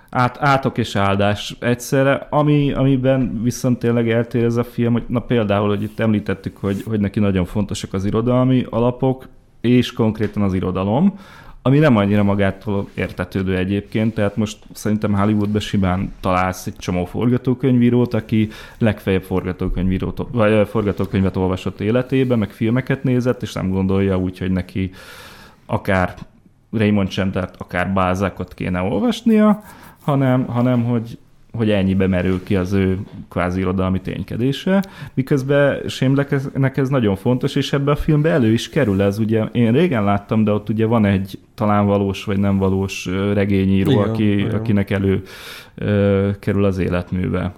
át, 0.10 0.38
átok 0.40 0.78
és 0.78 0.96
áldás 0.96 1.56
egyszerre, 1.60 2.28
ami, 2.30 2.74
amiben 2.74 3.42
viszont 3.44 3.80
tényleg 3.80 4.10
eltér 4.10 4.44
ez 4.44 4.56
a 4.56 4.64
film, 4.64 4.94
hogy 4.94 5.04
na 5.08 5.20
például, 5.20 5.68
hogy 5.68 5.84
itt 5.84 6.00
említettük, 6.00 6.58
hogy, 6.58 6.84
hogy 6.88 7.00
neki 7.00 7.20
nagyon 7.20 7.46
fontosak 7.46 7.94
az 7.94 8.06
irodalmi 8.06 8.66
alapok, 8.70 9.28
és 9.62 9.94
konkrétan 9.94 10.44
az 10.44 10.54
irodalom, 10.54 11.20
ami 11.68 11.80
nem 11.80 11.98
annyira 11.98 12.24
magától 12.24 12.90
értetődő 12.94 13.58
egyébként, 13.58 14.14
tehát 14.14 14.36
most 14.36 14.58
szerintem 14.74 15.14
Hollywoodban 15.14 15.62
simán 15.62 16.14
találsz 16.20 16.66
egy 16.66 16.76
csomó 16.76 17.06
forgatókönyvírót, 17.06 18.14
aki 18.14 18.50
legfeljebb 18.78 19.24
forgatókönyvírót, 19.24 20.22
vagy 20.32 20.68
forgatókönyvet 20.68 21.36
olvasott 21.36 21.82
életében, 21.82 22.40
meg 22.40 22.50
filmeket 22.50 23.04
nézett, 23.04 23.42
és 23.42 23.54
nem 23.54 23.70
gondolja 23.70 24.18
úgy, 24.18 24.38
hogy 24.38 24.52
neki 24.52 24.92
akár 25.66 26.14
Raymond 26.72 27.10
Chandlert, 27.10 27.56
akár 27.58 27.94
Bázákot 27.94 28.54
kéne 28.54 28.82
olvasnia, 28.82 29.64
hanem, 30.02 30.46
hanem 30.46 30.84
hogy 30.84 31.18
hogy 31.56 31.70
ennyibe 31.70 32.08
merül 32.08 32.44
ki 32.44 32.56
az 32.56 32.74
ő 32.74 33.00
kvázi 33.30 33.60
irodalmi 33.60 34.02
ténykedése, 34.02 34.84
miközben 35.14 35.88
Sémleknek 35.88 36.78
ez 36.78 36.90
nagyon 36.90 37.16
fontos, 37.16 37.56
és 37.56 37.74
ebbe 37.74 37.92
a 37.92 37.96
filmbe 37.96 38.30
elő 38.30 38.52
is 38.52 38.70
kerül 38.70 39.02
ez, 39.02 39.20
ugye 39.20 39.44
én 39.44 39.72
régen 39.72 40.04
láttam, 40.04 40.44
de 40.44 40.52
ott 40.52 40.70
ugye 40.70 40.86
van 40.86 41.06
egy 41.06 41.40
talán 41.54 41.86
valós 41.86 42.24
vagy 42.24 42.40
nem 42.40 42.58
valós 42.58 43.06
regényíró, 43.34 43.92
igen, 43.92 44.10
aki, 44.10 44.38
igen. 44.38 44.56
akinek 44.56 44.90
elő 44.90 45.22
ö, 45.76 46.30
kerül 46.40 46.66
az 46.66 46.78
életműve. 46.78 47.54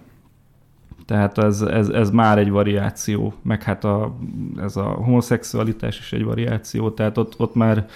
Tehát 1.05 1.37
ez, 1.37 1.61
ez, 1.61 1.89
ez 1.89 2.09
már 2.09 2.37
egy 2.37 2.49
variáció, 2.49 3.33
meg 3.41 3.63
hát 3.63 3.83
a, 3.83 4.17
ez 4.61 4.75
a 4.75 4.83
homoszexualitás 4.83 5.99
is 5.99 6.13
egy 6.13 6.23
variáció, 6.23 6.89
tehát 6.89 7.17
ott, 7.17 7.33
ott 7.37 7.55
már 7.55 7.87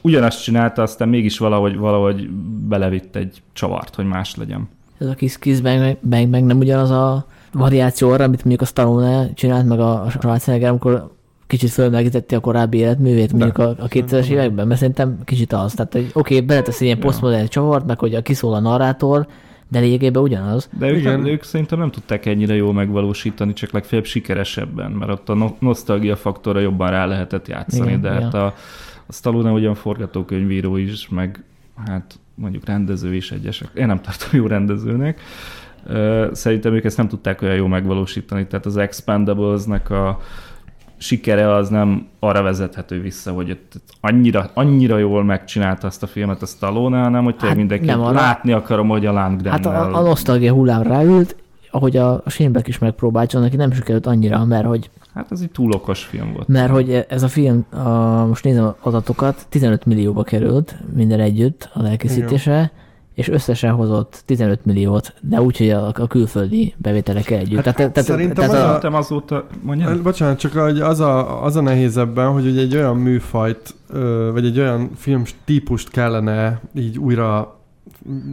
ugyanazt 0.00 0.42
csinálta, 0.42 0.82
aztán 0.82 1.08
mégis 1.08 1.38
valahogy, 1.38 1.76
valahogy 1.76 2.30
belevitt 2.68 3.16
egy 3.16 3.42
csavart, 3.52 3.94
hogy 3.94 4.06
más 4.06 4.36
legyen 4.36 4.68
ez 5.00 5.06
a 5.06 5.14
kis 5.14 5.38
kis 5.38 5.60
bang, 5.60 5.96
bang, 6.02 6.28
bang 6.28 6.44
nem 6.44 6.58
ugyanaz 6.58 6.90
a 6.90 7.26
variáció 7.52 8.10
arra, 8.10 8.24
amit 8.24 8.44
mondjuk 8.44 8.60
a 8.60 8.64
Stallone 8.64 9.32
csinált, 9.34 9.66
meg 9.66 9.80
a 9.80 10.06
Schwarzenegger, 10.10 10.68
amikor 10.68 11.10
kicsit 11.46 11.70
fölmelegítette 11.70 12.36
a 12.36 12.40
korábbi 12.40 12.78
életművét, 12.78 13.32
mondjuk 13.32 13.58
a, 13.58 13.68
a 13.68 13.88
2000-es 13.88 14.26
években, 14.26 14.66
mert 14.66 14.80
szerintem 14.80 15.18
kicsit 15.24 15.52
az. 15.52 15.72
Tehát, 15.72 15.92
hogy 15.92 16.10
oké, 16.12 16.34
okay, 16.34 16.46
beletesz 16.46 16.76
egy 16.76 16.86
ilyen 16.86 16.98
posztmodern 16.98 17.46
csavart, 17.48 17.86
meg 17.86 17.98
hogy 17.98 18.14
a 18.14 18.22
kiszól 18.22 18.54
a 18.54 18.60
narrátor, 18.60 19.26
de 19.68 19.78
lényegében 19.78 20.22
ugyanaz. 20.22 20.68
De 20.78 20.90
ők, 20.90 20.96
Igen. 20.96 21.26
ők 21.26 21.42
szerintem 21.42 21.78
nem 21.78 21.90
tudták 21.90 22.26
ennyire 22.26 22.54
jól 22.54 22.72
megvalósítani, 22.72 23.52
csak 23.52 23.70
legfeljebb 23.70 24.06
sikeresebben, 24.06 24.90
mert 24.90 25.10
ott 25.10 25.28
a 25.28 25.56
nosztalgia 25.58 26.16
faktorra 26.16 26.60
jobban 26.60 26.90
rá 26.90 27.06
lehetett 27.06 27.48
játszani, 27.48 27.88
Igen, 27.88 28.00
de 28.00 28.08
ja. 28.08 28.20
hát 28.20 28.34
a, 28.34 28.46
a 29.06 29.12
Stallone 29.12 29.50
ugyan 29.50 29.74
forgatókönyvíró 29.74 30.76
is, 30.76 31.08
meg 31.08 31.44
hát 31.86 32.18
mondjuk 32.34 32.66
rendező 32.66 33.14
is 33.14 33.30
egyesek. 33.30 33.70
Én 33.74 33.86
nem 33.86 34.00
tartom 34.00 34.28
jó 34.32 34.46
rendezőnek. 34.46 35.20
Szerintem 36.32 36.74
ők 36.74 36.84
ezt 36.84 36.96
nem 36.96 37.08
tudták 37.08 37.42
olyan 37.42 37.54
jól 37.54 37.68
megvalósítani, 37.68 38.46
tehát 38.46 38.66
az 38.66 38.76
Expandables-nek 38.76 39.90
a 39.90 40.20
sikere 41.00 41.54
az 41.54 41.68
nem 41.68 42.06
arra 42.18 42.42
vezethető 42.42 43.00
vissza, 43.00 43.32
hogy 43.32 43.58
annyira, 44.00 44.50
annyira 44.54 44.98
jól 44.98 45.24
megcsinálta 45.24 45.86
azt 45.86 46.02
a 46.02 46.06
filmet 46.06 46.42
a 46.42 46.46
Stallone, 46.46 47.02
hanem 47.02 47.24
hogy 47.24 47.34
hát 47.38 47.56
mindenki 47.56 47.86
látni 47.86 48.52
akarom, 48.52 48.88
hogy 48.88 49.06
a 49.06 49.12
Landgren 49.12 49.52
Hát 49.52 49.66
a, 49.66 49.96
a 49.96 50.02
nosztalgia 50.02 50.52
hullám 50.52 50.82
ráült, 50.82 51.36
ahogy 51.70 51.96
a 51.96 52.22
Shane 52.26 52.60
is 52.64 52.78
megpróbált, 52.78 53.32
neki 53.32 53.56
nem 53.56 53.72
sikerült 53.72 54.06
annyira, 54.06 54.44
mert 54.44 54.66
hogy 54.66 54.90
Hát 55.14 55.32
ez 55.32 55.40
egy 55.40 55.50
túl 55.50 55.72
okos 55.72 56.04
film 56.04 56.32
volt. 56.32 56.48
Mert 56.48 56.70
hogy 56.70 57.04
ez 57.08 57.22
a 57.22 57.28
film, 57.28 57.66
a, 57.70 57.88
most 58.26 58.44
nézem 58.44 58.64
az 58.64 58.74
adatokat, 58.80 59.46
15 59.48 59.84
millióba 59.86 60.22
került 60.22 60.76
minden 60.94 61.20
együtt 61.20 61.70
a 61.74 61.86
elkészítése, 61.86 62.52
Igen. 62.52 62.70
és 63.14 63.28
összesen 63.28 63.72
hozott 63.72 64.22
15 64.26 64.64
milliót, 64.64 65.14
de 65.20 65.42
úgy, 65.42 65.56
hogy 65.56 65.70
a, 65.70 65.86
a 65.86 66.06
külföldi 66.06 66.74
bevételek 66.76 67.30
együtt. 67.30 67.64
Hát, 67.64 67.74
tehát, 67.76 67.92
tehát, 67.92 68.08
szerintem, 68.08 68.48
tehát 68.48 68.84
az, 68.84 68.92
a, 68.92 68.96
azóta, 68.96 69.46
mondjam? 69.62 70.02
Bocsánat, 70.02 70.38
csak 70.38 70.54
az 70.80 71.00
a, 71.00 71.44
az 71.44 71.56
a 71.56 71.60
nehéz 71.60 71.96
ebben, 71.96 72.32
hogy 72.32 72.46
ugye 72.46 72.60
egy 72.60 72.76
olyan 72.76 72.96
műfajt, 72.96 73.74
vagy 74.32 74.44
egy 74.44 74.58
olyan 74.58 74.90
film 74.96 75.22
típust 75.44 75.90
kellene 75.90 76.60
így 76.74 76.98
újra 76.98 77.59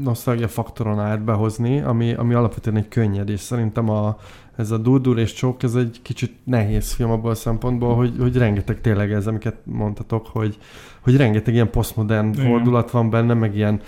nosztalgia 0.03 0.47
faktoron 0.47 0.99
át 0.99 1.23
behozni, 1.23 1.81
ami, 1.81 2.13
ami 2.13 2.33
alapvetően 2.33 2.77
egy 2.77 2.87
könnyed, 2.87 3.29
és 3.29 3.39
szerintem 3.39 3.89
a, 3.89 4.17
ez 4.55 4.71
a 4.71 4.77
Durdur 4.77 5.19
és 5.19 5.33
Csók, 5.33 5.63
ez 5.63 5.75
egy 5.75 5.99
kicsit 6.01 6.35
nehéz 6.43 6.93
film 6.93 7.11
abból 7.11 7.31
a 7.31 7.35
szempontból, 7.35 7.95
hogy, 7.95 8.15
hogy 8.19 8.37
rengeteg 8.37 8.81
tényleg 8.81 9.11
ez, 9.11 9.27
amiket 9.27 9.55
mondtatok, 9.63 10.27
hogy, 10.27 10.57
hogy 11.07 11.17
rengeteg 11.17 11.53
ilyen 11.53 11.69
posztmodern 11.69 12.33
fordulat 12.33 12.91
van 12.91 13.09
benne, 13.09 13.33
meg 13.33 13.55
ilyen 13.55 13.79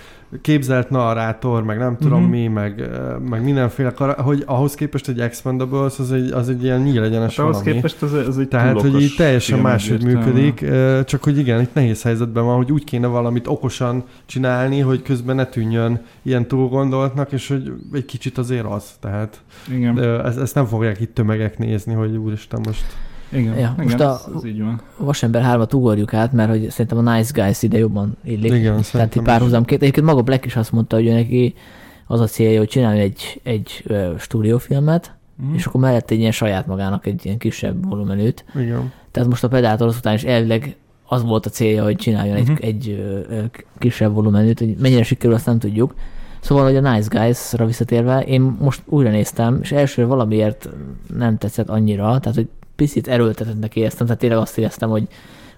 képzelt 0.41 0.89
narrátor, 0.89 1.63
meg 1.63 1.78
nem 1.78 1.97
tudom 1.97 2.17
uh-huh. 2.17 2.32
mi, 2.32 2.47
meg, 2.47 2.89
meg 3.30 3.43
mindenféle, 3.43 3.93
hogy 4.17 4.43
ahhoz 4.45 4.76
képest 4.76 5.07
egy 5.07 5.20
Expendables 5.20 5.99
az 5.99 6.11
egy, 6.11 6.32
az 6.32 6.49
egy 6.49 6.63
ilyen 6.63 6.82
nyílegyenes 6.82 7.36
hát 7.36 7.45
ahhoz 7.45 7.61
képest 7.61 8.01
az, 8.01 8.13
az 8.13 8.38
egy 8.38 8.47
Tehát, 8.47 8.82
hogy 8.82 9.01
így 9.01 9.15
teljesen 9.17 9.59
máshogy 9.59 10.03
működik, 10.03 10.65
csak 11.05 11.24
hogy 11.24 11.38
igen, 11.38 11.61
itt 11.61 11.74
nehéz 11.74 12.01
helyzetben 12.01 12.45
van, 12.45 12.55
hogy 12.55 12.72
úgy 12.72 12.84
kéne 12.84 13.07
valamit 13.07 13.47
okosan 13.47 14.03
csinálni, 14.26 14.80
hogy 14.80 15.01
közben 15.01 15.36
ne 15.36 15.45
tűnjön 15.45 16.01
ilyen 16.22 16.47
túlgondoltnak, 16.47 17.32
és 17.32 17.47
hogy 17.47 17.74
egy 17.93 18.05
kicsit 18.05 18.38
azért 18.38 18.65
az. 18.65 18.84
Tehát 18.99 19.41
igen. 19.72 19.99
Ezt, 20.26 20.38
ezt 20.38 20.55
nem 20.55 20.65
fogják 20.65 20.99
itt 20.99 21.13
tömegek 21.13 21.57
nézni, 21.57 21.93
hogy 21.93 22.15
úristen 22.15 22.61
most... 22.65 22.84
Igen, 23.32 23.57
ja, 23.57 23.73
igen 23.73 23.84
most 23.84 23.99
a 23.99 24.19
ez, 24.36 24.45
így 24.45 24.61
van. 24.61 24.82
Vasember 24.97 25.43
3-at 25.45 25.73
ugorjuk 25.73 26.13
át, 26.13 26.32
mert 26.32 26.49
hogy 26.49 26.69
szerintem 26.69 27.07
a 27.07 27.15
Nice 27.15 27.32
Guys 27.34 27.63
ide 27.63 27.77
jobban 27.77 28.17
illik. 28.23 28.53
Igen, 28.53 28.82
Tehát 28.91 29.15
egy 29.15 29.21
párhuzamként. 29.21 29.82
Egyébként 29.82 30.05
maga 30.05 30.21
Black 30.21 30.45
is 30.45 30.55
azt 30.55 30.71
mondta, 30.71 30.95
hogy 30.95 31.05
neki 31.05 31.53
az 32.07 32.19
a 32.19 32.25
célja, 32.25 32.59
hogy 32.59 32.67
csinálni 32.67 32.99
egy, 32.99 33.41
egy 33.43 33.84
stúdiófilmet, 34.17 35.15
mm. 35.43 35.53
és 35.53 35.65
akkor 35.65 35.82
mellett 35.82 36.11
egy 36.11 36.19
ilyen 36.19 36.32
saját 36.32 36.67
magának 36.67 37.05
egy 37.05 37.25
ilyen 37.25 37.38
kisebb 37.38 37.89
volumenűt. 37.89 38.45
Igen. 38.55 38.91
Tehát 39.11 39.30
most 39.30 39.43
a 39.43 39.47
Predator 39.47 39.88
után 39.88 40.13
is 40.13 40.23
elvileg 40.23 40.75
az 41.07 41.23
volt 41.23 41.45
a 41.45 41.49
célja, 41.49 41.84
hogy 41.84 41.95
csináljon 41.95 42.39
uh-huh. 42.39 42.57
egy, 42.61 42.88
egy 42.88 43.05
uh, 43.32 43.45
kisebb 43.77 44.13
volumenűt, 44.13 44.59
hogy 44.59 44.75
mennyire 44.80 45.03
sikerül, 45.03 45.36
azt 45.36 45.45
nem 45.45 45.59
tudjuk. 45.59 45.93
Szóval, 46.39 46.63
hogy 46.63 46.75
a 46.75 46.93
Nice 46.93 47.19
Guys-ra 47.19 47.65
visszatérve, 47.65 48.21
én 48.21 48.41
most 48.59 48.82
újra 48.86 49.09
néztem, 49.09 49.59
és 49.61 49.71
első 49.71 50.07
valamiért 50.07 50.69
nem 51.17 51.38
tetszett 51.38 51.69
annyira, 51.69 52.19
tehát 52.19 52.38
hogy 52.38 52.47
picit 52.80 53.07
erőltetettnek 53.07 53.75
éreztem, 53.75 54.05
tehát 54.05 54.21
tényleg 54.21 54.39
azt 54.39 54.57
éreztem, 54.57 54.89
hogy, 54.89 55.07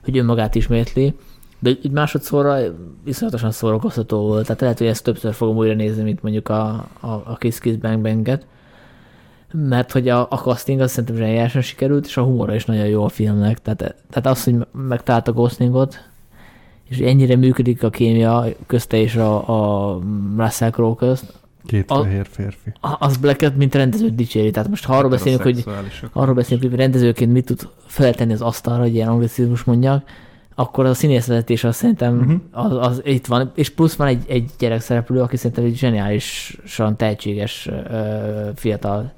hogy 0.03 0.17
önmagát 0.17 0.55
ismétli, 0.55 1.13
de 1.59 1.69
így 1.69 1.91
másodszorra 1.91 2.57
iszonyatosan 3.05 3.51
szórakoztató 3.51 4.17
volt, 4.17 4.45
tehát 4.45 4.61
lehet, 4.61 4.77
hogy 4.77 4.87
ezt 4.87 5.03
többször 5.03 5.33
fogom 5.33 5.55
újra 5.55 5.73
nézni, 5.73 6.03
mint 6.03 6.21
mondjuk 6.21 6.49
a, 6.49 6.69
a, 6.99 7.07
a 7.07 7.35
Kiss 7.39 7.59
Kiss 7.59 7.75
Bang 7.75 8.01
Banget. 8.01 8.45
mert 9.51 9.91
hogy 9.91 10.09
a, 10.09 10.27
a 10.29 10.35
casting 10.35 10.79
az 10.79 10.91
szerintem 10.91 11.15
zseniálisan 11.15 11.61
sikerült, 11.61 12.05
és 12.05 12.17
a 12.17 12.23
humora 12.23 12.55
is 12.55 12.65
nagyon 12.65 12.85
jó 12.85 13.03
a 13.03 13.09
filmnek. 13.09 13.61
Tehát, 13.61 13.77
tehát 14.09 14.25
az, 14.25 14.43
hogy 14.43 14.55
a 15.25 15.31
Goslingot, 15.31 16.09
és 16.89 16.97
ennyire 16.99 17.35
működik 17.35 17.83
a 17.83 17.89
kémia 17.89 18.45
közte 18.67 18.97
és 18.97 19.15
a, 19.15 19.47
a 19.93 19.99
Russell 20.37 20.69
Crowe 20.69 20.95
közt, 20.95 21.40
Két 21.65 21.91
A- 21.91 22.03
fehér 22.03 22.27
férfi. 22.29 22.73
az 22.79 23.17
Blacket, 23.17 23.57
mint 23.57 23.75
rendezőt 23.75 24.15
dicséri. 24.15 24.51
Tehát 24.51 24.69
most 24.69 24.85
ha 24.85 24.97
arról 24.97 25.09
beszélünk, 25.09 25.41
hogy 25.41 25.63
arról 26.13 26.33
beszélünk, 26.33 26.69
hogy 26.69 26.79
rendezőként 26.79 27.31
mit 27.31 27.45
tud 27.45 27.69
feltenni 27.85 28.33
az 28.33 28.41
asztalra, 28.41 28.81
hogy 28.81 28.93
ilyen 28.93 29.07
anglicizmus 29.07 29.63
mondjak, 29.63 30.03
akkor 30.55 30.85
a 30.85 30.93
színészvezetés 30.93 31.63
az 31.63 31.75
szerintem 31.75 32.17
uh-huh. 32.17 32.65
az, 32.65 32.87
az, 32.87 33.01
itt 33.05 33.25
van, 33.25 33.51
és 33.55 33.69
plusz 33.69 33.95
van 33.95 34.07
egy, 34.07 34.23
egy 34.27 34.49
gyerekszereplő, 34.59 35.21
aki 35.21 35.37
szerintem 35.37 35.65
egy 35.65 35.77
zseniálisan 35.77 36.97
tehetséges 36.97 37.69
ö, 37.89 38.49
fiatal 38.55 39.11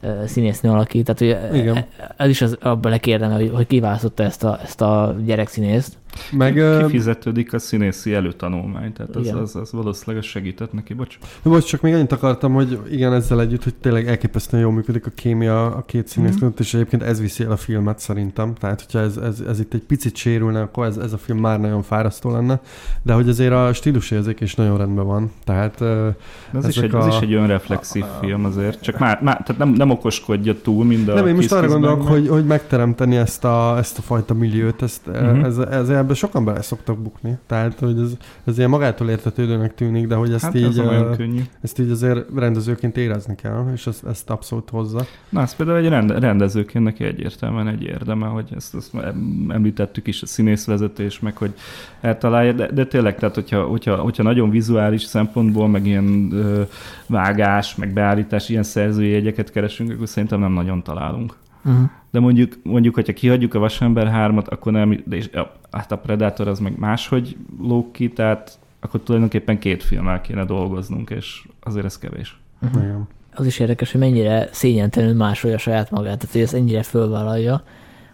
ö, 0.00 0.26
színésznő 0.26 0.70
alakít, 0.70 1.10
tehát 1.12 1.50
hogy 1.50 1.58
Igen. 1.58 1.84
ez 2.16 2.28
is 2.28 2.42
az, 2.42 2.56
abban 2.60 2.90
lekérdem, 2.90 3.32
hogy, 3.32 3.50
hogy 3.54 3.66
kiválasztotta 3.66 4.22
ezt 4.22 4.44
a, 4.44 4.60
ezt 4.62 4.80
a 4.80 5.16
gyerekszínészt. 5.24 5.96
Meg, 6.32 6.54
Kifizetődik 6.86 7.52
a 7.52 7.58
színészi 7.58 8.14
előtanulmány, 8.14 8.92
tehát 8.92 9.16
az, 9.16 9.28
az, 9.34 9.56
az 9.56 9.72
valószínűleg 9.72 10.24
segített 10.24 10.72
neki, 10.72 10.94
bocs. 10.94 11.18
Most 11.42 11.66
csak 11.66 11.80
még 11.80 11.94
annyit 11.94 12.12
akartam, 12.12 12.52
hogy 12.52 12.78
igen, 12.90 13.12
ezzel 13.12 13.40
együtt, 13.40 13.62
hogy 13.64 13.74
tényleg 13.74 14.08
elképesztően 14.08 14.62
jól 14.62 14.72
működik 14.72 15.06
a 15.06 15.10
kémia 15.14 15.66
a 15.66 15.82
két 15.86 16.08
színész 16.08 16.30
Mhm. 16.30 16.38
között, 16.40 16.60
és 16.60 16.74
egyébként 16.74 17.02
ez 17.02 17.20
viszi 17.20 17.44
el 17.44 17.50
a 17.50 17.56
filmet 17.56 17.98
szerintem. 17.98 18.54
Tehát, 18.54 18.80
hogyha 18.80 18.98
ez, 18.98 19.16
ez, 19.16 19.40
ez 19.48 19.60
itt 19.60 19.74
egy 19.74 19.82
picit 19.82 20.16
sérülne, 20.16 20.60
akkor 20.60 20.86
ez, 20.86 20.96
ez 20.96 21.12
a 21.12 21.18
film 21.18 21.38
már 21.38 21.60
nagyon 21.60 21.82
fárasztó 21.82 22.30
lenne. 22.30 22.60
De 23.02 23.12
hogy 23.12 23.28
azért 23.28 23.52
a 23.52 23.72
stílusérzék 23.72 24.40
is 24.40 24.54
nagyon 24.54 24.76
rendben 24.78 25.06
van. 25.06 25.30
Tehát 25.44 25.78
De 25.78 26.14
az, 26.52 26.68
is 26.68 26.76
egy, 26.76 26.94
a- 26.94 27.06
is 27.08 27.18
egy 27.20 27.32
önreflexív 27.32 28.04
film 28.20 28.44
azért, 28.44 28.82
csak 28.82 28.98
már, 28.98 29.18
már 29.22 29.42
tehát 29.42 29.58
nem, 29.58 29.68
nem 29.68 29.90
okoskodja 29.90 30.60
túl, 30.60 30.84
mind 30.84 31.08
a 31.08 31.14
nem, 31.14 31.26
én 31.26 31.34
most 31.34 31.52
arra 31.52 31.66
gondolok, 31.68 32.06
hogy, 32.08 32.28
hogy 32.28 32.44
megteremteni 32.46 33.16
ezt 33.16 33.44
a, 33.44 33.74
ezt 33.78 33.98
a 33.98 34.02
fajta 34.02 34.34
milliót, 34.34 34.82
ezt, 34.82 35.00
Mhm. 35.06 35.24
uh-huh. 35.24 35.44
ez, 35.44 35.58
ez, 35.58 35.88
ebben 36.02 36.14
sokan 36.14 36.44
bele 36.44 36.62
szoktak 36.62 36.98
bukni. 36.98 37.38
Tehát, 37.46 37.78
hogy 37.78 37.98
ez, 37.98 38.12
ez 38.44 38.58
ilyen 38.58 38.70
magától 38.70 39.08
értetődőnek 39.08 39.74
tűnik, 39.74 40.06
de 40.06 40.14
hogy 40.14 40.32
ezt, 40.32 40.44
Hát 40.44 40.54
így, 40.54 40.62
ez 40.64 40.76
könnyű. 41.16 41.40
ezt 41.60 41.78
így 41.78 41.90
azért 41.90 42.26
rendezőként 42.34 42.96
érezni 42.96 43.34
kell, 43.34 43.70
és 43.74 43.86
ezt, 43.86 44.04
ezt 44.06 44.30
abszolút 44.30 44.70
hozza. 44.70 45.06
Na, 45.28 45.40
ez 45.40 45.56
például 45.56 45.78
egy 45.78 45.88
rende, 45.88 46.18
rendezőként 46.18 46.84
neki 46.84 47.04
egyértelműen 47.04 47.68
egy 47.68 47.82
érdeme, 47.82 48.26
hogy 48.26 48.48
ezt, 48.56 48.74
ezt 48.74 48.94
em- 48.94 49.50
említettük 49.52 50.06
is, 50.06 50.22
a 50.22 50.26
színészvezetés, 50.26 51.20
meg 51.20 51.36
hogy 51.36 51.54
eltalálja, 52.00 52.52
de, 52.52 52.66
de 52.72 52.86
tényleg, 52.86 53.18
tehát 53.18 53.34
hogyha, 53.34 53.62
hogyha, 53.62 53.96
hogyha 53.96 54.22
nagyon 54.22 54.50
vizuális 54.50 55.02
szempontból, 55.02 55.68
meg 55.68 55.86
ilyen 55.86 56.32
ö, 56.32 56.62
vágás, 57.06 57.74
meg 57.74 57.92
beállítás, 57.92 58.48
ilyen 58.48 58.62
szerzői 58.62 59.10
jegyeket 59.10 59.50
keresünk, 59.50 59.90
akkor 59.90 60.08
szerintem 60.08 60.40
nem 60.40 60.52
nagyon 60.52 60.82
találunk. 60.82 61.34
Uh-huh. 61.64 61.90
De 62.10 62.20
mondjuk, 62.20 62.52
mondjuk 62.62 62.94
hogyha 62.94 63.12
kihagyjuk 63.12 63.54
a 63.54 63.58
Vasember 63.58 64.10
3-at, 64.14 64.48
akkor 64.48 64.72
nem, 64.72 65.02
de 65.04 65.16
és, 65.16 65.28
ja, 65.32 65.52
hát 65.70 65.92
a 65.92 65.98
Predator 65.98 66.48
az 66.48 66.58
meg 66.58 66.78
máshogy 66.78 67.36
lóg 67.60 67.90
ki, 67.90 68.08
tehát 68.08 68.58
akkor 68.80 69.00
tulajdonképpen 69.00 69.58
két 69.58 69.82
filmmel 69.82 70.20
kéne 70.20 70.44
dolgoznunk, 70.44 71.10
és 71.10 71.46
azért 71.60 71.84
ez 71.84 71.98
kevés. 71.98 72.40
Uh-huh. 72.62 72.82
Igen. 72.82 73.08
Az 73.34 73.46
is 73.46 73.58
érdekes, 73.58 73.90
hogy 73.92 74.00
mennyire 74.00 74.48
szégyentelenül 74.52 75.16
másolja 75.16 75.58
saját 75.58 75.90
magát, 75.90 76.18
tehát 76.18 76.32
hogy 76.32 76.42
ezt 76.42 76.54
ennyire 76.54 76.82
fölvállalja. 76.82 77.62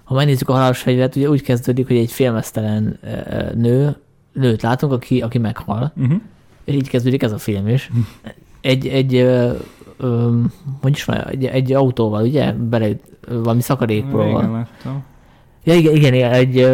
Ha 0.05 0.15
megnézzük 0.15 0.49
a 0.49 0.53
halálos 0.53 0.79
fegyvert, 0.79 1.17
ugye 1.17 1.29
úgy 1.29 1.43
kezdődik, 1.43 1.87
hogy 1.87 1.97
egy 1.97 2.13
félmeztelen 2.13 2.99
nő, 3.55 3.97
nőt 4.33 4.63
látunk, 4.63 4.93
aki, 4.93 5.21
aki 5.21 5.39
meghal, 5.39 5.93
Uh-huh. 5.97 6.21
és 6.65 6.75
így 6.75 6.89
kezdődik 6.89 7.23
ez 7.23 7.33
a 7.33 7.39
film 7.39 7.69
is. 7.69 7.91
Egy, 8.61 8.87
egy 8.87 9.29
ö, 9.99 10.07
ö, 10.07 10.41
hogy 10.83 10.93
is 10.93 11.05
van, 11.05 11.17
egy, 11.27 11.45
egy 11.45 11.73
autóval, 11.73 12.23
ugye, 12.23 12.53
bele 12.53 12.89
valami 13.29 13.61
szakadékból. 13.61 14.27
Igen, 14.27 14.53
láttam. 14.53 15.03
Ja, 15.65 15.75
igen, 15.75 15.95
igen, 15.95 16.15
igen, 16.15 16.33
egy, 16.33 16.69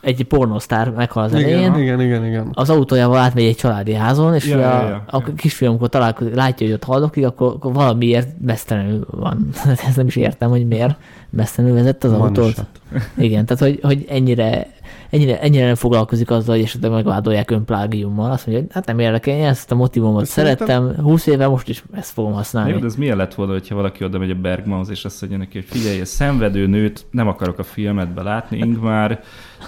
egy 0.00 0.24
pornosztár 0.24 0.90
meghal 0.90 1.24
az 1.24 1.34
elején. 1.34 1.58
Igen, 1.58 1.78
igen, 1.80 2.00
igen, 2.00 2.26
igen. 2.26 2.48
az 2.52 2.70
autójával 2.70 3.16
átmegy 3.18 3.44
egy 3.44 3.56
családi 3.56 3.94
házon, 3.94 4.34
és 4.34 4.46
Ja, 4.46 4.58
ja, 4.58 4.66
ja, 4.66 4.78
a, 4.78 4.88
ja, 4.88 5.04
a 5.06 5.22
kisfiam, 5.36 5.70
amikor 5.70 5.88
találkozik, 5.88 6.34
látja, 6.34 6.66
hogy 6.66 6.74
ott 6.74 6.84
haldoklik, 6.84 7.26
akkor, 7.26 7.52
akkor 7.54 7.72
valamiért 7.72 8.28
mesztelenül 8.40 9.06
van. 9.10 9.48
Ezt 9.86 9.96
nem 9.96 10.06
is 10.06 10.16
értem, 10.16 10.50
hogy 10.50 10.66
miért 10.66 10.96
mesztelenül 11.30 11.76
vezette 11.76 12.06
az 12.06 12.12
Van 12.12 12.22
autót. 12.22 12.54
hát. 12.56 13.10
Igen, 13.16 13.46
tehát 13.46 13.62
hogy, 13.62 13.78
hogy 13.82 14.06
ennyire, 14.08 14.66
ennyire, 15.10 15.40
ennyire 15.40 15.66
nem 15.66 15.74
foglalkozik 15.74 16.30
azzal, 16.30 16.54
hogy 16.54 16.64
esetleg 16.64 16.90
megvádolják 16.90 17.50
önplágiummal. 17.50 18.30
Azt 18.30 18.46
mondja, 18.46 18.64
hogy 18.64 18.74
hát 18.74 18.86
nem 18.86 18.98
érdekel, 18.98 19.34
én 19.36 19.44
ezt 19.44 19.70
a 19.70 19.74
motivumot 19.74 20.26
Szerintem- 20.26 20.66
szerettem, 20.66 21.04
20 21.04 21.26
éve 21.26 21.48
most 21.48 21.68
is 21.68 21.84
ezt 21.92 22.12
fogom 22.12 22.32
használni. 22.32 22.70
Jó, 22.72 22.78
de 22.78 22.86
ez 22.86 22.96
milyen 22.96 23.16
lett 23.16 23.34
volna, 23.34 23.52
hogyha 23.52 23.74
valaki 23.74 24.04
oda 24.04 24.18
megy 24.18 24.30
a 24.30 24.34
Bergmanhoz, 24.34 24.90
és 24.90 25.04
azt 25.04 25.20
mondja 25.20 25.38
neki, 25.38 25.58
hogy 25.58 25.78
figyelj, 25.78 26.00
a 26.00 26.04
szenvedő 26.04 26.66
nőt 26.66 27.06
nem 27.10 27.28
akarok 27.28 27.58
a 27.58 27.62
filmedbe 27.62 28.22
látni, 28.22 28.56
Ingmár, 28.58 29.20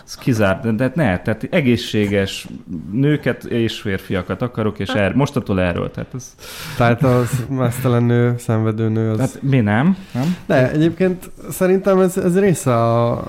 ez 0.04 0.14
kizárt, 0.14 0.62
de, 0.62 0.72
de 0.72 0.92
ne, 0.94 1.18
tehát 1.18 1.48
egészséges 1.50 2.46
nőket 2.92 3.44
és 3.44 3.80
férfiakat 3.80 4.42
akarok, 4.42 4.78
és 4.78 4.88
er, 4.88 5.14
mostantól 5.14 5.60
erről, 5.60 5.90
tehát 5.90 6.14
ez, 6.14 6.34
Tehát 6.76 7.02
a 7.02 7.22
mesztelen 7.48 8.02
nő, 8.02 8.34
szenvedő 8.38 8.88
nő 8.88 9.10
az... 9.10 9.18
hát 9.18 9.38
mi 9.42 9.60
nem, 9.60 9.96
nem? 10.14 10.36
De 10.46 10.70
egyébként 10.70 11.30
szerintem 11.50 11.98
ez, 11.98 12.16
ez 12.16 12.38
része 12.38 12.74
a, 12.74 13.24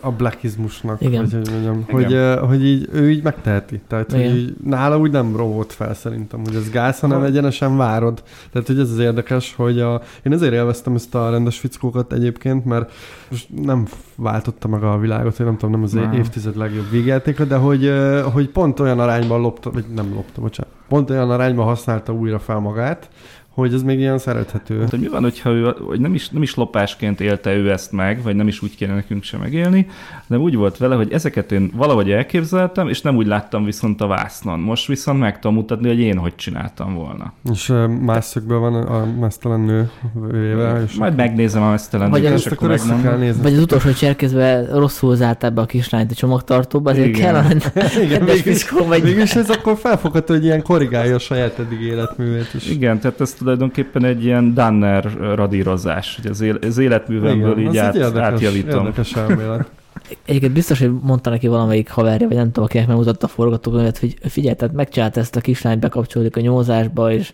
a 0.00 0.10
blackizmusnak, 0.10 1.00
Igen. 1.00 1.20
Vagy, 1.20 1.32
hogy, 1.32 1.50
mondjam, 1.50 1.84
Igen. 1.88 2.38
hogy, 2.38 2.48
hogy 2.48 2.66
így, 2.66 2.88
ő 2.92 3.10
így 3.10 3.22
megteheti. 3.22 3.80
Tehát, 3.88 4.10
hogy 4.10 4.20
Igen. 4.20 4.36
így, 4.36 4.54
nála 4.64 4.98
úgy 4.98 5.10
nem 5.10 5.36
rovott 5.36 5.72
fel 5.72 5.94
szerintem, 5.94 6.40
hogy 6.44 6.54
ez 6.54 6.70
gáz, 6.70 7.00
hanem 7.00 7.18
Ha- 7.18 7.26
egyenesen 7.26 7.76
várod. 7.76 8.22
Tehát, 8.52 8.66
hogy 8.66 8.78
ez 8.78 8.90
az 8.90 8.98
érdekes, 8.98 9.54
hogy 9.56 9.80
a, 9.80 10.02
én 10.22 10.32
ezért 10.32 10.52
élveztem 10.52 10.94
ezt 10.94 11.14
a 11.14 11.30
rendes 11.30 11.58
fickókat 11.58 12.12
egyébként, 12.12 12.64
mert 12.64 12.92
most 13.30 13.46
nem 13.62 13.86
váltotta 14.22 14.68
meg 14.68 14.82
a 14.82 14.98
világot, 14.98 15.36
hogy 15.36 15.46
nem 15.46 15.56
tudom, 15.56 15.70
nem 15.70 15.82
az 15.82 15.92
Nem. 15.92 16.12
évtized 16.12 16.56
legjobb 16.56 16.90
végjátéka, 16.90 17.44
de 17.44 17.56
hogy, 17.56 17.92
hogy 18.32 18.48
pont 18.48 18.80
olyan 18.80 19.00
arányban 19.00 19.40
lopta, 19.40 19.70
vagy 19.70 19.84
nem 19.94 20.12
lopta, 20.14 20.40
bocsánat, 20.40 20.72
pont 20.88 21.10
olyan 21.10 21.30
arányban 21.30 21.66
használta 21.66 22.12
újra 22.12 22.38
fel 22.38 22.58
magát, 22.58 23.08
hogy 23.54 23.74
ez 23.74 23.82
még 23.82 23.98
ilyen 23.98 24.18
szerethető. 24.18 24.80
Hát, 24.80 24.90
hogy 24.90 25.00
mi 25.00 25.08
van, 25.08 25.22
hogyha 25.22 25.50
ő, 25.50 25.74
hogy 25.86 26.00
nem 26.00 26.14
is, 26.14 26.28
nem 26.28 26.42
is 26.42 26.54
lopásként 26.54 27.20
élte 27.20 27.54
ő 27.54 27.70
ezt 27.70 27.92
meg, 27.92 28.22
vagy 28.22 28.36
nem 28.36 28.48
is 28.48 28.62
úgy 28.62 28.76
kéne 28.76 28.94
nekünk 28.94 29.22
sem 29.22 29.40
megélni, 29.40 29.86
de 30.26 30.38
úgy 30.38 30.56
volt 30.56 30.76
vele, 30.76 30.94
hogy 30.94 31.12
ezeket 31.12 31.52
én 31.52 31.70
valahogy 31.74 32.10
elképzeltem, 32.10 32.88
és 32.88 33.00
nem 33.00 33.16
úgy 33.16 33.26
láttam 33.26 33.64
viszont 33.64 34.00
a 34.00 34.06
vásznon. 34.06 34.60
Most 34.60 34.86
viszont 34.86 35.18
meg 35.18 35.38
tudom 35.38 35.56
mutatni, 35.56 35.88
hogy 35.88 35.98
én 35.98 36.16
hogy 36.16 36.34
csináltam 36.34 36.94
volna. 36.94 37.32
És 37.52 37.72
más 38.00 38.24
szögben 38.24 38.60
van 38.60 38.74
a 38.74 39.06
mesztelen 39.20 39.60
nő 39.60 39.90
véve, 40.30 40.82
és 40.86 40.94
Majd 40.94 41.16
megnézem 41.16 41.62
a 41.62 41.70
mesztelen 41.70 42.10
Vagy 42.10 42.22
nőt, 42.22 42.30
és 42.30 42.44
ezt 42.44 42.46
akkor 42.46 42.62
akkor 42.72 42.92
össze 42.92 43.02
kell 43.02 43.16
nézni. 43.16 43.42
Vagy 43.42 43.52
az 43.52 43.58
utolsó 43.58 43.92
cserkézve 43.92 44.66
rosszul 44.72 45.16
zártál 45.16 45.50
be 45.50 45.60
a 45.60 45.66
kislányt 45.66 46.10
a 46.10 46.14
csomagtartóba, 46.14 46.90
ezért 46.90 47.06
Igen. 47.06 47.20
kell 47.20 47.34
a 47.34 47.44
Igen, 48.04 48.22
mégis, 48.22 48.62
fickó, 48.62 48.86
vagy 48.86 49.02
mégis 49.02 49.34
ez 49.34 49.50
akkor 49.50 49.76
felfogható, 49.76 50.34
hogy 50.34 50.44
ilyen 50.44 50.62
korrigálja 50.62 51.14
a 51.14 51.18
saját 51.18 51.58
eddig 51.58 51.80
életművét 51.80 52.54
is. 52.54 52.68
Igen, 52.68 52.98
tehát 53.00 53.20
ez 53.20 53.34
tulajdonképpen 53.42 54.04
egy 54.04 54.24
ilyen 54.24 54.54
Danner 54.54 55.04
radírozás, 55.34 56.16
hogy 56.16 56.30
az, 56.30 56.40
él, 56.40 56.58
az 56.62 56.78
életművemből 56.78 57.58
Igen, 57.58 57.70
így 57.70 57.76
át, 57.76 57.94
érdekes, 57.94 58.20
átjavítom. 58.20 58.84
érdekes 58.84 59.12
elmélet. 59.12 59.70
Egyébként 60.26 60.52
biztos, 60.52 60.78
hogy 60.78 60.92
mondta 61.02 61.30
neki 61.30 61.48
valamelyik 61.48 61.90
haverja, 61.90 62.28
vagy 62.28 62.36
nem 62.36 62.46
tudom, 62.46 62.64
akinek 62.64 62.86
megmutatta 62.86 63.26
a 63.26 63.28
forgatókönyvet, 63.28 63.98
hogy 63.98 64.16
figyelj, 64.22 64.54
tehát 64.54 64.74
megcsinálta 64.74 65.20
ezt 65.20 65.36
a 65.36 65.40
kislányt, 65.40 65.80
bekapcsolódik 65.80 66.36
a 66.36 66.40
nyomozásba, 66.40 67.12
és, 67.12 67.32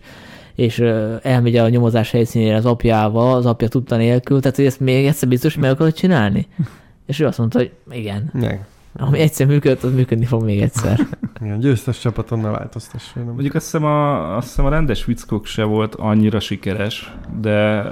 és 0.55 0.79
elmegy 1.21 1.55
a 1.55 1.69
nyomozás 1.69 2.11
helyszínére 2.11 2.55
az 2.55 2.65
apjával, 2.65 3.35
az 3.35 3.45
apja 3.45 3.67
tudta 3.67 3.95
nélkül, 3.95 4.39
tehát 4.39 4.55
hogy 4.55 4.65
ezt 4.65 4.79
még 4.79 5.05
egyszer 5.05 5.29
biztos, 5.29 5.53
hogy 5.53 5.63
meg 5.63 5.71
akarod 5.71 5.93
csinálni? 5.93 6.47
És 7.07 7.19
ő 7.19 7.25
azt 7.25 7.37
mondta, 7.37 7.57
hogy 7.57 7.71
igen. 7.91 8.31
Igen. 8.35 8.65
Ami 8.97 9.19
egyszer 9.19 9.47
működött, 9.47 9.83
az 9.83 9.93
működni 9.93 10.25
fog 10.25 10.43
még 10.43 10.61
egyszer. 10.61 10.99
Igen, 11.41 11.59
győztes 11.59 11.99
csapaton 11.99 12.39
ne 12.39 12.49
változtass. 12.49 13.13
Nem. 13.13 13.25
Mondjuk 13.25 13.55
azt 13.55 13.63
hiszem, 13.63 13.83
a, 13.83 14.35
azt 14.37 14.47
hiszem 14.47 14.65
a 14.65 14.69
rendes 14.69 15.05
vickok 15.05 15.45
se 15.45 15.63
volt 15.63 15.95
annyira 15.95 16.39
sikeres, 16.39 17.13
de 17.41 17.85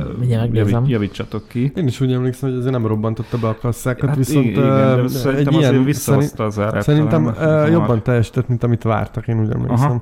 javít, 0.51 0.77
javítsatok 0.85 1.47
ki. 1.47 1.71
Én 1.75 1.87
is 1.87 2.01
úgy 2.01 2.11
emlékszem, 2.11 2.49
hogy 2.49 2.57
azért 2.57 2.73
nem 2.73 2.87
robbantotta 2.87 3.37
be 3.37 3.47
a 3.47 3.57
kasszákat, 3.61 4.09
Hát 4.09 4.17
viszont 4.17 4.45
igen, 4.45 5.01
de 5.01 5.07
szerintem 5.07 5.55
azért 5.55 5.83
visszahozta 5.83 6.43
az 6.43 6.59
árát. 6.59 6.83
Szerintem 6.83 7.23
talán, 7.23 7.53
hamar. 7.53 7.69
jobban 7.69 8.03
teljesített, 8.03 8.47
mint 8.47 8.63
amit 8.63 8.83
vártak, 8.83 9.27
én 9.27 9.39
úgy 9.39 9.51
emlékszem. 9.51 9.89
Aha. 9.89 10.01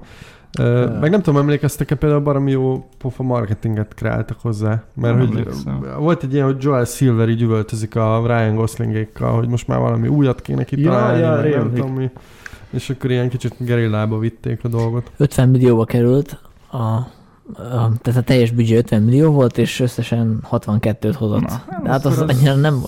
Uh, 0.59 0.99
meg 0.99 1.09
nem 1.09 1.21
tudom, 1.21 1.39
emlékeztek-e 1.41 1.95
például 1.95 2.21
baromi 2.21 2.51
jó 2.51 2.89
pofa 2.97 3.23
marketinget 3.23 3.93
kreáltak 3.93 4.37
hozzá, 4.41 4.83
mert 4.93 5.17
Nem 5.17 5.27
hogy 5.27 5.37
emlékszem. 5.37 5.85
volt 5.99 6.23
egy 6.23 6.33
ilyen, 6.33 6.45
hogy 6.45 6.55
Joel 6.63 6.85
Silver 6.85 7.29
így 7.29 7.41
üvöltözik 7.41 7.95
a 7.95 8.23
Ryan 8.25 8.55
Goslingékkal, 8.55 9.35
hogy 9.35 9.47
most 9.47 9.67
már 9.67 9.79
valami 9.79 10.07
újat 10.07 10.41
kéne 10.41 10.63
kitalálni, 10.63 11.19
Ja, 11.19 11.35
ja, 11.35 11.41
meg 11.41 11.51
nem 11.55 11.73
tudom 11.73 11.93
mi. 11.93 12.09
És 12.69 12.89
akkor 12.89 13.11
ilyen 13.11 13.29
kicsit 13.29 13.55
gerillába 13.57 14.19
vitték 14.19 14.59
a 14.63 14.67
dolgot. 14.67 15.11
50 15.17 15.49
millióba 15.49 15.85
került, 15.85 16.39
a, 16.71 16.77
a, 16.77 17.07
tehát 18.01 18.19
a 18.19 18.21
teljes 18.23 18.51
büdzsé 18.51 18.75
50 18.75 19.01
millió 19.01 19.31
volt, 19.31 19.57
és 19.57 19.79
összesen 19.79 20.39
62-t 20.51 21.13
hozott. 21.17 21.41
Na, 21.41 21.61
De 21.83 21.89
hát 21.89 22.05
az 22.05 22.17
akkor 22.17 22.29
az- 22.29 22.37
annyira 22.37 22.55
nem, 22.55 22.81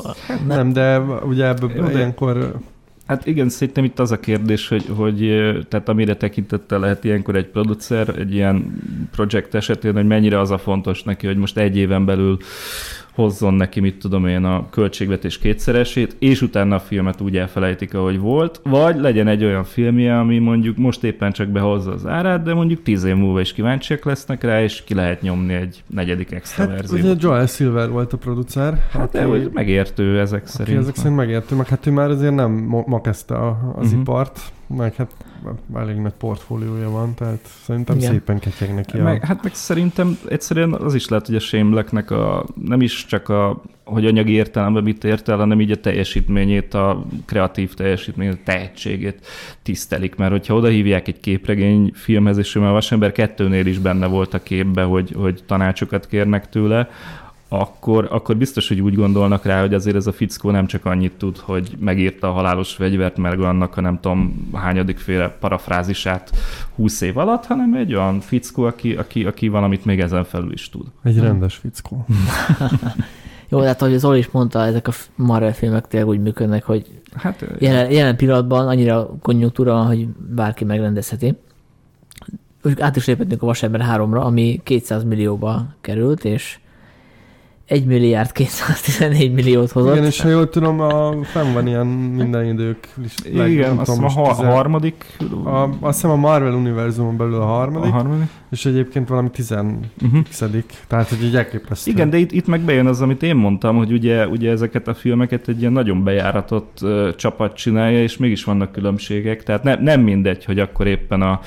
Nem, 0.48 0.74
de 0.74 1.00
ugye 1.28 1.46
ebből 1.48 1.90
ilyenkor 1.90 2.56
Hát 3.08 3.26
igen, 3.26 3.50
szerintem 3.50 3.84
itt 3.84 4.00
az 4.00 4.12
a 4.12 4.20
kérdés, 4.20 4.68
hogy, 4.68 4.86
hogy 4.96 5.18
tehát 5.70 5.90
amire 5.90 6.16
tekintettel 6.16 6.80
lehet 6.80 7.04
ilyenkor 7.04 7.36
egy 7.36 7.48
producer, 7.48 8.20
egy 8.20 8.34
ilyen 8.34 8.82
projekt 9.12 9.56
esetén, 9.56 9.94
hogy 9.94 10.06
mennyire 10.06 10.40
az 10.40 10.52
a 10.52 10.58
fontos 10.58 11.04
neki, 11.04 11.28
hogy 11.28 11.38
most 11.38 11.58
egy 11.58 11.78
éven 11.78 12.06
belül 12.06 12.38
hozzon 13.18 13.54
neki, 13.54 13.80
mit 13.80 14.00
tudom 14.00 14.28
én, 14.28 14.44
a 14.44 14.70
költségvetés 14.70 15.38
kétszeresét, 15.38 16.16
és 16.20 16.42
utána 16.42 16.76
a 16.76 16.80
filmet 16.80 17.22
úgy 17.22 17.38
elfelejtik, 17.38 17.94
ahogy 17.94 18.20
volt, 18.20 18.62
vagy 18.64 19.00
legyen 19.00 19.28
egy 19.28 19.44
olyan 19.44 19.64
filmje, 19.64 20.20
ami 20.20 20.38
mondjuk 20.38 20.78
most 20.78 21.04
éppen 21.04 21.32
csak 21.32 21.48
behozza 21.48 21.92
az 21.92 22.06
árát, 22.06 22.44
de 22.44 22.54
mondjuk 22.54 22.84
tíz 22.84 23.04
év 23.04 23.16
múlva 23.16 23.40
is 23.40 23.54
kíváncsiak 23.54 24.06
lesznek 24.06 24.44
rá, 24.44 24.64
és 24.64 24.84
ki 24.84 24.94
lehet 24.94 25.22
nyomni 25.22 25.54
egy 25.54 25.84
negyedik 25.88 26.32
extra 26.32 26.64
Hát 26.64 26.72
verziót. 26.72 27.04
ugye 27.04 27.14
Joel 27.20 27.46
Silver 27.46 27.90
volt 27.90 28.14
a 28.14 28.18
producer. 28.18 28.84
Hát 28.92 29.12
de 29.12 29.24
hogy 29.24 29.50
megértő 29.54 30.20
ezek 30.20 30.42
Aki 30.42 30.52
szerint. 30.52 30.78
ezek 30.78 30.96
szerint 30.96 31.16
megértő, 31.16 31.56
meg 31.56 31.68
hát 31.68 31.86
ő 31.86 31.92
már 31.92 32.10
azért 32.10 32.36
nem 32.36 32.52
ma, 32.86 33.02
kezdte 33.02 33.36
az 33.48 33.56
uh-huh. 33.86 34.00
ipart, 34.00 34.40
meg 34.68 34.96
hát 34.96 35.12
elég 35.76 35.96
nagy 35.96 36.14
portfóliója 36.18 36.90
van, 36.90 37.14
tehát 37.14 37.50
szerintem 37.64 37.98
Igen. 37.98 38.12
Szépen 38.12 38.40
ketyeg 38.40 38.74
neki 38.74 38.98
Meg, 38.98 39.22
a... 39.24 39.26
hát 39.26 39.44
meg 39.44 39.54
szerintem 39.54 40.18
egyszerűen 40.30 40.74
az 40.74 40.94
is 40.94 41.08
lehet, 41.08 41.26
hogy 41.26 41.36
a 41.36 41.64
Blacknek 41.64 42.12
a, 42.12 42.46
nem 42.66 42.82
is 42.82 43.06
csak 43.06 43.30
a, 43.30 43.62
hogy 43.84 44.06
anyagi 44.06 44.32
értelemben 44.32 44.84
mit 44.84 45.04
ért 45.04 45.30
el, 45.30 45.38
hanem 45.38 45.62
így 45.62 45.72
a 45.72 45.80
teljesítményét, 45.80 46.74
a 46.74 47.06
kreatív 47.26 47.74
teljesítményét, 47.74 48.34
a 48.34 48.44
tehetségét 48.44 49.26
tisztelik, 49.64 50.16
mert 50.16 50.32
hogyha 50.32 50.56
oda 50.56 50.68
hívják 50.68 51.08
egy 51.08 51.20
képregény 51.20 51.92
filmhez, 51.94 52.38
és 52.38 52.54
már 52.54 52.70
a 52.70 52.72
Vasember 52.72 53.12
kettőnél 53.12 53.66
is 53.66 53.80
benne 53.80 54.06
volt 54.06 54.34
a 54.34 54.44
képbe, 54.44 54.84
hogy, 54.84 55.12
hogy 55.16 55.44
tanácsokat 55.46 56.08
kérnek 56.08 56.50
tőle, 56.50 56.90
akkor, 57.48 58.08
akkor 58.12 58.38
biztos, 58.38 58.68
hogy 58.68 58.82
úgy 58.82 58.96
gondolnak 58.96 59.46
rá, 59.46 59.62
hogy 59.62 59.74
azért 59.74 59.96
ez 59.96 60.08
a 60.08 60.12
fickó 60.12 60.52
nem 60.52 60.66
csak 60.66 60.86
annyit 60.86 61.14
tud, 61.18 61.38
hogy 61.38 61.72
megírta 61.80 62.28
a 62.30 62.32
halálos 62.32 62.74
fegyvert, 62.74 63.18
meg 63.18 63.40
annak 63.40 63.78
a 63.78 63.82
nem 63.82 64.00
tudom 64.02 64.50
hányadik 64.54 64.98
féle 64.98 65.30
parafrázisát 65.30 66.32
20 66.76 67.02
év 67.02 67.18
alatt, 67.18 67.46
hanem 67.46 67.74
egy 67.74 67.94
olyan 67.94 68.20
fickó, 68.20 68.64
aki, 68.64 68.96
aki, 68.96 69.26
aki 69.26 69.48
valamit 69.48 69.86
még 69.86 70.00
ezen 70.00 70.24
felül 70.24 70.52
is 70.52 70.70
tud. 70.70 70.86
Egy 71.04 71.20
rendes 71.20 71.56
fickó. 71.56 72.06
Jó, 73.50 73.60
de 73.60 73.68
hát 73.68 73.82
ahogy 73.82 73.98
Zoli 73.98 74.18
is 74.18 74.30
mondta, 74.32 74.66
ezek 74.66 74.88
a 74.88 74.92
Marvel 75.16 75.54
filmek 75.54 75.88
tényleg 75.88 76.10
úgy 76.10 76.20
működnek, 76.20 76.64
hogy 76.64 76.86
Hát 77.16 77.46
jelen, 77.60 77.92
jelen 77.92 78.16
pillanatban 78.16 78.68
annyira 78.68 79.10
konjunktúra 79.22 79.74
van, 79.74 79.86
hogy 79.86 80.08
bárki 80.08 80.64
megrendezheti. 80.64 81.38
Úgy 82.64 82.82
át 82.82 82.96
is 82.96 83.06
léphetünk 83.06 83.42
a 83.42 83.46
Vasember 83.46 83.82
3-ra, 83.90 84.22
ami 84.22 84.62
200 84.64 85.04
millióba 85.04 85.66
került, 85.82 86.26
és 86.26 86.60
1 87.68 87.86
milliárd 87.86 88.32
214 88.32 89.34
milliót 89.34 89.72
hozott. 89.72 89.94
Igen, 89.94 90.06
és 90.06 90.22
ha 90.22 90.30
jól 90.30 90.50
tudom, 90.50 90.80
a, 90.80 91.24
fenn 91.24 91.54
van 91.54 91.68
ilyen 91.68 91.86
minden 91.88 92.46
idők 92.46 92.88
list, 93.02 93.26
igen, 93.48 93.78
azt 93.78 93.90
hiszem 93.90 94.04
a 94.04 94.10
ha- 94.10 94.30
tizen- 94.30 94.52
harmadik, 94.52 95.06
a, 95.46 95.50
azt 95.80 96.02
hiszem 96.02 96.10
a 96.10 96.16
Marvel 96.16 96.54
univerzumon 96.54 97.18
belül 97.18 97.42
a 97.42 97.46
harmadik, 97.46 97.92
a 97.92 97.96
harmadik. 97.96 98.28
és 98.52 98.66
egyébként 98.66 99.08
valami 99.08 99.30
tizen 99.30 99.80
Uh-huh. 100.06 100.22
x-edik, 100.30 100.74
tehát 100.88 101.10
hogy 101.10 101.18
egy 101.24 101.36
elképesztő. 101.36 101.92
Igen, 101.92 102.10
de 102.10 102.18
itt, 102.18 102.32
itt 102.32 102.48
meg 102.48 102.60
bejön 102.62 102.86
az, 102.86 103.02
amit 103.02 103.24
én 103.24 103.36
mondtam, 103.36 103.78
hogy 103.78 103.92
ugye, 103.92 104.28
ugye 104.28 104.52
ezeket 104.52 104.88
a 104.88 104.94
filmeket 104.94 105.48
egy 105.48 105.60
ilyen 105.60 105.72
nagyon 105.72 106.04
bejáratott 106.04 106.78
uh, 106.82 107.16
csapat 107.16 107.56
csinálja, 107.56 108.02
és 108.02 108.18
mégis 108.18 108.44
vannak 108.44 108.72
különbségek. 108.72 109.44
Tehát 109.44 109.64
ne, 109.64 109.76
nem 109.76 110.02
mindegy, 110.02 110.46
hogy 110.46 110.60
akkor 110.60 110.88
éppen 110.88 111.22
a 111.22 111.40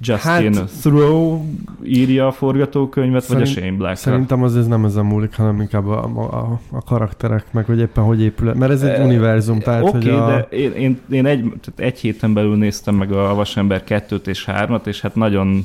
Justin 0.00 0.54
Hát- 0.54 0.70
Thoreau 0.80 1.44
írja 1.84 2.26
a 2.26 2.32
forgatókönyvet, 2.32 3.22
Szerint- 3.22 3.46
vagy 3.48 3.56
a 3.56 3.60
Shane 3.60 3.76
Black. 3.76 3.96
Szerintem 3.96 4.42
az 4.42 4.56
ez 4.56 4.66
nem 4.66 4.84
ezen 4.84 5.04
múlik, 5.04 5.36
hanem 5.36 5.60
inkább 5.60 5.86
a, 5.86 6.04
a, 6.04 6.60
a 6.70 6.82
karakterek, 6.82 7.44
meg 7.52 7.64
hogy 7.64 7.78
éppen 7.78 8.04
hogy 8.04 8.22
épül. 8.22 8.54
Mert 8.54 8.72
ez 8.72 8.82
egy 8.82 8.90
Eh, 8.98 9.04
univerzum, 9.04 9.58
tehát 9.60 9.90
hogy 9.90 10.08
okay, 10.08 10.18
a... 10.18 10.26
de 10.26 10.56
én, 10.56 10.72
én, 10.72 10.98
én 11.10 11.26
egy, 11.26 11.40
tehát 11.40 11.92
egy 11.92 11.98
héten 11.98 12.32
belül 12.34 12.56
néztem 12.56 12.94
meg 12.94 13.12
a 13.12 13.34
Vasember 13.34 13.82
2-t 13.88 14.26
és 14.26 14.44
3-at, 14.52 14.86
és 14.86 15.00
hát 15.00 15.14
nagyon 15.14 15.64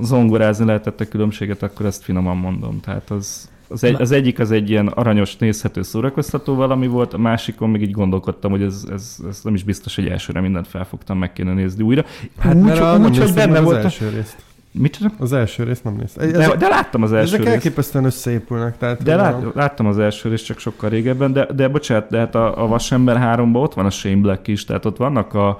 zongorázni 0.00 0.64
lehetett 0.64 1.00
a 1.00 1.08
különbséget, 1.08 1.62
akkor 1.62 1.86
ezt 1.86 2.02
finoman 2.02 2.36
mondom. 2.36 2.80
Tehát 2.80 3.10
az, 3.10 3.50
az, 3.68 3.84
egy, 3.84 4.00
az 4.00 4.10
egyik 4.10 4.38
az 4.38 4.50
egy 4.50 4.70
ilyen 4.70 4.86
aranyos, 4.86 5.36
nézhető, 5.36 5.82
szórakoztató 5.82 6.54
valami 6.54 6.86
volt, 6.86 7.14
a 7.14 7.18
másikon 7.18 7.70
még 7.70 7.82
így 7.82 7.90
gondolkodtam, 7.90 8.50
hogy 8.50 8.62
ez, 8.62 8.84
ez, 8.92 9.16
ez 9.28 9.40
nem 9.42 9.54
is 9.54 9.62
biztos, 9.62 9.94
hogy 9.94 10.06
elsőre 10.06 10.40
mindent 10.40 10.68
felfogtam, 10.68 11.18
meg 11.18 11.32
kéne 11.32 11.52
nézni 11.52 11.82
újra. 11.82 12.04
Hát 12.38 12.54
úgy, 12.54 12.62
mert 12.62 12.80
a, 12.80 12.98
úgy, 12.98 13.18
hogy 13.18 13.34
benne 13.34 13.58
az 13.58 13.64
volt. 13.64 13.76
A... 13.76 13.82
első 13.82 14.08
részt. 14.08 14.36
Mit 14.72 14.96
csak? 14.96 15.12
Az 15.18 15.32
első 15.32 15.62
részt 15.62 15.84
nem 15.84 15.94
néztem. 15.94 16.30
De, 16.30 16.56
de 16.56 16.68
láttam 16.68 17.02
az 17.02 17.12
első 17.12 17.26
ezek 17.26 17.40
részt. 17.40 17.52
elképesztően 17.52 18.04
összeépülnek. 18.04 18.78
Tehát, 18.78 19.02
De 19.02 19.16
lát, 19.16 19.54
láttam 19.54 19.86
az 19.86 19.98
első 19.98 20.28
részt 20.28 20.44
csak 20.44 20.58
sokkal 20.58 20.90
régebben, 20.90 21.32
de, 21.32 21.46
de 21.54 21.68
bocsánat, 21.68 22.10
de 22.10 22.18
hát 22.18 22.34
a, 22.34 22.62
a 22.62 22.66
Vasember 22.66 23.36
3-ban 23.36 23.62
ott 23.62 23.74
van 23.74 23.86
a 23.86 23.90
Shane 23.90 24.20
Black 24.20 24.48
is, 24.48 24.64
tehát 24.64 24.84
ott 24.84 24.96
vannak 24.96 25.34
a 25.34 25.58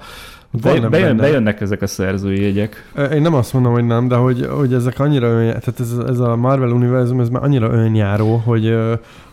be, 0.51 0.59
bejön, 0.59 0.89
benne. 0.89 1.21
bejönnek 1.21 1.61
ezek 1.61 1.81
a 1.81 1.87
szerzői 1.87 2.41
jegyek. 2.41 2.91
Én 3.13 3.21
nem 3.21 3.33
azt 3.33 3.53
mondom, 3.53 3.71
hogy 3.71 3.85
nem, 3.85 4.07
de 4.07 4.15
hogy, 4.15 4.47
hogy 4.49 4.73
ezek 4.73 4.99
annyira 4.99 5.27
olyan, 5.27 5.59
tehát 5.59 5.79
ez, 5.79 5.97
ez 6.07 6.19
a 6.19 6.35
Marvel 6.35 6.71
univerzum, 6.71 7.19
ez 7.19 7.29
már 7.29 7.43
annyira 7.43 7.71
önjáró, 7.71 8.35
hogy, 8.35 8.77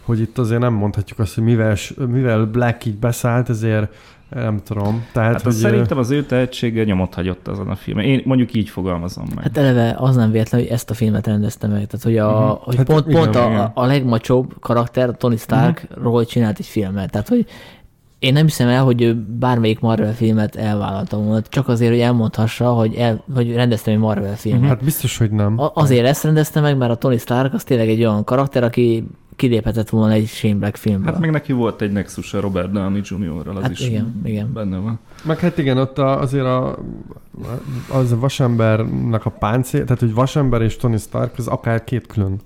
hogy 0.03 0.21
itt 0.21 0.39
azért 0.39 0.61
nem 0.61 0.73
mondhatjuk 0.73 1.19
azt, 1.19 1.35
hogy 1.35 1.45
mivel, 1.45 1.77
mivel 2.09 2.45
Black 2.45 2.85
így 2.85 2.99
beszállt, 2.99 3.49
ezért 3.49 3.95
nem 4.31 4.61
tudom. 4.65 5.05
Tehát, 5.13 5.33
Hát 5.33 5.43
hogy, 5.43 5.53
szerintem 5.53 5.99
az 5.99 6.11
ő 6.11 6.25
tehetsége 6.25 6.85
nyomot 6.85 7.15
hagyott 7.15 7.49
azon 7.49 7.69
a 7.69 7.75
filmen. 7.75 8.05
Én 8.05 8.23
mondjuk 8.25 8.55
így 8.55 8.69
fogalmazom 8.69 9.25
meg. 9.35 9.45
Hát 9.45 9.57
eleve 9.57 9.95
az 9.99 10.17
nem 10.17 10.31
véletlen, 10.31 10.61
hogy 10.61 10.71
ezt 10.71 10.91
a 10.91 10.95
filmet 10.95 11.27
rendezte 11.27 11.67
meg. 11.67 11.87
Tehát, 11.87 12.05
hogy, 12.05 12.19
a, 12.19 12.29
uh-huh. 12.29 12.65
hogy 12.65 12.77
Hát 12.77 12.87
pont, 12.87 13.09
igen, 13.09 13.21
pont 13.21 13.37
a, 13.37 13.47
igen. 13.49 13.71
a 13.75 13.87
legmacsóbb 13.87 14.55
karakter, 14.61 15.17
Tony 15.17 15.37
Starkról 15.37 16.25
csinált 16.25 16.59
egy 16.59 16.67
filmet. 16.67 17.11
Tehát, 17.11 17.29
hogy 17.29 17.47
én 18.19 18.33
nem 18.33 18.45
hiszem 18.45 18.69
el, 18.69 18.85
hogy 18.85 19.03
ő 19.03 19.15
bármelyik 19.39 19.81
Marvel 19.81 20.15
filmet 20.15 20.57
elvállalta 20.57 21.17
volna, 21.17 21.43
csak 21.43 21.69
azért, 21.69 21.91
hogy 21.91 22.01
elmondhassa, 22.01 22.73
hogy, 22.73 22.95
el, 22.95 23.25
hogy 23.35 23.55
rendeztem 23.55 23.95
egy 23.95 24.01
Marvel 24.01 24.37
filmet. 24.37 24.69
hát 24.69 24.85
biztos, 24.85 25.19
hogy 25.19 25.31
nem. 25.31 25.59
A- 25.61 25.71
Azért 25.75 26.07
ezt 26.07 26.25
rendezte 26.25 26.61
meg, 26.61 26.77
mert 26.77 26.91
a 26.91 26.95
Tony 26.97 27.19
Stark 27.19 27.55
az 27.55 27.65
tényleg 27.65 27.89
egy 27.89 27.99
olyan 28.01 28.25
karakter, 28.25 28.65
aki 28.65 29.07
kiléphetett 29.37 29.89
volna 29.89 30.13
egy 30.13 30.27
Shane 30.27 30.55
Black 30.55 30.77
filmből. 30.77 31.13
Hát 31.13 31.21
meg 31.21 31.31
neki 31.31 31.53
volt 31.53 31.81
egy 31.81 31.93
nexus 31.93 32.35
a 32.35 32.41
Robert 32.41 32.71
Downey 32.73 33.01
Jr.-ral, 33.05 33.57
az 33.57 33.63
Hát 33.63 33.71
is 33.71 33.81
igen, 33.87 34.21
igen. 34.25 34.53
benne 34.53 34.77
van. 34.79 34.99
Meg 35.25 35.39
hát 35.39 35.59
igen, 35.59 35.79
ott 35.79 35.99
a, 35.99 36.21
azért 36.21 36.45
a, 36.45 36.79
az 37.93 38.13
a 38.13 38.19
vasembernek 38.19 39.25
a 39.27 39.31
páncél, 39.31 39.85
tehát 39.85 40.01
hogy 40.01 40.15
vasember 40.15 40.63
és 40.63 40.77
Tony 40.77 40.99
Stark 40.99 41.39
az 41.39 41.47
akár 41.47 41.85
két 41.85 42.07
külön 42.07 42.37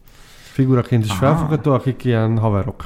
figuraként 0.53 1.05
is 1.05 1.11
Aha. 1.11 1.19
felfogható, 1.19 1.73
akik 1.73 2.05
ilyen 2.05 2.39
haverok. 2.39 2.85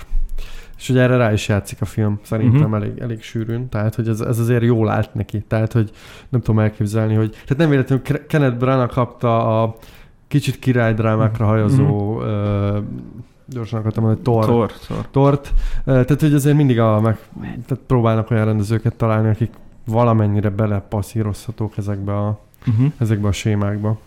És 0.78 0.88
ugye 0.88 1.01
erre 1.02 1.16
rá 1.16 1.32
is 1.32 1.48
játszik 1.48 1.80
a 1.80 1.84
film, 1.84 2.18
szerintem 2.22 2.60
Mhm. 2.60 2.64
uh-huh. 2.72 2.82
elég, 2.82 2.98
elég 2.98 3.22
sűrűn, 3.22 3.68
tehát 3.68 3.94
hogy 3.94 4.09
ez, 4.09 4.20
ez 4.20 4.38
azért 4.38 4.62
jól 4.62 4.88
állt 4.88 5.14
neki, 5.14 5.40
tehát 5.48 5.72
hogy 5.72 5.90
nem 6.28 6.40
tudom 6.40 6.60
elképzelni, 6.60 7.14
hogy 7.14 7.30
tehát 7.30 7.56
nem 7.56 7.68
véletlenül 7.68 8.05
Ke- 8.05 8.26
Kenneth 8.26 8.56
Branagh 8.56 8.92
kapta 8.92 9.62
a 9.62 9.76
kicsit 10.28 10.59
királydrámákra 10.59 11.46
hajazó, 11.46 11.84
uh-huh. 12.14 12.76
uh, 12.76 12.84
gyorsan 13.48 13.78
akartam 13.78 14.02
mondani, 14.05 14.24
Thor, 14.24 14.44
Thor, 14.44 14.72
Thor. 14.72 15.06
tort. 15.10 15.52
Ö, 15.84 15.92
Tehát, 16.05 16.20
hogy 16.20 16.34
azért 16.34 16.56
mindig 16.56 16.78
a, 16.80 17.01
meg, 17.01 17.18
tehát 17.40 17.84
próbálnak 17.86 18.30
olyan 18.30 18.44
rendezőket 18.44 18.94
találni, 18.94 19.28
akik 19.28 19.51
valamennyire 19.86 20.48
belepasszírozhatók 20.48 21.76
ezekbe 21.76 22.16
a, 22.18 22.38
Uh-huh. 22.66 22.92
ezekbe 22.98 23.28
a 23.28 23.32
sémákba. 23.32 23.98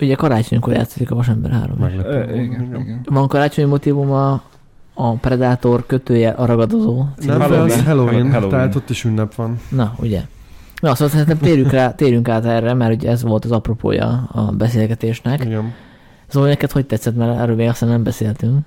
Ugye 0.00 0.14
karácsonykor 0.14 0.72
játszik 0.72 1.10
a 1.10 1.14
Vasember 1.14 1.50
3 1.50 1.76
Meglepő. 1.78 2.34
igen, 2.42 2.62
igen. 2.80 3.00
Van 3.04 3.28
karácsonyi 3.28 3.68
motivum 3.68 4.10
a, 4.10 4.42
a 4.94 5.12
Predator 5.12 5.86
kötője 5.86 6.30
a 6.30 6.44
ragadozó 6.46 7.04
Nem, 7.16 7.38
de 7.38 7.44
Halloween. 7.44 7.62
az 7.78 7.84
Halloween, 7.84 8.30
Halloween. 8.30 8.48
tehát 8.48 8.74
ott 8.74 8.90
is 8.90 9.04
ünnep 9.04 9.34
van. 9.34 9.60
Na, 9.68 9.94
ugye. 9.98 10.20
Na, 10.80 10.94
szóval 10.94 11.08
szerintem 11.08 11.38
térjünk, 11.38 11.70
rá, 11.70 11.90
térjünk 11.94 12.28
át 12.28 12.44
erre, 12.44 12.74
mert 12.74 12.94
ugye 12.94 13.10
ez 13.10 13.22
volt 13.22 13.44
az 13.44 13.50
apropója 13.52 14.28
a 14.32 14.40
beszélgetésnek. 14.52 15.44
Igen. 15.44 15.72
Szóval 16.26 16.48
neked 16.48 16.70
hogy 16.70 16.86
tetszett, 16.86 17.16
mert 17.16 17.38
erről 17.38 17.56
még 17.56 17.68
aztán 17.68 17.88
nem 17.88 18.02
beszéltünk. 18.02 18.58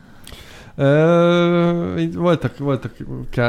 Ö, 0.75 1.97
így 1.97 2.15
voltak, 2.15 2.57
voltak, 2.57 2.91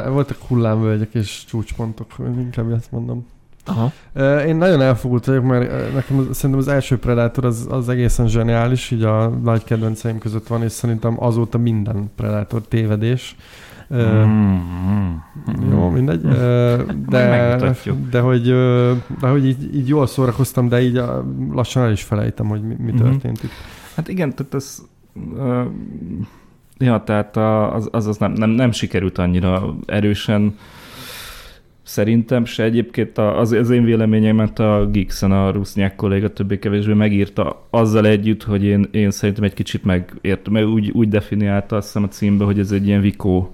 voltak 0.09 0.37
hullámvölgyek 0.49 1.15
és 1.15 1.45
csúcspontok, 1.49 2.07
inkább 2.19 2.73
ezt 2.73 2.91
mondom. 2.93 3.27
Aha. 3.67 3.93
Én 4.47 4.57
nagyon 4.57 4.81
elfogult 4.81 5.25
vagyok, 5.25 5.45
mert 5.45 5.95
nekem 5.95 6.29
szerintem 6.33 6.59
az 6.59 6.69
első 6.69 6.99
Predator 6.99 7.45
az, 7.45 7.67
az 7.71 7.89
egészen 7.89 8.29
zseniális, 8.29 8.91
így 8.91 9.03
a 9.03 9.29
nagy 9.29 9.65
kedvenceim 9.65 10.19
között 10.19 10.47
van, 10.47 10.63
és 10.63 10.73
szerintem 10.73 11.23
azóta 11.23 11.59
minden 11.59 12.11
Predator 12.17 12.61
tévedés. 12.69 13.37
Ö, 13.89 14.25
Mm-hmm. 14.25 15.71
Jó, 15.71 15.89
mindegy. 15.89 16.21
De, 17.09 17.57
de 18.11 18.21
hogy, 18.21 18.43
de 19.21 19.29
hogy 19.29 19.47
így, 19.47 19.75
így 19.75 19.89
jól 19.89 20.07
szórakoztam, 20.07 20.69
de 20.69 20.83
így 20.83 21.03
lassan 21.53 21.83
el 21.83 21.93
is 21.93 22.03
felejtem, 22.03 22.47
hogy 22.47 22.63
mi, 22.63 22.77
mi 22.79 22.91
Mhm. 22.93 23.03
történt 23.03 23.43
itt. 23.43 23.51
Hát 23.95 24.09
igen, 24.09 24.35
tehát 24.35 24.55
ez... 24.55 24.83
Ja, 26.79 27.03
tehát 27.05 27.37
az, 27.75 27.89
az, 27.93 28.07
az 28.07 28.17
nem, 28.17 28.33
nem, 28.33 28.51
nem 28.51 28.73
sikerült 28.73 29.19
annyira 29.19 29.75
erősen 29.87 30.57
szerintem 31.87 32.45
se. 32.45 32.63
Egyébként 32.63 33.19
az, 33.19 33.53
az 33.53 33.71
én 33.71 33.85
véleményemet 33.85 34.59
a 34.59 34.87
Geeksen, 34.93 35.33
a 35.33 35.51
Rusznyák 35.51 35.97
kolléga 35.97 36.29
többé-kevésbé 36.29 36.93
megírta 36.93 37.67
azzal 37.71 38.07
együtt, 38.07 38.43
hogy 38.43 38.65
én, 38.65 38.89
én 38.91 39.11
szerintem 39.11 39.45
egy 39.45 39.55
kicsit 39.55 39.85
megértem, 39.85 40.53
mert 40.53 40.67
úgy, 40.67 40.91
úgy 40.91 41.09
definiálta 41.09 41.77
azt 41.77 41.87
hiszem 41.87 42.03
a 42.03 42.09
címbe, 42.09 42.45
hogy 42.45 42.59
ez 42.59 42.71
egy 42.71 42.87
ilyen 42.87 43.01
vikó 43.01 43.51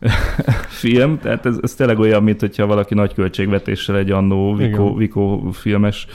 film, 0.82 1.18
tehát 1.18 1.46
ez, 1.46 1.58
ez 1.62 1.74
tényleg 1.74 1.98
olyan, 1.98 2.22
mint 2.22 2.40
hogyha 2.40 2.66
valaki 2.66 2.94
nagy 2.94 3.14
költségvetéssel 3.14 3.96
egy 3.96 4.10
annó 4.10 4.54
Vico, 4.54 4.94
Vico 4.94 5.50
filmes, 5.52 6.06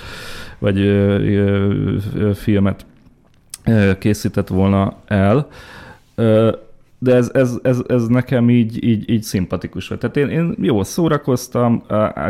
vagy 0.59 0.79
ö, 0.79 1.19
ö, 1.19 1.95
ö, 2.15 2.33
filmet 2.33 2.85
ö, 3.65 3.91
készített 3.97 4.47
volna 4.47 4.97
el. 5.07 5.47
Ö, 6.15 6.51
de 6.99 7.15
ez, 7.15 7.29
ez, 7.33 7.57
ez, 7.63 7.81
ez 7.87 8.07
nekem 8.07 8.49
így, 8.49 8.83
így, 8.83 9.09
így 9.09 9.23
szimpatikus 9.23 9.87
volt. 9.87 10.01
Tehát 10.01 10.17
én, 10.17 10.29
én 10.29 10.55
jól 10.61 10.83
szórakoztam, 10.83 11.83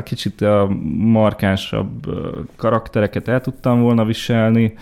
kicsit 0.03 0.41
a 0.41 0.67
markánsabb 0.95 2.05
karaktereket 2.55 3.27
el 3.27 3.41
tudtam 3.41 3.81
volna 3.81 4.05
viselni, 4.05 4.73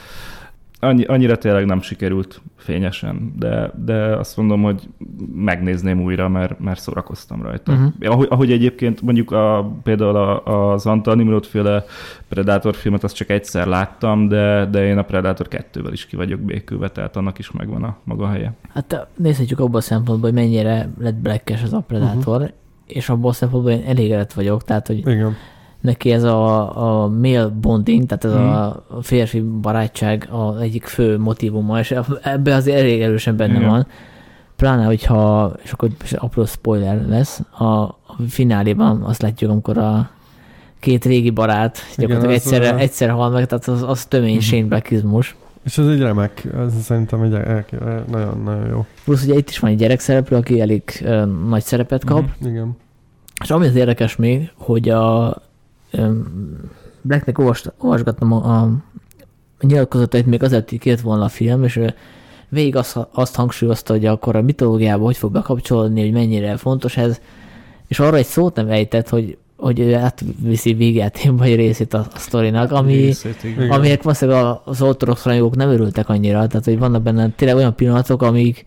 annyi, 0.79 1.03
annyira 1.03 1.37
tényleg 1.37 1.65
nem 1.65 1.81
sikerült 1.81 2.41
fényesen, 2.55 3.33
de, 3.39 3.71
de 3.85 4.15
azt 4.15 4.37
mondom, 4.37 4.61
hogy 4.61 4.89
megnézném 5.35 6.01
újra, 6.01 6.29
mert, 6.29 6.59
mert 6.59 6.79
szórakoztam 6.79 7.41
rajta. 7.41 7.71
Uh-huh. 7.71 7.93
Ahogy, 7.99 8.27
ahogy 8.29 8.51
egyébként 8.51 9.01
mondjuk 9.01 9.31
a, 9.31 9.71
például 9.83 10.15
a, 10.15 10.71
az 10.71 10.85
Antal 10.85 11.15
Nimrod 11.15 11.45
féle 11.45 11.83
Predator 12.27 12.75
filmet 12.75 13.03
azt 13.03 13.15
csak 13.15 13.29
egyszer 13.29 13.67
láttam, 13.67 14.27
de, 14.27 14.65
de 14.65 14.85
én 14.85 14.97
a 14.97 15.03
Predator 15.03 15.47
2-vel 15.49 15.89
is 15.91 16.05
ki 16.05 16.15
vagyok 16.15 16.39
békülve, 16.39 16.89
tehát 16.89 17.15
annak 17.15 17.39
is 17.39 17.51
megvan 17.51 17.83
a 17.83 17.97
maga 18.03 18.27
helye. 18.27 18.53
Hát 18.73 19.07
nézhetjük 19.15 19.59
abban 19.59 19.75
a 19.75 19.81
szempontból, 19.81 20.29
hogy 20.29 20.39
mennyire 20.39 20.89
lett 20.99 21.15
blackes 21.15 21.63
az 21.63 21.73
a 21.73 21.83
Predator, 21.87 22.41
uh-huh. 22.41 22.55
és 22.85 23.09
abban 23.09 23.29
a 23.29 23.33
szempontból 23.33 23.71
én 23.71 23.83
elégedett 23.85 24.33
vagyok, 24.33 24.63
tehát 24.63 24.87
hogy 24.87 24.97
Igen 24.97 25.35
neki 25.81 26.11
ez 26.11 26.23
a, 26.23 27.03
a 27.03 27.07
male 27.07 27.47
bonding, 27.47 28.05
tehát 28.05 28.25
ez 28.25 28.31
hmm. 28.31 28.97
a 28.97 29.01
férfi 29.01 29.39
barátság 29.41 30.27
az 30.31 30.61
egyik 30.61 30.85
fő 30.85 31.17
motivuma, 31.17 31.79
és 31.79 31.95
ebbe 32.21 32.55
azért 32.55 32.77
elég 32.77 33.01
erősen 33.01 33.35
benne 33.35 33.57
Igen. 33.57 33.69
van. 33.69 33.87
Pláne, 34.55 34.85
hogyha, 34.85 35.51
és 35.63 35.71
akkor 35.71 35.89
apró 36.15 36.45
spoiler 36.45 37.07
lesz, 37.07 37.41
a, 37.57 37.63
a 37.63 38.15
fináléban 38.29 39.01
azt 39.01 39.21
látjuk, 39.21 39.51
amikor 39.51 39.77
a 39.77 40.09
két 40.79 41.05
régi 41.05 41.29
barát 41.29 41.77
gyakorlatilag 41.97 42.35
egyszerre, 42.35 42.69
a... 42.69 42.77
egyszer 42.77 43.09
hal 43.09 43.29
meg, 43.29 43.45
tehát 43.45 43.67
az, 43.67 43.83
az 43.83 44.05
tömény 44.05 44.29
uh-huh. 44.29 44.43
Shane 44.43 44.65
Blackizmus. 44.65 45.35
És 45.63 45.77
ez 45.77 45.87
egy 45.87 45.99
remek, 45.99 46.47
ez 46.57 46.81
szerintem 46.81 47.21
egy 47.21 47.31
nagyon-nagyon 48.11 48.67
jó. 48.69 48.85
Plusz 49.03 49.23
ugye 49.23 49.35
itt 49.35 49.49
is 49.49 49.59
van 49.59 49.71
egy 49.71 49.77
gyerekszereplő, 49.77 50.37
aki 50.37 50.61
elég 50.61 50.83
uh, 51.01 51.25
nagy 51.49 51.63
szerepet 51.63 52.03
kap. 52.03 52.19
Uh-huh. 52.19 52.51
Igen. 52.51 52.77
És 53.43 53.51
ami 53.51 53.67
az 53.67 53.75
érdekes 53.75 54.15
még, 54.15 54.51
hogy 54.55 54.89
a 54.89 55.35
Blacknek 57.01 57.39
olvasgattam 57.77 58.31
a, 58.31 58.61
a 58.61 58.69
nyilatkozatait 59.59 60.25
még 60.25 60.43
azért 60.43 60.77
kért 60.79 61.01
volna 61.01 61.23
a 61.23 61.29
film, 61.29 61.63
és 61.63 61.79
végig 62.49 62.75
azt, 62.75 62.99
azt 63.11 63.35
hangsúlyozta, 63.35 63.93
hogy 63.93 64.05
akkor 64.05 64.35
a 64.35 64.41
mitológiába 64.41 65.05
hogy 65.05 65.17
fog 65.17 65.31
bekapcsolódni, 65.31 66.01
hogy 66.01 66.11
mennyire 66.11 66.57
fontos 66.57 66.97
ez, 66.97 67.19
és 67.87 67.99
arra 67.99 68.17
egy 68.17 68.25
szót 68.25 68.55
nem 68.55 68.69
ejtett, 68.69 69.09
hogy 69.09 69.37
hogy 69.57 69.93
átviszi 69.93 70.73
végét 70.73 71.29
vagy 71.31 71.55
részét 71.55 71.93
a, 71.93 72.07
a 72.13 72.19
sztorinak, 72.19 72.71
ami, 72.71 72.93
részét, 72.93 73.45
amiért 73.69 74.03
valószínűleg 74.03 74.55
az 74.63 74.81
ortodox 74.81 75.23
rajongók 75.23 75.55
nem 75.55 75.69
örültek 75.69 76.09
annyira, 76.09 76.47
tehát 76.47 76.65
hogy 76.65 76.79
vannak 76.79 77.01
benne 77.01 77.29
tényleg 77.35 77.57
olyan 77.57 77.75
pillanatok, 77.75 78.21
amik 78.21 78.65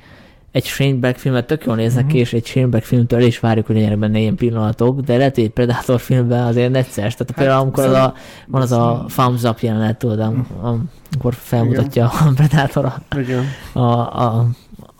egy 0.53 0.65
Shane 0.65 0.95
Black 0.95 1.17
filmet 1.19 1.47
tök 1.47 1.65
jól 1.65 1.77
néznek 1.77 2.05
uh-huh. 2.05 2.13
ki, 2.13 2.19
és 2.19 2.33
egy 2.33 2.47
Shane 2.47 2.67
Black 2.67 2.85
filmtől 2.85 3.21
is 3.21 3.41
várjuk, 3.41 3.67
hogy 3.67 3.75
legyenek 3.75 3.99
benne 3.99 4.19
ilyen 4.19 4.35
pillanatok, 4.35 5.01
de 5.01 5.17
lehet, 5.17 5.35
hogy 5.35 5.45
egy 5.45 5.51
Predator 5.51 6.01
filmben 6.01 6.47
azért 6.47 6.71
necces. 6.71 7.15
Tehát 7.15 7.19
hát, 7.19 7.35
például 7.35 7.61
amikor 7.61 7.85
az 7.85 7.93
a, 7.93 8.15
van 8.47 8.63
az 8.63 8.73
a 8.73 9.05
thumbs 9.09 9.43
up 9.43 9.59
jelenet, 9.59 9.99
tudod, 9.99 10.21
amikor 10.61 11.35
felmutatja 11.35 12.11
Igen. 12.15 12.29
a 12.29 12.33
Predator 12.35 12.85
a, 12.85 13.79
a, 13.79 14.23
a, 14.23 14.47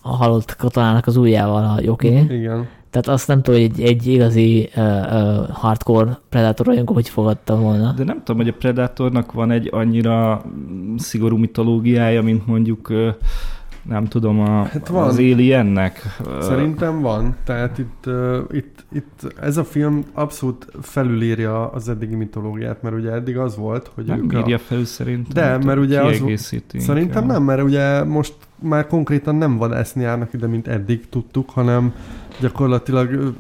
a 0.03 0.17
halott 0.17 0.57
katonának 0.57 1.07
az 1.07 1.17
ujjával 1.17 1.65
a 1.65 1.81
joké. 1.81 2.25
Igen. 2.29 2.69
Tehát 2.91 3.09
azt 3.09 3.29
nem 3.29 3.43
tudom, 3.43 3.61
hogy 3.61 3.71
egy, 3.71 3.81
egy 3.81 4.07
igazi 4.07 4.71
uh, 4.77 4.85
uh, 4.85 5.49
hardcore 5.49 6.19
Predator 6.29 6.67
rajongó 6.67 6.93
hogy 6.93 7.09
fogadta 7.09 7.57
volna. 7.57 7.93
De 7.93 8.05
nem 8.05 8.19
tudom, 8.25 8.37
hogy 8.37 8.49
a 8.49 8.57
Predatornak 8.59 9.33
van 9.33 9.51
egy 9.51 9.69
annyira 9.73 10.43
szigorú 10.97 11.37
mitológiája, 11.37 12.23
mint 12.23 12.47
mondjuk 12.47 12.89
uh, 12.91 13.09
nem 13.83 14.05
tudom, 14.05 14.41
a, 14.41 14.65
hát 14.65 14.89
van. 14.89 15.09
az 15.09 15.17
Aliennek. 15.17 16.19
Szerintem 16.41 17.01
van. 17.01 17.37
Tehát 17.45 17.79
itt, 17.79 18.05
uh, 18.07 18.39
itt, 18.51 18.85
itt 18.93 19.35
ez 19.41 19.57
a 19.57 19.65
film 19.65 20.05
abszolút 20.13 20.67
felülírja 20.81 21.71
az 21.71 21.89
eddigi 21.89 22.15
mitológiát, 22.15 22.83
mert 22.83 22.95
ugye 22.95 23.11
eddig 23.11 23.39
az 23.39 23.57
volt, 23.57 23.91
hogy 23.95 24.05
nem 24.05 24.19
ők 24.19 24.33
írja 24.33 24.57
a... 24.57 24.59
felül 24.59 24.85
szerintem. 24.85 25.33
De, 25.33 25.67
mert 25.67 25.79
ugye 25.79 26.01
az... 26.01 26.23
Szerintem 26.77 27.27
nem, 27.27 27.43
mert 27.43 27.63
ugye 27.63 28.05
most 28.05 28.35
már 28.59 28.87
konkrétan 28.87 29.35
nem 29.35 29.57
van 29.57 29.75
eszni 29.75 30.03
járnak 30.03 30.33
ide, 30.33 30.47
mint 30.47 30.69
eddig 30.69 31.09
tudtuk, 31.09 31.51
hanem 31.51 31.95
gyakorlatilag 32.41 33.35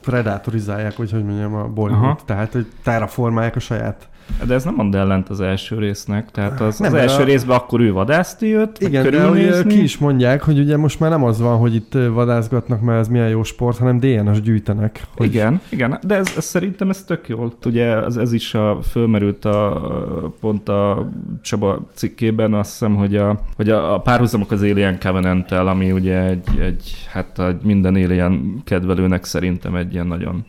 predátorizálják, 0.00 0.96
vagy 0.96 1.10
hogy 1.10 1.24
mondjam, 1.24 1.54
a 1.54 1.68
bolygót. 1.68 2.22
Tehát, 2.24 2.52
hogy 2.52 2.66
terraformálják 2.82 3.56
a 3.56 3.60
saját 3.60 4.08
de 4.46 4.54
ez 4.54 4.64
nem 4.64 4.74
mond 4.74 4.94
ellent 4.94 5.28
az 5.28 5.40
első 5.40 5.78
résznek, 5.78 6.30
tehát 6.30 6.60
az, 6.60 6.78
nem, 6.78 6.92
az 6.92 6.98
első 6.98 7.22
a... 7.22 7.24
részben 7.24 7.56
akkor 7.56 7.80
ő 7.80 7.92
vadászni 7.92 8.48
jött, 8.48 8.78
Igen, 8.78 9.10
de 9.10 9.28
ugye 9.28 9.62
ki 9.62 9.82
is 9.82 9.98
mondják, 9.98 10.42
hogy 10.42 10.58
ugye 10.58 10.76
most 10.76 11.00
már 11.00 11.10
nem 11.10 11.24
az 11.24 11.40
van, 11.40 11.56
hogy 11.56 11.74
itt 11.74 11.92
vadászgatnak, 12.12 12.80
mert 12.80 12.98
ez 12.98 13.08
milyen 13.08 13.28
jó 13.28 13.42
sport, 13.42 13.78
hanem 13.78 14.00
DNS 14.00 14.40
gyűjtenek. 14.40 15.02
Hogy... 15.16 15.26
Igen, 15.26 15.60
igen, 15.68 15.98
de 16.06 16.14
ez, 16.14 16.32
ez, 16.36 16.44
szerintem 16.44 16.90
ez 16.90 17.02
tök 17.02 17.28
jól. 17.28 17.52
Ugye 17.64 18.04
ez, 18.04 18.16
ez 18.16 18.32
is 18.32 18.54
a, 18.54 18.78
fölmerült 18.90 19.44
a, 19.44 20.34
pont 20.40 20.68
a 20.68 21.10
Csaba 21.42 21.86
cikkében, 21.94 22.54
azt 22.54 22.70
hiszem, 22.70 22.94
hogy 22.94 23.16
a, 23.16 23.40
hogy 23.56 23.70
a, 23.70 23.94
a 23.94 24.00
párhuzamok 24.00 24.50
az 24.50 24.60
Alien 24.60 24.98
covenant 25.00 25.50
ami 25.50 25.92
ugye 25.92 26.22
egy, 26.22 26.58
egy 26.60 27.06
hát 27.12 27.38
egy 27.38 27.62
minden 27.62 27.94
Alien 27.94 28.62
kedvelőnek 28.64 29.24
szerintem 29.24 29.74
egy 29.74 29.92
ilyen 29.92 30.06
nagyon 30.06 30.44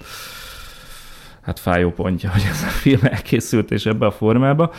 hát 1.43 1.59
fájó 1.59 1.91
pontja, 1.91 2.29
hogy 2.31 2.41
ez 2.49 2.63
a 2.63 2.67
film 2.67 2.99
elkészült, 3.03 3.71
és 3.71 3.85
ebbe 3.85 4.05
a 4.05 4.11
formába, 4.11 4.71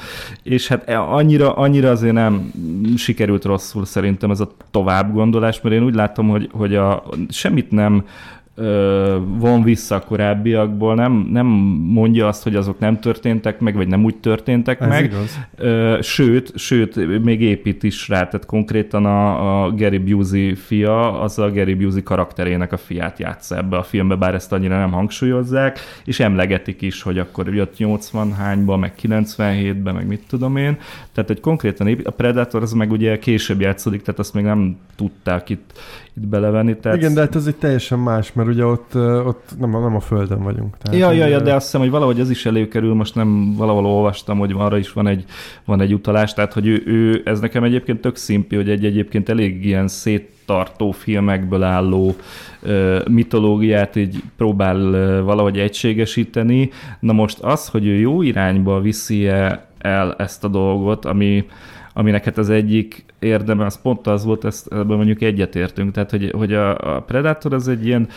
és 0.43 0.69
hát 0.69 0.89
e, 0.89 1.01
annyira, 1.01 1.55
annyira 1.55 1.91
azért 1.91 2.13
nem 2.13 2.53
sikerült 2.97 3.45
rosszul 3.45 3.85
szerintem 3.85 4.31
ez 4.31 4.41
a 4.41 4.51
tovább 4.71 5.13
gondolás, 5.13 5.61
mert 5.61 5.75
én 5.75 5.83
úgy 5.83 5.95
látom, 5.95 6.29
hogy, 6.29 6.49
hogy 6.53 6.75
a, 6.75 7.05
semmit 7.29 7.71
nem 7.71 8.05
von 9.39 9.63
vissza 9.63 9.95
a 9.95 10.01
korábbiakból, 10.01 10.95
nem, 10.95 11.13
nem 11.13 11.47
mondja 11.87 12.27
azt, 12.27 12.43
hogy 12.43 12.57
azok 12.57 12.79
nem 12.79 13.01
történtek 13.01 13.61
meg, 13.61 13.75
vagy 13.75 13.89
nem 13.89 14.05
úgy 14.05 14.17
történtek 14.17 14.81
Ez 14.81 14.89
meg. 14.89 15.05
Igaz. 15.05 15.39
Sőt, 16.07 16.59
sőt, 16.59 17.23
még 17.23 17.41
épít 17.41 17.83
is 17.83 18.09
rá, 18.09 18.17
tehát 18.17 18.47
konkrétan 18.47 19.05
a, 19.05 19.65
a 19.65 19.71
Gary 19.71 19.99
Busey 19.99 20.55
fia, 20.55 21.21
az 21.21 21.39
a 21.39 21.51
Gary 21.51 21.75
Busey 21.75 22.03
karakterének 22.03 22.73
a 22.73 22.77
fiát 22.77 23.19
játsza 23.19 23.57
ebbe 23.57 23.77
a 23.77 23.83
filmbe, 23.83 24.15
bár 24.15 24.35
ezt 24.35 24.53
annyira 24.53 24.79
nem 24.79 24.93
hangsúlyozzák, 24.93 25.79
és 26.05 26.21
emlegetik 26.21 26.83
is, 26.83 27.03
hogy 27.03 27.19
akkor 27.19 27.55
jött 27.55 27.77
80 27.77 28.33
hányba, 28.33 28.77
meg 28.77 28.93
97-ben, 29.03 29.95
meg 29.95 30.07
mit 30.07 30.23
tudom 30.29 30.57
én. 30.57 30.79
Tehát, 31.13 31.31
hogy 31.31 31.41
konkrétan 31.41 31.87
épít, 31.87 32.07
a 32.07 32.11
Predator 32.11 32.63
az 32.63 32.73
meg 32.73 32.91
ugye 32.91 33.19
később 33.19 33.61
játszódik, 33.61 34.03
tehát 34.03 34.21
azt 34.21 34.35
még 34.35 34.45
nem 34.45 34.77
tudták 34.97 35.49
itt, 35.49 35.73
itt 36.17 36.27
belevenni. 36.27 36.77
Tehát... 36.77 36.99
Igen, 36.99 37.15
de 37.15 37.21
hát 37.21 37.35
ez 37.35 37.47
egy 37.47 37.57
teljesen 37.57 37.99
más, 37.99 38.33
mert 38.33 38.44
ugye 38.49 38.67
ott, 38.67 38.95
ott 39.27 39.51
nem, 39.59 39.71
nem 39.71 39.97
a 39.97 40.01
Földön 40.01 40.43
vagyunk. 40.43 40.77
Tehát 40.79 41.01
ja, 41.01 41.13
ja, 41.13 41.27
ja, 41.27 41.41
de 41.41 41.55
azt 41.55 41.65
hiszem, 41.65 41.81
hogy 41.81 41.91
valahogy 41.91 42.21
ez 42.21 42.31
is 42.31 42.47
előkerül, 42.47 42.95
most 42.95 43.15
nem 43.15 43.55
valahol 43.57 43.87
olvastam, 43.87 44.39
hogy 44.39 44.55
arra 44.57 44.79
is 44.79 44.93
van 44.93 45.07
egy, 45.07 45.25
van 45.65 45.81
egy 45.81 45.95
utalás, 45.95 46.33
tehát 46.33 46.53
hogy 46.53 46.67
ő, 46.67 46.83
ő, 46.87 47.23
ez 47.25 47.41
nekem 47.41 47.65
egyébként 47.65 48.01
tök 48.01 48.17
szimpi, 48.17 48.57
hogy 48.57 48.71
egy 48.71 48.85
egyébként 48.85 49.29
elég 49.29 49.65
ilyen 49.65 49.89
széttartó 49.89 50.91
filmekből 50.91 51.63
álló 51.63 52.15
ö, 52.63 53.01
mitológiát 53.11 53.97
így 53.97 54.23
próbál 54.37 54.77
ö, 54.77 55.23
valahogy 55.23 55.59
egységesíteni. 55.59 56.71
Na 57.01 57.13
most 57.13 57.39
az, 57.39 57.69
hogy 57.69 57.87
ő 57.87 57.95
jó 57.95 58.23
irányba 58.23 58.81
viszi 58.81 59.27
-e 59.27 59.67
el 59.79 60.15
ezt 60.19 60.45
a 60.45 60.49
dolgot, 60.49 61.05
ami 61.05 61.45
aminek 61.95 62.25
hát 62.25 62.39
az 62.39 62.51
egyik 62.51 63.05
érdeme, 63.19 63.65
az 63.65 63.81
pont 63.83 64.07
az 64.07 64.25
volt, 64.25 64.45
ezt 64.45 64.73
ebben 64.73 64.97
mondjuk 64.97 65.23
egyetértünk, 65.23 65.93
tehát 65.93 66.11
hogy, 66.11 66.31
hogy 66.37 66.53
a, 66.53 66.97
a 66.97 67.01
Predator 67.01 67.55
az 67.55 67.69
egy 67.69 67.87
ilyen 67.87 68.09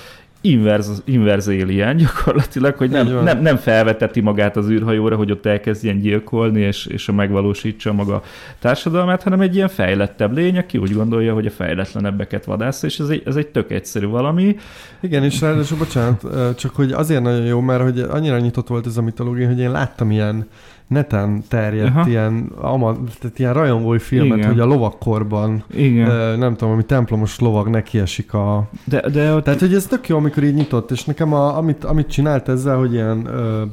inverz, 0.42 1.02
inverz 1.06 1.48
alien 1.48 1.98
gyakorlatilag, 1.98 2.76
hogy 2.76 2.90
nem, 2.90 3.24
nem, 3.24 3.42
nem 3.42 3.56
felveteti 3.56 4.20
magát 4.20 4.58
az 4.58 4.70
űrhajóra, 4.70 5.16
hogy 5.16 5.32
ott 5.32 5.46
elkezdjen 5.46 6.00
gyilkolni, 6.00 6.60
és, 6.60 6.86
és 6.86 7.12
megvalósítsa 7.16 7.94
maga 7.94 8.24
társadalmát, 8.60 9.24
hanem 9.24 9.42
egy 9.42 9.56
ilyen 9.56 9.68
fejlettebb 9.68 10.34
lény, 10.34 10.58
aki 10.58 10.78
úgy 10.78 10.94
gondolja, 10.94 11.34
hogy 11.34 11.46
a 11.46 11.52
fejletlenebbeket 11.52 12.46
vadász, 12.46 12.84
és 12.84 13.00
ez 13.00 13.10
egy, 13.10 13.22
ez 13.26 13.36
egy 13.36 13.48
tök 13.48 13.72
egyszerű 13.72 14.06
valami. 14.06 14.56
Igen, 15.02 15.24
és 15.24 15.42
ráadásul 15.42 15.78
bocsánat, 15.78 16.26
csak 16.58 16.76
hogy 16.76 16.92
azért 16.92 17.22
nagyon 17.22 17.46
jó, 17.46 17.60
mert 17.60 17.82
hogy 17.82 18.00
annyira 18.00 18.40
nyitott 18.40 18.68
volt 18.68 18.86
ez 18.86 18.98
a 18.98 19.02
mitológia, 19.02 19.48
hogy 19.48 19.60
én 19.60 19.72
láttam 19.72 20.12
ilyen 20.12 20.48
neten 20.88 21.44
terjedt 21.48 21.96
Aha. 21.96 22.08
ilyen, 22.10 22.52
ama, 22.62 22.98
tehát 23.20 23.40
ilyen 23.40 23.54
rajongói 23.54 24.00
filmet, 24.00 24.38
Igen. 24.38 24.50
hogy 24.50 24.60
a 24.60 24.66
lovakkorban, 24.66 25.64
Igen. 25.72 26.40
nem 26.40 26.56
tudom, 26.56 26.74
ami 26.74 26.84
templomos 26.84 27.40
lovag 27.40 27.68
nekiesik 27.68 28.34
a... 28.34 28.70
De, 28.84 29.10
de 29.10 29.34
ott... 29.34 29.44
Tehát, 29.44 29.60
hogy 29.60 29.74
ez 29.74 29.86
tök 29.86 30.08
jó, 30.08 30.18
amikor 30.18 30.44
így 30.44 30.54
nyitott, 30.54 30.92
és 30.92 31.06
nekem 31.06 31.34
a, 31.34 31.58
amit, 31.58 31.84
amit 31.84 32.08
csinált 32.08 32.50
ezzel, 32.50 32.78
hogy 32.78 32.94
ilyen 32.94 33.26
ö, 33.26 33.64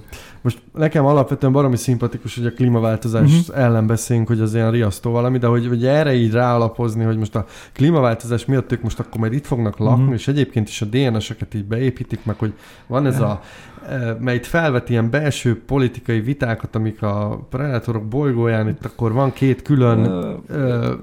most 0.44 0.62
nekem 0.74 1.04
alapvetően 1.04 1.52
baromi 1.52 1.76
szimpatikus, 1.76 2.36
hogy 2.36 2.46
a 2.46 2.52
klímaváltozás 2.52 3.40
uh-huh. 3.40 3.58
ellen 3.62 3.86
beszélünk, 3.86 4.26
hogy 4.26 4.40
az 4.40 4.54
ilyen 4.54 4.70
riasztó 4.70 5.10
valami, 5.10 5.38
de 5.38 5.46
hogy, 5.46 5.66
hogy 5.66 5.86
erre 5.86 6.14
így 6.14 6.32
ráalapozni, 6.32 7.04
hogy 7.04 7.16
most 7.16 7.34
a 7.34 7.46
klímaváltozás 7.72 8.44
miatt 8.44 8.72
ők 8.72 8.82
most 8.82 8.98
akkor 8.98 9.20
majd 9.20 9.32
itt 9.32 9.46
fognak 9.46 9.78
lakni, 9.78 10.00
uh-huh. 10.00 10.14
és 10.14 10.28
egyébként 10.28 10.68
is 10.68 10.82
a 10.82 10.86
DNS-eket 10.86 11.54
így 11.54 11.64
beépítik, 11.64 12.24
meg 12.24 12.38
hogy 12.38 12.52
van 12.86 13.06
ez 13.06 13.20
a 13.20 13.40
mely 14.18 14.40
felvet 14.42 14.88
ilyen 14.88 15.10
belső 15.10 15.62
politikai 15.66 16.20
vitákat, 16.20 16.74
amik 16.74 17.02
a 17.02 17.46
Predatorok 17.50 18.04
bolygóján, 18.04 18.68
itt 18.68 18.84
akkor 18.84 19.12
van 19.12 19.32
két 19.32 19.62
külön 19.62 19.98
uh, 19.98 20.34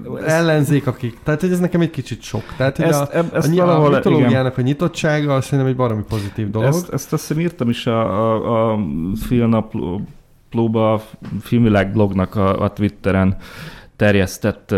uh, 0.06 0.30
ellenzék, 0.30 0.86
akik, 0.86 1.18
tehát 1.22 1.40
hogy 1.40 1.52
ez 1.52 1.60
nekem 1.60 1.80
egy 1.80 1.90
kicsit 1.90 2.22
sok. 2.22 2.42
Tehát, 2.56 2.76
hogy 2.76 2.86
ezt, 2.86 3.00
a, 3.00 3.16
ezt 3.32 3.58
a, 3.58 3.84
a 3.84 3.88
mitológiának 3.88 4.52
igen. 4.52 4.64
a 4.64 4.68
nyitottsága, 4.68 5.34
azt 5.34 5.44
szerintem 5.44 5.68
egy 5.68 5.76
baromi 5.76 6.02
pozitív 6.08 6.50
dolog. 6.50 6.68
Ezt, 6.68 6.92
ezt 6.92 7.12
azt 7.12 7.26
hiszem 7.26 7.42
írtam 7.42 7.68
is 7.68 7.86
a, 7.86 8.00
a, 8.00 8.72
a 8.72 8.78
filmnaplóba, 9.26 10.92
a 10.92 11.00
filmvilág 11.40 11.92
blognak 11.92 12.36
a, 12.36 12.62
a 12.62 12.72
Twitteren, 12.72 13.36
terjesztett 14.02 14.74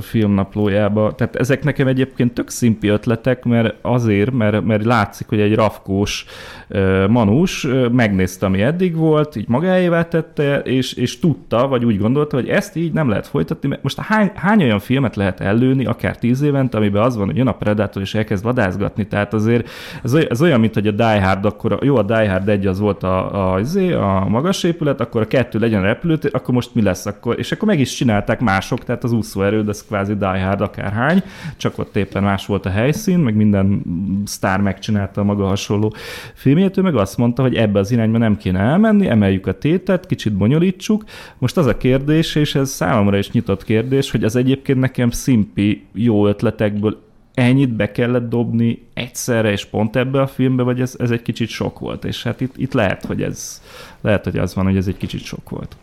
filmnaplójába. 0.00 1.14
Tehát 1.14 1.36
ezek 1.36 1.64
nekem 1.64 1.86
egyébként 1.86 2.34
tök 2.34 2.50
szimpi 2.50 2.88
ötletek, 2.88 3.44
mert 3.44 3.74
azért, 3.80 4.30
mert, 4.30 4.64
mert 4.64 4.84
látszik, 4.84 5.28
hogy 5.28 5.40
egy 5.40 5.54
rafkós 5.54 6.24
ö, 6.68 7.06
manus 7.06 7.66
megnézte, 7.92 8.46
ami 8.46 8.62
eddig 8.62 8.96
volt, 8.96 9.36
így 9.36 9.48
magáévá 9.48 10.08
tette, 10.08 10.58
és, 10.58 10.92
és 10.92 11.18
tudta, 11.18 11.68
vagy 11.68 11.84
úgy 11.84 11.98
gondolta, 11.98 12.36
hogy 12.36 12.48
ezt 12.48 12.76
így 12.76 12.92
nem 12.92 13.08
lehet 13.08 13.26
folytatni, 13.26 13.68
mert 13.68 13.82
most 13.82 14.00
hány, 14.00 14.30
hány 14.34 14.62
olyan 14.62 14.78
filmet 14.78 15.16
lehet 15.16 15.40
ellőni, 15.40 15.84
akár 15.84 16.16
tíz 16.18 16.42
évent, 16.42 16.74
amiben 16.74 17.02
az 17.02 17.16
van, 17.16 17.26
hogy 17.26 17.36
jön 17.36 17.46
a 17.46 17.52
Predator, 17.52 18.02
és 18.02 18.14
elkezd 18.14 18.44
vadászgatni, 18.44 19.06
tehát 19.06 19.34
azért 19.34 19.68
ez, 20.02 20.14
olyan, 20.14 20.26
ez 20.30 20.42
olyan, 20.42 20.60
mint 20.60 20.74
hogy 20.74 20.86
a 20.86 20.90
Die 20.90 21.22
Hard, 21.22 21.44
akkor 21.44 21.72
a, 21.72 21.78
jó, 21.82 21.96
a 21.96 22.02
Die 22.02 22.30
Hard 22.30 22.48
egy 22.48 22.66
az 22.66 22.78
volt 22.78 23.02
a, 23.02 23.34
a, 23.34 23.54
a, 23.54 23.60
izé, 23.60 23.92
a 23.92 24.26
magas 24.28 24.62
épület, 24.62 25.00
akkor 25.00 25.20
a 25.20 25.26
kettő 25.26 25.58
legyen 25.58 25.82
a 25.82 25.86
repülőt, 25.86 26.24
akkor 26.24 26.54
most 26.54 26.74
mi 26.74 26.82
lesz 26.82 27.06
akkor? 27.06 27.38
És 27.38 27.52
akkor 27.52 27.68
meg 27.68 27.80
is 27.80 27.94
csinál 27.94 28.11
csinálták 28.12 28.40
mások, 28.40 28.84
tehát 28.84 29.04
az 29.04 29.12
úszóerőd, 29.12 29.68
az 29.68 29.84
kvázi 29.84 30.14
Die 30.14 30.44
Hard 30.44 30.60
akárhány, 30.60 31.22
csak 31.56 31.78
ott 31.78 31.96
éppen 31.96 32.22
más 32.22 32.46
volt 32.46 32.66
a 32.66 32.70
helyszín, 32.70 33.18
meg 33.18 33.34
minden 33.34 33.82
sztár 34.24 34.60
megcsinálta 34.60 35.20
a 35.20 35.24
maga 35.24 35.46
hasonló 35.46 35.94
filmjét, 36.34 36.76
ő 36.76 36.82
meg 36.82 36.96
azt 36.96 37.16
mondta, 37.16 37.42
hogy 37.42 37.54
ebbe 37.54 37.78
az 37.78 37.90
irányba 37.90 38.18
nem 38.18 38.36
kéne 38.36 38.58
elmenni, 38.58 39.08
emeljük 39.08 39.46
a 39.46 39.58
tétet, 39.58 40.06
kicsit 40.06 40.32
bonyolítsuk. 40.32 41.04
Most 41.38 41.56
az 41.56 41.66
a 41.66 41.76
kérdés, 41.76 42.34
és 42.34 42.54
ez 42.54 42.70
számomra 42.70 43.18
is 43.18 43.30
nyitott 43.30 43.64
kérdés, 43.64 44.10
hogy 44.10 44.24
az 44.24 44.36
egyébként 44.36 44.78
nekem 44.78 45.10
szimpi 45.10 45.86
jó 45.92 46.26
ötletekből 46.26 47.02
ennyit 47.34 47.72
be 47.72 47.92
kellett 47.92 48.28
dobni 48.28 48.86
egyszerre, 48.94 49.50
és 49.50 49.64
pont 49.64 49.96
ebbe 49.96 50.20
a 50.20 50.26
filmbe, 50.26 50.62
vagy 50.62 50.80
ez, 50.80 50.94
ez 50.98 51.10
egy 51.10 51.22
kicsit 51.22 51.48
sok 51.48 51.78
volt, 51.78 52.04
és 52.04 52.22
hát 52.22 52.40
itt, 52.40 52.56
itt 52.56 52.72
lehet, 52.72 53.04
hogy 53.04 53.22
ez, 53.22 53.62
lehet, 54.00 54.24
hogy 54.24 54.38
az 54.38 54.54
van, 54.54 54.64
hogy 54.64 54.76
ez 54.76 54.86
egy 54.86 54.96
kicsit 54.96 55.22
sok 55.22 55.50
volt 55.50 55.76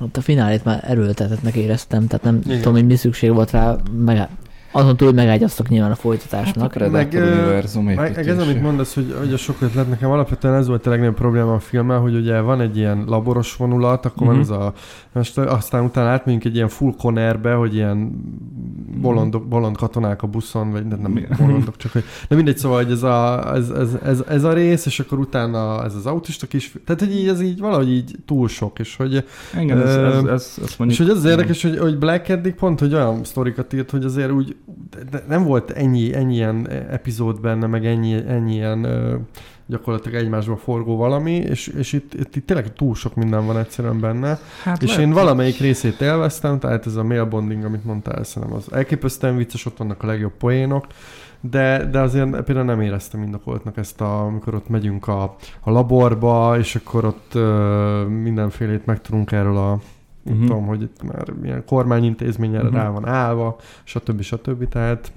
ott 0.00 0.16
a 0.16 0.20
finálét 0.20 0.64
már 0.64 0.84
erőltetetnek 0.86 1.54
éreztem, 1.54 2.06
tehát 2.06 2.24
nem 2.24 2.40
Igen. 2.44 2.56
tudom, 2.56 2.72
hogy 2.72 2.86
mi 2.86 2.96
szükség 2.96 3.32
volt 3.32 3.50
rá, 3.50 3.76
meg, 3.96 4.28
azon 4.72 4.96
túl, 4.96 5.12
hogy 5.14 5.66
nyilván 5.68 5.90
a 5.90 5.94
folytatásnak. 5.94 6.74
Hát 6.74 6.90
meg, 6.90 7.08
univerzum 7.12 7.84
meg, 7.84 8.28
ez, 8.28 8.38
amit 8.38 8.62
mondasz, 8.62 8.94
hogy, 8.94 9.14
hogy 9.18 9.32
a 9.32 9.36
sok 9.36 9.56
ötlet, 9.60 9.88
nekem 9.88 10.10
alapvetően 10.10 10.54
ez 10.54 10.66
volt 10.66 10.86
a 10.86 10.90
legnagyobb 10.90 11.14
probléma 11.14 11.54
a 11.54 11.58
filmmel, 11.58 11.98
hogy 11.98 12.14
ugye 12.14 12.40
van 12.40 12.60
egy 12.60 12.76
ilyen 12.76 13.04
laboros 13.06 13.56
vonulat, 13.56 14.06
akkor 14.06 14.26
uh-huh. 14.26 14.46
van 14.46 14.56
mhm. 14.56 14.62
ez 14.62 14.66
a, 14.66 14.72
most 15.12 15.38
aztán 15.38 15.84
utána 15.84 16.08
átmegyünk 16.08 16.44
egy 16.44 16.54
ilyen 16.54 16.68
full 16.68 16.94
connerbe, 16.98 17.52
hogy 17.52 17.74
ilyen 17.74 18.10
bolondok, 19.00 19.48
bolond 19.48 19.76
katonák 19.76 20.22
a 20.22 20.26
buszon, 20.26 20.70
vagy 20.70 20.86
nem, 20.86 21.00
nem 21.00 21.26
bolondok, 21.38 21.76
csak 21.76 21.92
hogy, 21.92 22.04
de 22.28 22.36
mindegy, 22.36 22.58
szóval, 22.58 22.82
hogy 22.82 22.92
ez 22.92 23.02
a, 23.02 23.52
ez, 23.54 23.70
ez, 23.70 23.88
ez, 24.04 24.22
ez, 24.28 24.44
a 24.44 24.52
rész, 24.52 24.86
és 24.86 25.00
akkor 25.00 25.18
utána 25.18 25.84
ez 25.84 25.94
az 25.94 26.06
autista 26.06 26.46
kis, 26.46 26.72
tehát 26.84 27.00
hogy 27.00 27.14
így, 27.14 27.28
ez 27.28 27.40
így 27.40 27.58
valahogy 27.58 27.90
így 27.90 28.16
túl 28.26 28.48
sok, 28.48 28.78
és 28.78 28.96
hogy 28.96 29.24
Engem, 29.54 29.80
ez, 29.80 29.94
ez, 29.96 30.24
ez, 30.24 30.58
ez, 30.62 30.74
mondjuk, 30.78 30.90
és 30.90 30.98
hogy 30.98 31.08
az, 31.08 31.16
az 31.16 31.24
érdekes, 31.24 31.62
hogy, 31.62 31.78
hogy 31.78 31.98
Black 31.98 32.28
eddig 32.28 32.54
pont, 32.54 32.80
hogy 32.80 32.94
olyan 32.94 33.24
sztorikat 33.24 33.72
írt, 33.72 33.90
hogy 33.90 34.04
azért 34.04 34.30
úgy 34.30 34.56
de 34.61 34.61
nem 35.28 35.44
volt 35.44 35.70
ennyi, 35.70 36.14
ennyi 36.14 36.34
ilyen 36.34 36.68
epizód 36.68 37.40
benne, 37.40 37.66
meg 37.66 37.86
ennyi, 37.86 38.14
ennyi 38.28 38.54
ilyen 38.54 38.86
gyakorlatilag 39.66 40.22
egymásba 40.22 40.56
forgó 40.56 40.96
valami, 40.96 41.32
és, 41.32 41.66
és 41.66 41.92
itt, 41.92 42.14
itt, 42.14 42.36
itt 42.36 42.46
tényleg 42.46 42.72
túl 42.72 42.94
sok 42.94 43.14
minden 43.14 43.46
van 43.46 43.58
egyszerűen 43.58 44.00
benne. 44.00 44.38
Hát 44.62 44.82
és 44.82 44.88
lehet, 44.88 45.04
én 45.04 45.12
valamelyik 45.12 45.58
részét 45.58 46.00
élveztem, 46.00 46.58
tehát 46.58 46.86
ez 46.86 46.96
a 46.96 47.02
mail 47.02 47.24
bonding, 47.24 47.64
amit 47.64 47.84
mondtál, 47.84 48.24
szerintem 48.24 48.56
az 48.56 48.72
elképesztően 48.72 49.36
vicces, 49.36 49.66
ott 49.66 49.76
vannak 49.76 50.02
a 50.02 50.06
legjobb 50.06 50.32
poénok, 50.38 50.86
de, 51.40 51.88
de 51.90 52.00
azért 52.00 52.42
például 52.42 52.66
nem 52.66 52.80
éreztem 52.80 53.22
indokoltnak 53.22 53.76
ezt, 53.76 54.00
a, 54.00 54.24
amikor 54.24 54.54
ott 54.54 54.68
megyünk 54.68 55.08
a, 55.08 55.36
a 55.60 55.70
laborba, 55.70 56.58
és 56.58 56.74
akkor 56.74 57.04
ott 57.04 57.32
uh, 57.34 58.06
mindenfélét 58.06 58.86
megtudunk 58.86 59.32
erről 59.32 59.56
a 59.56 59.80
Uh-huh. 60.24 60.46
tudom, 60.46 60.66
hogy 60.66 60.82
itt 60.82 61.02
már 61.02 61.30
milyen 61.40 61.64
kormányintézményre 61.66 62.58
uh-huh. 62.58 62.74
rá 62.74 62.88
van 62.88 63.06
állva, 63.06 63.56
stb. 63.84 64.22
stb. 64.22 64.68
Tehát, 64.68 65.12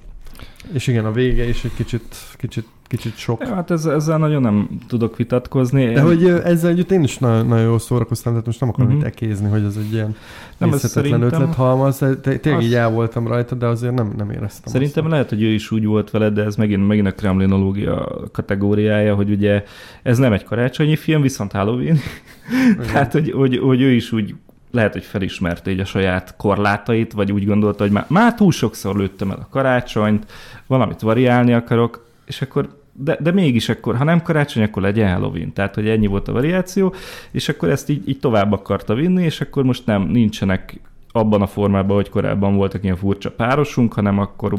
és 0.72 0.86
igen, 0.86 1.04
a 1.04 1.12
vége 1.12 1.48
is 1.48 1.64
egy 1.64 1.74
kicsit, 1.74 2.16
kicsit 2.36 2.66
kicsit 2.86 3.16
sok. 3.16 3.42
Ja, 3.42 3.54
hát 3.54 3.70
ezzel, 3.70 3.94
ezzel 3.94 4.18
nagyon 4.18 4.42
nem 4.42 4.68
tudok 4.88 5.16
vitatkozni. 5.16 5.92
De 5.92 6.00
hogy 6.00 6.24
ezzel 6.24 6.70
együtt 6.70 6.90
én 6.90 7.02
is 7.02 7.18
nagyon, 7.18 7.46
nagyon 7.46 7.64
jól 7.64 7.78
szórakoztam, 7.78 8.32
tehát 8.32 8.46
most 8.46 8.60
nem 8.60 8.68
akarom 8.68 8.88
uh-huh. 8.88 9.06
itt 9.06 9.14
ekézni, 9.14 9.48
hogy 9.48 9.64
ez 9.64 9.76
egy 9.76 9.92
ilyen 9.92 10.16
nem 10.58 10.68
nézhetetlen 10.68 11.22
ötlethalmaz. 11.22 12.04
Tényleg 12.40 12.62
így 12.62 12.74
el 12.74 12.90
voltam 12.90 13.26
rajta, 13.26 13.54
de 13.54 13.66
azért 13.66 13.94
nem, 13.94 14.12
nem 14.16 14.30
éreztem. 14.30 14.72
Szerintem 14.72 15.04
azt. 15.04 15.12
lehet, 15.12 15.28
hogy 15.28 15.42
ő 15.42 15.48
is 15.48 15.70
úgy 15.70 15.84
volt 15.84 16.10
vele, 16.10 16.30
de 16.30 16.42
ez 16.42 16.56
megint, 16.56 16.86
megint 16.86 17.06
a 17.06 17.12
kremlinológia 17.12 18.08
kategóriája, 18.32 19.14
hogy 19.14 19.30
ugye 19.30 19.64
ez 20.02 20.18
nem 20.18 20.32
egy 20.32 20.44
karácsonyi 20.44 20.96
film, 20.96 21.22
viszont 21.22 21.52
Halloween. 21.52 21.98
Tehát, 22.86 23.12
hogy, 23.12 23.30
hogy, 23.30 23.58
hogy 23.58 23.80
ő 23.80 23.90
is 23.90 24.12
úgy 24.12 24.34
lehet, 24.76 24.92
hogy 24.92 25.04
felismerte 25.04 25.70
így 25.70 25.80
a 25.80 25.84
saját 25.84 26.34
korlátait, 26.36 27.12
vagy 27.12 27.32
úgy 27.32 27.46
gondolta, 27.46 27.82
hogy 27.82 27.92
már, 27.92 28.04
már 28.08 28.34
túl 28.34 28.52
sokszor 28.52 28.96
lőttem 28.96 29.30
el 29.30 29.38
a 29.40 29.48
karácsonyt, 29.50 30.26
valamit 30.66 31.00
variálni 31.00 31.52
akarok, 31.52 32.06
és 32.26 32.42
akkor 32.42 32.68
de, 32.98 33.16
de 33.20 33.32
mégis 33.32 33.68
akkor, 33.68 33.96
ha 33.96 34.04
nem 34.04 34.22
karácsony, 34.22 34.62
akkor 34.62 34.82
legyen 34.82 35.12
Halloween. 35.12 35.52
Tehát, 35.52 35.74
hogy 35.74 35.88
ennyi 35.88 36.06
volt 36.06 36.28
a 36.28 36.32
variáció, 36.32 36.94
és 37.30 37.48
akkor 37.48 37.68
ezt 37.68 37.88
így, 37.88 38.08
így 38.08 38.18
tovább 38.18 38.52
akarta 38.52 38.94
vinni, 38.94 39.24
és 39.24 39.40
akkor 39.40 39.64
most 39.64 39.86
nem, 39.86 40.02
nincsenek 40.02 40.80
abban 41.12 41.42
a 41.42 41.46
formában, 41.46 41.96
hogy 41.96 42.08
korábban 42.08 42.56
voltak 42.56 42.84
ilyen 42.84 42.96
furcsa 42.96 43.30
párosunk, 43.30 43.92
hanem 43.92 44.18
akkor 44.18 44.54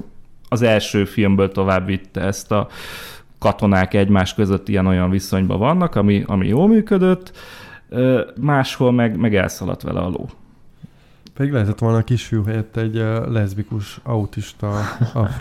az 0.50 0.62
első 0.62 1.06
filmből 1.06 1.52
tovább 1.52 1.86
vitte 1.86 2.22
ezt 2.22 2.52
a 2.52 2.68
katonák 3.40 3.94
egymás 3.94 4.34
között 4.34 4.68
ilyen-olyan 4.70 5.10
viszonyban 5.10 5.60
vannak, 5.60 5.96
ami, 5.96 6.24
ami 6.28 6.48
jól 6.48 6.68
működött, 6.68 7.38
máshol 8.42 8.92
meg, 8.92 9.18
meg 9.18 9.36
elszaladt 9.36 9.82
vele 9.82 10.00
a 10.00 10.10
ló. 10.10 10.30
Pedig 11.38 11.52
lehetett 11.52 11.80
volna 11.80 11.98
a 11.98 12.02
kisfiú 12.02 12.44
helyett 12.44 12.78
egy 12.78 12.94
leszbikus 13.30 14.00
autista 14.04 14.80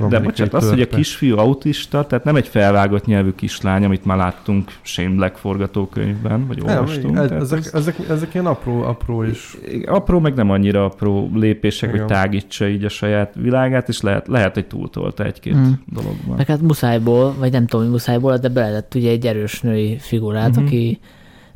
De 0.08 0.20
bocsánat, 0.20 0.54
az, 0.54 0.68
hogy 0.68 0.80
a 0.80 0.86
kisfiú 0.86 1.38
autista, 1.38 2.06
tehát 2.06 2.24
nem 2.24 2.36
egy 2.36 2.48
felvágott 2.48 3.04
nyelvű 3.04 3.30
kislány, 3.30 3.84
amit 3.84 4.04
már 4.04 4.16
láttunk 4.16 4.72
Shane 4.82 5.14
Black 5.14 5.36
forgatókönyvben, 5.36 6.46
vagy 6.46 6.60
olvastunk. 6.60 7.14
Nem, 7.14 7.32
ezek, 7.32 7.58
ez... 7.58 7.74
ezek, 7.74 7.96
ezek 8.08 8.34
ilyen 8.34 8.46
apró, 8.46 8.82
apró 8.82 9.22
is. 9.22 9.56
Apró, 9.86 10.20
meg 10.20 10.34
nem 10.34 10.50
annyira 10.50 10.84
apró 10.84 11.30
lépések, 11.34 11.88
Igen. 11.88 12.00
hogy 12.00 12.10
tágítsa 12.10 12.68
így 12.68 12.84
a 12.84 12.88
saját 12.88 13.34
világát, 13.34 13.88
és 13.88 14.00
lehet, 14.00 14.28
lehet 14.28 14.54
hogy 14.54 14.66
túltolta 14.66 15.24
egy-két 15.24 15.52
hmm. 15.52 15.82
dologban. 15.92 16.36
Meg 16.36 16.46
hát 16.46 16.60
muszájból, 16.60 17.34
vagy 17.38 17.52
nem 17.52 17.66
tudom, 17.66 17.84
hogy 17.84 17.94
muszájból, 17.94 18.36
de 18.36 18.48
beledett 18.48 18.94
ugye 18.94 19.10
egy 19.10 19.26
erős 19.26 19.60
női 19.60 19.96
figurát, 19.98 20.50
mm-hmm. 20.50 20.66
aki 20.66 20.98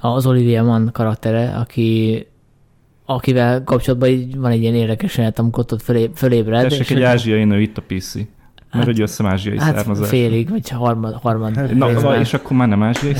az 0.01 0.27
Olivia 0.27 0.63
Mann 0.63 0.89
karaktere, 0.93 1.57
aki 1.57 2.25
akivel 3.05 3.65
kapcsolatban 3.65 4.09
így 4.09 4.37
van 4.37 4.51
egy 4.51 4.63
ilyen 4.63 4.75
érdekes 4.75 5.17
jelenet, 5.17 5.39
amikor 5.39 5.65
ott 5.71 5.83
fölé, 5.83 6.11
fölébred. 6.15 6.69
Tessék, 6.69 6.97
egy 6.97 7.03
ázsiai 7.03 7.45
nő 7.45 7.61
itt 7.61 7.79
a 7.79 7.83
PC. 7.87 8.15
Mert 8.73 8.85
hát, 8.85 8.95
hogy 8.95 9.03
össze 9.03 9.29
ázsiai 9.29 9.59
hát 9.59 9.77
származás. 9.77 10.09
félig, 10.09 10.51
vagy 10.51 10.69
harmad. 10.69 11.19
harmad 11.23 11.75
Na, 11.77 12.19
és 12.19 12.35
akkor 12.35 12.57
már 12.57 12.69
nem 12.69 12.83
ázsiai 12.83 13.15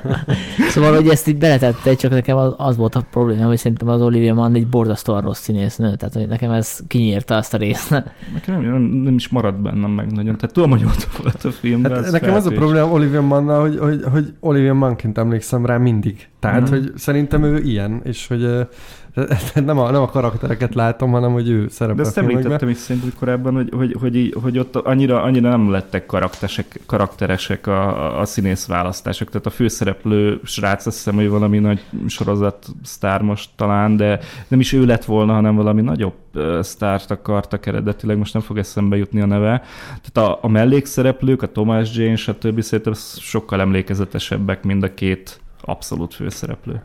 Szóval, 0.72 0.94
hogy 0.94 1.08
ezt 1.08 1.28
így 1.28 1.36
beletette, 1.36 1.94
csak 1.94 2.10
nekem 2.10 2.36
az, 2.36 2.54
az 2.56 2.76
volt 2.76 2.94
a 2.94 3.04
probléma, 3.10 3.46
hogy 3.46 3.56
szerintem 3.56 3.88
az 3.88 4.00
Olivia 4.00 4.34
Mann 4.34 4.54
egy 4.54 4.66
borzasztóan 4.66 5.20
rossz 5.20 5.40
színésznő, 5.40 5.96
tehát 5.96 6.14
hogy 6.14 6.28
nekem 6.28 6.50
ez 6.50 6.78
kinyírta 6.86 7.36
azt 7.36 7.54
a 7.54 7.56
részt. 7.56 7.90
Nekem 8.34 8.60
nem, 8.60 8.70
nem, 8.70 8.82
nem, 8.82 9.14
is 9.14 9.28
maradt 9.28 9.60
bennem 9.60 9.90
meg 9.90 10.12
nagyon, 10.12 10.36
tehát 10.36 10.54
tudom, 10.54 10.70
hogy 10.70 10.84
ott 10.84 11.08
volt 11.22 11.44
a 11.44 11.50
film. 11.50 11.84
Hát 11.84 12.10
nekem 12.10 12.34
az 12.34 12.46
a 12.46 12.50
probléma 12.50 12.86
Olivia 12.86 13.22
Mann, 13.22 13.48
hogy, 13.48 13.78
hogy, 13.78 14.02
hogy 14.10 14.32
Olivia 14.40 14.74
Mannként 14.74 15.18
emlékszem 15.18 15.66
rá 15.66 15.76
mindig. 15.76 16.28
Tehát, 16.38 16.60
mm. 16.60 16.72
hogy 16.72 16.92
szerintem 16.96 17.42
ő 17.42 17.58
ilyen, 17.58 18.00
és 18.04 18.26
hogy 18.26 18.66
nem 19.54 19.78
a, 19.78 19.90
nem 19.90 20.02
a 20.02 20.06
karaktereket 20.06 20.74
látom, 20.74 21.10
hanem 21.10 21.32
hogy 21.32 21.48
ő 21.48 21.68
szerepel 21.68 22.02
De 22.02 22.08
ezt 22.08 22.18
említettem 22.18 22.68
is 22.68 22.76
szerintem 22.76 23.12
korábban, 23.18 23.54
hogy, 23.54 23.70
hogy, 23.76 23.96
hogy, 24.00 24.34
hogy 24.42 24.58
ott 24.58 24.76
annyira, 24.76 25.22
annyira 25.22 25.48
nem 25.48 25.70
lettek 25.70 26.06
karakteresek, 26.06 26.80
karakteresek 26.86 27.66
a, 27.66 28.20
a 28.20 28.24
színész 28.24 28.66
választások. 28.66 29.28
Tehát 29.28 29.46
a 29.46 29.50
főszereplő 29.50 30.40
srác, 30.44 30.86
azt 30.86 30.96
hiszem, 30.96 31.14
hogy 31.14 31.28
valami 31.28 31.58
nagy 31.58 31.84
sorozat 32.06 32.66
sztár 32.82 33.22
most 33.22 33.50
talán, 33.56 33.96
de 33.96 34.20
nem 34.48 34.60
is 34.60 34.72
ő 34.72 34.86
lett 34.86 35.04
volna, 35.04 35.32
hanem 35.32 35.54
valami 35.54 35.82
nagyobb 35.82 36.14
sztárt 36.60 37.10
akartak 37.10 37.66
eredetileg, 37.66 38.18
most 38.18 38.32
nem 38.32 38.42
fog 38.42 38.58
eszembe 38.58 38.96
jutni 38.96 39.20
a 39.20 39.26
neve. 39.26 39.62
Tehát 40.02 40.30
a, 40.30 40.38
a 40.42 40.48
mellékszereplők, 40.48 41.42
a 41.42 41.50
Thomas 41.50 41.96
Jane, 41.96 42.16
stb. 42.16 42.60
szerintem 42.60 42.92
sokkal 43.16 43.60
emlékezetesebbek, 43.60 44.64
mind 44.64 44.82
a 44.82 44.94
két 44.94 45.40
abszolút 45.60 46.14
főszereplő. 46.14 46.82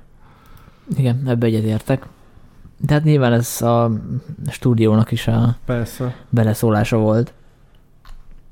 Igen, 0.97 1.23
ebbe 1.27 1.45
egyetértek. 1.45 2.05
De 2.79 2.93
hát 2.93 3.03
nyilván 3.03 3.33
ez 3.33 3.61
a 3.61 3.91
stúdiónak 4.49 5.11
is 5.11 5.27
a 5.27 5.57
Persze. 5.65 6.15
beleszólása 6.29 6.97
volt. 6.97 7.33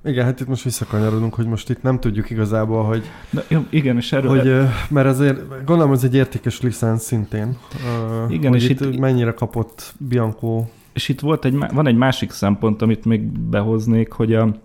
Igen, 0.03 0.26
hát 0.26 0.39
itt 0.39 0.47
most 0.47 0.64
visszakanyarodunk, 0.64 1.34
hogy 1.34 1.45
most 1.45 1.69
itt 1.69 1.81
nem 1.81 1.99
tudjuk 1.99 2.30
igazából, 2.30 2.84
hogy, 2.84 3.03
De, 3.30 3.43
jó, 3.47 3.65
igen, 3.69 3.95
és 3.97 4.11
erről... 4.11 4.30
hogy 4.30 4.47
ö, 4.47 4.64
mert 4.89 5.07
azért 5.07 5.65
gondolom 5.65 5.93
ez 5.93 6.03
egy 6.03 6.15
értékes 6.15 6.61
licensz 6.61 7.03
szintén. 7.03 7.57
Igen, 8.30 8.52
hogy 8.52 8.61
és 8.64 8.69
itt, 8.69 8.80
itt- 8.81 8.99
mennyire 8.99 9.31
kapott 9.34 9.93
Bianco 9.97 10.65
És 10.93 11.10
itt 11.10 11.19
volt 11.19 11.45
egy, 11.45 11.57
van 11.73 11.88
egy 11.88 11.95
másik 11.95 12.31
szempont, 12.31 12.81
amit 12.81 13.06
még 13.06 13.22
behoznék, 13.39 14.11
hogy 14.11 14.34
a, 14.34 14.56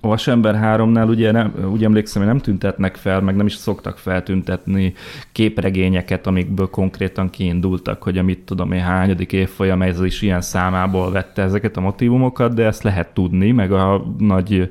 a 0.00 0.08
Vasember 0.08 0.58
3-nál 0.62 1.08
ugye 1.08 1.30
nem, 1.30 1.54
úgy 1.72 1.84
emlékszem, 1.84 2.22
hogy 2.22 2.30
nem 2.30 2.40
tüntetnek 2.40 2.96
fel, 2.96 3.20
meg 3.20 3.36
nem 3.36 3.46
is 3.46 3.54
szoktak 3.54 3.98
feltüntetni 3.98 4.94
képregényeket, 5.32 6.26
amikből 6.26 6.70
konkrétan 6.70 7.30
kiindultak, 7.30 8.02
hogy 8.02 8.18
amit 8.18 8.38
tudom 8.38 8.72
én 8.72 8.80
hányadik 8.80 9.32
évfolyam, 9.32 9.82
ez 9.82 10.00
is 10.00 10.22
ilyen 10.22 10.40
számából 10.40 11.10
vette 11.10 11.42
ezeket 11.42 11.76
a 11.76 11.80
motivumokat, 11.80 12.54
de 12.54 12.64
ezt 12.64 12.82
lehet 12.82 13.14
tudni, 13.14 13.50
meg 13.50 13.72
a 13.72 14.06
nagy 14.18 14.70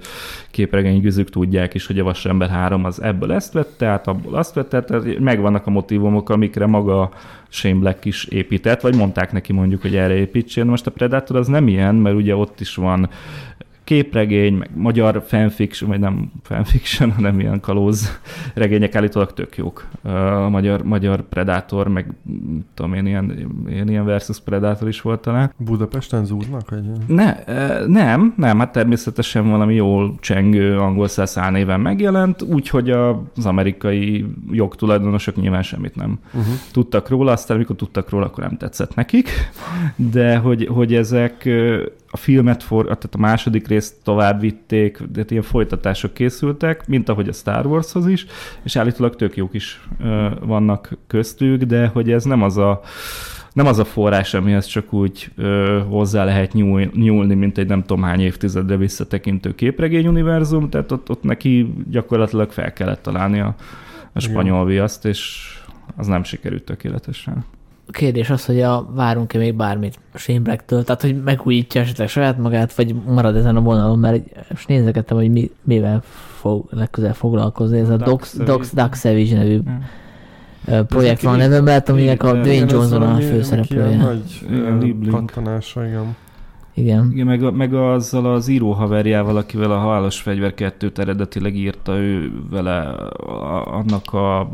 képregénygüzük 0.51 1.29
tudják 1.29 1.73
is, 1.73 1.87
hogy 1.87 1.99
a 1.99 2.03
Vasember 2.03 2.49
3 2.49 2.85
az 2.85 3.01
ebből 3.01 3.33
ezt 3.33 3.53
vette, 3.53 3.85
át 3.85 4.07
abból 4.07 4.35
azt 4.35 4.53
vette, 4.53 4.83
tehát 4.83 5.19
megvannak 5.19 5.67
a 5.67 5.69
motivumok, 5.69 6.29
amikre 6.29 6.65
maga 6.65 7.11
Shane 7.49 7.79
Black 7.79 8.05
is 8.05 8.23
épített, 8.23 8.81
vagy 8.81 8.95
mondták 8.95 9.31
neki 9.31 9.53
mondjuk, 9.53 9.81
hogy 9.81 9.95
erre 9.95 10.15
építsen. 10.15 10.67
Most 10.67 10.87
a 10.87 10.91
Predator 10.91 11.35
az 11.35 11.47
nem 11.47 11.67
ilyen, 11.67 11.95
mert 11.95 12.15
ugye 12.15 12.35
ott 12.35 12.59
is 12.59 12.75
van 12.75 13.09
képregény, 13.83 14.53
meg 14.53 14.69
magyar 14.75 15.23
fanfiction, 15.27 15.89
vagy 15.89 15.99
nem 15.99 16.31
fanfiction, 16.41 17.11
hanem 17.17 17.39
ilyen 17.39 17.59
kalóz 17.59 18.19
regények 18.53 18.95
állítólag 18.95 19.33
tök 19.33 19.57
jók. 19.57 19.87
A 20.03 20.49
magyar, 20.49 20.83
magyar 20.83 21.21
Predator, 21.21 21.87
meg 21.87 22.13
mm, 22.31 22.57
tudom 22.73 22.93
én, 22.93 23.05
ilyen, 23.05 23.51
ilyen, 23.67 23.89
ilyen 23.89 24.05
versus 24.05 24.39
Predator 24.39 24.87
is 24.87 25.01
volt 25.01 25.21
talán. 25.21 25.53
Budapesten 25.57 26.25
zúdnak? 26.25 26.69
Vagy? 26.69 26.83
Ne, 27.07 27.35
nem, 27.87 28.33
nem, 28.37 28.59
hát 28.59 28.71
természetesen 28.71 29.49
valami 29.49 29.75
jól 29.75 30.15
csengő 30.19 30.77
angol 30.77 31.07
száz 31.07 31.39
néven 31.51 31.79
megjelent, 31.79 32.41
úgyhogy 32.41 32.89
az 32.89 33.45
amerikai 33.45 34.25
jogtulajdonosok 34.51 35.35
nyilván 35.35 35.63
semmit 35.63 35.95
nem 35.95 36.19
Uh-huh. 36.33 36.53
tudtak 36.71 37.09
róla, 37.09 37.31
aztán 37.31 37.57
amikor 37.57 37.75
tudtak 37.75 38.09
róla, 38.09 38.25
akkor 38.25 38.43
nem 38.43 38.57
tetszett 38.57 38.95
nekik, 38.95 39.29
de 39.95 40.37
hogy, 40.37 40.67
hogy 40.67 40.93
ezek 40.93 41.49
a 42.13 42.17
filmet, 42.17 42.63
for, 42.63 42.83
tehát 42.83 43.15
a 43.15 43.17
második 43.17 43.67
részt 43.67 43.95
tovább 44.03 44.39
vitték, 44.39 45.01
de 45.11 45.25
ilyen 45.27 45.43
folytatások 45.43 46.13
készültek, 46.13 46.87
mint 46.87 47.09
ahogy 47.09 47.27
a 47.27 47.33
Star 47.33 47.65
Warshoz 47.65 48.07
is, 48.07 48.25
és 48.63 48.75
állítólag 48.75 49.15
tök 49.15 49.35
jók 49.35 49.53
is 49.53 49.81
ö, 49.99 50.29
vannak 50.41 50.97
köztük, 51.07 51.63
de 51.63 51.87
hogy 51.87 52.11
ez 52.11 52.23
nem 52.23 52.41
az 52.41 52.57
a 52.57 52.81
nem 53.53 53.65
az 53.65 53.79
a 53.79 53.85
forrás, 53.85 54.33
amihez 54.33 54.65
csak 54.65 54.93
úgy 54.93 55.31
ö, 55.35 55.81
hozzá 55.89 56.23
lehet 56.23 56.53
nyúl, 56.53 56.91
nyúlni, 56.93 57.33
mint 57.33 57.57
egy 57.57 57.67
nem 57.67 57.81
tudom 57.81 58.03
hány 58.03 58.19
évtizedre 58.19 58.77
visszatekintő 58.77 59.55
képregényuniverzum, 59.55 60.69
tehát 60.69 60.91
ott, 60.91 61.09
ott 61.09 61.23
neki 61.23 61.73
gyakorlatilag 61.89 62.51
fel 62.51 62.73
kellett 62.73 63.01
találni 63.01 63.39
a, 63.39 63.55
a 64.13 64.19
spanyol 64.19 64.65
viaszt, 64.65 65.05
és 65.05 65.49
az 65.95 66.07
nem 66.07 66.23
sikerült 66.23 66.63
tökéletesen. 66.63 67.45
Kérdés 67.91 68.29
az, 68.29 68.45
hogy 68.45 68.61
a, 68.61 68.89
várunk-e 68.95 69.37
még 69.37 69.55
bármit 69.55 69.99
Shane 70.13 70.39
Blacktől, 70.39 70.83
tehát 70.83 71.01
hogy 71.01 71.23
megújítja 71.23 71.81
esetleg 71.81 72.07
saját 72.09 72.37
magát, 72.37 72.73
vagy 72.73 72.95
marad 73.05 73.35
ezen 73.35 73.55
a 73.55 73.61
vonalon, 73.61 73.99
mert 73.99 74.23
most 74.49 74.67
nézegettem, 74.67 75.17
hogy 75.17 75.31
mi, 75.31 75.51
mivel 75.63 76.01
fog 76.39 76.67
legközelebb 76.69 77.15
foglalkozni. 77.15 77.79
Ez 77.79 77.89
a 77.89 77.97
Duck 77.97 78.09
Doc, 78.09 78.27
Savage. 78.27 78.51
Doc, 78.51 78.73
Duck 78.73 78.95
Savage 78.95 79.35
nevű 79.35 79.59
ö, 80.67 80.83
projekt 80.83 81.21
van 81.21 81.33
a 81.33 81.35
mi- 81.37 81.41
neve 81.41 81.61
mellett, 81.61 81.89
aminek 81.89 82.23
a 82.23 82.31
Dwayne 82.33 82.65
Johnson 82.71 83.01
a 83.01 83.15
főszereplője. 83.15 83.97
nagy 83.97 84.95
kattanása, 85.11 85.85
igen. 85.87 86.15
Igen. 86.73 87.09
Igen, 87.13 87.25
meg, 87.25 87.53
meg 87.53 87.73
azzal 87.73 88.33
az 88.33 88.47
író 88.47 88.71
haverjával, 88.71 89.37
akivel 89.37 89.71
a 89.71 89.77
Halálos 89.77 90.21
Fegyver 90.21 90.53
2-t 90.57 90.97
eredetileg 90.97 91.55
írta, 91.55 91.97
ő 91.97 92.31
vele 92.49 92.79
a- 92.81 93.73
annak 93.73 94.13
a 94.13 94.51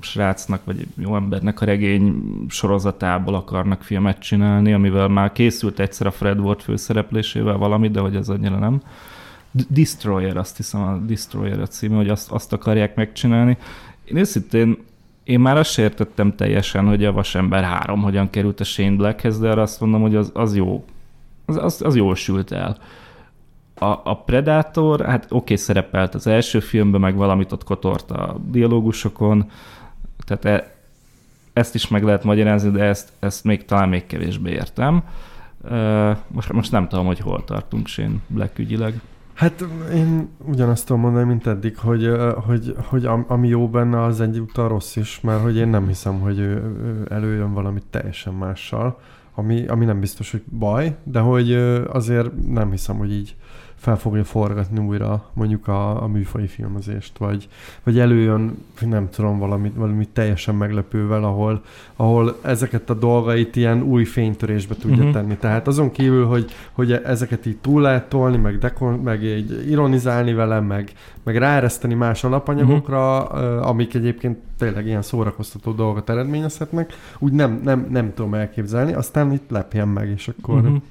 srácnak, 0.00 0.64
vagy 0.64 0.86
jó 0.96 1.16
embernek 1.16 1.60
a 1.60 1.64
regény 1.64 2.22
sorozatából 2.48 3.34
akarnak 3.34 3.82
filmet 3.82 4.18
csinálni, 4.18 4.72
amivel 4.72 5.08
már 5.08 5.32
készült 5.32 5.78
egyszer 5.80 6.06
a 6.06 6.10
Fred 6.10 6.38
Ward 6.38 6.60
főszereplésével 6.60 7.56
valami, 7.56 7.88
de 7.88 8.00
hogy 8.00 8.16
ez 8.16 8.28
annyira 8.28 8.58
nem. 8.58 8.80
Destroyer, 9.68 10.36
azt 10.36 10.56
hiszem 10.56 10.82
a 10.82 10.96
Destroyer 11.06 11.60
a 11.60 11.66
címe, 11.66 11.96
hogy 11.96 12.08
azt, 12.08 12.30
azt 12.32 12.52
akarják 12.52 12.94
megcsinálni. 12.94 13.56
Én 14.04 14.16
őszintén 14.16 14.76
én 15.24 15.40
már 15.40 15.56
azt 15.56 15.78
értettem 15.78 16.34
teljesen, 16.34 16.86
hogy 16.86 17.04
a 17.04 17.12
Vasember 17.12 17.64
3 17.64 18.02
hogyan 18.02 18.30
került 18.30 18.60
a 18.60 18.64
Shane 18.64 18.96
Blackhez, 18.96 19.38
de 19.38 19.50
arra 19.50 19.62
azt 19.62 19.80
mondom, 19.80 20.00
hogy 20.00 20.14
az, 20.14 20.30
az 20.34 20.56
jó 20.56 20.84
az, 21.46 21.56
az, 21.56 21.82
az 21.82 21.96
jól 21.96 22.14
sült 22.14 22.52
el. 22.52 22.76
A, 23.74 23.84
a 24.04 24.22
Predator, 24.24 25.00
hát 25.00 25.24
oké, 25.24 25.34
okay, 25.34 25.56
szerepelt 25.56 26.14
az 26.14 26.26
első 26.26 26.60
filmben, 26.60 27.00
meg 27.00 27.16
valamit 27.16 27.52
ott 27.52 27.64
kotort 27.64 28.10
a 28.10 28.36
dialógusokon, 28.50 29.50
tehát 30.26 30.44
e, 30.44 30.74
ezt 31.52 31.74
is 31.74 31.88
meg 31.88 32.02
lehet 32.02 32.24
magyarázni, 32.24 32.70
de 32.70 32.84
ezt, 32.84 33.12
ezt 33.18 33.44
még 33.44 33.64
talán 33.64 33.88
még 33.88 34.06
kevésbé 34.06 34.50
értem. 34.50 35.02
Most, 36.28 36.52
most 36.52 36.72
nem 36.72 36.88
tudom, 36.88 37.06
hogy 37.06 37.18
hol 37.18 37.44
tartunk 37.44 37.86
Shane 37.86 38.14
Black 38.26 38.58
ügyileg. 38.58 39.00
Hát 39.34 39.64
én 39.94 40.28
ugyanazt 40.38 40.86
tudom 40.86 41.02
mondani, 41.02 41.24
mint 41.24 41.46
eddig, 41.46 41.78
hogy, 41.78 42.10
hogy, 42.46 42.76
hogy 42.84 43.04
am- 43.04 43.24
ami 43.28 43.48
jó 43.48 43.68
benne, 43.68 44.02
az 44.02 44.20
egyúttal 44.20 44.68
rossz 44.68 44.96
is, 44.96 45.20
mert 45.20 45.42
hogy 45.42 45.56
én 45.56 45.68
nem 45.68 45.86
hiszem, 45.86 46.20
hogy 46.20 46.38
ő, 46.38 47.06
előjön 47.10 47.52
valamit 47.52 47.84
teljesen 47.90 48.34
mással, 48.34 49.00
ami, 49.38 49.66
ami 49.66 49.84
nem 49.84 50.00
biztos, 50.00 50.30
hogy 50.30 50.42
baj, 50.58 50.96
de 51.04 51.20
hogy 51.20 51.52
azért 51.88 52.46
nem 52.46 52.70
hiszem, 52.70 52.96
hogy 52.96 53.12
így 53.12 53.36
fel 53.86 53.96
fogja 53.96 54.24
forgatni 54.24 54.78
újra 54.78 55.24
mondjuk 55.32 55.68
a, 55.68 56.02
a 56.02 56.06
műfai 56.06 56.46
filmezést, 56.46 57.18
vagy, 57.18 57.48
vagy 57.82 57.98
előjön, 57.98 58.64
nem 58.80 59.08
tudom, 59.10 59.38
valami, 59.38 59.72
valami 59.74 60.08
teljesen 60.12 60.54
meglepővel, 60.54 61.24
ahol, 61.24 61.62
ahol 61.96 62.38
ezeket 62.42 62.90
a 62.90 62.94
dolgait 62.94 63.56
ilyen 63.56 63.82
új 63.82 64.04
fénytörésbe 64.04 64.74
tudja 64.74 64.96
uh-huh. 64.96 65.12
tenni. 65.12 65.36
Tehát 65.36 65.66
azon 65.66 65.90
kívül, 65.90 66.26
hogy, 66.26 66.50
hogy 66.72 66.92
ezeket 66.92 67.46
így 67.46 67.56
túl 67.56 67.80
lehet 67.80 68.08
tolni, 68.08 68.36
meg, 68.36 68.58
dekon, 68.58 68.98
meg 68.98 69.22
így 69.22 69.70
ironizálni 69.70 70.32
vele, 70.32 70.60
meg, 70.60 70.92
meg 71.22 71.36
ráereszteni 71.36 71.94
más 71.94 72.24
alapanyagokra, 72.24 73.22
uh-huh. 73.22 73.68
amik 73.68 73.94
egyébként 73.94 74.38
tényleg 74.58 74.86
ilyen 74.86 75.02
szórakoztató 75.02 75.72
dolgokat 75.72 76.10
eredményezhetnek, 76.10 76.92
úgy 77.18 77.32
nem, 77.32 77.60
nem, 77.64 77.86
nem 77.90 78.14
tudom 78.14 78.34
elképzelni, 78.34 78.92
aztán 78.92 79.32
itt 79.32 79.50
lepjen 79.50 79.88
meg, 79.88 80.08
és 80.08 80.28
akkor, 80.28 80.60
uh-huh. 80.60 80.82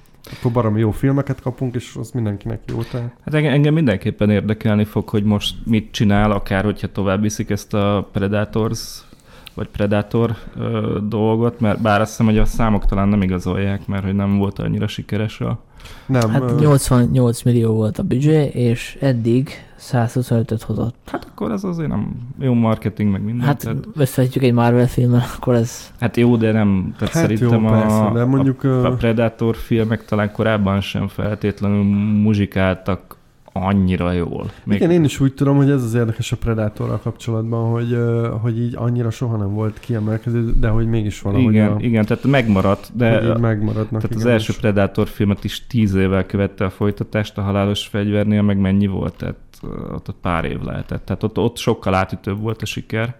Akkor 0.43 0.77
jó 0.77 0.91
filmeket 0.91 1.41
kapunk, 1.41 1.75
és 1.75 1.95
az 1.99 2.11
mindenkinek 2.11 2.59
jó. 2.67 2.81
Tehát. 2.81 3.15
Hát 3.25 3.33
engem 3.33 3.73
mindenképpen 3.73 4.29
érdekelni 4.29 4.83
fog, 4.83 5.09
hogy 5.09 5.23
most 5.23 5.55
mit 5.65 5.91
csinál, 5.91 6.31
akár 6.31 6.63
hogyha 6.63 6.91
tovább 6.91 7.21
viszik 7.21 7.49
ezt 7.49 7.73
a 7.73 8.09
Predators 8.11 9.03
vagy 9.55 9.67
Predator 9.67 10.35
ö, 10.57 10.99
dolgot, 11.07 11.59
mert 11.59 11.81
bár 11.81 12.01
azt 12.01 12.09
hiszem, 12.09 12.25
hogy 12.25 12.37
a 12.37 12.45
számok 12.45 12.85
talán 12.85 13.07
nem 13.07 13.21
igazolják, 13.21 13.87
mert 13.87 14.03
hogy 14.03 14.15
nem 14.15 14.37
volt 14.37 14.59
annyira 14.59 14.87
sikeres 14.87 15.41
a... 15.41 15.59
Nem, 16.05 16.29
Hát 16.29 16.51
ö, 16.51 16.55
88 16.59 17.41
millió 17.41 17.73
volt 17.73 17.99
a 17.99 18.03
büdzsé, 18.03 18.43
és 18.45 18.97
eddig 19.01 19.49
125-öt 19.79 20.61
hozott. 20.61 20.95
Hát 21.05 21.27
akkor 21.31 21.51
ez 21.51 21.63
azért 21.63 21.89
nem 21.89 22.11
jó 22.39 22.53
marketing, 22.53 23.11
meg 23.11 23.23
minden. 23.23 23.47
Hát 23.47 23.57
tehát, 23.57 23.87
összehetjük 23.95 24.43
egy 24.43 24.53
Marvel 24.53 24.87
filmmel, 24.87 25.25
akkor 25.37 25.55
ez 25.55 25.91
hát 25.99 26.17
jó, 26.17 26.35
de 26.35 26.51
nem, 26.51 26.93
tehát 26.97 27.13
Hát 27.13 27.29
jó, 27.29 27.37
szerintem 27.37 27.71
persze, 27.71 27.97
a, 27.97 28.13
de 28.13 28.25
mondjuk, 28.25 28.63
a, 28.63 28.85
a 28.85 28.91
Predator 28.91 29.55
filmek 29.55 30.05
talán 30.05 30.31
korábban 30.31 30.81
sem 30.81 31.07
feltétlenül 31.07 31.83
muzsikáltak 32.21 33.14
annyira 33.59 34.11
jól. 34.11 34.51
Még 34.63 34.77
Igen, 34.77 34.91
én 34.91 35.03
is 35.03 35.19
úgy 35.19 35.33
tudom, 35.33 35.57
hogy 35.57 35.69
ez 35.69 35.83
az 35.83 35.93
érdekes 35.93 36.31
a 36.31 36.35
Predatorral 36.37 36.99
kapcsolatban, 36.99 37.71
hogy, 37.71 37.97
hogy 38.41 38.59
így 38.59 38.75
annyira 38.75 39.09
soha 39.09 39.37
nem 39.37 39.53
volt 39.53 39.79
kiemelkedő, 39.79 40.53
de 40.59 40.67
hogy 40.67 40.87
mégis 40.87 41.21
valahogy 41.21 41.53
igen, 41.53 41.71
a, 41.71 41.75
igen, 41.79 42.05
tehát 42.05 42.23
megmaradt, 42.23 42.91
de 42.93 43.27
hogy 43.27 43.41
megmaradnak. 43.41 44.01
Tehát 44.01 44.15
igen, 44.15 44.17
az 44.17 44.25
első 44.25 44.53
Predator 44.59 45.07
filmet 45.07 45.43
is 45.43 45.67
tíz 45.67 45.93
évvel 45.93 46.25
követte 46.25 46.65
a 46.65 46.69
folytatást, 46.69 47.37
a 47.37 47.41
halálos 47.41 47.87
fegyvernél 47.87 48.41
meg 48.41 48.57
mennyi 48.57 48.87
volt? 48.87 49.13
Tehát 49.13 49.35
ott, 49.91 50.09
ott 50.09 50.17
pár 50.21 50.45
év 50.45 50.61
lehetett. 50.61 51.05
Tehát 51.05 51.23
ott, 51.23 51.37
ott 51.37 51.57
sokkal 51.57 51.93
átütőbb 51.93 52.39
volt 52.39 52.61
a 52.61 52.65
siker. 52.65 53.15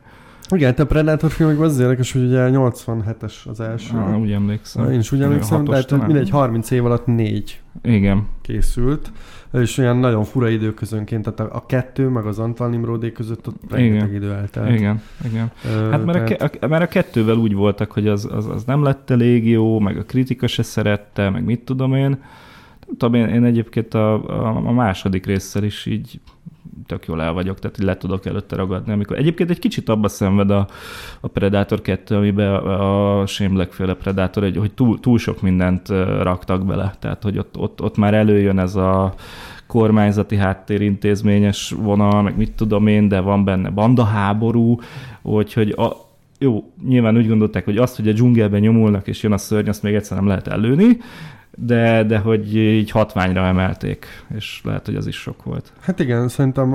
Igen, 0.49 0.69
hát 0.69 0.79
a 0.79 0.85
Predator 0.85 1.31
filmekben 1.31 1.65
az 1.65 1.79
érdekes, 1.79 2.11
hogy 2.11 2.23
ugye 2.23 2.49
87-es 2.51 3.33
az 3.45 3.59
első. 3.59 3.97
Ah, 3.97 4.19
úgy 4.19 4.31
emlékszem. 4.31 4.91
Én 4.91 4.99
is 4.99 5.11
úgy 5.11 5.21
emlékszem, 5.21 5.63
de 5.63 5.75
hát 5.75 6.05
mindegy 6.05 6.29
30 6.29 6.71
év 6.71 6.85
alatt 6.85 7.05
négy 7.05 7.61
Igen. 7.83 8.27
készült, 8.41 9.11
és 9.53 9.77
olyan 9.77 9.97
nagyon 9.97 10.23
fura 10.23 10.49
időközönként, 10.49 11.23
tehát 11.33 11.39
a, 11.53 11.55
a 11.55 11.65
kettő 11.65 12.07
meg 12.07 12.25
az 12.25 12.39
Antal 12.39 12.69
Nimrodé 12.69 13.11
között 13.11 13.47
ott 13.47 13.55
rengeteg 13.69 14.13
idő 14.13 14.31
eltelt. 14.33 14.69
Igen, 14.69 15.01
igen. 15.25 15.51
Ö, 15.65 15.89
Hát 15.89 16.05
mert 16.05 16.19
a, 16.19 16.23
tehát- 16.23 16.51
ke- 16.51 16.63
a, 16.63 16.67
mert 16.67 16.83
a 16.83 16.87
kettővel 16.87 17.35
úgy 17.35 17.53
voltak, 17.53 17.91
hogy 17.91 18.07
az, 18.07 18.27
az, 18.31 18.47
az 18.47 18.63
nem 18.63 18.83
lett 18.83 19.09
elég 19.09 19.49
jó, 19.49 19.79
meg 19.79 19.97
a 19.97 20.03
kritika 20.03 20.47
se 20.47 20.63
szerette, 20.63 21.29
meg 21.29 21.43
mit 21.43 21.59
tudom 21.61 21.93
én. 21.93 22.09
Nem 22.09 22.97
tudom, 22.97 23.13
én, 23.13 23.27
én 23.27 23.43
egyébként 23.43 23.93
a, 23.93 24.13
a, 24.13 24.55
a 24.67 24.71
második 24.71 25.25
résszel 25.25 25.63
is 25.63 25.85
így 25.85 26.19
tök 26.85 27.05
jól 27.05 27.21
el 27.21 27.33
vagyok, 27.33 27.59
tehát 27.59 27.77
le 27.77 27.97
tudok 27.97 28.25
előtte 28.25 28.55
ragadni. 28.55 28.91
Amikor 28.93 29.17
egyébként 29.17 29.49
egy 29.49 29.59
kicsit 29.59 29.89
abba 29.89 30.07
szenved 30.07 30.51
a, 30.51 30.67
a 31.19 31.27
Predator 31.27 31.81
2, 31.81 32.15
amiben 32.15 32.53
a, 32.53 33.19
a 33.19 33.25
Shane 33.25 33.67
féle 33.69 33.93
Predator, 33.93 34.43
egy, 34.43 34.57
hogy 34.57 34.71
túl, 34.71 34.99
túl 34.99 35.17
sok 35.17 35.41
mindent 35.41 35.89
raktak 36.21 36.65
bele, 36.65 36.95
tehát 36.99 37.23
hogy 37.23 37.37
ott, 37.37 37.57
ott, 37.57 37.81
ott 37.81 37.97
már 37.97 38.13
előjön 38.13 38.59
ez 38.59 38.75
a 38.75 39.13
kormányzati 39.67 40.35
háttérintézményes 40.35 41.73
vonal, 41.77 42.21
meg 42.21 42.37
mit 42.37 42.51
tudom 42.51 42.87
én, 42.87 43.07
de 43.07 43.19
van 43.19 43.43
benne 43.43 43.69
bandaháború, 43.69 44.79
úgyhogy 45.21 45.69
a, 45.69 46.05
jó, 46.39 46.71
nyilván 46.87 47.17
úgy 47.17 47.27
gondolták, 47.27 47.65
hogy 47.65 47.77
azt, 47.77 47.95
hogy 47.95 48.07
a 48.07 48.11
dzsungelben 48.11 48.59
nyomulnak 48.59 49.07
és 49.07 49.23
jön 49.23 49.31
a 49.31 49.37
szörny, 49.37 49.67
azt 49.67 49.83
még 49.83 49.95
egyszer 49.95 50.17
nem 50.17 50.27
lehet 50.27 50.47
előni, 50.47 50.97
de, 51.55 52.03
de 52.03 52.17
hogy 52.17 52.55
így 52.55 52.91
hatványra 52.91 53.45
emelték, 53.45 54.05
és 54.35 54.61
lehet, 54.63 54.85
hogy 54.85 54.95
az 54.95 55.07
is 55.07 55.15
sok 55.15 55.43
volt. 55.43 55.73
Hát 55.79 55.99
igen, 55.99 56.27
szerintem, 56.27 56.69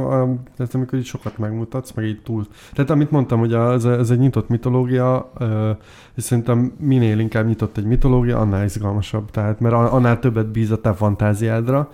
tehát 0.57 0.75
amikor 0.75 0.99
így 0.99 1.05
sokat 1.05 1.39
megmutatsz, 1.39 1.93
meg 1.93 2.05
így 2.05 2.23
túl. 2.23 2.47
Tehát 2.73 2.91
amit 2.91 3.11
mondtam, 3.11 3.39
hogy 3.39 3.55
ez, 3.55 3.85
ez 3.85 4.11
egy 4.11 4.19
nyitott 4.19 4.49
mitológia, 4.49 5.33
és 6.15 6.23
szerintem 6.23 6.73
minél 6.79 7.19
inkább 7.19 7.47
nyitott 7.47 7.77
egy 7.77 7.85
mitológia, 7.85 8.39
annál 8.39 8.65
izgalmasabb. 8.65 9.31
Tehát, 9.31 9.61
mert 9.61 9.75
annál 9.75 10.19
többet 10.19 10.51
bíz 10.51 10.71
a 10.71 10.81
te 10.81 10.93
fantáziádra, 10.93 11.91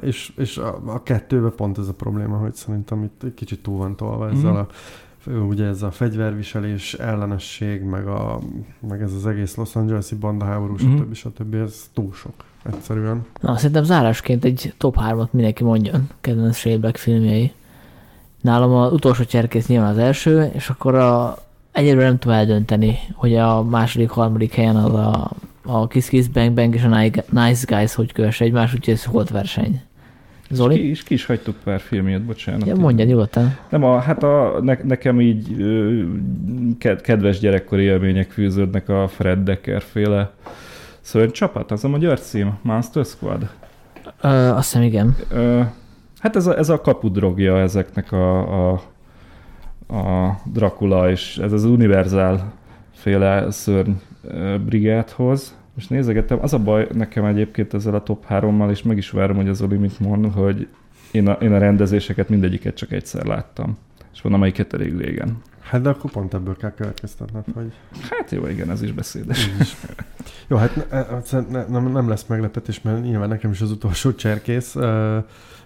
és, 0.00 0.32
és 0.36 0.58
a, 0.58 0.80
a 0.86 1.02
kettőben 1.02 1.52
pont 1.56 1.78
ez 1.78 1.88
a 1.88 1.94
probléma, 1.94 2.36
hogy 2.36 2.54
szerintem 2.54 3.02
itt 3.02 3.22
egy 3.22 3.34
kicsit 3.34 3.62
túl 3.62 3.78
van 3.78 3.96
tolva 3.96 4.30
ezzel 4.30 4.52
mm. 4.52 4.56
a 4.56 4.66
ugye 5.26 5.64
ez 5.64 5.82
a 5.82 5.90
fegyverviselés, 5.90 6.94
ellenesség, 6.94 7.82
meg, 7.82 8.06
a, 8.06 8.40
meg 8.88 9.02
ez 9.02 9.12
az 9.12 9.26
egész 9.26 9.54
Los 9.54 9.76
Angeles-i 9.76 10.14
bandaháború, 10.14 10.74
mm-hmm. 10.84 10.96
stb. 10.96 11.14
stb. 11.14 11.54
ez 11.54 11.90
túl 11.94 12.12
sok 12.12 12.34
egyszerűen. 12.62 13.26
Na, 13.40 13.56
szerintem 13.56 13.84
zárásként 13.84 14.44
egy 14.44 14.74
top 14.78 14.96
3-at 15.00 15.30
mindenki 15.30 15.64
mondjon, 15.64 16.08
kedvenc 16.20 16.56
Shane 16.56 16.92
filmjei. 16.92 17.52
Nálam 18.40 18.74
az 18.74 18.92
utolsó 18.92 19.24
cserkész 19.24 19.66
nyilván 19.66 19.90
az 19.90 19.98
első, 19.98 20.50
és 20.52 20.68
akkor 20.68 20.94
a, 20.94 21.38
egyelőre 21.72 22.06
nem 22.06 22.18
tudom 22.18 22.36
eldönteni, 22.36 22.98
hogy 23.12 23.36
a 23.36 23.62
második, 23.62 24.10
harmadik 24.10 24.54
helyen 24.54 24.76
az 24.76 24.94
a, 24.94 25.30
a 25.62 25.86
Kiss 25.86 26.08
Kiss 26.08 26.26
Bang 26.26 26.52
Bang 26.52 26.74
és 26.74 26.82
a 26.82 26.98
Nice 27.30 27.76
Guys 27.76 27.94
hogy 27.94 28.12
kövess 28.12 28.40
egymás, 28.40 28.74
úgyhogy 28.74 28.94
ez 28.94 29.06
volt 29.06 29.30
verseny. 29.30 29.82
Zoli? 30.50 30.74
Ki 30.74 30.90
is, 30.90 31.02
ki 31.02 31.14
is 31.14 31.26
hagytuk 31.26 31.56
pár 31.64 31.80
filmjét, 31.80 32.22
bocsánat. 32.22 32.66
Ja, 32.66 32.76
mondjad 32.76 33.08
nyugodtan. 33.08 33.56
Nem, 33.68 33.84
a, 33.84 33.98
hát 33.98 34.22
a, 34.22 34.58
ne, 34.62 34.78
nekem 34.82 35.20
így 35.20 35.60
ö, 35.60 36.02
kedves 37.02 37.38
gyerekkori 37.38 37.82
élmények 37.82 38.30
fűződnek 38.30 38.88
a 38.88 39.08
Fred 39.08 39.38
Decker 39.38 39.82
féle 39.82 40.32
Szóval 41.00 41.30
csapat, 41.30 41.70
az 41.70 41.84
a 41.84 41.88
magyar 41.88 42.20
cím? 42.20 42.58
Monster 42.62 43.04
Squad? 43.04 43.48
Ö, 44.20 44.28
azt 44.28 44.72
hiszem, 44.72 44.82
igen. 44.82 45.16
Ö, 45.30 45.60
hát 46.18 46.36
ez 46.36 46.46
a, 46.46 46.58
ez 46.58 46.68
a 46.68 46.80
kapudrogja 46.80 47.58
ezeknek 47.58 48.12
a, 48.12 48.38
a, 48.72 48.82
a 49.86 50.38
Dracula 50.52 51.10
és 51.10 51.36
ez 51.38 51.52
az 51.52 51.64
univerzál 51.64 52.52
féle 52.92 53.50
szörny 53.50 53.92
brigádhoz. 54.64 55.56
Most 55.74 55.90
nézegettem, 55.90 56.38
az 56.42 56.52
a 56.52 56.58
baj 56.58 56.88
nekem 56.92 57.24
egyébként 57.24 57.74
ezzel 57.74 57.94
a 57.94 58.02
top 58.02 58.24
3-mal, 58.28 58.70
és 58.70 58.82
meg 58.82 58.96
is 58.96 59.10
várom, 59.10 59.36
hogy 59.36 59.48
az 59.48 59.62
Oli 59.62 59.76
mit 59.76 60.00
mond, 60.00 60.32
hogy 60.32 60.68
én 61.10 61.28
a, 61.28 61.32
én 61.32 61.52
a 61.52 61.58
rendezéseket 61.58 62.28
mindegyiket 62.28 62.74
csak 62.74 62.92
egyszer 62.92 63.24
láttam. 63.24 63.78
És 64.12 64.20
van 64.20 64.32
amelyiket 64.32 64.72
elég 64.72 64.96
régen. 64.96 65.42
Hát 65.60 65.80
de 65.80 65.88
akkor 65.88 66.10
pont 66.10 66.34
ebből 66.34 66.56
kell 66.56 66.70
következtetned, 66.70 67.44
hogy... 67.54 67.72
Hát 68.10 68.30
jó, 68.30 68.46
igen, 68.46 68.70
ez 68.70 68.82
is 68.82 68.92
beszédes. 68.92 69.50
Is. 69.60 69.76
Jó, 70.48 70.56
hát 70.56 70.86
ne, 71.30 71.40
ne, 71.50 71.64
nem, 71.64 71.92
nem 71.92 72.08
lesz 72.08 72.26
meglepetés, 72.26 72.82
mert 72.82 73.02
nyilván 73.02 73.28
nekem 73.28 73.50
is 73.50 73.60
az 73.60 73.70
utolsó 73.70 74.14
cserkész. 74.14 74.76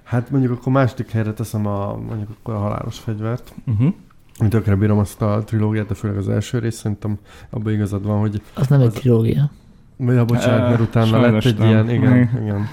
Hát 0.02 0.30
mondjuk 0.30 0.52
akkor 0.52 0.72
második 0.72 1.10
helyre 1.10 1.32
teszem 1.32 1.66
a, 1.66 1.97
mondjuk 1.97 2.30
akkor 2.30 2.55
a 2.55 2.59
halálos 2.59 2.98
fegyvert. 2.98 3.55
Uh-huh. 3.66 3.94
Én 4.40 4.48
tökre 4.48 4.74
bírom 4.74 4.98
azt 4.98 5.22
a 5.22 5.43
trilógiát, 5.47 5.86
de 5.86 5.94
főleg 5.94 6.16
az 6.16 6.28
első 6.28 6.59
rész, 6.59 6.76
szerintem 6.76 7.18
abban 7.51 7.72
igazad 7.72 8.05
van, 8.05 8.20
hogy... 8.20 8.43
Az 8.55 8.66
nem 8.66 8.80
egy 8.80 8.93
trilógia. 8.93 9.51
Ja, 9.99 10.25
bocsánat, 10.25 10.69
mert 10.69 10.81
utána 10.81 11.07
Sajnos 11.07 11.45
lett 11.45 11.53
egy 11.53 11.59
nem. 11.59 11.69
ilyen, 11.69 11.91
igen, 11.91 12.16
igen, 12.16 12.43
igen. 12.43 12.69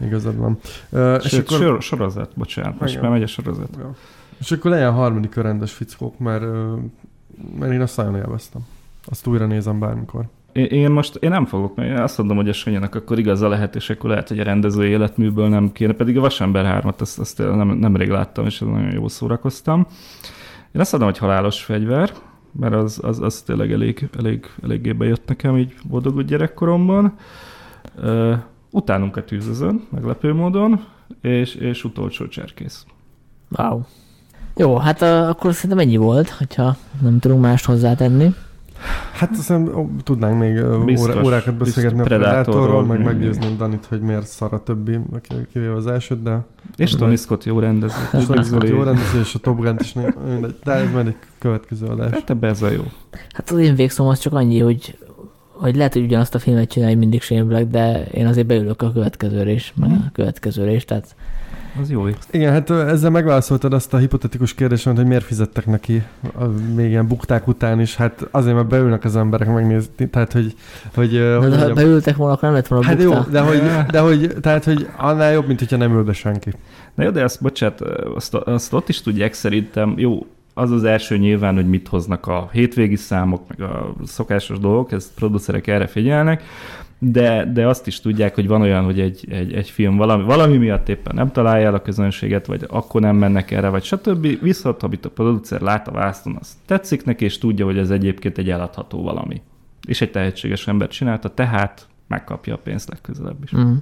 Igazad 0.00 0.36
van. 0.36 0.58
Uh, 0.88 1.20
Sőt, 1.20 1.24
és 1.24 1.32
akkor... 1.32 1.58
Sor, 1.58 1.82
sorozat, 1.82 2.30
bocsánat, 2.34 2.80
most 2.80 2.92
igen. 2.92 3.04
már 3.04 3.12
megy 3.12 3.22
a 3.22 3.26
sorozat. 3.26 3.68
Ja. 3.78 3.94
És 4.40 4.52
akkor 4.52 4.70
legyen 4.70 4.92
harmadik 4.92 5.36
a 5.36 5.42
rendes 5.42 5.72
fickók, 5.72 6.18
mert, 6.18 6.44
mert 7.58 7.72
én 7.72 7.80
azt 7.80 7.96
nagyon 7.96 8.16
élveztem. 8.16 8.66
Azt 9.04 9.26
újra 9.26 9.46
nézem 9.46 9.78
bármikor. 9.78 10.24
Én, 10.52 10.64
én 10.64 10.90
most 10.90 11.14
én 11.16 11.30
nem 11.30 11.46
fogok, 11.46 11.74
mert 11.74 11.90
én 11.90 11.98
azt 11.98 12.18
mondom, 12.18 12.36
hogy 12.36 12.48
a 12.48 12.52
Sanyinak 12.52 12.94
akkor 12.94 13.18
igaza 13.18 13.48
lehet, 13.48 13.74
és 13.74 13.90
akkor 13.90 14.10
lehet, 14.10 14.28
hogy 14.28 14.38
a 14.38 14.44
rendező 14.44 14.86
életműből 14.86 15.48
nem 15.48 15.72
kéne, 15.72 15.92
pedig 15.92 16.16
a 16.16 16.20
Vasember 16.20 16.82
3-at 16.84 16.98
azt, 16.98 17.18
azt 17.18 17.38
nem, 17.38 17.68
nemrég 17.68 18.08
láttam, 18.08 18.46
és 18.46 18.58
nagyon 18.58 18.92
jól 18.92 19.08
szórakoztam. 19.08 19.86
Én 20.72 20.80
azt 20.80 20.92
mondom, 20.92 21.10
hogy 21.10 21.18
halálos 21.18 21.62
fegyver, 21.62 22.12
mert 22.52 22.74
az, 22.74 22.98
az, 23.02 23.20
az 23.20 23.42
tényleg 23.42 23.72
elég, 23.72 24.08
elég, 24.18 24.46
eléggé 24.62 24.92
bejött 24.92 25.28
nekem 25.28 25.56
így 25.56 25.74
boldogult 25.84 26.26
gyerekkoromban. 26.26 27.16
Uh, 27.96 28.34
utánunk 28.70 29.16
a 29.16 29.24
tűzözön, 29.24 29.86
meglepő 29.90 30.32
módon, 30.32 30.84
és, 31.20 31.54
és 31.54 31.84
utolsó 31.84 32.28
cserkész. 32.28 32.86
Wow. 33.48 33.80
Jó, 34.56 34.76
hát 34.76 35.02
akkor 35.02 35.54
szerintem 35.54 35.78
ennyi 35.78 35.96
volt, 35.96 36.30
hogyha 36.30 36.76
nem 37.00 37.18
tudunk 37.18 37.40
mást 37.40 37.64
hozzátenni. 37.64 38.34
Hát 39.12 39.30
hiszem, 39.30 39.70
tudnánk 40.02 40.38
még 40.38 40.64
biztos, 40.84 41.24
órákat 41.24 41.54
beszélgetni 41.54 42.00
a 42.00 42.02
Predatorról, 42.02 42.84
meg 42.84 43.04
meggyőzni 43.04 43.56
Danit, 43.56 43.86
hogy 43.88 44.00
miért 44.00 44.26
szar 44.26 44.52
a 44.52 44.62
többi, 44.62 44.98
kivéve 45.52 45.74
az 45.74 45.86
elsőt, 45.86 46.22
de... 46.22 46.44
És 46.76 46.90
Tony 46.94 47.16
Scott 47.16 47.44
jó 47.44 47.58
rendező. 47.58 47.96
És 48.18 48.24
Tony 48.24 48.42
Scott 48.42 48.68
jó 48.68 48.82
rendező, 48.82 49.20
és 49.20 49.34
a 49.34 49.38
Top 49.38 49.60
Gun 49.60 49.76
is, 49.80 49.94
de 50.64 50.72
ez 50.72 50.92
majd 50.92 51.06
egy 51.06 51.16
következő 51.38 51.86
adás. 51.86 52.10
Hát 52.10 52.30
ebbe 52.30 52.48
ez 52.48 52.62
a 52.62 52.70
jó. 52.70 52.82
Hát 53.32 53.50
az 53.50 53.58
én 53.58 53.74
végszom 53.74 54.06
az 54.06 54.18
csak 54.18 54.32
annyi, 54.32 54.58
hogy 54.58 54.96
hogy 55.52 55.76
lehet, 55.76 55.92
hogy 55.92 56.02
ugyanazt 56.02 56.34
a 56.34 56.38
filmet 56.38 56.70
csinálj 56.70 56.94
mindig 56.94 57.22
Shane 57.22 57.42
Black, 57.42 57.66
de 57.66 58.04
én 58.04 58.26
azért 58.26 58.46
beülök 58.46 58.82
a 58.82 58.92
következőre 58.92 59.50
is, 59.50 59.72
meg 59.76 59.90
a 59.90 60.10
következőre 60.12 60.72
is, 60.72 60.84
tehát 60.84 61.16
az 61.80 61.90
jó. 61.90 62.06
Igen, 62.30 62.52
hát 62.52 62.70
ezzel 62.70 63.10
megválaszoltad 63.10 63.72
azt 63.72 63.94
a 63.94 63.96
hipotetikus 63.96 64.54
kérdést, 64.54 64.84
hogy 64.84 65.06
miért 65.06 65.24
fizettek 65.24 65.66
neki 65.66 66.02
a, 66.38 66.44
még 66.74 66.88
ilyen 66.88 67.06
bukták 67.06 67.48
után 67.48 67.80
is. 67.80 67.96
Hát 67.96 68.28
azért, 68.30 68.54
mert 68.54 68.68
beülnek 68.68 69.04
az 69.04 69.16
emberek 69.16 69.52
megnézni, 69.52 70.08
tehát 70.08 70.32
hogy... 70.32 70.54
hogy 70.94 71.10
de, 71.10 71.36
hogy 71.36 71.56
ha 71.56 71.72
beültek 71.72 72.16
volna, 72.16 72.32
akkor 72.32 72.44
nem 72.44 72.54
lett 72.54 72.66
volna 72.66 72.84
Hát 72.84 72.96
bukta. 72.96 73.14
jó, 73.14 73.22
de 73.30 73.40
hogy, 73.40 73.62
de 73.90 74.00
hogy, 74.00 74.34
tehát, 74.40 74.64
hogy 74.64 74.88
annál 74.96 75.32
jobb, 75.32 75.46
mint 75.46 75.58
hogyha 75.58 75.76
nem 75.76 75.92
ül 75.92 76.04
be 76.04 76.12
senki. 76.12 76.52
Na 76.94 77.04
jó, 77.04 77.10
de 77.10 77.24
azt, 77.24 77.42
bocsánat, 77.42 77.80
azt, 78.14 78.34
azt 78.34 78.72
ott 78.72 78.88
is 78.88 79.02
tudják 79.02 79.32
szerintem, 79.32 79.94
jó, 79.96 80.26
az 80.54 80.70
az 80.70 80.84
első 80.84 81.16
nyilván, 81.18 81.54
hogy 81.54 81.68
mit 81.68 81.88
hoznak 81.88 82.26
a 82.26 82.48
hétvégi 82.52 82.96
számok, 82.96 83.42
meg 83.48 83.60
a 83.70 83.94
szokásos 84.06 84.58
dolgok, 84.58 84.92
ezt 84.92 85.10
producerek 85.14 85.66
erre 85.66 85.86
figyelnek, 85.86 86.42
de, 87.04 87.44
de 87.52 87.66
azt 87.66 87.86
is 87.86 88.00
tudják, 88.00 88.34
hogy 88.34 88.46
van 88.46 88.60
olyan, 88.60 88.84
hogy 88.84 89.00
egy, 89.00 89.26
egy, 89.30 89.52
egy 89.52 89.70
film 89.70 89.96
valami, 89.96 90.22
valami 90.22 90.56
miatt 90.56 90.88
éppen 90.88 91.14
nem 91.14 91.32
találja 91.32 91.66
el 91.66 91.74
a 91.74 91.82
közönséget, 91.82 92.46
vagy 92.46 92.64
akkor 92.68 93.00
nem 93.00 93.16
mennek 93.16 93.50
erre, 93.50 93.68
vagy 93.68 93.82
stb. 93.82 94.40
Viszont, 94.40 94.82
amit 94.82 95.04
a 95.04 95.10
producer 95.10 95.60
lát 95.60 95.88
a 95.88 95.92
vászton, 95.92 96.36
az 96.40 96.56
tetszik 96.66 97.04
neki, 97.04 97.24
és 97.24 97.38
tudja, 97.38 97.64
hogy 97.64 97.78
ez 97.78 97.90
egyébként 97.90 98.38
egy 98.38 98.50
eladható 98.50 99.02
valami. 99.02 99.42
És 99.86 100.00
egy 100.00 100.10
tehetséges 100.10 100.68
ember 100.68 100.88
csinálta, 100.88 101.28
tehát 101.28 101.88
megkapja 102.06 102.54
a 102.54 102.58
pénzt 102.58 102.88
legközelebb 102.88 103.42
is. 103.42 103.56
Mm 103.56 103.74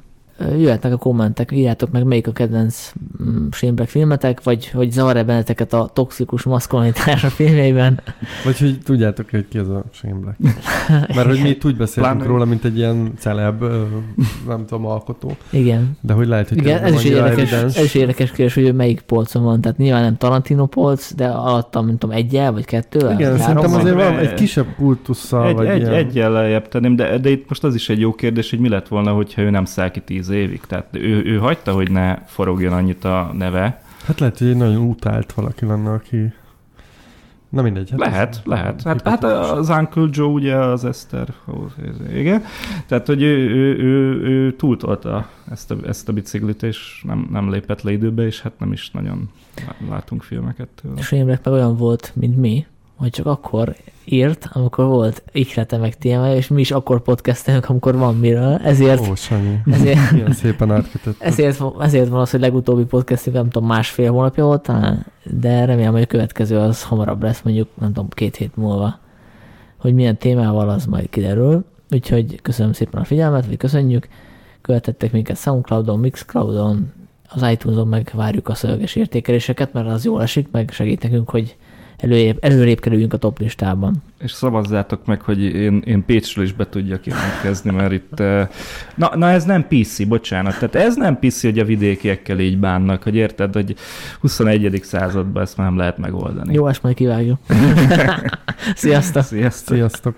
jöhetnek 0.59 0.93
a 0.93 0.97
kommentek, 0.97 1.53
írjátok 1.53 1.91
meg, 1.91 2.05
melyik 2.05 2.27
a 2.27 2.33
kedvenc 2.33 2.93
mm, 3.23 3.47
Shane 3.51 3.87
filmetek, 3.87 4.43
vagy 4.43 4.69
hogy 4.69 4.93
zavar-e 4.93 5.25
benneteket 5.25 5.73
a 5.73 5.91
toxikus 5.93 6.43
maszkulinitás 6.43 7.25
a 7.25 7.29
filmjeiben. 7.29 8.01
Vagy 8.45 8.59
hogy 8.59 8.79
tudjátok, 8.85 9.31
hogy 9.31 9.49
ki 9.49 9.59
az 9.59 9.69
a 9.69 9.85
Shane 9.93 10.15
Black. 10.15 10.39
Mert 11.15 11.29
hogy 11.29 11.41
mi 11.43 11.49
itt 11.49 11.65
úgy 11.65 11.77
beszélünk 11.77 12.13
Pláne. 12.13 12.29
róla, 12.31 12.45
mint 12.45 12.65
egy 12.65 12.77
ilyen 12.77 13.13
celeb, 13.19 13.65
nem 14.47 14.67
tudom, 14.67 14.87
alkotó. 14.87 15.37
Igen. 15.51 15.99
De 16.01 16.13
hogy 16.13 16.27
lehet, 16.27 16.49
hogy 16.49 16.59
Igen, 16.59 16.83
ez 16.83 16.95
is, 16.95 17.05
érdekes, 17.05 17.53
ez 17.53 17.83
is 17.83 17.95
érdekes 17.95 18.31
kérdés, 18.31 18.55
hogy 18.55 18.75
melyik 18.75 19.01
polcon 19.01 19.43
van. 19.43 19.61
Tehát 19.61 19.79
nyilván 19.79 20.03
nem 20.03 20.17
Tarantino 20.17 20.67
polc, 20.67 21.15
de 21.15 21.27
alattam, 21.27 21.87
nem 21.87 21.99
tudom, 21.99 22.17
egyel 22.17 22.53
vagy 22.53 22.65
kettő. 22.65 23.11
Igen, 23.13 23.39
szerintem 23.39 23.75
azért 23.75 23.95
van 23.95 24.19
egy 24.19 24.35
kisebb 24.35 24.67
kultusszal. 24.77 25.49
Egy, 25.49 25.55
vagy 25.55 25.67
egy, 25.67 25.81
ilyen. 25.81 25.93
egyel 25.93 26.31
lejjebb 26.31 26.69
tenném, 26.69 26.97
de, 26.97 27.19
de 27.19 27.31
itt 27.31 27.49
most 27.49 27.65
az 27.65 27.75
is 27.75 27.89
egy 27.89 28.01
jó 28.01 28.15
kérdés, 28.15 28.51
hogy 28.51 28.59
mi 28.59 28.69
lett 28.69 28.89
volna, 28.89 29.13
hogyha 29.13 29.43
ő 29.43 29.51
nem 29.51 29.65
száll 29.65 29.91
ki 29.91 30.01
tíz 30.01 30.30
évig. 30.31 30.61
Tehát 30.61 30.87
ő, 30.91 31.25
ő 31.25 31.39
hagyta, 31.39 31.73
hogy 31.73 31.91
ne 31.91 32.17
forogjon 32.27 32.73
annyit 32.73 33.05
a 33.05 33.31
neve. 33.33 33.83
Hát 34.05 34.21
lehet, 34.21 34.39
hogy 34.39 34.49
egy 34.49 34.57
nagyon 34.57 34.83
utált 34.83 35.33
valaki 35.33 35.65
lenne, 35.67 35.91
aki... 35.91 36.33
Na 37.49 37.63
mindegy. 37.63 37.91
Hát 37.91 37.99
lehet, 37.99 38.41
lehet. 38.45 38.83
Hát, 38.83 39.09
hát 39.09 39.25
az 39.25 39.69
Uncle 39.69 40.09
Joe 40.11 40.29
ugye 40.29 40.57
az 40.57 40.85
Eszter. 40.85 41.35
Igen. 42.15 42.43
Tehát, 42.87 43.07
hogy 43.07 43.23
ő, 43.23 43.49
ő, 43.49 43.79
ő, 43.79 44.21
ő 44.23 44.53
túltolta 44.57 45.29
ezt 45.51 45.71
a, 45.71 45.77
ezt 45.87 46.09
a 46.09 46.13
biciklit, 46.13 46.63
és 46.63 47.03
nem, 47.07 47.29
nem 47.31 47.51
lépett 47.51 47.83
le 47.83 47.93
időbe, 47.93 48.27
és 48.27 48.41
hát 48.41 48.53
nem 48.59 48.73
is 48.73 48.91
nagyon 48.91 49.31
látunk 49.89 50.23
filmeket 50.23 50.69
tőle. 50.83 50.95
És 50.99 51.11
meg 51.11 51.41
olyan 51.45 51.77
volt, 51.77 52.13
mint 52.15 52.37
mi, 52.37 52.67
hogy 53.01 53.11
csak 53.11 53.27
akkor 53.27 53.77
írt, 54.05 54.49
amikor 54.53 54.85
volt 54.85 55.23
ihlete 55.33 55.77
meg 55.77 55.99
téma, 55.99 56.33
és 56.35 56.49
mi 56.49 56.61
is 56.61 56.71
akkor 56.71 57.03
podcastelünk, 57.03 57.69
amikor 57.69 57.97
van 57.97 58.17
miről, 58.17 58.57
ezért, 58.65 59.09
Ó, 59.09 59.15
Sanyi. 59.15 59.59
ezért, 59.71 60.11
Milyen 60.11 60.33
szépen 60.33 60.71
átkötött. 60.71 61.21
ezért, 61.21 61.63
ezért 61.81 62.09
van 62.09 62.21
az, 62.21 62.31
hogy 62.31 62.41
legutóbbi 62.41 62.85
podcastünk, 62.85 63.37
nem 63.37 63.51
tudom, 63.51 63.69
másfél 63.69 64.11
hónapja 64.11 64.45
volt 64.45 64.63
talán, 64.63 65.07
de 65.25 65.65
remélem, 65.65 65.93
hogy 65.93 66.03
a 66.03 66.07
következő 66.07 66.59
az 66.59 66.83
hamarabb 66.83 67.23
lesz, 67.23 67.43
mondjuk, 67.43 67.69
nem 67.81 67.93
tudom, 67.93 68.09
két 68.09 68.37
hét 68.37 68.57
múlva. 68.57 68.99
Hogy 69.77 69.95
milyen 69.95 70.17
témával, 70.17 70.69
az 70.69 70.87
majd 70.87 71.09
kiderül. 71.11 71.65
Úgyhogy 71.91 72.43
köszönöm 72.43 72.73
szépen 72.73 73.01
a 73.01 73.05
figyelmet, 73.05 73.47
vagy 73.47 73.57
köszönjük. 73.57 74.09
Követettek 74.61 75.13
minket 75.13 75.37
Soundcloudon, 75.37 75.99
Mixcloudon, 75.99 76.93
az 77.29 77.43
iTunes-on 77.51 77.89
meg 77.89 78.11
várjuk 78.15 78.49
a 78.49 78.55
szöveges 78.55 78.95
értékeléseket, 78.97 79.73
mert 79.73 79.87
az 79.89 80.05
jól 80.05 80.23
esik, 80.23 80.49
meg 80.51 80.71
segít 80.73 81.03
nekünk, 81.03 81.31
hogy 81.31 81.57
előrébb, 82.01 82.39
előrébb 82.41 82.81
kerüljünk 82.81 83.13
a 83.13 83.17
top 83.17 83.39
listában. 83.39 84.03
És 84.19 84.33
szavazzátok 84.33 85.07
meg, 85.07 85.21
hogy 85.21 85.43
én, 85.43 85.83
én 85.87 86.05
Pécsről 86.05 86.45
is 86.45 86.53
be 86.53 86.69
tudjak 86.69 87.07
jelentkezni, 87.07 87.71
mert 87.71 87.93
itt... 87.93 88.21
eh, 88.21 88.49
Na, 88.95 89.17
na 89.17 89.31
ez 89.31 89.45
nem 89.45 89.67
PC, 89.69 90.05
bocsánat. 90.07 90.55
Tehát 90.59 90.75
ez 90.75 90.97
nem 90.97 91.19
PC, 91.19 91.43
hogy 91.43 91.59
a 91.59 91.65
vidékiekkel 91.65 92.39
így 92.39 92.59
bánnak, 92.59 93.03
hogy 93.03 93.15
érted, 93.15 93.53
hogy 93.55 93.75
21. 94.21 94.81
században 94.83 95.43
ezt 95.43 95.57
már 95.57 95.67
nem 95.69 95.77
lehet 95.77 95.99
megoldani. 95.99 96.55
Jó, 96.55 96.67
ezt 96.67 96.83
majd 96.83 96.95
kivágjuk. 96.95 97.39
Sziasztok! 98.75 99.23
Sziasztok! 99.23 99.75
Sziasztok. 99.77 100.15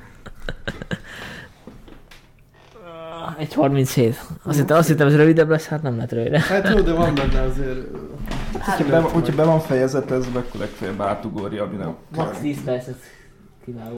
Egy 3.39 3.55
37. 3.55 4.21
Azt 4.43 4.59
hittem, 4.59 4.77
azt 4.77 4.89
hittem, 4.89 5.07
ez 5.07 5.17
rövidebb 5.17 5.49
lesz, 5.49 5.67
hát 5.67 5.83
nem 5.83 5.97
lett 5.97 6.13
rövid. 6.13 6.35
Hát 6.35 6.69
jó, 6.69 6.81
de 6.81 6.93
van 6.93 7.15
benne 7.15 7.41
azért... 7.41 7.79
Hogyha 8.53 8.85
be, 8.85 9.01
hogyha 9.01 9.35
be 9.35 9.45
van 9.45 9.61
fejezetezve, 9.61 10.39
akkor 10.39 10.61
legfeljebb 10.61 11.01
átugorja, 11.01 11.63
ami 11.63 11.77
nem 11.77 11.97
Max 12.17 12.39
10 12.39 12.65
percet 12.65 12.97
kiváló. 13.65 13.91